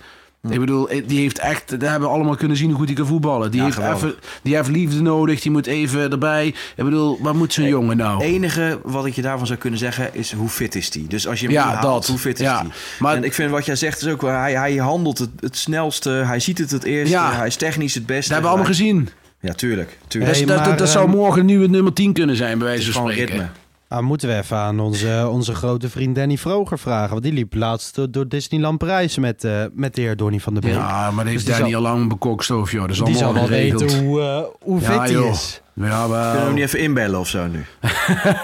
Ik 0.51 0.61
bedoel, 0.61 0.89
eh, 0.89 1.03
die 1.07 1.21
heeft 1.21 1.39
echt, 1.39 1.81
daar 1.81 1.91
hebben 1.91 2.09
we 2.09 2.15
allemaal 2.15 2.37
kunnen 2.37 2.57
zien 2.57 2.69
hoe 2.69 2.77
goed 2.79 2.87
hij 2.87 2.95
kan 2.97 3.07
voetballen. 3.07 3.51
Die, 3.51 3.61
Ja, 3.61 3.67
heeft, 3.67 3.79
even, 3.79 4.15
die 4.43 4.55
heeft 4.55 4.69
liefde 4.69 5.03
nodig, 5.03 5.41
die 5.41 5.51
moet 5.51 5.67
even 5.67 6.11
erbij. 6.11 6.47
Ik 6.77 6.85
bedoel, 6.85 7.19
wat 7.21 7.35
moet 7.35 7.53
zo'n 7.53 7.65
jongen 7.69 7.97
nou? 7.97 8.15
Het 8.15 8.23
enige 8.27 8.79
wat 8.83 9.07
ik 9.07 9.15
je 9.15 9.23
daarvan 9.23 9.47
zou 9.47 9.59
kunnen 9.59 9.79
zeggen 9.79 10.15
is 10.15 10.33
hoe 10.33 10.49
fit 10.49 10.75
is 10.75 10.91
die. 10.91 11.07
Dus 11.09 11.29
als 11.29 11.41
je 11.41 11.47
hem 11.47 11.55
Ja, 11.55 11.65
haalt, 11.69 11.83
dat. 11.83 12.07
hoe 12.07 12.19
fit 12.19 12.39
is 12.41 12.47
Ja, 12.47 12.61
die? 12.63 12.71
maar- 12.99 13.17
en 13.17 13.25
ik 13.25 13.35
vind 13.35 13.51
wat 13.51 13.67
jij 13.67 13.77
zegt 13.77 14.01
is 14.03 14.09
ook 14.09 14.23
wel, 14.23 14.31
hij, 14.35 14.53
hij 14.53 14.77
handelt 14.77 15.19
het, 15.19 15.31
het 15.41 15.57
snelste, 15.57 16.11
hij 16.11 16.41
ziet 16.41 16.59
het 16.59 16.71
het 16.71 16.85
eerste, 16.85 17.15
Ja. 17.15 17.33
hij 17.35 17.47
is 17.47 17.57
technisch 17.57 17.95
het 17.95 18.07
beste. 18.07 18.23
Dat 18.23 18.31
hebben 18.33 18.51
we 18.51 18.57
allemaal 18.57 18.75
gezien. 18.77 19.09
Ja, 19.41 19.53
tuurlijk. 19.53 19.99
tuurlijk. 20.07 20.33
Dus 20.33 20.41
Hey, 20.41 20.49
dat, 20.49 20.59
dat, 20.59 20.67
maar, 20.69 20.77
dat 20.77 20.89
zou 20.89 21.07
ehm, 21.07 21.17
morgen 21.17 21.47
nu 21.47 21.63
het 21.63 21.71
nummer 21.71 21.93
10 21.93 22.13
kunnen 22.13 22.37
zijn, 22.37 22.59
bij 22.59 22.67
wijze 22.67 22.93
van 22.93 23.03
spreken. 23.11 23.27
ritme. 23.35 23.49
Nou, 23.89 24.03
moeten 24.03 24.29
we 24.29 24.37
even 24.37 24.57
aan 24.57 24.81
onze, 24.81 25.29
onze 25.31 25.55
grote 25.55 25.89
vriend 25.91 26.15
Danny 26.17 26.37
Vroger 26.37 26.79
vragen. 26.79 27.11
Want 27.11 27.23
die 27.23 27.33
liep 27.33 27.55
laatst 27.55 28.13
door, 28.13 28.29
Disneyland 28.29 28.79
Parijs 28.79 29.19
met, 29.19 29.45
eh, 29.45 29.65
met 29.73 29.95
de 29.95 30.01
heer 30.01 30.17
Donny 30.17 30.41
van 30.41 30.53
der 30.53 30.63
Beek. 30.63 30.73
Ja, 30.73 31.11
maar 31.11 31.25
dat 31.25 31.33
heeft 31.33 31.35
Dus 31.35 31.45
die 31.45 31.53
Danny 31.65 31.71
zal- 31.71 31.85
al 31.87 31.97
lang 31.97 32.09
bekokstoofd, 32.09 32.73
joh. 32.73 32.81
Dat 32.83 32.91
is 32.91 32.97
die 32.97 33.07
allemaal 33.07 33.33
zal 33.33 33.51
wel 33.51 33.59
weten 33.59 34.05
hoe, 34.05 34.21
eh, 34.21 34.43
hoe 34.63 34.79
fit 34.81 34.89
Ja, 34.89 34.99
hij 34.99 35.11
joh. 35.11 35.29
is. 35.31 35.61
Ja, 35.81 36.03
Kunnen 36.07 36.33
we 36.33 36.39
hem 36.39 36.55
niet 36.55 36.63
even 36.63 36.79
inbellen 36.79 37.21
of 37.21 37.29
zo 37.29 37.47
nu? 37.47 37.65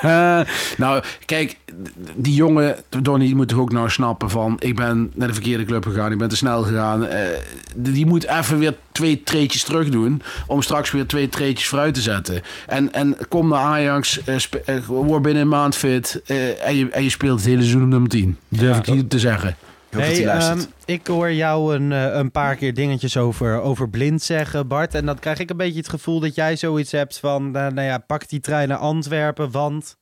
nou, 0.82 1.02
kijk, 1.24 1.56
die 2.14 2.34
jongen, 2.34 2.76
Donny, 2.88 3.32
moet 3.32 3.48
toch 3.48 3.58
ook 3.58 3.72
nou 3.72 3.90
snappen 3.90 4.30
van... 4.30 4.56
ik 4.58 4.76
ben 4.76 5.12
naar 5.14 5.28
de 5.28 5.34
verkeerde 5.34 5.64
club 5.64 5.84
gegaan, 5.84 6.12
ik 6.12 6.18
ben 6.18 6.28
te 6.28 6.36
snel 6.36 6.62
gegaan. 6.62 7.06
Eh, 7.06 7.26
die 7.76 8.06
moet 8.06 8.26
even 8.28 8.58
weer 8.58 8.74
twee 8.92 9.22
treetjes 9.22 9.64
terug 9.64 9.88
doen... 9.88 10.22
om 10.46 10.62
straks 10.62 10.90
weer 10.90 11.06
twee 11.06 11.28
treetjes 11.28 11.68
vooruit 11.68 11.94
te 11.94 12.00
zetten. 12.00 12.42
En, 12.66 12.92
en 12.92 13.16
kom 13.28 13.48
naar 13.48 13.58
Ajax, 13.58 14.24
eh, 14.24 14.36
eh, 14.64 14.84
word 14.86 15.22
binnen 15.22 15.42
een 15.42 15.48
maand 15.48 15.76
fit... 15.76 16.20
eh, 16.26 16.66
en, 16.66 16.76
je, 16.76 16.90
en 16.90 17.02
je 17.02 17.10
speelt 17.10 17.38
het 17.38 17.48
hele 17.48 17.60
seizoen 17.60 17.82
op 17.82 17.88
nummer 17.88 18.10
10. 18.10 18.38
Durf 18.48 18.78
ik 18.78 18.86
hier 18.86 19.06
te 19.06 19.18
zeggen. 19.18 19.56
Hey, 19.96 20.26
ehm, 20.26 20.60
ik 20.84 21.06
hoor 21.06 21.32
jou 21.32 21.74
een, 21.74 21.92
eh, 21.92 22.14
een 22.14 22.30
paar 22.30 22.56
keer 22.56 22.74
dingetjes 22.74 23.16
over, 23.16 23.60
over 23.60 23.88
blind 23.88 24.22
zeggen, 24.22 24.68
Bart. 24.68 24.94
En 24.94 25.06
dan 25.06 25.18
krijg 25.18 25.38
ik 25.38 25.50
een 25.50 25.56
beetje 25.56 25.78
het 25.78 25.88
gevoel 25.88 26.20
dat 26.20 26.34
jij 26.34 26.56
zoiets 26.56 26.92
hebt 26.92 27.18
van... 27.18 27.46
eh, 27.56 27.66
nou 27.66 27.80
ja, 27.86 27.98
pak 27.98 28.28
die 28.28 28.40
trein 28.40 28.68
naar 28.68 28.78
Antwerpen, 28.78 29.50
want... 29.50 29.96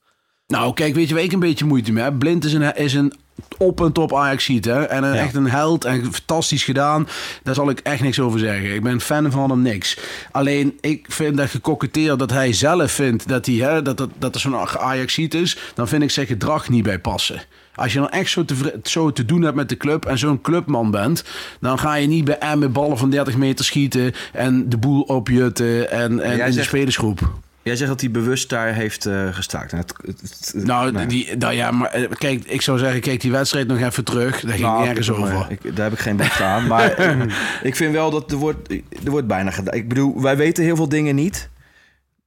Nou, 0.46 0.72
kijk, 0.74 0.94
weet 0.94 1.08
je 1.08 1.14
waar 1.14 1.22
ik 1.22 1.32
een 1.32 1.38
beetje 1.40 1.64
moeite 1.64 1.92
mee 1.92 2.04
heb? 2.04 2.18
Blind 2.18 2.44
is 2.44 2.52
een, 2.52 2.74
is 2.76 2.94
een 2.94 3.12
op 3.58 3.80
en 3.80 3.92
top 3.92 4.14
ajax 4.14 4.46
hè? 4.46 4.82
En 4.82 5.02
een, 5.02 5.14
Ja. 5.14 5.20
echt 5.20 5.34
een 5.34 5.50
held 5.50 5.84
en 5.84 6.12
fantastisch 6.12 6.64
gedaan. 6.64 7.08
Daar 7.42 7.54
zal 7.54 7.70
ik 7.70 7.80
echt 7.80 8.02
niks 8.02 8.20
over 8.20 8.38
zeggen. 8.38 8.74
Ik 8.74 8.82
ben 8.82 9.00
fan 9.00 9.30
van 9.30 9.50
hem 9.50 9.62
niks. 9.62 9.98
Alleen, 10.30 10.78
ik 10.80 11.06
vind 11.08 11.36
dat 11.36 11.50
gekoketteerd 11.50 12.18
dat 12.18 12.30
hij 12.30 12.52
zelf 12.52 12.92
vindt 12.92 13.28
dat 13.28 13.46
hij, 13.46 13.54
hè, 13.54 13.82
dat, 13.82 13.96
dat, 13.96 14.10
dat 14.18 14.34
er 14.34 14.40
zo'n 14.40 14.56
ajax 14.78 15.18
is. 15.18 15.58
Dan 15.74 15.88
vind 15.88 16.02
ik 16.02 16.10
zijn 16.10 16.26
gedrag 16.26 16.68
niet 16.68 16.82
bij 16.82 16.98
passen. 16.98 17.42
Als 17.74 17.92
je 17.92 17.98
dan 17.98 18.10
echt 18.10 18.30
zo 18.30 18.44
te, 18.44 18.80
zo 18.82 19.12
te 19.12 19.24
doen 19.24 19.42
hebt 19.42 19.56
met 19.56 19.68
de 19.68 19.76
club 19.76 20.04
en 20.04 20.18
zo'n 20.18 20.40
clubman 20.40 20.90
bent, 20.90 21.24
dan 21.60 21.78
ga 21.78 21.94
je 21.94 22.06
niet 22.06 22.24
bij 22.24 22.38
M 22.54 22.58
met 22.58 22.72
ballen 22.72 22.98
van 22.98 23.10
30 23.10 23.36
meter 23.36 23.64
schieten 23.64 24.12
en 24.32 24.68
de 24.68 24.76
boel 24.76 25.02
opjutten 25.02 25.90
en, 25.90 26.20
en 26.20 26.46
in 26.46 26.52
de 26.54 26.62
spelersgroep. 26.62 27.32
Jij 27.62 27.76
zegt 27.76 27.90
dat 27.90 28.00
hij 28.00 28.10
bewust 28.10 28.48
daar 28.48 28.74
heeft 28.74 29.06
eh 29.06 29.26
gestaakt. 29.30 29.72
Nou, 29.72 29.84
het- 29.84 30.20
het- 30.20 30.50
het- 30.54 30.64
Nou, 30.64 30.92
nee. 30.92 31.06
die, 31.06 31.36
nou 31.36 31.54
ja, 31.54 31.70
maar 31.70 31.90
eh, 31.90 32.10
kijk, 32.18 32.44
ik 32.44 32.62
zou 32.62 32.78
zeggen, 32.78 33.00
kijk 33.00 33.20
die 33.20 33.30
wedstrijd 33.30 33.66
nog 33.66 33.80
even 33.80 34.04
terug. 34.04 34.40
Daar 34.40 34.50
ging 34.50 34.62
Nou, 34.62 34.84
nergens 34.84 35.10
over. 35.10 35.46
Ik, 35.48 35.76
daar 35.76 35.84
heb 35.84 35.92
ik 35.92 35.98
geen 35.98 36.16
behoefte 36.16 36.42
aan. 36.44 36.66
Maar 36.66 36.90
eh, 36.92 37.20
ik 37.62 37.76
vind 37.76 37.92
wel 37.92 38.10
dat 38.10 38.30
er 38.30 38.36
wordt, 38.36 38.70
er 39.04 39.10
wordt 39.10 39.26
bijna 39.26 39.50
gedaan. 39.50 39.74
Ik 39.74 39.88
bedoel, 39.88 40.22
wij 40.22 40.36
weten 40.36 40.64
heel 40.64 40.76
veel 40.76 40.88
dingen 40.88 41.14
niet. 41.14 41.48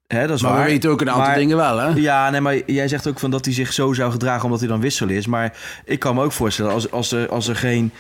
Dat 0.08 0.30
is 0.30 0.42
maar 0.42 0.52
waar. 0.52 0.64
we 0.64 0.70
weten 0.70 0.90
ook 0.90 1.02
een 1.02 1.10
aantal 1.10 1.26
Maar- 1.26 1.36
dingen 1.36 1.58
wel, 1.58 1.78
hè? 1.78 1.88
Ja, 1.88 2.30
nee, 2.30 2.42
maar 2.42 2.72
jij 2.72 2.88
zegt 2.88 3.08
ook 3.08 3.20
van 3.20 3.32
dat 3.32 3.46
hij 3.46 3.54
zich 3.54 3.74
zo 3.74 3.94
zou 3.94 4.12
gedragen 4.12 4.44
omdat 4.44 4.60
hij 4.60 4.70
dan 4.70 4.80
wissel 4.80 5.10
is. 5.10 5.28
Maar 5.28 5.58
ik 5.86 6.00
kan 6.00 6.16
me 6.16 6.24
ook 6.24 6.32
voorstellen, 6.32 6.72
als, 6.72 6.92
als 6.92 7.12
er, 7.12 7.30
als 7.30 7.48
er 7.48 7.56
geen, 7.56 7.92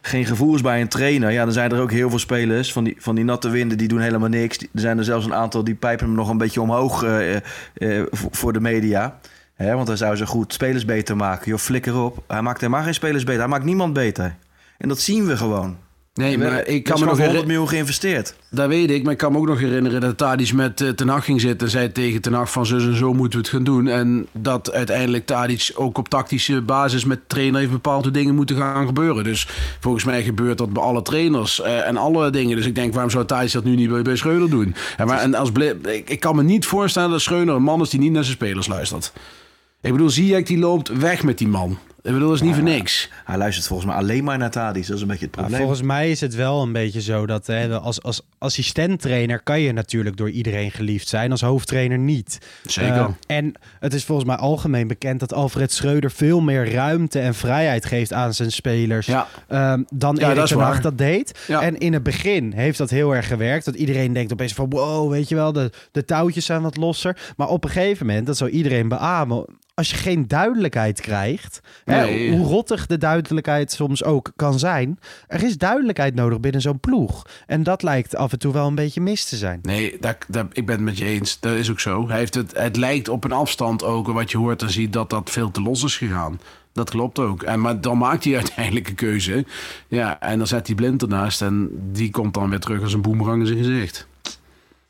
geen 0.00 0.24
gevoel 0.26 0.54
is 0.54 0.60
bij 0.60 0.80
een 0.80 0.88
trainer... 0.88 1.30
Ja, 1.30 1.44
dan 1.44 1.52
zijn 1.52 1.72
er 1.72 1.80
ook 1.80 1.90
heel 1.90 2.10
veel 2.10 2.18
spelers 2.18 2.72
van 2.72 2.84
die, 2.84 2.96
van 2.98 3.14
die 3.14 3.24
natte 3.24 3.50
winden, 3.50 3.78
die 3.78 3.88
doen 3.88 4.00
helemaal 4.00 4.28
niks. 4.28 4.58
Er 4.58 4.68
zijn 4.72 4.98
er 4.98 5.04
zelfs 5.04 5.24
een 5.24 5.34
aantal 5.34 5.64
die 5.64 5.74
pijpen 5.74 6.06
hem 6.06 6.14
nog 6.14 6.28
een 6.28 6.38
beetje 6.38 6.60
omhoog 6.60 7.02
eh, 7.02 7.36
eh, 7.36 7.42
eh, 7.74 8.06
voor, 8.10 8.52
de 8.52 8.60
media. 8.60 9.18
Hè, 9.54 9.74
want 9.74 9.88
hij 9.88 9.96
zou 9.96 10.16
zo 10.16 10.24
goed 10.24 10.52
spelers 10.52 10.84
beter 10.84 11.16
maken. 11.16 11.50
Joh, 11.50 11.58
flikker 11.58 11.96
op. 11.96 12.24
Hij 12.26 12.42
maakt 12.42 12.60
helemaal 12.60 12.82
geen 12.82 12.94
spelers 12.94 13.24
beter. 13.24 13.40
Hij 13.40 13.50
maakt 13.50 13.64
niemand 13.64 13.92
beter. 13.92 14.36
En 14.78 14.88
dat 14.88 15.00
zien 15.00 15.26
we 15.26 15.36
gewoon. 15.36 15.76
Nee, 16.20 16.38
maar 16.38 16.66
ik 16.66 16.84
kan 16.84 16.98
me 17.00 17.04
nog 17.04 17.16
100 17.16 17.18
herinneren... 17.18 17.46
miljoen 17.46 17.68
geïnvesteerd. 17.68 18.34
Dat 18.50 18.68
weet 18.68 18.90
ik, 18.90 19.02
maar 19.02 19.12
ik 19.12 19.18
kan 19.18 19.32
me 19.32 19.38
ook 19.38 19.46
nog 19.46 19.58
herinneren 19.58 20.00
dat 20.00 20.16
Tadic 20.16 20.52
met 20.52 20.80
uh, 20.80 20.88
Ten 20.88 21.08
Hag 21.08 21.24
ging 21.24 21.40
zitten 21.40 21.66
en 21.66 21.72
zei 21.72 21.92
tegen 21.92 22.20
Ten 22.20 22.32
Hag 22.32 22.52
van 22.52 22.66
zus 22.66 22.84
en 22.84 22.96
zo 22.96 23.12
moeten 23.12 23.38
we 23.38 23.46
het 23.46 23.54
gaan 23.54 23.64
doen. 23.64 23.88
En 23.88 24.26
dat 24.32 24.72
uiteindelijk 24.72 25.26
Tadic 25.26 25.70
ook 25.74 25.98
op 25.98 26.08
tactische 26.08 26.60
basis 26.62 27.04
met 27.04 27.28
trainer 27.28 27.60
heeft 27.60 27.72
bepaalde 27.72 28.10
dingen 28.10 28.34
moeten 28.34 28.56
gaan 28.56 28.86
gebeuren. 28.86 29.24
Dus 29.24 29.48
volgens 29.80 30.04
mij 30.04 30.22
gebeurt 30.22 30.58
dat 30.58 30.72
bij 30.72 30.82
alle 30.82 31.02
trainers 31.02 31.60
uh, 31.60 31.86
en 31.86 31.96
alle 31.96 32.30
dingen. 32.30 32.56
Dus 32.56 32.66
ik 32.66 32.74
denk, 32.74 32.92
waarom 32.92 33.10
zou 33.10 33.24
Tadic 33.24 33.52
dat 33.52 33.64
nu 33.64 33.74
niet 33.74 33.90
bij, 33.90 34.02
bij 34.02 34.16
Schreuder 34.16 34.50
doen? 34.50 34.74
En, 34.96 35.06
maar, 35.06 35.18
en 35.18 35.34
als 35.34 35.50
ik, 35.50 36.08
ik 36.08 36.20
kan 36.20 36.36
me 36.36 36.42
niet 36.42 36.66
voorstellen 36.66 37.10
dat 37.10 37.20
Schreuder 37.20 37.54
een 37.54 37.62
man 37.62 37.80
is 37.80 37.90
die 37.90 38.00
niet 38.00 38.12
naar 38.12 38.24
zijn 38.24 38.36
spelers 38.36 38.66
luistert. 38.66 39.12
Ik 39.82 39.92
bedoel, 39.92 40.10
Ziyech 40.10 40.42
die 40.42 40.58
loopt 40.58 40.88
weg 40.88 41.22
met 41.22 41.38
die 41.38 41.48
man. 41.48 41.78
Ik 42.02 42.12
bedoel, 42.12 42.28
dat 42.28 42.36
is 42.36 42.42
niet 42.42 42.54
voor 42.54 42.62
niks. 42.62 43.10
Hij 43.24 43.36
luistert 43.36 43.66
volgens 43.66 43.88
mij 43.88 43.98
alleen 43.98 44.24
maar 44.24 44.38
naar 44.38 44.50
Tadic. 44.50 44.86
Dat 44.86 44.96
is 44.96 45.02
een 45.02 45.08
beetje 45.08 45.24
het 45.24 45.34
probleem. 45.34 45.52
Ja, 45.52 45.58
volgens 45.58 45.82
mij 45.82 46.10
is 46.10 46.20
het 46.20 46.34
wel 46.34 46.62
een 46.62 46.72
beetje 46.72 47.00
zo 47.00 47.26
dat 47.26 47.46
hè, 47.46 47.78
als, 47.78 48.02
als 48.02 48.22
assistenttrainer 48.38 49.42
kan 49.42 49.60
je 49.60 49.72
natuurlijk 49.72 50.16
door 50.16 50.30
iedereen 50.30 50.70
geliefd 50.70 51.08
zijn. 51.08 51.30
Als 51.30 51.40
hoofdtrainer 51.40 51.98
niet. 51.98 52.38
Zeker. 52.64 52.96
Uh, 52.96 53.08
en 53.26 53.52
het 53.80 53.94
is 53.94 54.04
volgens 54.04 54.26
mij 54.26 54.36
algemeen 54.36 54.88
bekend 54.88 55.20
dat 55.20 55.32
Alfred 55.32 55.72
Schreuder 55.72 56.10
veel 56.10 56.40
meer 56.40 56.72
ruimte 56.72 57.20
en 57.20 57.34
vrijheid 57.34 57.84
geeft 57.84 58.12
aan 58.12 58.34
zijn 58.34 58.52
spelers. 58.52 59.06
Ja. 59.06 59.26
Uh, 59.48 59.74
dan 59.94 60.16
ja, 60.16 60.30
Erik 60.30 60.46
ten 60.46 60.58
Hag 60.58 60.80
dat 60.80 60.98
deed. 60.98 61.38
Ja. 61.46 61.62
En 61.62 61.78
in 61.78 61.92
het 61.92 62.02
begin 62.02 62.52
heeft 62.52 62.78
dat 62.78 62.90
heel 62.90 63.14
erg 63.14 63.26
gewerkt. 63.26 63.64
Dat 63.64 63.74
iedereen 63.74 64.12
denkt 64.12 64.32
opeens 64.32 64.52
van 64.52 64.70
wow, 64.70 65.10
weet 65.10 65.28
je 65.28 65.34
wel, 65.34 65.52
de, 65.52 65.70
de 65.92 66.04
touwtjes 66.04 66.44
zijn 66.44 66.62
wat 66.62 66.76
losser. 66.76 67.16
Maar 67.36 67.48
op 67.48 67.64
een 67.64 67.70
gegeven 67.70 68.06
moment, 68.06 68.26
dat 68.26 68.36
zou 68.36 68.50
iedereen 68.50 68.88
beamen 68.88 69.44
als 69.80 69.90
je 69.90 69.96
geen 69.96 70.28
duidelijkheid 70.28 71.00
krijgt, 71.00 71.60
Nee. 71.84 72.28
hè, 72.30 72.36
hoe 72.36 72.46
rottig 72.46 72.86
de 72.86 72.98
duidelijkheid 72.98 73.72
soms 73.72 74.04
ook 74.04 74.32
kan 74.36 74.58
zijn, 74.58 74.98
er 75.26 75.42
is 75.42 75.58
duidelijkheid 75.58 76.14
nodig 76.14 76.40
binnen 76.40 76.60
zo'n 76.60 76.80
ploeg. 76.80 77.26
En 77.46 77.62
dat 77.62 77.82
lijkt 77.82 78.16
af 78.16 78.32
en 78.32 78.38
toe 78.38 78.52
wel 78.52 78.66
een 78.66 78.74
beetje 78.74 79.00
mis 79.00 79.24
te 79.24 79.36
zijn. 79.36 79.58
Nee, 79.62 79.96
dat, 80.00 80.16
ik 80.52 80.66
ben 80.66 80.74
het 80.74 80.84
met 80.84 80.98
je 80.98 81.04
eens. 81.04 81.40
Dat 81.40 81.52
is 81.52 81.70
ook 81.70 81.80
zo. 81.80 82.08
Hij 82.08 82.18
heeft 82.18 82.34
het, 82.34 82.56
het 82.58 82.76
lijkt 82.76 83.08
op 83.08 83.24
een 83.24 83.32
afstand 83.32 83.84
ook, 83.84 84.06
wat 84.06 84.30
je 84.30 84.38
hoort 84.38 84.62
en 84.62 84.70
ziet, 84.70 84.92
dat 84.92 85.10
dat 85.10 85.30
veel 85.30 85.50
te 85.50 85.62
los 85.62 85.84
is 85.84 85.96
gegaan. 85.96 86.40
Dat 86.72 86.90
klopt 86.90 87.18
ook. 87.18 87.42
En, 87.42 87.60
maar 87.60 87.80
dan 87.80 87.98
maakt 87.98 88.24
hij 88.24 88.34
uiteindelijk 88.42 88.88
een 88.88 88.94
keuze. 88.94 89.44
Ja, 89.88 90.20
en 90.20 90.38
dan 90.38 90.46
zet 90.46 90.66
hij 90.66 90.76
blind 90.76 91.02
ernaast 91.02 91.42
en 91.42 91.68
die 91.92 92.10
komt 92.10 92.34
dan 92.34 92.50
weer 92.50 92.60
terug 92.60 92.82
als 92.82 92.92
een 92.92 93.02
boemerang 93.02 93.40
in 93.40 93.46
zijn 93.46 93.58
gezicht. 93.58 94.08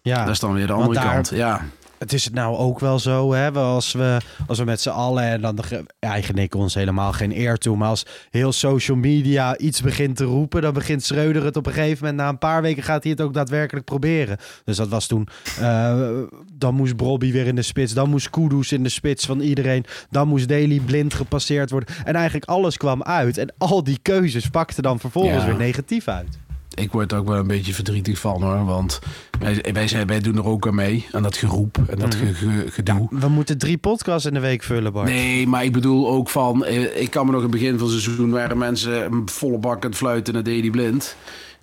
Ja, 0.03 0.24
Dat 0.24 0.34
is 0.34 0.41
dan 0.41 0.53
weer 0.55 0.66
de 0.66 0.72
andere 0.72 0.95
daar- 0.95 1.12
kant. 1.14 1.30
Ja. 1.34 1.64
Het 2.01 2.13
is 2.13 2.25
het 2.25 2.35
nou 2.35 2.57
ook 2.57 2.81
wel 2.81 2.99
zo, 2.99 3.33
hè? 3.33 3.51
Als 3.53 3.93
we, 3.93 4.19
als 4.47 4.59
we 4.59 4.65
met 4.65 4.81
z'n 4.81 4.89
allen, 4.89 5.23
en 5.25 5.41
dan 5.41 5.57
de, 5.57 5.63
ja, 5.99 6.09
eigen 6.11 6.37
ik 6.37 6.55
ons 6.55 6.75
helemaal 6.75 7.13
geen 7.13 7.37
eer 7.37 7.57
toe, 7.59 7.77
maar 7.77 7.89
als 7.89 8.07
heel 8.31 8.53
social 8.53 8.97
media 8.97 9.59
iets 9.59 9.81
begint 9.81 10.17
te 10.17 10.25
roepen, 10.25 10.63
dan 10.63 10.73
begint 10.73 11.03
Schreuder 11.05 11.45
het 11.45 11.57
op 11.57 11.67
een 11.67 11.73
gegeven 11.73 11.99
moment, 12.01 12.23
na 12.23 12.29
een 12.29 12.39
paar 12.39 12.63
weken 12.63 12.83
gaat 12.83 13.03
hij 13.03 13.13
het 13.13 13.21
ook 13.21 13.35
daadwerkelijk 13.35 13.87
proberen. 13.87 14.37
Dus 14.65 14.77
dat 14.77 14.89
was 14.89 15.07
toen, 15.07 15.29
eh, 15.61 16.09
dan 16.53 16.75
moest 16.75 16.97
Brobby 16.97 17.33
weer 17.33 17.47
in 17.47 17.55
de 17.57 17.63
spits, 17.63 17.93
dan 17.95 18.11
moest 18.11 18.31
Kudus 18.31 18.73
in 18.73 18.83
de 18.83 18.89
spits 18.89 19.27
van 19.27 19.41
iedereen, 19.41 19.85
dan 20.11 20.29
moest 20.29 20.49
Daly 20.49 20.81
blind 20.81 21.15
gepasseerd 21.15 21.71
worden. 21.71 21.95
En 22.05 22.15
eigenlijk 22.15 22.45
alles 22.51 22.77
kwam 22.77 23.03
uit 23.03 23.39
en 23.39 23.55
al 23.59 23.85
die 23.85 23.99
keuzes 24.03 24.49
pakten 24.49 24.83
dan 24.83 25.01
vervolgens 25.01 25.43
Ja. 25.43 25.47
weer 25.47 25.57
negatief 25.59 26.09
uit. 26.09 26.39
Ik 26.81 26.93
word 26.93 27.12
er 27.12 27.18
ook 27.18 27.28
wel 27.28 27.39
een 27.39 27.47
beetje 27.47 27.74
verdrietig 27.74 28.18
van 28.18 28.43
hoor. 28.43 28.64
Want 28.64 28.99
wij, 29.39 29.64
wij, 29.72 29.89
zijn, 29.89 30.07
wij 30.07 30.20
doen 30.20 30.37
er 30.37 30.45
ook 30.47 30.66
aan 30.66 30.74
mee. 30.74 31.07
Aan 31.12 31.22
dat 31.22 31.37
geroep 31.37 31.78
en 31.89 31.99
dat 31.99 32.14
ge- 32.14 32.35
ge- 32.35 32.66
gedoe. 32.70 33.07
We 33.11 33.28
moeten 33.28 33.59
drie 33.59 33.78
podcasts 33.78 34.26
in 34.26 34.35
de 34.35 34.41
week 34.41 34.62
vullen, 34.62 34.93
Bart. 34.93 35.09
Nee, 35.09 35.47
maar 35.47 35.64
ik 35.64 35.72
bedoel 35.72 36.09
ook 36.11 36.28
van... 36.28 36.64
eh, 36.64 37.01
Ik 37.03 37.11
kan 37.11 37.26
me 37.26 37.33
nog 37.33 37.43
in 37.43 37.49
het 37.51 37.61
begin 37.61 37.78
van 37.78 37.91
het 37.91 38.01
seizoen... 38.03 38.31
waren 38.31 38.59
mensen 38.59 39.22
volle 39.24 39.59
bak 39.59 39.85
aan 39.85 39.89
het 39.91 39.99
fluiten 39.99 40.35
naar 40.35 40.43
Deli 40.43 40.70
Blind. 40.70 41.16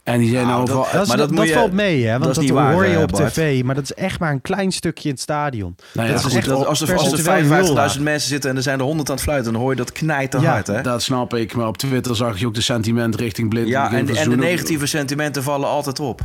En 0.07 0.19
die 0.19 0.29
zijn 0.29 0.47
nou... 0.47 0.65
dat- 0.65 0.75
van- 0.75 0.77
Dat, 0.99 1.07
Maar 1.07 1.17
dat, 1.17 1.17
dat 1.17 1.27
dat 1.27 1.31
moet 1.37 1.47
je- 1.47 1.53
valt 1.53 1.71
mee, 1.71 2.05
hè? 2.05 2.19
Want 2.19 2.35
dat 2.35 2.49
waar, 2.49 2.73
hoor 2.73 2.85
je 2.85 2.95
eh, 2.95 3.01
op 3.01 3.11
Bart. 3.11 3.33
tv. 3.33 3.63
Maar 3.63 3.75
dat 3.75 3.83
is 3.83 3.93
echt 3.93 4.19
maar 4.19 4.31
een 4.31 4.41
klein 4.41 4.71
stukje 4.71 5.03
in 5.03 5.13
het 5.13 5.19
stadion. 5.23 5.75
Nou 5.93 6.07
ja, 6.07 6.13
dat 6.13 6.21
goed, 6.23 6.31
is 6.31 6.37
echt 6.37 6.47
Dat 6.47 6.65
als 6.65 6.81
er, 6.81 6.97
als 6.97 7.11
er 7.11 7.21
percentueel 7.23 7.35
heel 7.63 7.65
55.000 7.67 7.73
laag. 7.73 7.99
mensen 7.99 8.29
zitten 8.29 8.49
en 8.49 8.55
er 8.55 8.61
zijn 8.61 8.79
er 8.79 8.85
100 8.85 9.09
aan 9.09 9.15
het 9.15 9.23
fluiten, 9.23 9.51
dan 9.53 9.61
hoor 9.61 9.71
je 9.71 9.77
dat 9.77 9.91
knijten 9.91 10.41
Ja, 10.41 10.51
hard. 10.51 10.67
Hè? 10.67 10.81
Dat 10.81 11.01
snap 11.01 11.33
ik. 11.33 11.55
Maar 11.55 11.67
op 11.67 11.77
Twitter 11.77 12.15
zag 12.15 12.39
je 12.39 12.47
ook 12.47 12.53
de 12.53 12.61
sentiment 12.61 13.15
richting 13.15 13.49
Blind. 13.49 13.67
ja, 13.67 13.93
en, 13.93 14.05
de 14.05 14.35
negatieve 14.37 14.85
sentimenten 14.85 15.43
vallen 15.43 15.67
altijd 15.69 15.99
op. 15.99 16.21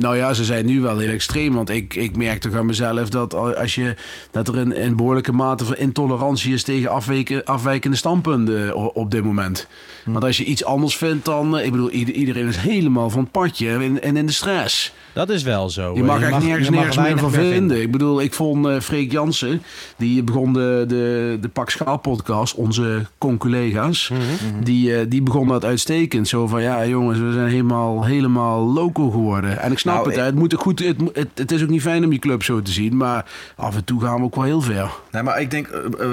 Nou 0.00 0.16
ja, 0.16 0.32
ze 0.32 0.44
zijn 0.44 0.66
nu 0.66 0.80
wel 0.80 0.98
heel 0.98 1.10
extreem. 1.10 1.54
Want 1.54 1.70
ik, 1.70 1.94
ik 1.94 2.16
merk 2.16 2.40
toch 2.40 2.54
aan 2.54 2.66
mezelf 2.66 3.08
dat, 3.08 3.34
als 3.34 3.74
je, 3.74 3.94
dat 4.30 4.48
er 4.48 4.56
een, 4.58 4.84
een 4.84 4.96
behoorlijke 4.96 5.32
mate 5.32 5.64
van 5.64 5.76
intolerantie 5.76 6.52
is 6.52 6.62
tegen 6.62 6.90
afwijken, 6.90 7.44
afwijkende 7.44 7.96
standpunten 7.96 8.68
eh, 8.68 8.86
op 8.96 9.10
dit 9.10 9.24
moment. 9.24 9.66
Hm. 10.04 10.12
Want 10.12 10.24
als 10.24 10.36
je 10.36 10.44
iets 10.44 10.64
anders 10.64 10.96
vindt 10.96 11.24
dan. 11.24 11.58
eh, 11.58 11.64
Ik 11.64 11.70
bedoel, 11.70 11.90
ieder- 11.90 12.14
iedereen 12.14 12.46
is 12.46 12.56
helemaal 12.56 13.10
van 13.10 13.20
het 13.22 13.30
padje 13.30 13.70
en, 13.70 14.02
en 14.02 14.16
in 14.16 14.26
de 14.26 14.32
stress. 14.32 14.92
Dat 15.12 15.28
is 15.30 15.42
wel 15.42 15.70
zo. 15.70 15.94
Je 15.94 16.02
mag 16.02 16.20
echt 16.22 16.30
nergens, 16.44 16.68
mag 16.70 16.78
nergens 16.78 16.96
meer 17.06 17.18
van 17.18 17.30
vinden. 17.32 17.80
Ik 17.80 17.90
bedoel, 17.90 18.20
ik 18.20 18.34
vond 18.34 18.66
eh 18.66 18.80
Freek 18.80 19.12
Jansen, 19.12 19.62
die 19.96 20.22
begon 20.22 20.52
de, 20.52 20.84
de, 20.88 21.38
de 21.40 21.48
Pak 21.48 21.70
Schaal 21.70 21.96
podcast, 21.98 22.54
onze 22.54 23.06
con-collega's, 23.18 24.08
Mhm. 24.08 24.62
die, 24.64 24.96
eh, 24.96 25.06
die 25.08 25.22
begon 25.22 25.48
dat 25.48 25.64
uitstekend. 25.64 26.28
Zo 26.28 26.46
van, 26.46 26.62
ja 26.62 26.86
jongens, 26.86 27.18
we 27.18 27.32
zijn 27.32 27.48
helemaal, 27.48 28.04
helemaal 28.04 28.72
loco 28.72 29.10
geworden. 29.10 29.60
En 29.60 29.72
ik 29.72 29.78
snap 29.84 29.94
Nou, 29.94 30.08
het, 30.08 30.16
hè. 30.16 30.24
het, 30.24 30.34
moet 30.34 30.54
ook 30.54 30.60
goed, 30.60 30.78
het, 30.78 30.96
het, 31.12 31.28
het 31.34 31.52
is 31.52 31.62
ook 31.62 31.68
niet 31.68 31.82
fijn 31.82 32.04
om 32.04 32.12
je 32.12 32.18
club 32.18 32.42
zo 32.42 32.62
te 32.62 32.70
zien, 32.70 32.96
maar 32.96 33.24
af 33.56 33.74
en 33.74 33.84
toe 33.84 34.00
gaan 34.00 34.16
we 34.16 34.22
ook 34.22 34.34
wel 34.34 34.44
heel 34.44 34.60
ver. 34.60 34.90
Nee, 35.10 35.22
maar 35.22 35.40
ik 35.40 35.50
denk, 35.50 35.68
eh, 35.68 35.80
eh, 36.00 36.12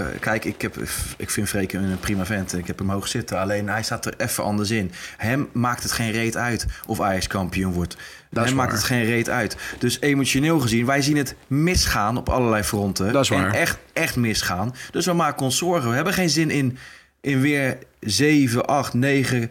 eh, 0.00 0.06
kijk, 0.20 0.44
ik, 0.44 0.62
heb, 0.62 0.76
ik 1.16 1.30
vind 1.30 1.48
Freek 1.48 1.72
een 1.72 1.98
prima 2.00 2.26
vent. 2.26 2.56
Ik 2.56 2.66
heb 2.66 2.78
hem 2.78 2.90
hoog 2.90 3.08
zitten. 3.08 3.40
Alleen 3.40 3.68
hij 3.68 3.82
staat 3.82 4.06
er 4.06 4.14
even 4.16 4.44
anders 4.44 4.70
in. 4.70 4.92
Hem 5.16 5.48
maakt 5.52 5.82
het 5.82 5.92
geen 5.92 6.10
reet 6.10 6.36
uit 6.36 6.66
of 6.86 7.00
Ajax 7.00 7.26
kampioen 7.26 7.72
wordt. 7.72 7.96
Dat 8.30 8.42
is 8.42 8.48
Hem 8.48 8.58
maakt 8.58 8.72
het 8.72 8.84
geen 8.84 9.04
reet 9.04 9.28
uit. 9.28 9.56
Dus 9.78 10.00
emotioneel 10.00 10.60
gezien, 10.60 10.86
wij 10.86 11.02
zien 11.02 11.16
het 11.16 11.34
misgaan 11.46 12.16
op 12.16 12.28
allerlei 12.28 12.62
fronten. 12.62 13.12
Dat 13.12 13.22
is 13.22 13.28
waar. 13.28 13.46
En 13.46 13.52
echt, 13.52 13.78
echt 13.92 14.16
misgaan. 14.16 14.74
Dus 14.90 15.06
we 15.06 15.12
maken 15.12 15.44
ons 15.44 15.58
zorgen. 15.58 15.88
We 15.88 15.94
hebben 15.94 16.12
geen 16.12 16.30
zin 16.30 16.50
in, 16.50 16.78
in 17.20 17.40
weer 17.40 17.78
7, 18.00 18.66
8, 18.66 18.94
9 18.94 19.50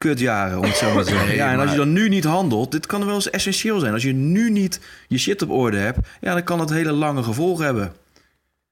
kutjaren, 0.00 0.58
om 0.58 0.64
het 0.64 0.76
zo 0.76 0.94
maar 0.94 1.04
te 1.04 1.10
zeggen. 1.10 1.34
Ja, 1.40 1.52
en 1.52 1.58
als 1.58 1.70
je 1.70 1.76
dan 1.76 1.92
nu 1.92 2.08
niet 2.08 2.24
handelt, 2.24 2.72
dit 2.72 2.86
kan 2.86 3.06
wel 3.06 3.14
eens 3.14 3.30
essentieel 3.30 3.78
zijn. 3.80 3.92
Als 3.92 4.02
je 4.02 4.12
nu 4.12 4.50
niet 4.50 4.80
je 5.08 5.18
shit 5.18 5.42
op 5.42 5.50
orde 5.50 5.76
hebt, 5.76 5.98
ja, 6.20 6.32
dan 6.32 6.44
kan 6.44 6.58
dat 6.58 6.70
hele 6.70 6.92
lange 6.92 7.22
gevolgen 7.22 7.64
hebben. 7.64 7.92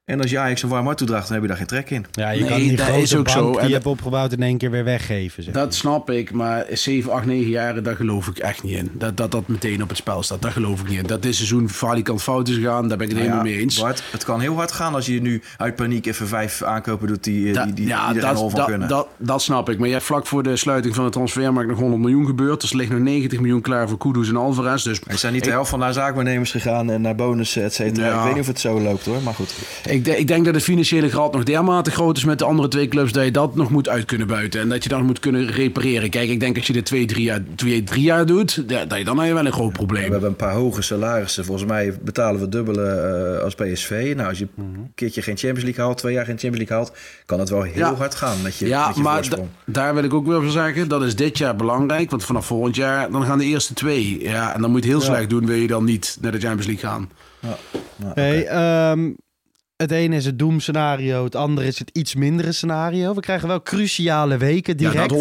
En 0.09 0.21
als 0.21 0.31
je 0.31 0.39
Ajax 0.39 0.63
een 0.63 0.69
warm 0.69 0.85
hart 0.85 0.97
toedraagt, 0.97 1.23
dan 1.23 1.33
heb 1.33 1.41
je 1.41 1.47
daar 1.47 1.57
geen 1.57 1.67
trek 1.67 1.89
in. 1.89 2.05
Ja, 2.11 2.29
je 2.29 2.39
Nee, 2.39 2.49
kan 2.49 2.57
die 2.59 2.75
dat 2.75 2.85
grote 2.85 3.01
is 3.01 3.15
ook 3.15 3.25
bank 3.25 3.37
zo. 3.37 3.51
die 3.59 3.67
je 3.67 3.73
hebt 3.73 3.85
opgebouwd 3.85 4.31
in 4.31 4.41
één 4.43 4.57
keer 4.57 4.71
weer 4.71 4.83
weggeven. 4.83 5.43
Zeg. 5.43 5.53
Dat 5.53 5.75
snap 5.75 6.09
ik, 6.09 6.31
maar 6.31 6.65
7, 6.71 7.11
8, 7.11 7.25
9 7.25 7.49
jaren, 7.49 7.83
daar 7.83 7.95
geloof 7.95 8.27
ik 8.27 8.37
echt 8.37 8.63
niet 8.63 8.77
in. 8.77 8.89
Dat 8.93 9.17
dat, 9.17 9.31
dat 9.31 9.47
meteen 9.47 9.81
op 9.83 9.87
het 9.89 9.97
spel 9.97 10.23
staat, 10.23 10.41
daar 10.41 10.51
geloof 10.51 10.81
ik 10.81 10.87
niet 10.89 10.97
in. 10.99 11.07
Dat 11.07 11.21
dit 11.21 11.35
seizoen 11.35 11.69
falikant 11.69 12.21
fout 12.21 12.47
is 12.47 12.55
gegaan, 12.55 12.87
daar 12.87 12.97
ben 12.97 13.09
ik 13.09 13.13
het 13.15 13.23
Nou 13.23 13.31
helemaal 13.31 13.45
ja, 13.45 13.51
mee 13.51 13.61
eens. 13.61 13.79
Bart, 13.79 14.03
het 14.11 14.23
kan 14.23 14.39
heel 14.39 14.55
hard 14.55 14.71
gaan 14.71 14.93
als 14.93 15.05
je 15.05 15.21
nu 15.21 15.41
uit 15.57 15.75
paniek 15.75 16.05
even 16.05 16.27
vijf 16.27 16.63
aankopen 16.63 17.07
doet 17.07 17.23
die, 17.23 17.47
eh, 17.47 17.53
Da- 17.53 17.65
die, 17.65 17.73
die 17.73 17.87
ja, 17.87 18.05
al 18.07 18.13
dat, 18.13 18.39
van 18.39 18.49
dat, 18.55 18.65
kunnen. 18.65 18.87
dat, 18.87 19.07
dat 19.17 19.41
snap 19.41 19.69
ik. 19.69 19.77
Maar 19.77 19.87
je 19.87 19.93
hebt 19.93 20.05
vlak 20.05 20.25
voor 20.27 20.43
de 20.43 20.55
sluiting 20.55 20.95
van 20.95 21.03
de 21.05 21.11
transfermarkt 21.11 21.69
nog 21.69 21.79
100 21.79 22.01
miljoen 22.01 22.25
gebeurd. 22.25 22.61
Dus 22.61 22.69
er 22.71 22.77
ligt 22.77 22.91
nog 22.91 22.99
90 22.99 23.39
miljoen 23.39 23.61
klaar 23.61 23.89
voor 23.89 23.97
Kudus 23.97 24.29
en 24.29 24.35
Alvarez. 24.37 24.83
Dus 24.83 25.01
er 25.07 25.17
zijn 25.17 25.33
niet 25.33 25.43
de 25.43 25.49
helft 25.49 25.69
van 25.69 25.79
naar 25.79 25.93
zaakwaarnemers 25.93 26.51
gegaan 26.51 26.91
en 26.91 27.01
naar 27.01 27.15
bonussen, 27.15 27.63
et 27.63 27.73
cetera. 27.73 28.07
Ja. 28.07 28.17
Ik 28.17 28.23
weet 28.23 28.31
niet 28.33 28.41
of 28.41 28.47
het 28.47 28.59
zo 28.59 28.79
loopt 28.81 29.05
hoor, 29.05 29.21
maar 29.23 29.33
goed. 29.33 29.53
ik, 29.85 29.98
de- 30.05 30.17
ik 30.17 30.27
denk 30.27 30.45
dat 30.45 30.53
het 30.53 30.63
financiële 30.63 31.09
gat 31.09 31.33
nog 31.33 31.43
dermate 31.43 31.91
groot 31.91 32.17
is 32.17 32.23
met 32.25 32.39
de 32.39 32.45
andere 32.45 32.67
twee 32.67 32.87
clubs... 32.87 33.11
dat 33.11 33.23
je 33.25 33.31
dat 33.31 33.55
nog 33.55 33.69
moet 33.69 33.89
uit 33.89 34.05
kunnen 34.05 34.27
buiten. 34.27 34.61
En 34.61 34.69
dat 34.69 34.83
je 34.83 34.89
dat 34.89 35.01
moet 35.01 35.19
kunnen 35.19 35.47
repareren. 35.47 36.09
Kijk, 36.09 36.29
ik 36.29 36.39
denk 36.39 36.57
als 36.57 36.67
je 36.67 36.73
dit 36.73 36.85
twee, 36.85 37.05
drie 37.05 37.23
jaar, 37.23 37.39
twee, 37.55 37.83
drie 37.83 38.03
jaar 38.03 38.25
doet... 38.25 38.63
ja, 38.67 38.85
dat 38.85 38.97
je, 38.97 39.03
dan 39.03 39.17
heb 39.17 39.27
je 39.27 39.33
wel 39.33 39.45
een 39.45 39.51
groot 39.51 39.67
We 39.67 39.73
probleem. 39.73 40.11
hebben 40.11 40.29
een 40.29 40.35
paar 40.35 40.53
hoge 40.53 40.81
salarissen. 40.81 41.45
Volgens 41.45 41.67
mij 41.67 41.93
betalen 42.01 42.41
we 42.41 42.49
dubbele 42.49 42.83
eh, 43.37 43.43
als 43.43 43.55
PSV. 43.55 44.13
Nou, 44.15 44.29
als 44.29 44.39
je 44.39 44.47
een 44.57 44.91
keertje 44.95 45.21
geen 45.21 45.37
Champions 45.37 45.63
League 45.63 45.83
haalt, 45.83 45.97
twee 45.97 46.13
jaar 46.13 46.25
geen 46.25 46.37
Champions 46.39 46.69
League 46.69 46.75
haalt, 46.77 46.97
kan 47.25 47.39
het 47.39 47.49
wel 47.49 47.61
heel 47.61 47.73
Ja. 47.77 47.93
hard 47.95 48.15
gaan 48.15 48.41
met 48.41 48.57
je, 48.57 48.67
Ja, 48.67 48.87
met 48.87 48.95
je 48.95 49.01
maar 49.01 49.27
daar 49.65 49.93
wil 49.93 50.03
ik 50.03 50.13
ook 50.13 50.27
weer 50.27 50.41
van 50.41 50.51
zeggen. 50.51 50.87
Dat 50.87 51.03
is 51.03 51.15
dit 51.15 51.37
jaar 51.37 51.55
belangrijk. 51.55 52.09
Want 52.09 52.25
vanaf 52.25 52.45
volgend 52.45 52.75
jaar 52.75 53.11
dan 53.11 53.23
gaan 53.23 53.37
de 53.37 53.45
eerste 53.45 53.73
twee. 53.73 54.21
Ja, 54.21 54.53
en 54.55 54.61
dan 54.61 54.71
moet 54.71 54.83
je 54.83 54.89
het 54.91 54.99
heel 55.01 55.07
slecht 55.13 55.29
doen. 55.29 55.45
Wil 55.45 55.55
je 55.55 55.67
dan 55.67 55.83
niet 55.83 56.17
naar 56.21 56.31
de 56.31 56.39
Champions 56.39 56.65
League 56.67 56.89
gaan. 56.89 57.09
Nou, 57.39 57.55
Hey, 58.13 58.41
oké. 58.41 59.13
Het 59.81 59.91
ene 59.91 60.15
is 60.15 60.25
het 60.25 60.39
doemscenario, 60.39 61.23
het 61.23 61.35
andere 61.35 61.67
is 61.67 61.79
het 61.79 61.89
iets 61.93 62.15
mindere 62.15 62.51
scenario. 62.51 63.13
We 63.13 63.21
krijgen 63.21 63.47
wel 63.47 63.61
cruciale 63.61 64.37
weken 64.37 64.73
Ja, 64.77 64.89
direct. 64.89 65.09
dat 65.09 65.19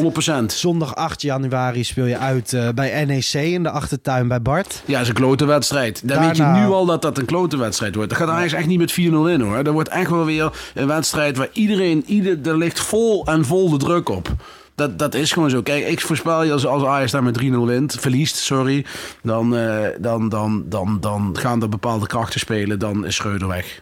100%. 0.53 0.53
Zondag 0.53 0.95
8 0.95 1.23
januari 1.23 1.85
speel 1.85 2.05
je 2.05 2.19
uit 2.19 2.53
eh, 2.53 2.69
bij 2.75 3.05
NEC 3.05 3.33
in 3.33 3.63
de 3.63 3.71
achtertuin 3.71 4.29
bij 4.29 4.43
Bart. 4.43 4.83
Ja, 4.85 4.93
dat 4.93 5.03
is 5.03 5.09
een 5.09 5.15
klote 5.15 5.45
wedstrijd. 5.45 6.09
Dan 6.09 6.27
weet 6.27 6.37
je 6.37 6.43
nu 6.43 6.67
al 6.67 6.87
dat 6.87 7.03
dat 7.03 7.19
een 7.19 7.25
klote 7.25 7.57
wedstrijd 7.57 7.95
wordt. 7.95 8.11
Dat 8.11 8.19
gaat 8.19 8.29
eigenlijk 8.29 8.59
echt 8.59 8.69
niet 8.69 8.79
met 8.79 8.93
4-0 8.93 8.95
in 9.33 9.41
hoor. 9.41 9.65
Dat 9.65 9.73
wordt 9.73 9.89
echt 9.89 10.11
wel 10.11 10.25
weer 10.25 10.53
een 10.75 10.87
wedstrijd 10.87 11.37
waar 11.37 11.49
iedereen, 11.53 12.05
ieder, 12.07 12.39
er 12.49 12.57
ligt 12.59 12.81
vol 12.81 13.27
en 13.27 13.45
vol 13.45 13.71
de 13.71 13.77
druk 13.77 14.09
op. 14.09 14.29
Dat, 14.75 14.99
dat 14.99 15.15
is 15.15 15.33
gewoon 15.33 15.51
zo. 15.51 15.63
Kijk, 15.63 15.87
ik 15.87 16.01
voorspel 16.01 16.43
je 16.43 16.53
als, 16.53 16.67
als 16.67 16.85
Ajax 16.85 17.11
daar 17.11 17.23
met 17.23 17.43
3-0 17.43 17.45
wint, 17.45 17.97
verliest, 18.01 18.37
sorry. 18.37 18.85
Dan, 19.23 19.57
eh, 19.57 19.87
dan, 19.99 20.29
dan, 20.29 20.65
dan, 20.67 20.99
dan 21.01 21.37
gaan 21.39 21.63
er 21.63 21.69
bepaalde 21.69 22.07
krachten 22.07 22.41
spelen. 22.41 22.79
Dan 22.79 23.07
is 23.07 23.15
Schreuder 23.15 23.49
weg. 23.49 23.81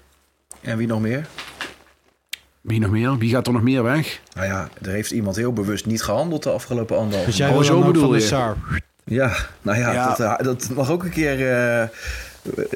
En 0.66 0.76
wie 0.76 0.86
nog 0.86 1.00
meer? 1.00 1.26
Wie 2.60 2.80
nog 2.80 2.90
meer? 2.90 3.18
Wie 3.18 3.30
gaat 3.30 3.46
er 3.46 3.52
nog 3.52 3.62
meer 3.62 3.82
weg? 3.82 4.20
Nou 4.34 4.46
ja, 4.46 4.68
er 4.82 4.90
heeft 4.90 5.10
iemand 5.10 5.36
heel 5.36 5.52
bewust 5.52 5.86
niet 5.86 6.02
gehandeld 6.02 6.42
de 6.42 6.50
afgelopen 6.50 6.96
anderhalf 6.96 7.26
Dus 7.26 7.36
jij 7.36 7.50
Oh, 7.50 7.62
zo 7.62 7.82
bedoel 7.82 8.02
van 8.02 8.12
de 8.12 8.18
je. 8.18 8.54
Ja, 9.04 9.32
nou 9.62 9.78
ja, 9.78 9.92
Ja. 9.92 10.08
Dat, 10.08 10.20
eh, 10.20 10.44
dat 10.44 10.68
mag 10.74 10.90
ook 10.90 11.04
een 11.04 11.10
keer... 11.10 11.52
eh, 11.52 11.88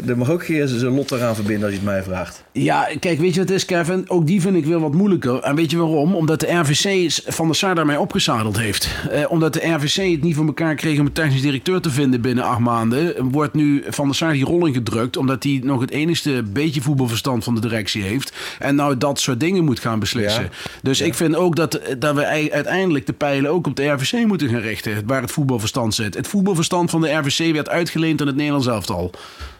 er 0.06 0.18
mag 0.18 0.30
ook 0.30 0.40
een 0.40 0.46
keer 0.46 0.66
zijn 0.68 0.94
lot 0.94 1.10
eraan 1.10 1.34
verbinden 1.34 1.62
als 1.64 1.72
je 1.72 1.78
het 1.78 1.88
mij 1.88 2.02
vraagt. 2.02 2.44
Ja, 2.52 2.88
kijk, 3.00 3.18
weet 3.18 3.34
je 3.34 3.40
wat 3.40 3.48
het 3.48 3.58
is, 3.58 3.64
Kevin? 3.64 4.04
Ook 4.08 4.26
die 4.26 4.40
vind 4.40 4.56
ik 4.56 4.64
weer 4.64 4.80
wat 4.80 4.94
moeilijker. 4.94 5.38
En 5.42 5.54
weet 5.54 5.70
je 5.70 5.76
waarom? 5.76 6.14
Omdat 6.14 6.40
de 6.40 6.52
RVC 6.52 7.10
van 7.26 7.46
der 7.46 7.54
Sar 7.56 7.74
daarmee 7.74 8.00
opgezadeld 8.00 8.58
heeft. 8.58 8.88
Eh, 9.10 9.30
omdat 9.30 9.52
de 9.52 9.68
RVC 9.68 10.10
het 10.12 10.22
niet 10.22 10.34
voor 10.36 10.46
elkaar 10.46 10.74
kreeg 10.74 10.98
om 10.98 11.06
een 11.06 11.12
technisch 11.12 11.40
directeur 11.42 11.80
te 11.80 11.90
vinden 11.90 12.20
binnen 12.20 12.44
acht 12.44 12.58
maanden, 12.60 13.30
wordt 13.30 13.54
nu 13.54 13.84
van 13.88 14.06
der 14.06 14.14
Sar 14.14 14.32
die 14.32 14.44
rol 14.44 14.66
ingedrukt. 14.66 15.16
Omdat 15.16 15.42
hij 15.42 15.60
nog 15.64 15.80
het 15.80 15.90
enigste 15.90 16.42
beetje 16.52 16.80
voetbalverstand 16.82 17.44
van 17.44 17.54
de 17.54 17.60
directie 17.60 18.02
heeft. 18.02 18.32
En 18.58 18.74
nou 18.74 18.98
dat 18.98 19.20
soort 19.20 19.40
dingen 19.40 19.64
moet 19.64 19.80
gaan 19.80 19.98
beslissen. 19.98 20.42
Ja. 20.42 20.48
Dus 20.82 21.00
ik 21.00 21.14
vind 21.14 21.36
ook 21.36 21.56
dat, 21.56 21.80
dat 21.98 22.14
we 22.14 22.22
ei- 22.22 22.50
uiteindelijk 22.52 23.06
de 23.06 23.12
pijlen 23.12 23.50
ook 23.50 23.66
op 23.66 23.76
de 23.76 23.86
RVC 23.88 24.26
moeten 24.26 24.48
gaan 24.48 24.60
richten. 24.60 25.02
Waar 25.06 25.22
het 25.22 25.30
voetbalverstand 25.30 25.94
zit. 25.94 26.14
Het 26.14 26.28
voetbalverstand 26.28 26.90
van 26.90 27.00
de 27.00 27.10
RVC 27.12 27.52
werd 27.52 27.68
uitgeleend 27.68 28.20
aan 28.20 28.26
het 28.26 28.36
Nederlands 28.36 28.66
elftal. 28.66 29.10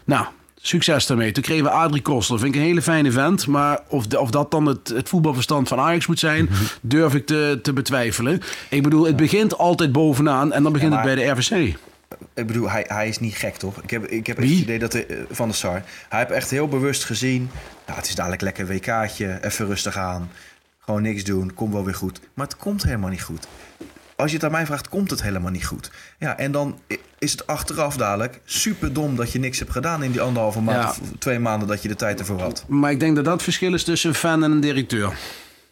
Nou, 0.05 0.25
Succes 0.63 1.05
daarmee. 1.05 1.31
Toen 1.31 1.43
kregen 1.43 1.63
we 1.63 1.69
Adrie 1.69 2.01
Koster. 2.01 2.39
Vind 2.39 2.55
ik 2.55 2.61
een 2.61 2.67
hele 2.67 2.81
fijne 2.81 3.11
vent. 3.11 3.47
Maar 3.47 3.79
of, 3.87 4.07
de- 4.07 4.19
of 4.19 4.29
dat 4.31 4.51
dan 4.51 4.65
het, 4.65 4.87
het 4.87 5.09
voetbalverstand 5.09 5.67
van 5.67 5.79
Ajax 5.79 6.07
moet 6.07 6.19
zijn, 6.19 6.45
Mhm. 6.49 6.63
durf 6.81 7.13
ik 7.15 7.25
te, 7.25 7.59
te 7.61 7.73
betwijfelen. 7.73 8.41
Ik 8.69 8.83
bedoel, 8.83 9.05
het 9.05 9.15
begint 9.15 9.57
altijd 9.57 9.91
bovenaan 9.91 10.53
en 10.53 10.63
dan 10.63 10.71
begint 10.73 10.91
Ja, 10.93 10.97
het 11.01 11.15
bij 11.15 11.15
de 11.25 11.31
RVC. 11.31 11.75
Ik 12.33 12.47
bedoel, 12.47 12.69
hij, 12.69 12.85
hij 12.87 13.07
is 13.07 13.19
niet 13.19 13.35
gek, 13.35 13.55
toch? 13.55 13.81
Ik 13.81 13.89
heb, 13.89 14.05
ik 14.05 14.27
heb 14.27 14.37
het 14.37 14.45
idee 14.49 14.79
dat 14.79 14.91
de, 14.91 15.05
eh, 15.05 15.17
Van 15.29 15.47
der 15.47 15.57
Sar... 15.57 15.83
Hij 16.09 16.19
heeft 16.19 16.31
echt 16.31 16.49
heel 16.49 16.67
bewust 16.67 17.03
gezien... 17.03 17.49
Nou, 17.85 17.99
het 17.99 18.07
is 18.07 18.15
dadelijk 18.15 18.41
lekker 18.41 18.67
WK'tje, 18.67 19.37
even 19.41 19.65
rustig 19.65 19.97
aan. 19.97 20.29
Gewoon 20.79 21.01
niks 21.01 21.23
doen, 21.23 21.53
komt 21.53 21.73
wel 21.73 21.85
weer 21.85 21.95
goed. 21.95 22.19
Maar 22.33 22.45
het 22.45 22.57
komt 22.57 22.83
helemaal 22.83 23.09
niet 23.09 23.21
goed. 23.23 23.47
Als 24.21 24.29
je 24.31 24.35
het 24.35 24.45
aan 24.45 24.51
mij 24.51 24.65
vraagt, 24.65 24.89
komt 24.89 25.09
het 25.09 25.21
helemaal 25.21 25.51
niet 25.51 25.65
goed. 25.65 25.91
Ja, 26.19 26.37
en 26.37 26.51
dan 26.51 26.79
is 27.19 27.31
het 27.31 27.47
achteraf 27.47 27.97
dadelijk 27.97 28.41
super 28.45 28.93
dom 28.93 29.15
dat 29.15 29.31
je 29.31 29.39
niks 29.39 29.59
hebt 29.59 29.71
gedaan 29.71 30.03
in 30.03 30.11
die 30.11 30.21
anderhalve 30.21 30.61
maand 30.61 30.95
Ja. 30.95 31.01
of 31.01 31.09
twee 31.19 31.39
maanden 31.39 31.67
dat 31.67 31.81
je 31.81 31.87
de 31.87 31.95
tijd 31.95 32.19
ervoor 32.19 32.39
had. 32.39 32.65
Maar 32.67 32.91
ik 32.91 32.99
denk 32.99 33.15
dat 33.15 33.23
dat 33.25 33.33
het 33.33 33.43
verschil 33.43 33.73
is 33.73 33.83
tussen 33.83 34.09
een 34.09 34.15
fan 34.15 34.43
en 34.43 34.51
een 34.51 34.59
directeur. 34.59 35.13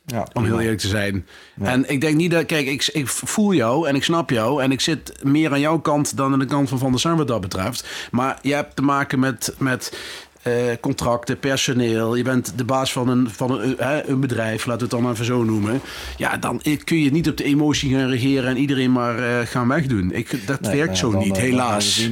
Ja, 0.05 0.27
Om 0.33 0.43
heel 0.43 0.59
eerlijk 0.59 0.79
te 0.79 0.87
zijn. 0.87 1.25
En 1.61 1.89
ik 1.89 2.01
denk 2.01 2.15
niet 2.15 2.31
dat... 2.31 2.45
Kijk, 2.45 2.67
ik, 2.67 2.89
ik 2.93 3.07
voel 3.07 3.53
jou 3.53 3.87
en 3.87 3.95
ik 3.95 4.03
snap 4.03 4.29
jou. 4.29 4.63
En 4.63 4.71
ik 4.71 4.81
zit 4.81 5.23
meer 5.23 5.51
aan 5.51 5.59
jouw 5.59 5.79
kant 5.79 6.17
dan 6.17 6.33
aan 6.33 6.39
de 6.39 6.45
kant 6.45 6.69
van 6.69 6.77
Van 6.79 6.91
der 6.91 6.99
Sar 6.99 7.15
wat 7.17 7.27
dat 7.27 7.41
betreft. 7.41 8.07
Maar 8.11 8.39
je 8.41 8.53
hebt 8.53 8.75
te 8.75 8.81
maken 8.81 9.19
met... 9.19 9.53
met 9.57 9.97
eh, 10.41 10.53
contracten, 10.81 11.39
personeel. 11.39 12.15
Je 12.15 12.23
bent 12.23 12.57
de 12.57 12.63
baas 12.63 12.91
van 12.91 13.07
een, 13.09 13.29
van 13.29 13.59
een, 13.59 13.77
eh, 13.79 13.97
een 14.05 14.19
bedrijf, 14.19 14.65
laten 14.65 14.87
we 14.89 14.95
het 14.95 15.03
dan 15.03 15.11
even 15.11 15.25
zo 15.25 15.43
noemen. 15.43 15.81
Ja, 16.17 16.37
dan 16.37 16.61
kun 16.83 16.99
je 16.99 17.11
niet 17.11 17.29
op 17.29 17.37
de 17.37 17.43
emotie 17.43 17.95
gaan 17.95 18.09
regeren 18.09 18.49
en 18.49 18.57
iedereen 18.57 18.91
maar 18.91 19.39
eh, 19.39 19.47
gaan 19.47 19.67
wegdoen. 19.67 20.11
Ik, 20.11 20.47
dat 20.47 20.61
Nee, 20.61 20.75
werkt 20.77 20.97
zo 20.97 21.11
niet, 21.11 21.37
helaas. 21.37 22.09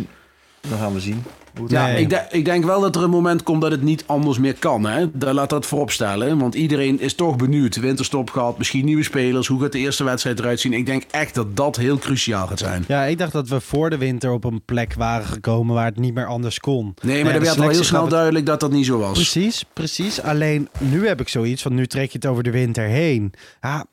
Dan 0.69 0.77
gaan 0.79 0.93
we 0.93 0.99
zien. 0.99 1.23
Ja, 1.67 1.85
Nee. 1.85 2.01
ik, 2.01 2.09
de- 2.09 2.25
ik 2.29 2.45
denk 2.45 2.63
wel 2.65 2.81
dat 2.81 2.95
er 2.95 3.03
een 3.03 3.09
moment 3.09 3.43
komt 3.43 3.61
dat 3.61 3.71
het 3.71 3.81
niet 3.81 4.03
anders 4.05 4.37
meer 4.39 4.53
kan. 4.53 4.85
Hè? 4.85 5.05
Daar 5.13 5.33
laat 5.33 5.49
dat 5.49 5.65
voorop 5.65 5.91
stellen. 5.91 6.37
Want 6.37 6.55
iedereen 6.55 6.99
is 6.99 7.13
toch 7.15 7.35
benieuwd. 7.35 7.75
Winterstop 7.75 8.29
gehad, 8.29 8.57
misschien 8.57 8.85
nieuwe 8.85 9.03
spelers. 9.03 9.47
Hoe 9.47 9.61
gaat 9.61 9.71
de 9.71 9.79
eerste 9.79 10.03
wedstrijd 10.03 10.39
eruit 10.39 10.59
zien? 10.59 10.73
Ik 10.73 10.85
denk 10.85 11.03
echt 11.11 11.35
dat 11.35 11.55
dat 11.55 11.75
heel 11.75 11.97
cruciaal 11.97 12.47
gaat 12.47 12.59
zijn. 12.59 12.83
Ja, 12.87 13.03
ik 13.03 13.17
dacht 13.17 13.31
dat 13.31 13.47
we 13.47 13.59
voor 13.59 13.89
de 13.89 13.97
winter 13.97 14.31
op 14.31 14.43
een 14.43 14.61
plek 14.65 14.93
waren 14.93 15.25
gekomen 15.27 15.75
waar 15.75 15.85
het 15.85 15.99
niet 15.99 16.13
meer 16.13 16.25
anders 16.27 16.59
kon. 16.59 16.93
Nee, 17.01 17.23
maar 17.23 17.33
er 17.33 17.41
werd 17.41 17.59
al 17.59 17.69
heel 17.69 17.83
snel 17.83 18.01
het- 18.01 18.09
duidelijk 18.09 18.45
dat 18.45 18.59
dat 18.59 18.71
niet 18.71 18.85
zo 18.85 18.97
was. 18.99 19.11
Precies, 19.13 19.65
precies. 19.73 20.21
Alleen 20.21 20.67
nu 20.77 21.07
heb 21.07 21.19
ik 21.21 21.29
zoiets 21.29 21.61
van 21.61 21.73
nu 21.73 21.87
trek 21.87 22.11
je 22.11 22.17
het 22.17 22.25
over 22.27 22.43
de 22.43 22.51
winter 22.51 22.83
heen. 22.85 23.33
Ja, 23.61 23.85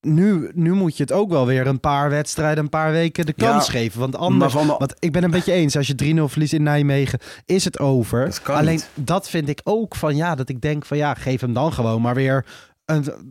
nu, 0.00 0.50
nu 0.54 0.72
moet 0.72 0.96
je 0.96 1.02
het 1.02 1.12
ook 1.12 1.30
wel 1.30 1.46
weer 1.46 1.66
een 1.66 1.80
paar 1.80 2.10
wedstrijden, 2.10 2.64
een 2.64 2.70
paar 2.70 2.92
weken 2.92 3.26
de 3.26 3.32
kans 3.32 3.66
Ja, 3.66 3.72
geven. 3.72 4.00
Want 4.00 4.16
anders, 4.16 4.52
de- 4.52 4.74
want 4.78 4.94
ik 4.98 5.12
ben 5.12 5.24
een 5.24 5.30
beetje 5.30 5.52
eens, 5.52 5.76
als 5.76 5.86
je 5.86 5.94
3-0 5.94 6.28
verliest 6.28 6.52
in 6.52 6.62
Nijmegen, 6.62 7.18
is 7.46 7.64
het 7.64 7.78
over. 7.78 8.24
Dat 8.24 8.40
Alleen 8.56 8.74
niet. 8.74 8.88
dat 8.94 9.28
vind 9.30 9.48
ik 9.48 9.60
ook 9.64 9.96
van 9.96 10.16
ja, 10.16 10.34
dat 10.34 10.48
ik 10.48 10.60
denk 10.60 10.84
van 10.86 10.96
ja, 10.96 11.14
geef 11.14 11.40
hem 11.40 11.52
dan 11.52 11.72
gewoon 11.72 12.02
maar 12.02 12.14
weer 12.14 12.44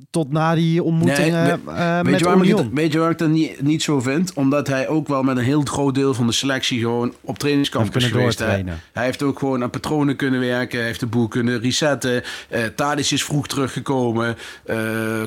tot 0.09 0.31
na 0.31 0.55
die 0.55 0.83
ontmoetingen 0.83 1.43
Nee, 1.43 1.75
eh, 1.75 1.95
Weet 1.95 2.03
met 2.03 2.19
je, 2.19 2.25
waarom 2.25 2.43
ik 2.43 2.69
weet 2.73 2.91
je 2.91 2.97
waarom 2.97 3.13
ik 3.13 3.19
dat 3.19 3.29
niet, 3.29 3.61
niet 3.61 3.83
zo 3.83 3.99
vind? 3.99 4.33
Omdat 4.33 4.67
hij 4.67 4.87
ook 4.87 5.07
wel 5.07 5.23
met 5.23 5.37
een 5.37 5.43
heel 5.43 5.61
groot 5.61 5.95
deel 5.95 6.13
van 6.13 6.27
de 6.27 6.33
selectie 6.33 6.79
gewoon 6.79 7.13
op 7.21 7.39
trainingskamp 7.39 7.95
is 7.95 8.05
geweest. 8.05 8.37
doortrainen. 8.37 8.79
Hij 8.93 9.05
heeft 9.05 9.23
ook 9.23 9.39
gewoon 9.39 9.63
aan 9.63 9.69
patronen 9.69 10.15
kunnen 10.15 10.39
werken. 10.39 10.77
Hij 10.77 10.87
heeft 10.87 10.99
de 10.99 11.05
boel 11.07 11.27
kunnen 11.27 11.59
resetten. 11.59 12.23
Eh 12.49 12.63
Tadic 12.75 13.11
is 13.11 13.23
vroeg 13.23 13.47
teruggekomen. 13.47 14.35
Eh 14.65 14.77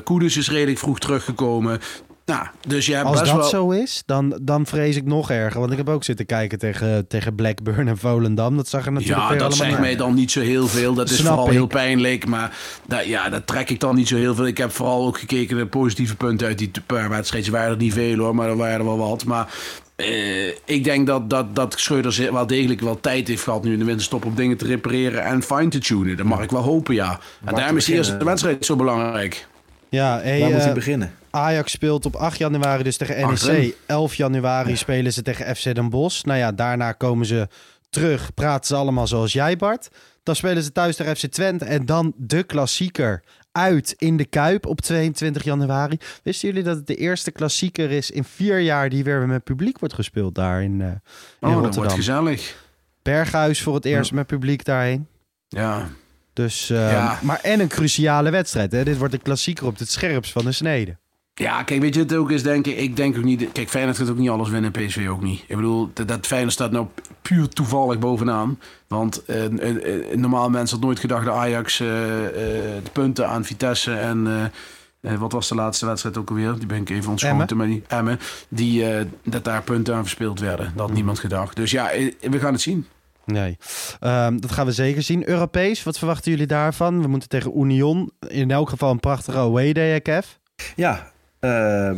Kudus 0.03 0.37
is 0.37 0.49
redelijk 0.49 0.79
vroeg 0.79 0.99
teruggekomen. 0.99 1.79
Nou, 2.25 2.47
dus 2.67 2.95
Als 2.95 3.19
dat 3.19 3.35
wel... 3.35 3.43
zo 3.43 3.69
is, 3.69 4.03
dan, 4.05 4.39
dan 4.41 4.65
vrees 4.65 4.95
ik 4.95 5.05
nog 5.05 5.31
erger. 5.31 5.59
Want 5.59 5.71
ik 5.71 5.77
heb 5.77 5.89
ook 5.89 6.03
zitten 6.03 6.25
kijken 6.25 6.59
tegen, 6.59 7.07
tegen 7.07 7.35
Blackburn 7.35 7.87
en 7.87 7.97
Volendam. 7.97 8.55
Dat 8.55 8.67
zag 8.67 8.85
er 8.85 8.91
natuurlijk 8.91 9.29
Ja, 9.29 9.35
dat 9.35 9.55
zegt 9.55 9.79
mij 9.79 9.95
dan 9.95 10.13
niet 10.13 10.31
zo 10.31 10.41
heel 10.41 10.67
veel. 10.67 10.93
Dat 10.93 11.09
is 11.09 11.17
Snap 11.17 11.27
vooral 11.27 11.47
ik. 11.47 11.51
heel 11.53 11.67
pijnlijk. 11.67 12.25
Maar 12.25 12.57
dat, 12.87 13.05
ja, 13.05 13.29
dat 13.29 13.47
trek 13.47 13.69
ik 13.69 13.79
dan 13.79 13.95
niet 13.95 14.07
zo 14.07 14.15
heel 14.15 14.35
veel. 14.35 14.47
Ik 14.47 14.57
heb 14.57 14.71
vooral 14.71 15.05
ook 15.05 15.17
gekeken 15.17 15.55
naar 15.55 15.65
positieve 15.65 16.15
punten 16.15 16.47
uit 16.47 16.57
die 16.57 16.71
paar 16.85 17.09
wedstrijden. 17.09 17.53
Er 17.53 17.57
waren 17.57 17.71
er 17.71 17.81
niet 17.81 17.93
veel 17.93 18.17
hoor, 18.17 18.35
maar 18.35 18.49
er 18.49 18.57
waren 18.57 18.79
er 18.79 18.85
wel 18.85 18.97
wat. 18.97 19.25
Maar 19.25 19.53
eh, 19.95 20.47
ik 20.65 20.83
denk 20.83 21.07
dat, 21.07 21.29
dat, 21.29 21.55
dat 21.55 21.79
Schreuder 21.79 22.31
wel 22.31 22.47
degelijk 22.47 22.81
wel 22.81 22.99
tijd 22.99 23.27
heeft 23.27 23.43
gehad 23.43 23.63
nu 23.63 23.73
in 23.73 23.79
de 23.79 23.85
winterstop 23.85 24.25
om 24.25 24.35
dingen 24.35 24.57
te 24.57 24.65
repareren 24.65 25.23
en 25.23 25.43
fine 25.43 25.67
te 25.67 25.79
tunen. 25.79 26.17
Dat 26.17 26.25
mag 26.25 26.41
ik 26.41 26.51
wel 26.51 26.61
hopen, 26.61 26.95
ja. 26.95 27.19
En 27.45 27.55
daarom 27.55 27.77
is 27.77 27.85
de 27.85 27.93
eerste 27.93 28.23
wedstrijd 28.23 28.65
zo 28.65 28.75
belangrijk. 28.75 29.47
Ja, 29.89 30.19
hey, 30.21 30.39
Waar 30.39 30.49
moet 30.49 30.57
eh, 30.57 30.65
hij 30.65 30.73
beginnen? 30.73 31.13
Ajax 31.35 31.71
speelt 31.71 32.05
op 32.05 32.15
8 32.15 32.37
januari 32.37 32.83
dus 32.83 32.97
tegen 32.97 33.15
NEC. 33.15 33.25
Achterin. 33.25 33.73
11 33.85 34.15
januari 34.15 34.75
spelen 34.75 35.13
ze 35.13 35.21
tegen 35.21 35.55
FC 35.55 35.75
Den 35.75 35.89
Bosch. 35.89 36.23
Nou 36.23 36.39
ja, 36.39 36.51
daarna 36.51 36.91
komen 36.91 37.25
ze 37.25 37.47
terug. 37.89 38.33
Praten 38.33 38.67
ze 38.67 38.75
allemaal 38.75 39.07
zoals 39.07 39.33
jij, 39.33 39.55
Bart. 39.57 39.87
Dan 40.23 40.35
spelen 40.35 40.63
ze 40.63 40.71
thuis 40.71 40.95
tegen 40.95 41.15
FC 41.15 41.25
Twente. 41.25 41.65
En 41.65 41.85
dan 41.85 42.13
de 42.17 42.43
klassieker 42.43 43.23
uit 43.51 43.93
in 43.97 44.17
de 44.17 44.25
Kuip 44.25 44.65
op 44.65 44.81
22 44.81 45.43
januari. 45.43 45.97
Wisten 46.23 46.47
jullie 46.47 46.63
dat 46.63 46.75
het 46.75 46.87
de 46.87 46.95
eerste 46.95 47.31
klassieker 47.31 47.91
is 47.91 48.11
in 48.11 48.23
vier 48.23 48.59
jaar... 48.59 48.89
die 48.89 49.03
weer 49.03 49.27
met 49.27 49.43
publiek 49.43 49.79
wordt 49.79 49.93
gespeeld 49.95 50.35
daar 50.35 50.63
in, 50.63 50.81
in 50.81 51.01
Oh, 51.39 51.49
dat 51.49 51.51
wordt 51.51 51.65
Rotterdam? 51.65 51.95
gezellig. 51.95 52.61
Berghuis 53.01 53.61
voor 53.61 53.75
het 53.75 53.85
eerst 53.85 54.11
met 54.11 54.27
publiek 54.27 54.65
daarheen. 54.65 55.07
Ja. 55.47 55.87
Dus, 56.33 56.69
eh, 56.69 56.91
Ja. 56.91 57.19
Maar 57.21 57.39
en 57.41 57.59
een 57.59 57.67
cruciale 57.67 58.29
wedstrijd. 58.29 58.71
Hè? 58.71 58.83
Dit 58.83 58.97
wordt 58.97 59.13
een 59.13 59.21
klassieker 59.21 59.65
op 59.65 59.77
het 59.77 59.89
scherpst 59.89 60.31
van 60.31 60.45
de 60.45 60.51
snede. 60.51 60.97
Ja, 61.35 61.63
kijk, 61.63 61.81
weet 61.81 61.93
je, 61.95 61.99
het 62.01 62.15
ook 62.15 62.31
is, 62.31 62.43
denk 62.43 62.67
ik, 62.67 62.77
ik 62.77 62.95
denk 62.95 63.17
ook 63.17 63.23
niet, 63.23 63.51
kijk, 63.51 63.69
Feyenoord 63.69 63.97
gaat 63.97 64.09
ook 64.09 64.17
niet 64.17 64.29
alles 64.29 64.49
winnen, 64.49 64.71
PSV 64.71 65.07
ook 65.09 65.21
niet. 65.21 65.43
Ik 65.47 65.55
bedoel, 65.55 65.89
dat, 65.93 66.07
dat 66.07 66.27
Feyenoord 66.27 66.53
staat 66.53 66.71
nou 66.71 66.87
puur 67.21 67.47
toevallig 67.49 67.99
bovenaan. 67.99 68.59
Want 68.87 69.25
eh, 69.25 69.43
een, 69.43 69.67
een- 69.67 70.11
een 70.13 70.19
normaal 70.19 70.49
mens 70.49 70.71
had 70.71 70.79
nooit 70.79 70.99
gedacht 70.99 71.25
dat 71.25 71.35
Ajax 71.35 71.79
eh, 71.79 71.87
eh, 72.25 72.31
de 72.83 72.89
punten 72.93 73.27
aan 73.27 73.45
Vitesse 73.45 73.93
en... 73.93 74.27
eh, 74.27 74.43
eh, 75.13 75.19
wat 75.19 75.31
was 75.31 75.47
de 75.47 75.55
laatste 75.55 75.85
wedstrijd 75.85 76.17
ook 76.17 76.29
alweer? 76.29 76.53
Die 76.57 76.65
ben 76.67 76.81
ik 76.81 76.89
even 76.89 77.09
ontschoten. 77.09 77.57
Maar 77.57 77.67
die 77.67 77.83
Emmen. 77.87 78.19
Die, 78.49 78.85
eh, 78.89 79.05
dat 79.23 79.43
daar 79.43 79.61
punten 79.63 79.95
aan 79.95 80.01
verspeeld 80.03 80.39
werden. 80.39 80.71
Dat 80.75 80.85
had 80.87 80.95
niemand 80.95 81.19
gedacht. 81.19 81.55
Dus 81.55 81.71
ja, 81.71 81.89
eh, 81.91 82.13
we 82.21 82.39
gaan 82.39 82.53
het 82.53 82.61
zien. 82.61 82.87
Nee, 83.25 83.57
Ehm, 83.99 84.37
dat 84.39 84.51
gaan 84.51 84.65
we 84.65 84.71
zeker 84.71 85.01
zien. 85.01 85.29
Europees, 85.29 85.83
wat 85.83 85.97
verwachten 85.97 86.31
jullie 86.31 86.47
daarvan? 86.47 87.01
We 87.01 87.07
moeten 87.07 87.29
tegen 87.29 87.57
Union. 87.59 88.11
In 88.27 88.51
elk 88.51 88.69
geval 88.69 88.91
een 88.91 88.99
prachtige 88.99 89.37
away 89.37 89.73
day, 89.73 90.01
Kev. 90.01 90.25
Ja, 90.75 91.11
eh, 91.43 91.91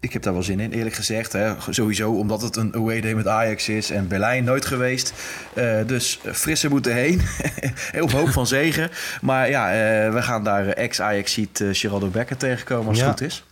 ik 0.00 0.12
heb 0.12 0.22
daar 0.22 0.32
wel 0.32 0.42
zin 0.42 0.60
in, 0.60 0.72
eerlijk 0.72 0.94
gezegd. 0.94 1.32
Hè. 1.32 1.52
Sowieso 1.70 2.10
omdat 2.12 2.42
het 2.42 2.56
een 2.56 2.74
away 2.74 3.00
day 3.00 3.14
met 3.14 3.26
Ajax 3.28 3.68
is 3.68 3.90
en 3.90 4.08
Berlijn 4.08 4.44
nooit 4.44 4.64
geweest. 4.66 5.12
Eh, 5.54 5.76
dus 5.86 6.20
frisse 6.32 6.68
moeten 6.68 6.94
heen. 6.94 7.20
Op 8.02 8.10
hoop 8.10 8.28
van 8.30 8.46
zegen. 8.46 8.90
Maar 9.20 9.48
ja, 9.50 9.70
eh, 9.72 10.12
we 10.12 10.22
gaan 10.22 10.44
daar 10.44 10.66
eh, 10.68 10.84
ex-Ajax-ziet 10.84 11.60
uh, 11.60 11.68
Geraldo 11.72 12.08
Becker 12.08 12.36
tegenkomen 12.36 12.88
als 12.88 12.98
Ja. 12.98 13.08
het 13.08 13.18
goed 13.18 13.28
is. 13.28 13.44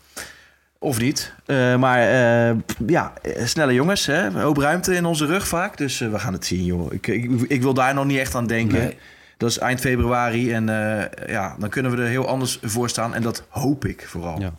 Of 0.78 0.98
niet. 0.98 1.32
Eh, 1.46 1.76
maar 1.76 1.98
eh, 2.00 2.56
ja, 2.86 3.12
eh, 3.22 3.44
snelle 3.46 3.74
jongens. 3.74 4.06
Hè? 4.06 4.30
Hoop 4.40 4.56
ruimte 4.56 4.94
in 4.94 5.04
onze 5.04 5.26
rug 5.26 5.48
vaak. 5.48 5.76
Dus 5.76 6.00
eh, 6.00 6.10
we 6.10 6.18
gaan 6.18 6.32
het 6.32 6.46
zien, 6.46 6.64
joh. 6.64 6.92
Ik, 6.92 7.06
ik, 7.06 7.30
ik 7.48 7.62
wil 7.62 7.74
daar 7.74 7.94
nog 7.94 8.04
niet 8.04 8.18
echt 8.18 8.34
aan 8.34 8.46
denken. 8.46 8.78
Nee. 8.78 8.96
Dat 9.36 9.50
is 9.50 9.58
eind 9.58 9.80
februari. 9.80 10.52
En 10.52 10.68
eh, 10.68 11.28
ja, 11.28 11.56
dan 11.58 11.68
kunnen 11.68 11.96
we 11.96 12.02
er 12.02 12.08
heel 12.08 12.28
anders 12.28 12.58
voor 12.62 12.88
staan. 12.88 13.14
En 13.14 13.22
dat 13.22 13.44
hoop 13.48 13.84
ik 13.84 14.04
vooral. 14.08 14.40
Ja. 14.40 14.52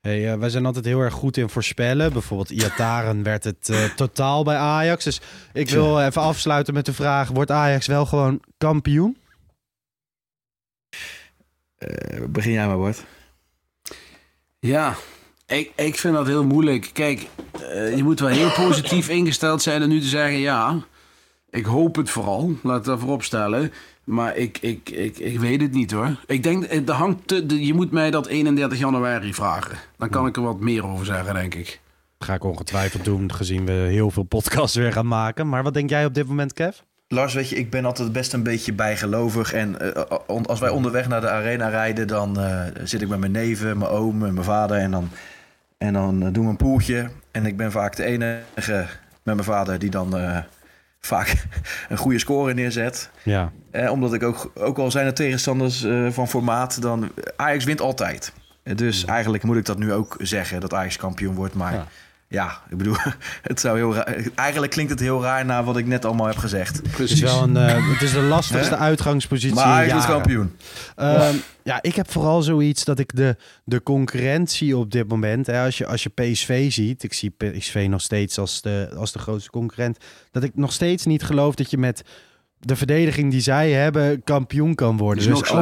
Hey, 0.00 0.32
eh, 0.32 0.38
wij 0.38 0.48
zijn 0.48 0.66
altijd 0.66 0.84
heel 0.84 1.00
erg 1.00 1.14
goed 1.14 1.36
in 1.36 1.48
voorspellen. 1.48 2.12
Bijvoorbeeld 2.12 2.50
Iataren 2.50 3.22
werd 3.32 3.44
het 3.44 3.68
eh, 3.68 3.84
totaal 3.84 4.44
bij 4.44 4.56
Ajax. 4.56 5.04
Dus 5.04 5.20
ik 5.52 5.70
wil 5.70 6.00
even 6.00 6.22
afsluiten 6.22 6.74
met 6.74 6.86
de 6.86 6.92
vraag... 6.92 7.28
wordt 7.28 7.50
Ajax 7.50 7.86
wel 7.86 8.06
gewoon 8.06 8.42
kampioen? 8.58 9.16
Eh, 11.80 12.24
begin 12.28 12.52
jij 12.52 12.66
maar, 12.66 12.78
Bart. 12.78 13.04
Ja, 14.58 14.96
ik, 15.46 15.72
ik 15.76 15.98
vind 15.98 16.14
dat 16.14 16.26
heel 16.26 16.44
moeilijk. 16.44 16.90
Kijk, 16.92 17.26
eh, 17.60 17.96
je 17.96 18.02
moet 18.02 18.20
wel 18.20 18.28
heel 18.28 18.52
positief 18.52 19.08
ingesteld 19.18 19.62
zijn 19.62 19.82
en 19.82 19.88
nu 19.88 20.00
te 20.00 20.06
zeggen 20.06 20.38
ja. 20.38 20.84
Ik 21.50 21.64
hoop 21.64 21.96
het 21.96 22.10
vooral, 22.10 22.56
laat 22.62 22.76
het 22.76 22.84
dat 22.84 22.98
voorop 22.98 23.22
stellen. 23.22 23.72
Maar 24.10 24.36
ik, 24.36 24.58
ik, 24.60 24.90
ik, 24.90 25.18
ik 25.18 25.40
weet 25.40 25.60
het 25.60 25.72
niet 25.72 25.90
hoor. 25.90 26.16
Ik 26.26 26.42
denk, 26.42 26.64
eh, 26.64 26.88
er 26.88 26.94
hangt 26.94 27.28
te- 27.28 27.46
de- 27.46 27.66
je 27.66 27.74
moet 27.74 27.90
mij 27.90 28.10
dat 28.10 28.26
31 28.26 28.78
januari 28.78 29.34
vragen. 29.34 29.76
Dan 29.96 30.08
kan 30.08 30.26
ik 30.26 30.36
er 30.36 30.42
wat 30.42 30.60
meer 30.60 30.86
over 30.86 31.06
zeggen, 31.06 31.34
denk 31.34 31.54
ik. 31.54 31.80
Dat 32.18 32.28
ga 32.28 32.34
ik 32.34 32.44
ongetwijfeld 32.44 33.04
doen, 33.04 33.32
gezien 33.34 33.66
we 33.66 33.72
heel 33.72 34.10
veel 34.10 34.22
podcasts 34.22 34.76
weer 34.76 34.92
gaan 34.92 35.06
maken. 35.08 35.48
Maar 35.48 35.62
wat 35.62 35.74
denk 35.74 35.90
jij 35.90 36.04
op 36.04 36.14
dit 36.14 36.26
moment, 36.26 36.52
Kev? 36.52 36.76
Lars, 37.08 37.34
weet 37.34 37.48
je, 37.48 37.56
ik 37.56 37.70
ben 37.70 37.84
altijd 37.84 38.12
best 38.12 38.32
een 38.32 38.42
beetje 38.42 38.72
bijgelovig. 38.72 39.52
En 39.52 39.94
eh, 39.94 40.02
on- 40.26 40.46
als 40.46 40.60
wij 40.60 40.70
onderweg 40.70 41.08
naar 41.08 41.20
de 41.20 41.30
arena 41.30 41.68
rijden, 41.68 42.06
dan 42.06 42.40
eh, 42.40 42.62
zit 42.84 43.02
ik 43.02 43.08
met 43.08 43.18
mijn 43.18 43.32
neven, 43.32 43.78
mijn 43.78 43.90
oom 43.90 44.24
en 44.24 44.32
mijn 44.34 44.44
vader. 44.46 44.76
En 44.76 44.90
dan, 44.90 45.08
en 45.78 45.92
dan 45.92 46.22
eh, 46.22 46.28
doen 46.32 46.44
we 46.44 46.50
een 46.50 46.56
poeltje. 46.56 47.10
En 47.30 47.46
ik 47.46 47.56
ben 47.56 47.72
vaak 47.72 47.96
de 47.96 48.04
enige 48.04 48.86
met 49.22 49.34
mijn 49.34 49.44
vader 49.44 49.78
die 49.78 49.90
dan 49.90 50.16
eh, 50.16 50.38
vaak 51.00 51.44
een 51.88 51.96
goede 51.96 52.18
score 52.18 52.54
neerzet. 52.54 53.10
Ja. 53.22 53.52
Eh, 53.70 53.90
omdat 53.92 54.12
ik 54.14 54.22
ook, 54.22 54.50
ook 54.54 54.78
al 54.78 54.90
zijn 54.90 55.06
er 55.06 55.14
tegenstanders 55.14 55.84
eh, 55.84 56.06
van 56.10 56.28
formaat, 56.28 56.82
dan 56.82 57.10
Ajax 57.36 57.64
wint 57.64 57.80
altijd. 57.80 58.32
Eh, 58.62 58.76
Dus 58.76 59.04
eigenlijk 59.04 59.42
moet 59.42 59.56
ik 59.56 59.64
dat 59.64 59.78
nu 59.78 59.92
ook 59.92 60.16
zeggen, 60.18 60.60
dat 60.60 60.74
Ajax 60.74 60.96
kampioen 60.96 61.34
wordt. 61.34 61.54
Maar 61.54 61.72
Ja. 61.72 61.86
Ja, 62.30 62.60
ik 62.68 62.76
bedoel, 62.76 62.96
het 63.42 63.60
zou 63.60 63.76
heel 63.76 63.94
raar, 63.94 64.26
eigenlijk 64.34 64.72
klinkt 64.72 64.90
het 64.90 65.00
heel 65.00 65.22
raar 65.22 65.44
naar 65.44 65.64
wat 65.64 65.76
ik 65.76 65.86
net 65.86 66.04
allemaal 66.04 66.26
heb 66.26 66.36
gezegd. 66.36 66.76
Het 66.76 66.98
is, 67.10 67.20
wel 67.20 67.42
een, 67.42 67.56
eh, 67.56 67.90
het 67.92 68.02
is 68.02 68.12
de 68.12 68.20
lastigste 68.20 68.76
uitgangspositie 68.76 69.54
Maar 69.54 69.76
wordt 69.86 69.88
jaren. 69.88 70.14
kampioen. 70.14 70.56
Ehm, 70.96 71.34
ja, 71.62 71.82
ik 71.82 71.94
heb 71.94 72.10
vooral 72.10 72.42
zoiets 72.42 72.84
dat 72.84 72.98
ik 72.98 73.16
de, 73.16 73.36
de 73.64 73.82
concurrentie 73.82 74.76
op 74.76 74.90
dit 74.90 75.08
moment, 75.08 75.46
hè, 75.46 75.64
als, 75.64 75.78
je, 75.78 75.86
als 75.86 76.02
je 76.02 76.08
PSV 76.08 76.72
ziet, 76.72 77.02
ik 77.02 77.12
zie 77.12 77.34
PSV 77.36 77.86
nog 77.90 78.00
steeds 78.00 78.38
als 78.38 78.62
de, 78.62 78.90
als 78.96 79.12
de 79.12 79.18
grootste 79.18 79.50
concurrent, 79.50 79.98
dat 80.30 80.42
ik 80.42 80.50
nog 80.54 80.72
steeds 80.72 81.04
niet 81.04 81.22
geloof 81.22 81.54
dat 81.54 81.70
je 81.70 81.78
met 81.78 82.02
de 82.60 82.76
verdediging 82.76 83.30
die 83.30 83.40
zij 83.40 83.70
hebben 83.70 84.24
kampioen 84.24 84.74
kan 84.74 84.96
worden. 84.96 85.24
Dus 85.24 85.52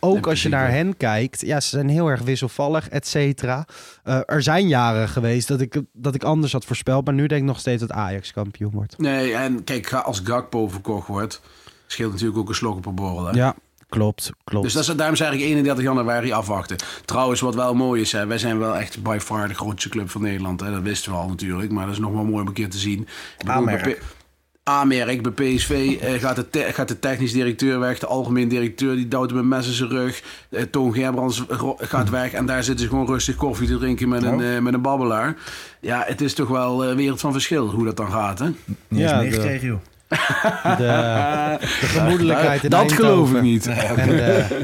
ook, 0.00 0.26
als 0.26 0.42
je 0.42 0.48
naar 0.48 0.70
hen 0.70 0.96
kijkt, 0.96 1.40
ja, 1.40 1.60
ze 1.60 1.68
zijn 1.68 1.88
heel 1.88 2.08
erg 2.08 2.22
wisselvallig, 2.22 2.88
et 2.88 3.06
cetera. 3.06 3.66
Eh, 4.04 4.20
er 4.26 4.42
zijn 4.42 4.68
jaren 4.68 5.08
geweest 5.08 5.48
dat 5.48 5.60
ik, 5.60 5.82
dat 5.92 6.14
ik 6.14 6.24
anders 6.24 6.52
had 6.52 6.64
voorspeld, 6.64 7.04
maar 7.04 7.14
nu 7.14 7.26
denk 7.26 7.40
ik 7.40 7.46
nog 7.46 7.58
steeds 7.58 7.80
dat 7.80 7.92
Ajax 7.92 8.32
kampioen 8.32 8.70
wordt. 8.70 8.98
Nee, 8.98 9.34
en 9.34 9.64
kijk, 9.64 9.92
als 9.92 10.20
Gakpo 10.24 10.68
verkocht 10.68 11.06
wordt, 11.06 11.40
scheelt 11.86 12.12
natuurlijk 12.12 12.38
ook 12.38 12.48
een 12.48 12.54
slok 12.54 12.76
op 12.76 12.86
een 12.86 12.94
borrel. 12.94 13.26
Hè? 13.26 13.32
Ja, 13.32 13.54
klopt, 13.88 14.30
klopt. 14.44 14.64
Dus 14.64 14.72
dat 14.72 14.88
is, 14.88 14.96
daarom 14.96 15.16
zeg 15.16 15.32
ik 15.32 15.40
31 15.40 15.84
januari 15.84 16.32
afwachten. 16.32 16.76
Trouwens, 17.04 17.40
wat 17.40 17.54
wel 17.54 17.74
mooi 17.74 18.00
is, 18.00 18.12
hè, 18.12 18.26
wij 18.26 18.38
zijn 18.38 18.58
wel 18.58 18.76
echt 18.76 19.02
by 19.02 19.18
far 19.20 19.48
de 19.48 19.54
grootste 19.54 19.88
club 19.88 20.10
van 20.10 20.22
Nederland. 20.22 20.60
Hè. 20.60 20.70
Dat 20.70 20.82
wisten 20.82 21.12
we 21.12 21.18
al 21.18 21.28
natuurlijk, 21.28 21.70
maar 21.70 21.84
dat 21.84 21.94
is 21.94 22.00
nog 22.00 22.12
wel 22.12 22.24
mooi 22.24 22.40
om 22.40 22.46
een 22.46 22.52
keer 22.52 22.70
te 22.70 22.78
zien. 22.78 23.00
Ik 23.38 23.46
bedoel, 23.46 23.96
Aanmerk. 24.68 25.22
bij 25.34 25.54
PSV 25.54 25.96
eh, 26.00 26.12
gaat, 26.20 26.36
de 26.36 26.50
te- 26.50 26.66
gaat 26.72 26.88
de 26.88 26.98
technisch 26.98 27.32
directeur 27.32 27.78
weg, 27.78 27.98
de 27.98 28.06
algemeen 28.06 28.48
directeur 28.48 28.94
die 28.96 29.08
duwt 29.08 29.32
met 29.32 29.44
mes 29.44 29.66
in 29.66 29.72
zijn 29.72 29.88
rug. 29.88 30.22
Eh, 30.50 30.62
Toon 30.62 30.92
Gerbrands 30.94 31.44
gaat 31.78 32.10
weg 32.10 32.32
en 32.32 32.46
daar 32.46 32.62
zitten 32.64 32.84
ze 32.84 32.90
gewoon 32.90 33.06
rustig 33.06 33.34
koffie 33.36 33.68
te 33.68 33.78
drinken 33.78 34.08
met 34.08 34.22
een, 34.22 34.40
eh, 34.42 34.58
met 34.58 34.74
een 34.74 34.82
babbelaar. 34.82 35.36
Ja, 35.80 36.02
het 36.06 36.20
is 36.20 36.34
toch 36.34 36.48
wel 36.48 36.84
een 36.84 36.96
wereld 36.96 37.20
van 37.20 37.32
verschil 37.32 37.66
hoe 37.66 37.84
dat 37.84 37.96
dan 37.96 38.10
gaat, 38.10 38.38
hè? 38.38 38.46
Niet 38.88 39.00
Ja, 39.00 39.22
joh. 39.24 39.32
de, 39.32 39.78
de 40.76 41.56
gemoedelijkheid 41.86 42.64
in 42.64 42.70
dat 42.70 42.80
Eindhoven. 42.80 43.04
geloof 43.04 43.32
ik 43.34 43.42
niet. 43.42 43.66
En 43.66 43.76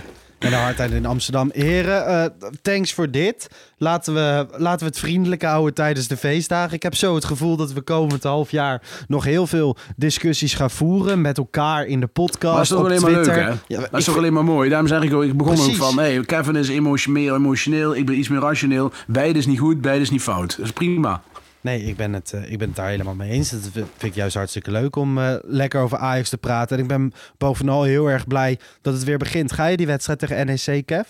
en 0.45 0.51
de 0.51 0.57
hardheid 0.57 0.91
in 0.93 1.07
Amsterdam. 1.07 1.51
Heren, 1.53 2.07
eh, 2.07 2.25
thanks 2.63 2.93
voor 2.93 3.11
dit. 3.11 3.49
Laten 3.79 4.15
we, 4.15 4.47
laten 4.57 4.79
we 4.79 4.85
het 4.93 4.99
vriendelijk 4.99 5.43
houden 5.43 5.75
tijdens 5.75 6.09
de 6.09 6.17
feestdagen. 6.17 6.75
Ik 6.75 6.83
heb 6.83 6.95
zo 6.95 7.15
het 7.15 7.25
gevoel 7.25 7.57
dat 7.57 7.73
we 7.73 7.81
komend 7.81 8.23
half 8.23 8.51
jaar 8.51 8.83
nog 9.09 9.25
heel 9.25 9.47
veel 9.47 9.77
discussies 9.97 10.55
gaan 10.55 10.71
voeren 10.71 11.21
met 11.21 11.39
elkaar 11.39 11.87
in 11.87 12.01
de 12.01 12.07
podcast. 12.07 12.43
Maar 12.43 12.53
dat 12.53 12.63
is 12.63 12.69
toch 12.69 12.79
op 12.79 12.85
alleen 12.85 13.01
maar 13.01 13.11
Twitter. 13.11 13.35
leuk, 13.35 13.45
hè? 13.45 13.75
Ja, 13.75 13.81
dat 13.81 14.01
is 14.01 14.05
toch 14.05 14.17
alleen 14.17 14.33
maar 14.33 14.45
mooi. 14.45 14.69
Daarom 14.69 14.89
zeg 14.89 15.03
ik 15.03 15.15
ook, 15.15 15.23
ik 15.23 15.37
begon 15.37 15.55
Precies. 15.55 15.81
ook 15.81 15.89
van, 15.89 15.99
hey, 15.99 16.21
Kevin 16.21 16.57
is 16.57 16.69
emotioneel, 16.69 17.35
emotioneel, 17.35 17.97
ik 17.97 18.07
ben 18.07 18.19
iets 18.19 18.29
meer 18.29 18.41
rationeel. 18.41 18.93
Beide 19.07 19.39
is 19.39 19.47
niet 19.47 19.59
goed, 19.59 19.81
beide 19.81 20.01
is 20.01 20.11
niet 20.11 20.23
fout. 20.23 20.57
Dat 20.57 20.67
is 20.67 20.73
prima. 20.73 21.23
Nee, 21.65 21.83
ik 21.83 21.97
ben, 21.97 22.13
het, 22.13 22.33
eh, 22.33 22.51
ik 22.53 22.59
ben 22.59 22.73
daar 22.75 22.89
helemaal 22.89 23.15
mee 23.15 23.31
eens. 23.31 23.51
Dat 23.51 23.61
vind 23.73 24.03
ik 24.03 24.15
juist 24.15 24.35
hartstikke 24.35 24.71
leuk 24.71 24.97
om 24.97 25.19
eh, 25.19 25.35
lekker 25.43 25.81
over 25.81 25.99
Ajax 25.99 26.29
te 26.29 26.39
praten. 26.39 26.77
En 26.77 26.83
ik 26.83 26.89
ben 26.89 27.13
bovenal 27.39 27.83
heel 27.83 28.11
erg 28.11 28.27
blij 28.27 28.59
dat 28.81 28.95
het 28.95 29.05
weer 29.05 29.19
begint. 29.19 29.53
Ga 29.53 29.67
je 29.67 29.77
die 29.77 29.87
wedstrijd 29.87 30.19
tegen 30.19 30.47
NEC, 30.47 30.87
Kev? 30.87 31.09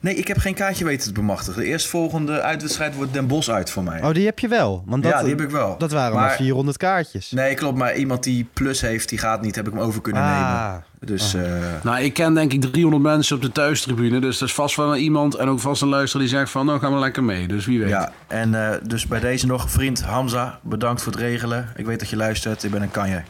Nee, 0.00 0.14
ik 0.14 0.28
heb 0.28 0.38
geen 0.38 0.54
kaartje 0.54 0.84
weten 0.84 1.06
te 1.06 1.12
bemachtigen. 1.12 1.60
De 1.62 1.66
eerstvolgende 1.68 2.40
uitwedstrijd 2.40 2.94
wordt 2.94 3.12
Den 3.12 3.26
Bosch 3.26 3.48
uit 3.48 3.70
voor 3.70 3.82
mij. 3.82 4.02
Oh, 4.02 4.12
die 4.12 4.24
heb 4.24 4.38
je 4.38 4.48
wel. 4.48 4.82
Want 4.86 5.02
dat, 5.02 5.12
ja, 5.12 5.20
die 5.20 5.28
heb 5.30 5.40
ik 5.40 5.50
wel. 5.50 5.78
Dat 5.78 5.90
waren 5.92 6.14
maar, 6.14 6.26
Maar- 6.26 6.36
400 6.36 6.76
kaartjes. 6.76 7.30
Nee, 7.30 7.54
klopt. 7.54 7.78
Maar 7.78 7.96
iemand 7.96 8.22
die 8.22 8.46
plus 8.52 8.80
heeft, 8.80 9.08
die 9.08 9.18
gaat 9.18 9.42
niet. 9.42 9.54
Heb 9.54 9.66
ik 9.66 9.72
hem 9.72 9.82
over 9.82 10.00
kunnen 10.00 10.22
Ah. 10.22 10.28
nemen. 10.70 10.84
Dus 11.00 11.34
eh, 11.34 11.42
Nou, 11.82 12.00
ik 12.00 12.12
ken 12.12 12.34
denk 12.34 12.52
ik 12.52 12.60
300 12.60 13.02
mensen 13.02 13.36
op 13.36 13.42
de 13.42 13.52
thuistribune. 13.52 14.20
Dus 14.20 14.38
dat 14.38 14.48
is 14.48 14.54
vast 14.54 14.76
wel 14.76 14.96
iemand 14.96 15.34
en 15.34 15.48
ook 15.48 15.60
vast 15.60 15.82
een 15.82 15.88
luisteraar 15.88 16.26
die 16.26 16.34
zegt 16.36 16.50
van, 16.50 16.66
nou 16.66 16.78
gaan 16.80 16.92
we 16.92 16.98
lekker 16.98 17.24
mee. 17.24 17.48
Dus 17.48 17.66
wie 17.66 17.78
weet. 17.80 17.88
ja. 17.88 18.12
En 18.26 18.54
eh, 18.54 18.76
dus 18.82 19.06
bij 19.06 19.20
deze 19.20 19.46
nog, 19.46 19.70
vriend 19.70 20.02
Hamza, 20.02 20.58
bedankt 20.62 21.02
voor 21.02 21.12
het 21.12 21.20
regelen. 21.20 21.68
Ik 21.76 21.86
weet 21.86 21.98
dat 21.98 22.08
je 22.08 22.16
luistert. 22.16 22.62
Ik 22.64 22.70
ben 22.70 22.82
een 22.82 22.90
kanje. 22.90 23.22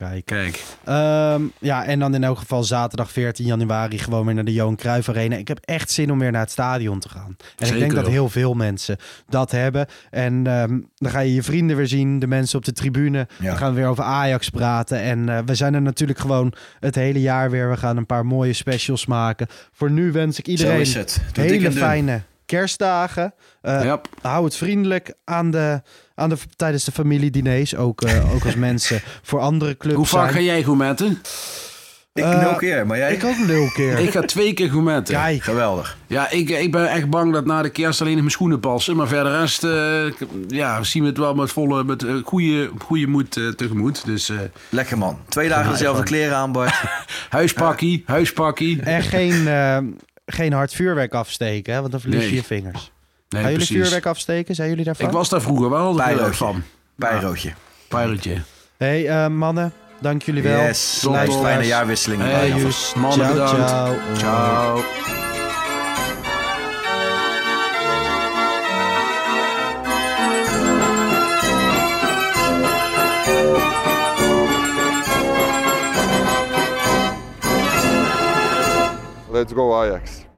Kijk. 0.00 0.24
Kijk. 0.24 0.64
Ehm, 0.84 1.42
ja, 1.58 1.84
en 1.84 1.98
dan 1.98 2.14
in 2.14 2.24
elk 2.24 2.38
geval 2.38 2.64
zaterdag 2.64 3.10
14 3.10 3.46
januari 3.46 3.98
gewoon 3.98 4.24
weer 4.26 4.34
naar 4.34 4.44
de 4.44 4.52
Johan 4.52 4.76
Cruijff 4.76 5.08
Arena. 5.08 5.36
Ik 5.36 5.48
heb 5.48 5.58
echt 5.64 5.90
zin 5.90 6.12
om 6.12 6.18
weer 6.18 6.30
naar 6.30 6.40
het 6.40 6.50
stadion 6.50 6.98
te 7.00 7.08
gaan. 7.08 7.26
En 7.26 7.36
ik 7.58 7.66
Zeker 7.66 7.78
denk 7.78 7.94
dat 7.94 8.06
heel 8.06 8.28
veel 8.28 8.54
mensen 8.54 8.96
dat 9.28 9.50
hebben. 9.50 9.86
En 10.10 10.46
ehm, 10.46 10.80
dan 10.96 11.10
ga 11.10 11.20
je 11.20 11.34
je 11.34 11.42
vrienden 11.42 11.76
weer 11.76 11.86
zien, 11.86 12.18
de 12.18 12.26
mensen 12.26 12.58
op 12.58 12.64
de 12.64 12.72
tribune. 12.72 13.28
Ja. 13.38 13.46
Dan 13.46 13.56
gaan 13.56 13.70
we 13.70 13.80
weer 13.80 13.88
over 13.88 14.04
Ajax 14.04 14.48
praten. 14.48 15.00
En 15.00 15.28
eh, 15.28 15.38
we 15.46 15.54
zijn 15.54 15.74
er 15.74 15.82
natuurlijk 15.82 16.18
gewoon 16.18 16.52
het 16.80 16.94
hele 16.94 17.20
jaar 17.20 17.50
weer. 17.50 17.70
We 17.70 17.76
gaan 17.76 17.96
een 17.96 18.06
paar 18.06 18.26
mooie 18.26 18.52
specials 18.52 19.06
maken. 19.06 19.46
Voor 19.72 19.90
nu 19.90 20.12
wens 20.12 20.38
ik 20.38 20.48
iedereen 20.48 20.84
dik 20.84 21.16
hele 21.32 21.72
fijne 21.72 22.20
kerstdagen. 22.50 23.34
Eh. 23.62 23.94
Hou 24.22 24.44
het 24.44 24.56
vriendelijk 24.56 25.12
aan 25.24 25.50
de, 25.50 25.82
aan 26.14 26.28
de, 26.28 26.36
tijdens 26.56 26.84
de 26.84 26.92
familiediners. 26.92 27.76
Ook, 27.76 28.02
eh, 28.02 28.34
ook 28.34 28.44
als 28.44 28.54
mensen 28.70 29.00
voor 29.22 29.40
andere 29.40 29.76
clubs 29.76 29.96
Hoe 29.96 30.06
vaak 30.06 30.30
zijn. 30.30 30.34
ga 30.34 30.40
jij 30.52 30.62
gourmetten? 30.62 31.20
Ik 32.14 32.24
Eh, 32.24 32.40
nul 32.40 32.54
keer, 32.54 32.86
maar 32.86 32.98
jij? 32.98 33.12
Ik 33.12 33.24
ook 33.24 33.38
nul 33.46 33.70
keer. 33.74 33.98
Ik 33.98 34.10
ga 34.10 34.20
twee 34.20 34.52
keer 34.54 34.70
gourmetten. 34.70 35.14
Kijk, 35.14 35.42
Geweldig. 35.42 35.96
Ja, 36.06 36.30
ik, 36.30 36.48
ik 36.50 36.72
ben 36.72 36.90
echt 36.90 37.10
bang 37.10 37.32
dat 37.32 37.44
na 37.44 37.62
de 37.62 37.70
kerst 37.70 38.00
alleen 38.00 38.12
in 38.12 38.18
mijn 38.18 38.30
schoenen 38.30 38.60
passen. 38.60 38.96
Maar 38.96 39.08
verder 39.08 39.32
rest, 39.38 39.64
eh, 39.64 40.12
ja, 40.48 40.82
zien 40.82 41.02
we 41.02 41.08
het 41.08 41.18
wel 41.18 41.34
met 41.34 41.50
volle, 41.50 41.84
met 41.84 42.04
goede, 42.24 42.70
goede 42.78 43.06
moed 43.06 43.32
tegemoet. 43.56 44.04
Dus 44.04 44.28
eh, 44.28 44.36
Lekker 44.68 44.98
man. 44.98 45.18
Twee 45.28 45.48
dagen 45.48 45.70
dezelfde 45.70 46.02
kleren 46.02 46.36
aan, 46.36 46.52
Bart. 46.52 46.74
huispakkie, 47.28 48.02
huispakkie. 48.06 48.82
en 48.82 49.02
geen, 49.02 49.48
eh, 49.48 49.78
geen 50.32 50.52
hard 50.52 50.74
vuurwerk 50.74 51.14
afsteken, 51.14 51.72
hè, 51.74 51.80
want 51.80 51.92
dan 51.92 52.00
verlies 52.00 52.20
je 52.20 52.26
Nee. 52.26 52.34
je 52.36 52.42
vingers. 52.44 52.92
Nee, 53.28 53.42
Gaan 53.42 53.50
jullie 53.50 53.66
precies. 53.66 53.76
vuurwerk 53.82 54.06
afsteken? 54.06 54.54
Zijn 54.54 54.68
jullie 54.68 54.84
daarvan? 54.84 55.06
Ik 55.06 55.12
was 55.12 55.28
daar 55.28 55.40
vroeger 55.42 55.70
wel 55.70 55.94
Bijlootje. 55.94 56.34
van. 56.34 56.62
Bijrootje. 56.96 57.52
Pijlotje. 57.88 58.36
hey, 58.76 59.08
eh, 59.08 59.26
mannen, 59.26 59.72
dank 60.00 60.22
jullie 60.22 60.42
wel. 60.42 60.60
Yes. 60.62 61.00
Boys. 61.04 61.34
fijne 61.36 61.66
jaarwisseling. 61.66 62.22
Hey. 62.22 62.48
Joes. 62.48 62.92
mannen 62.94 63.18
Ciao, 63.18 63.32
bedankt. 63.32 63.68
ciao. 63.68 63.94
Ciao. 64.16 65.29
Let's 79.30 79.52
go 79.52 79.84
Ajax. 79.84 80.24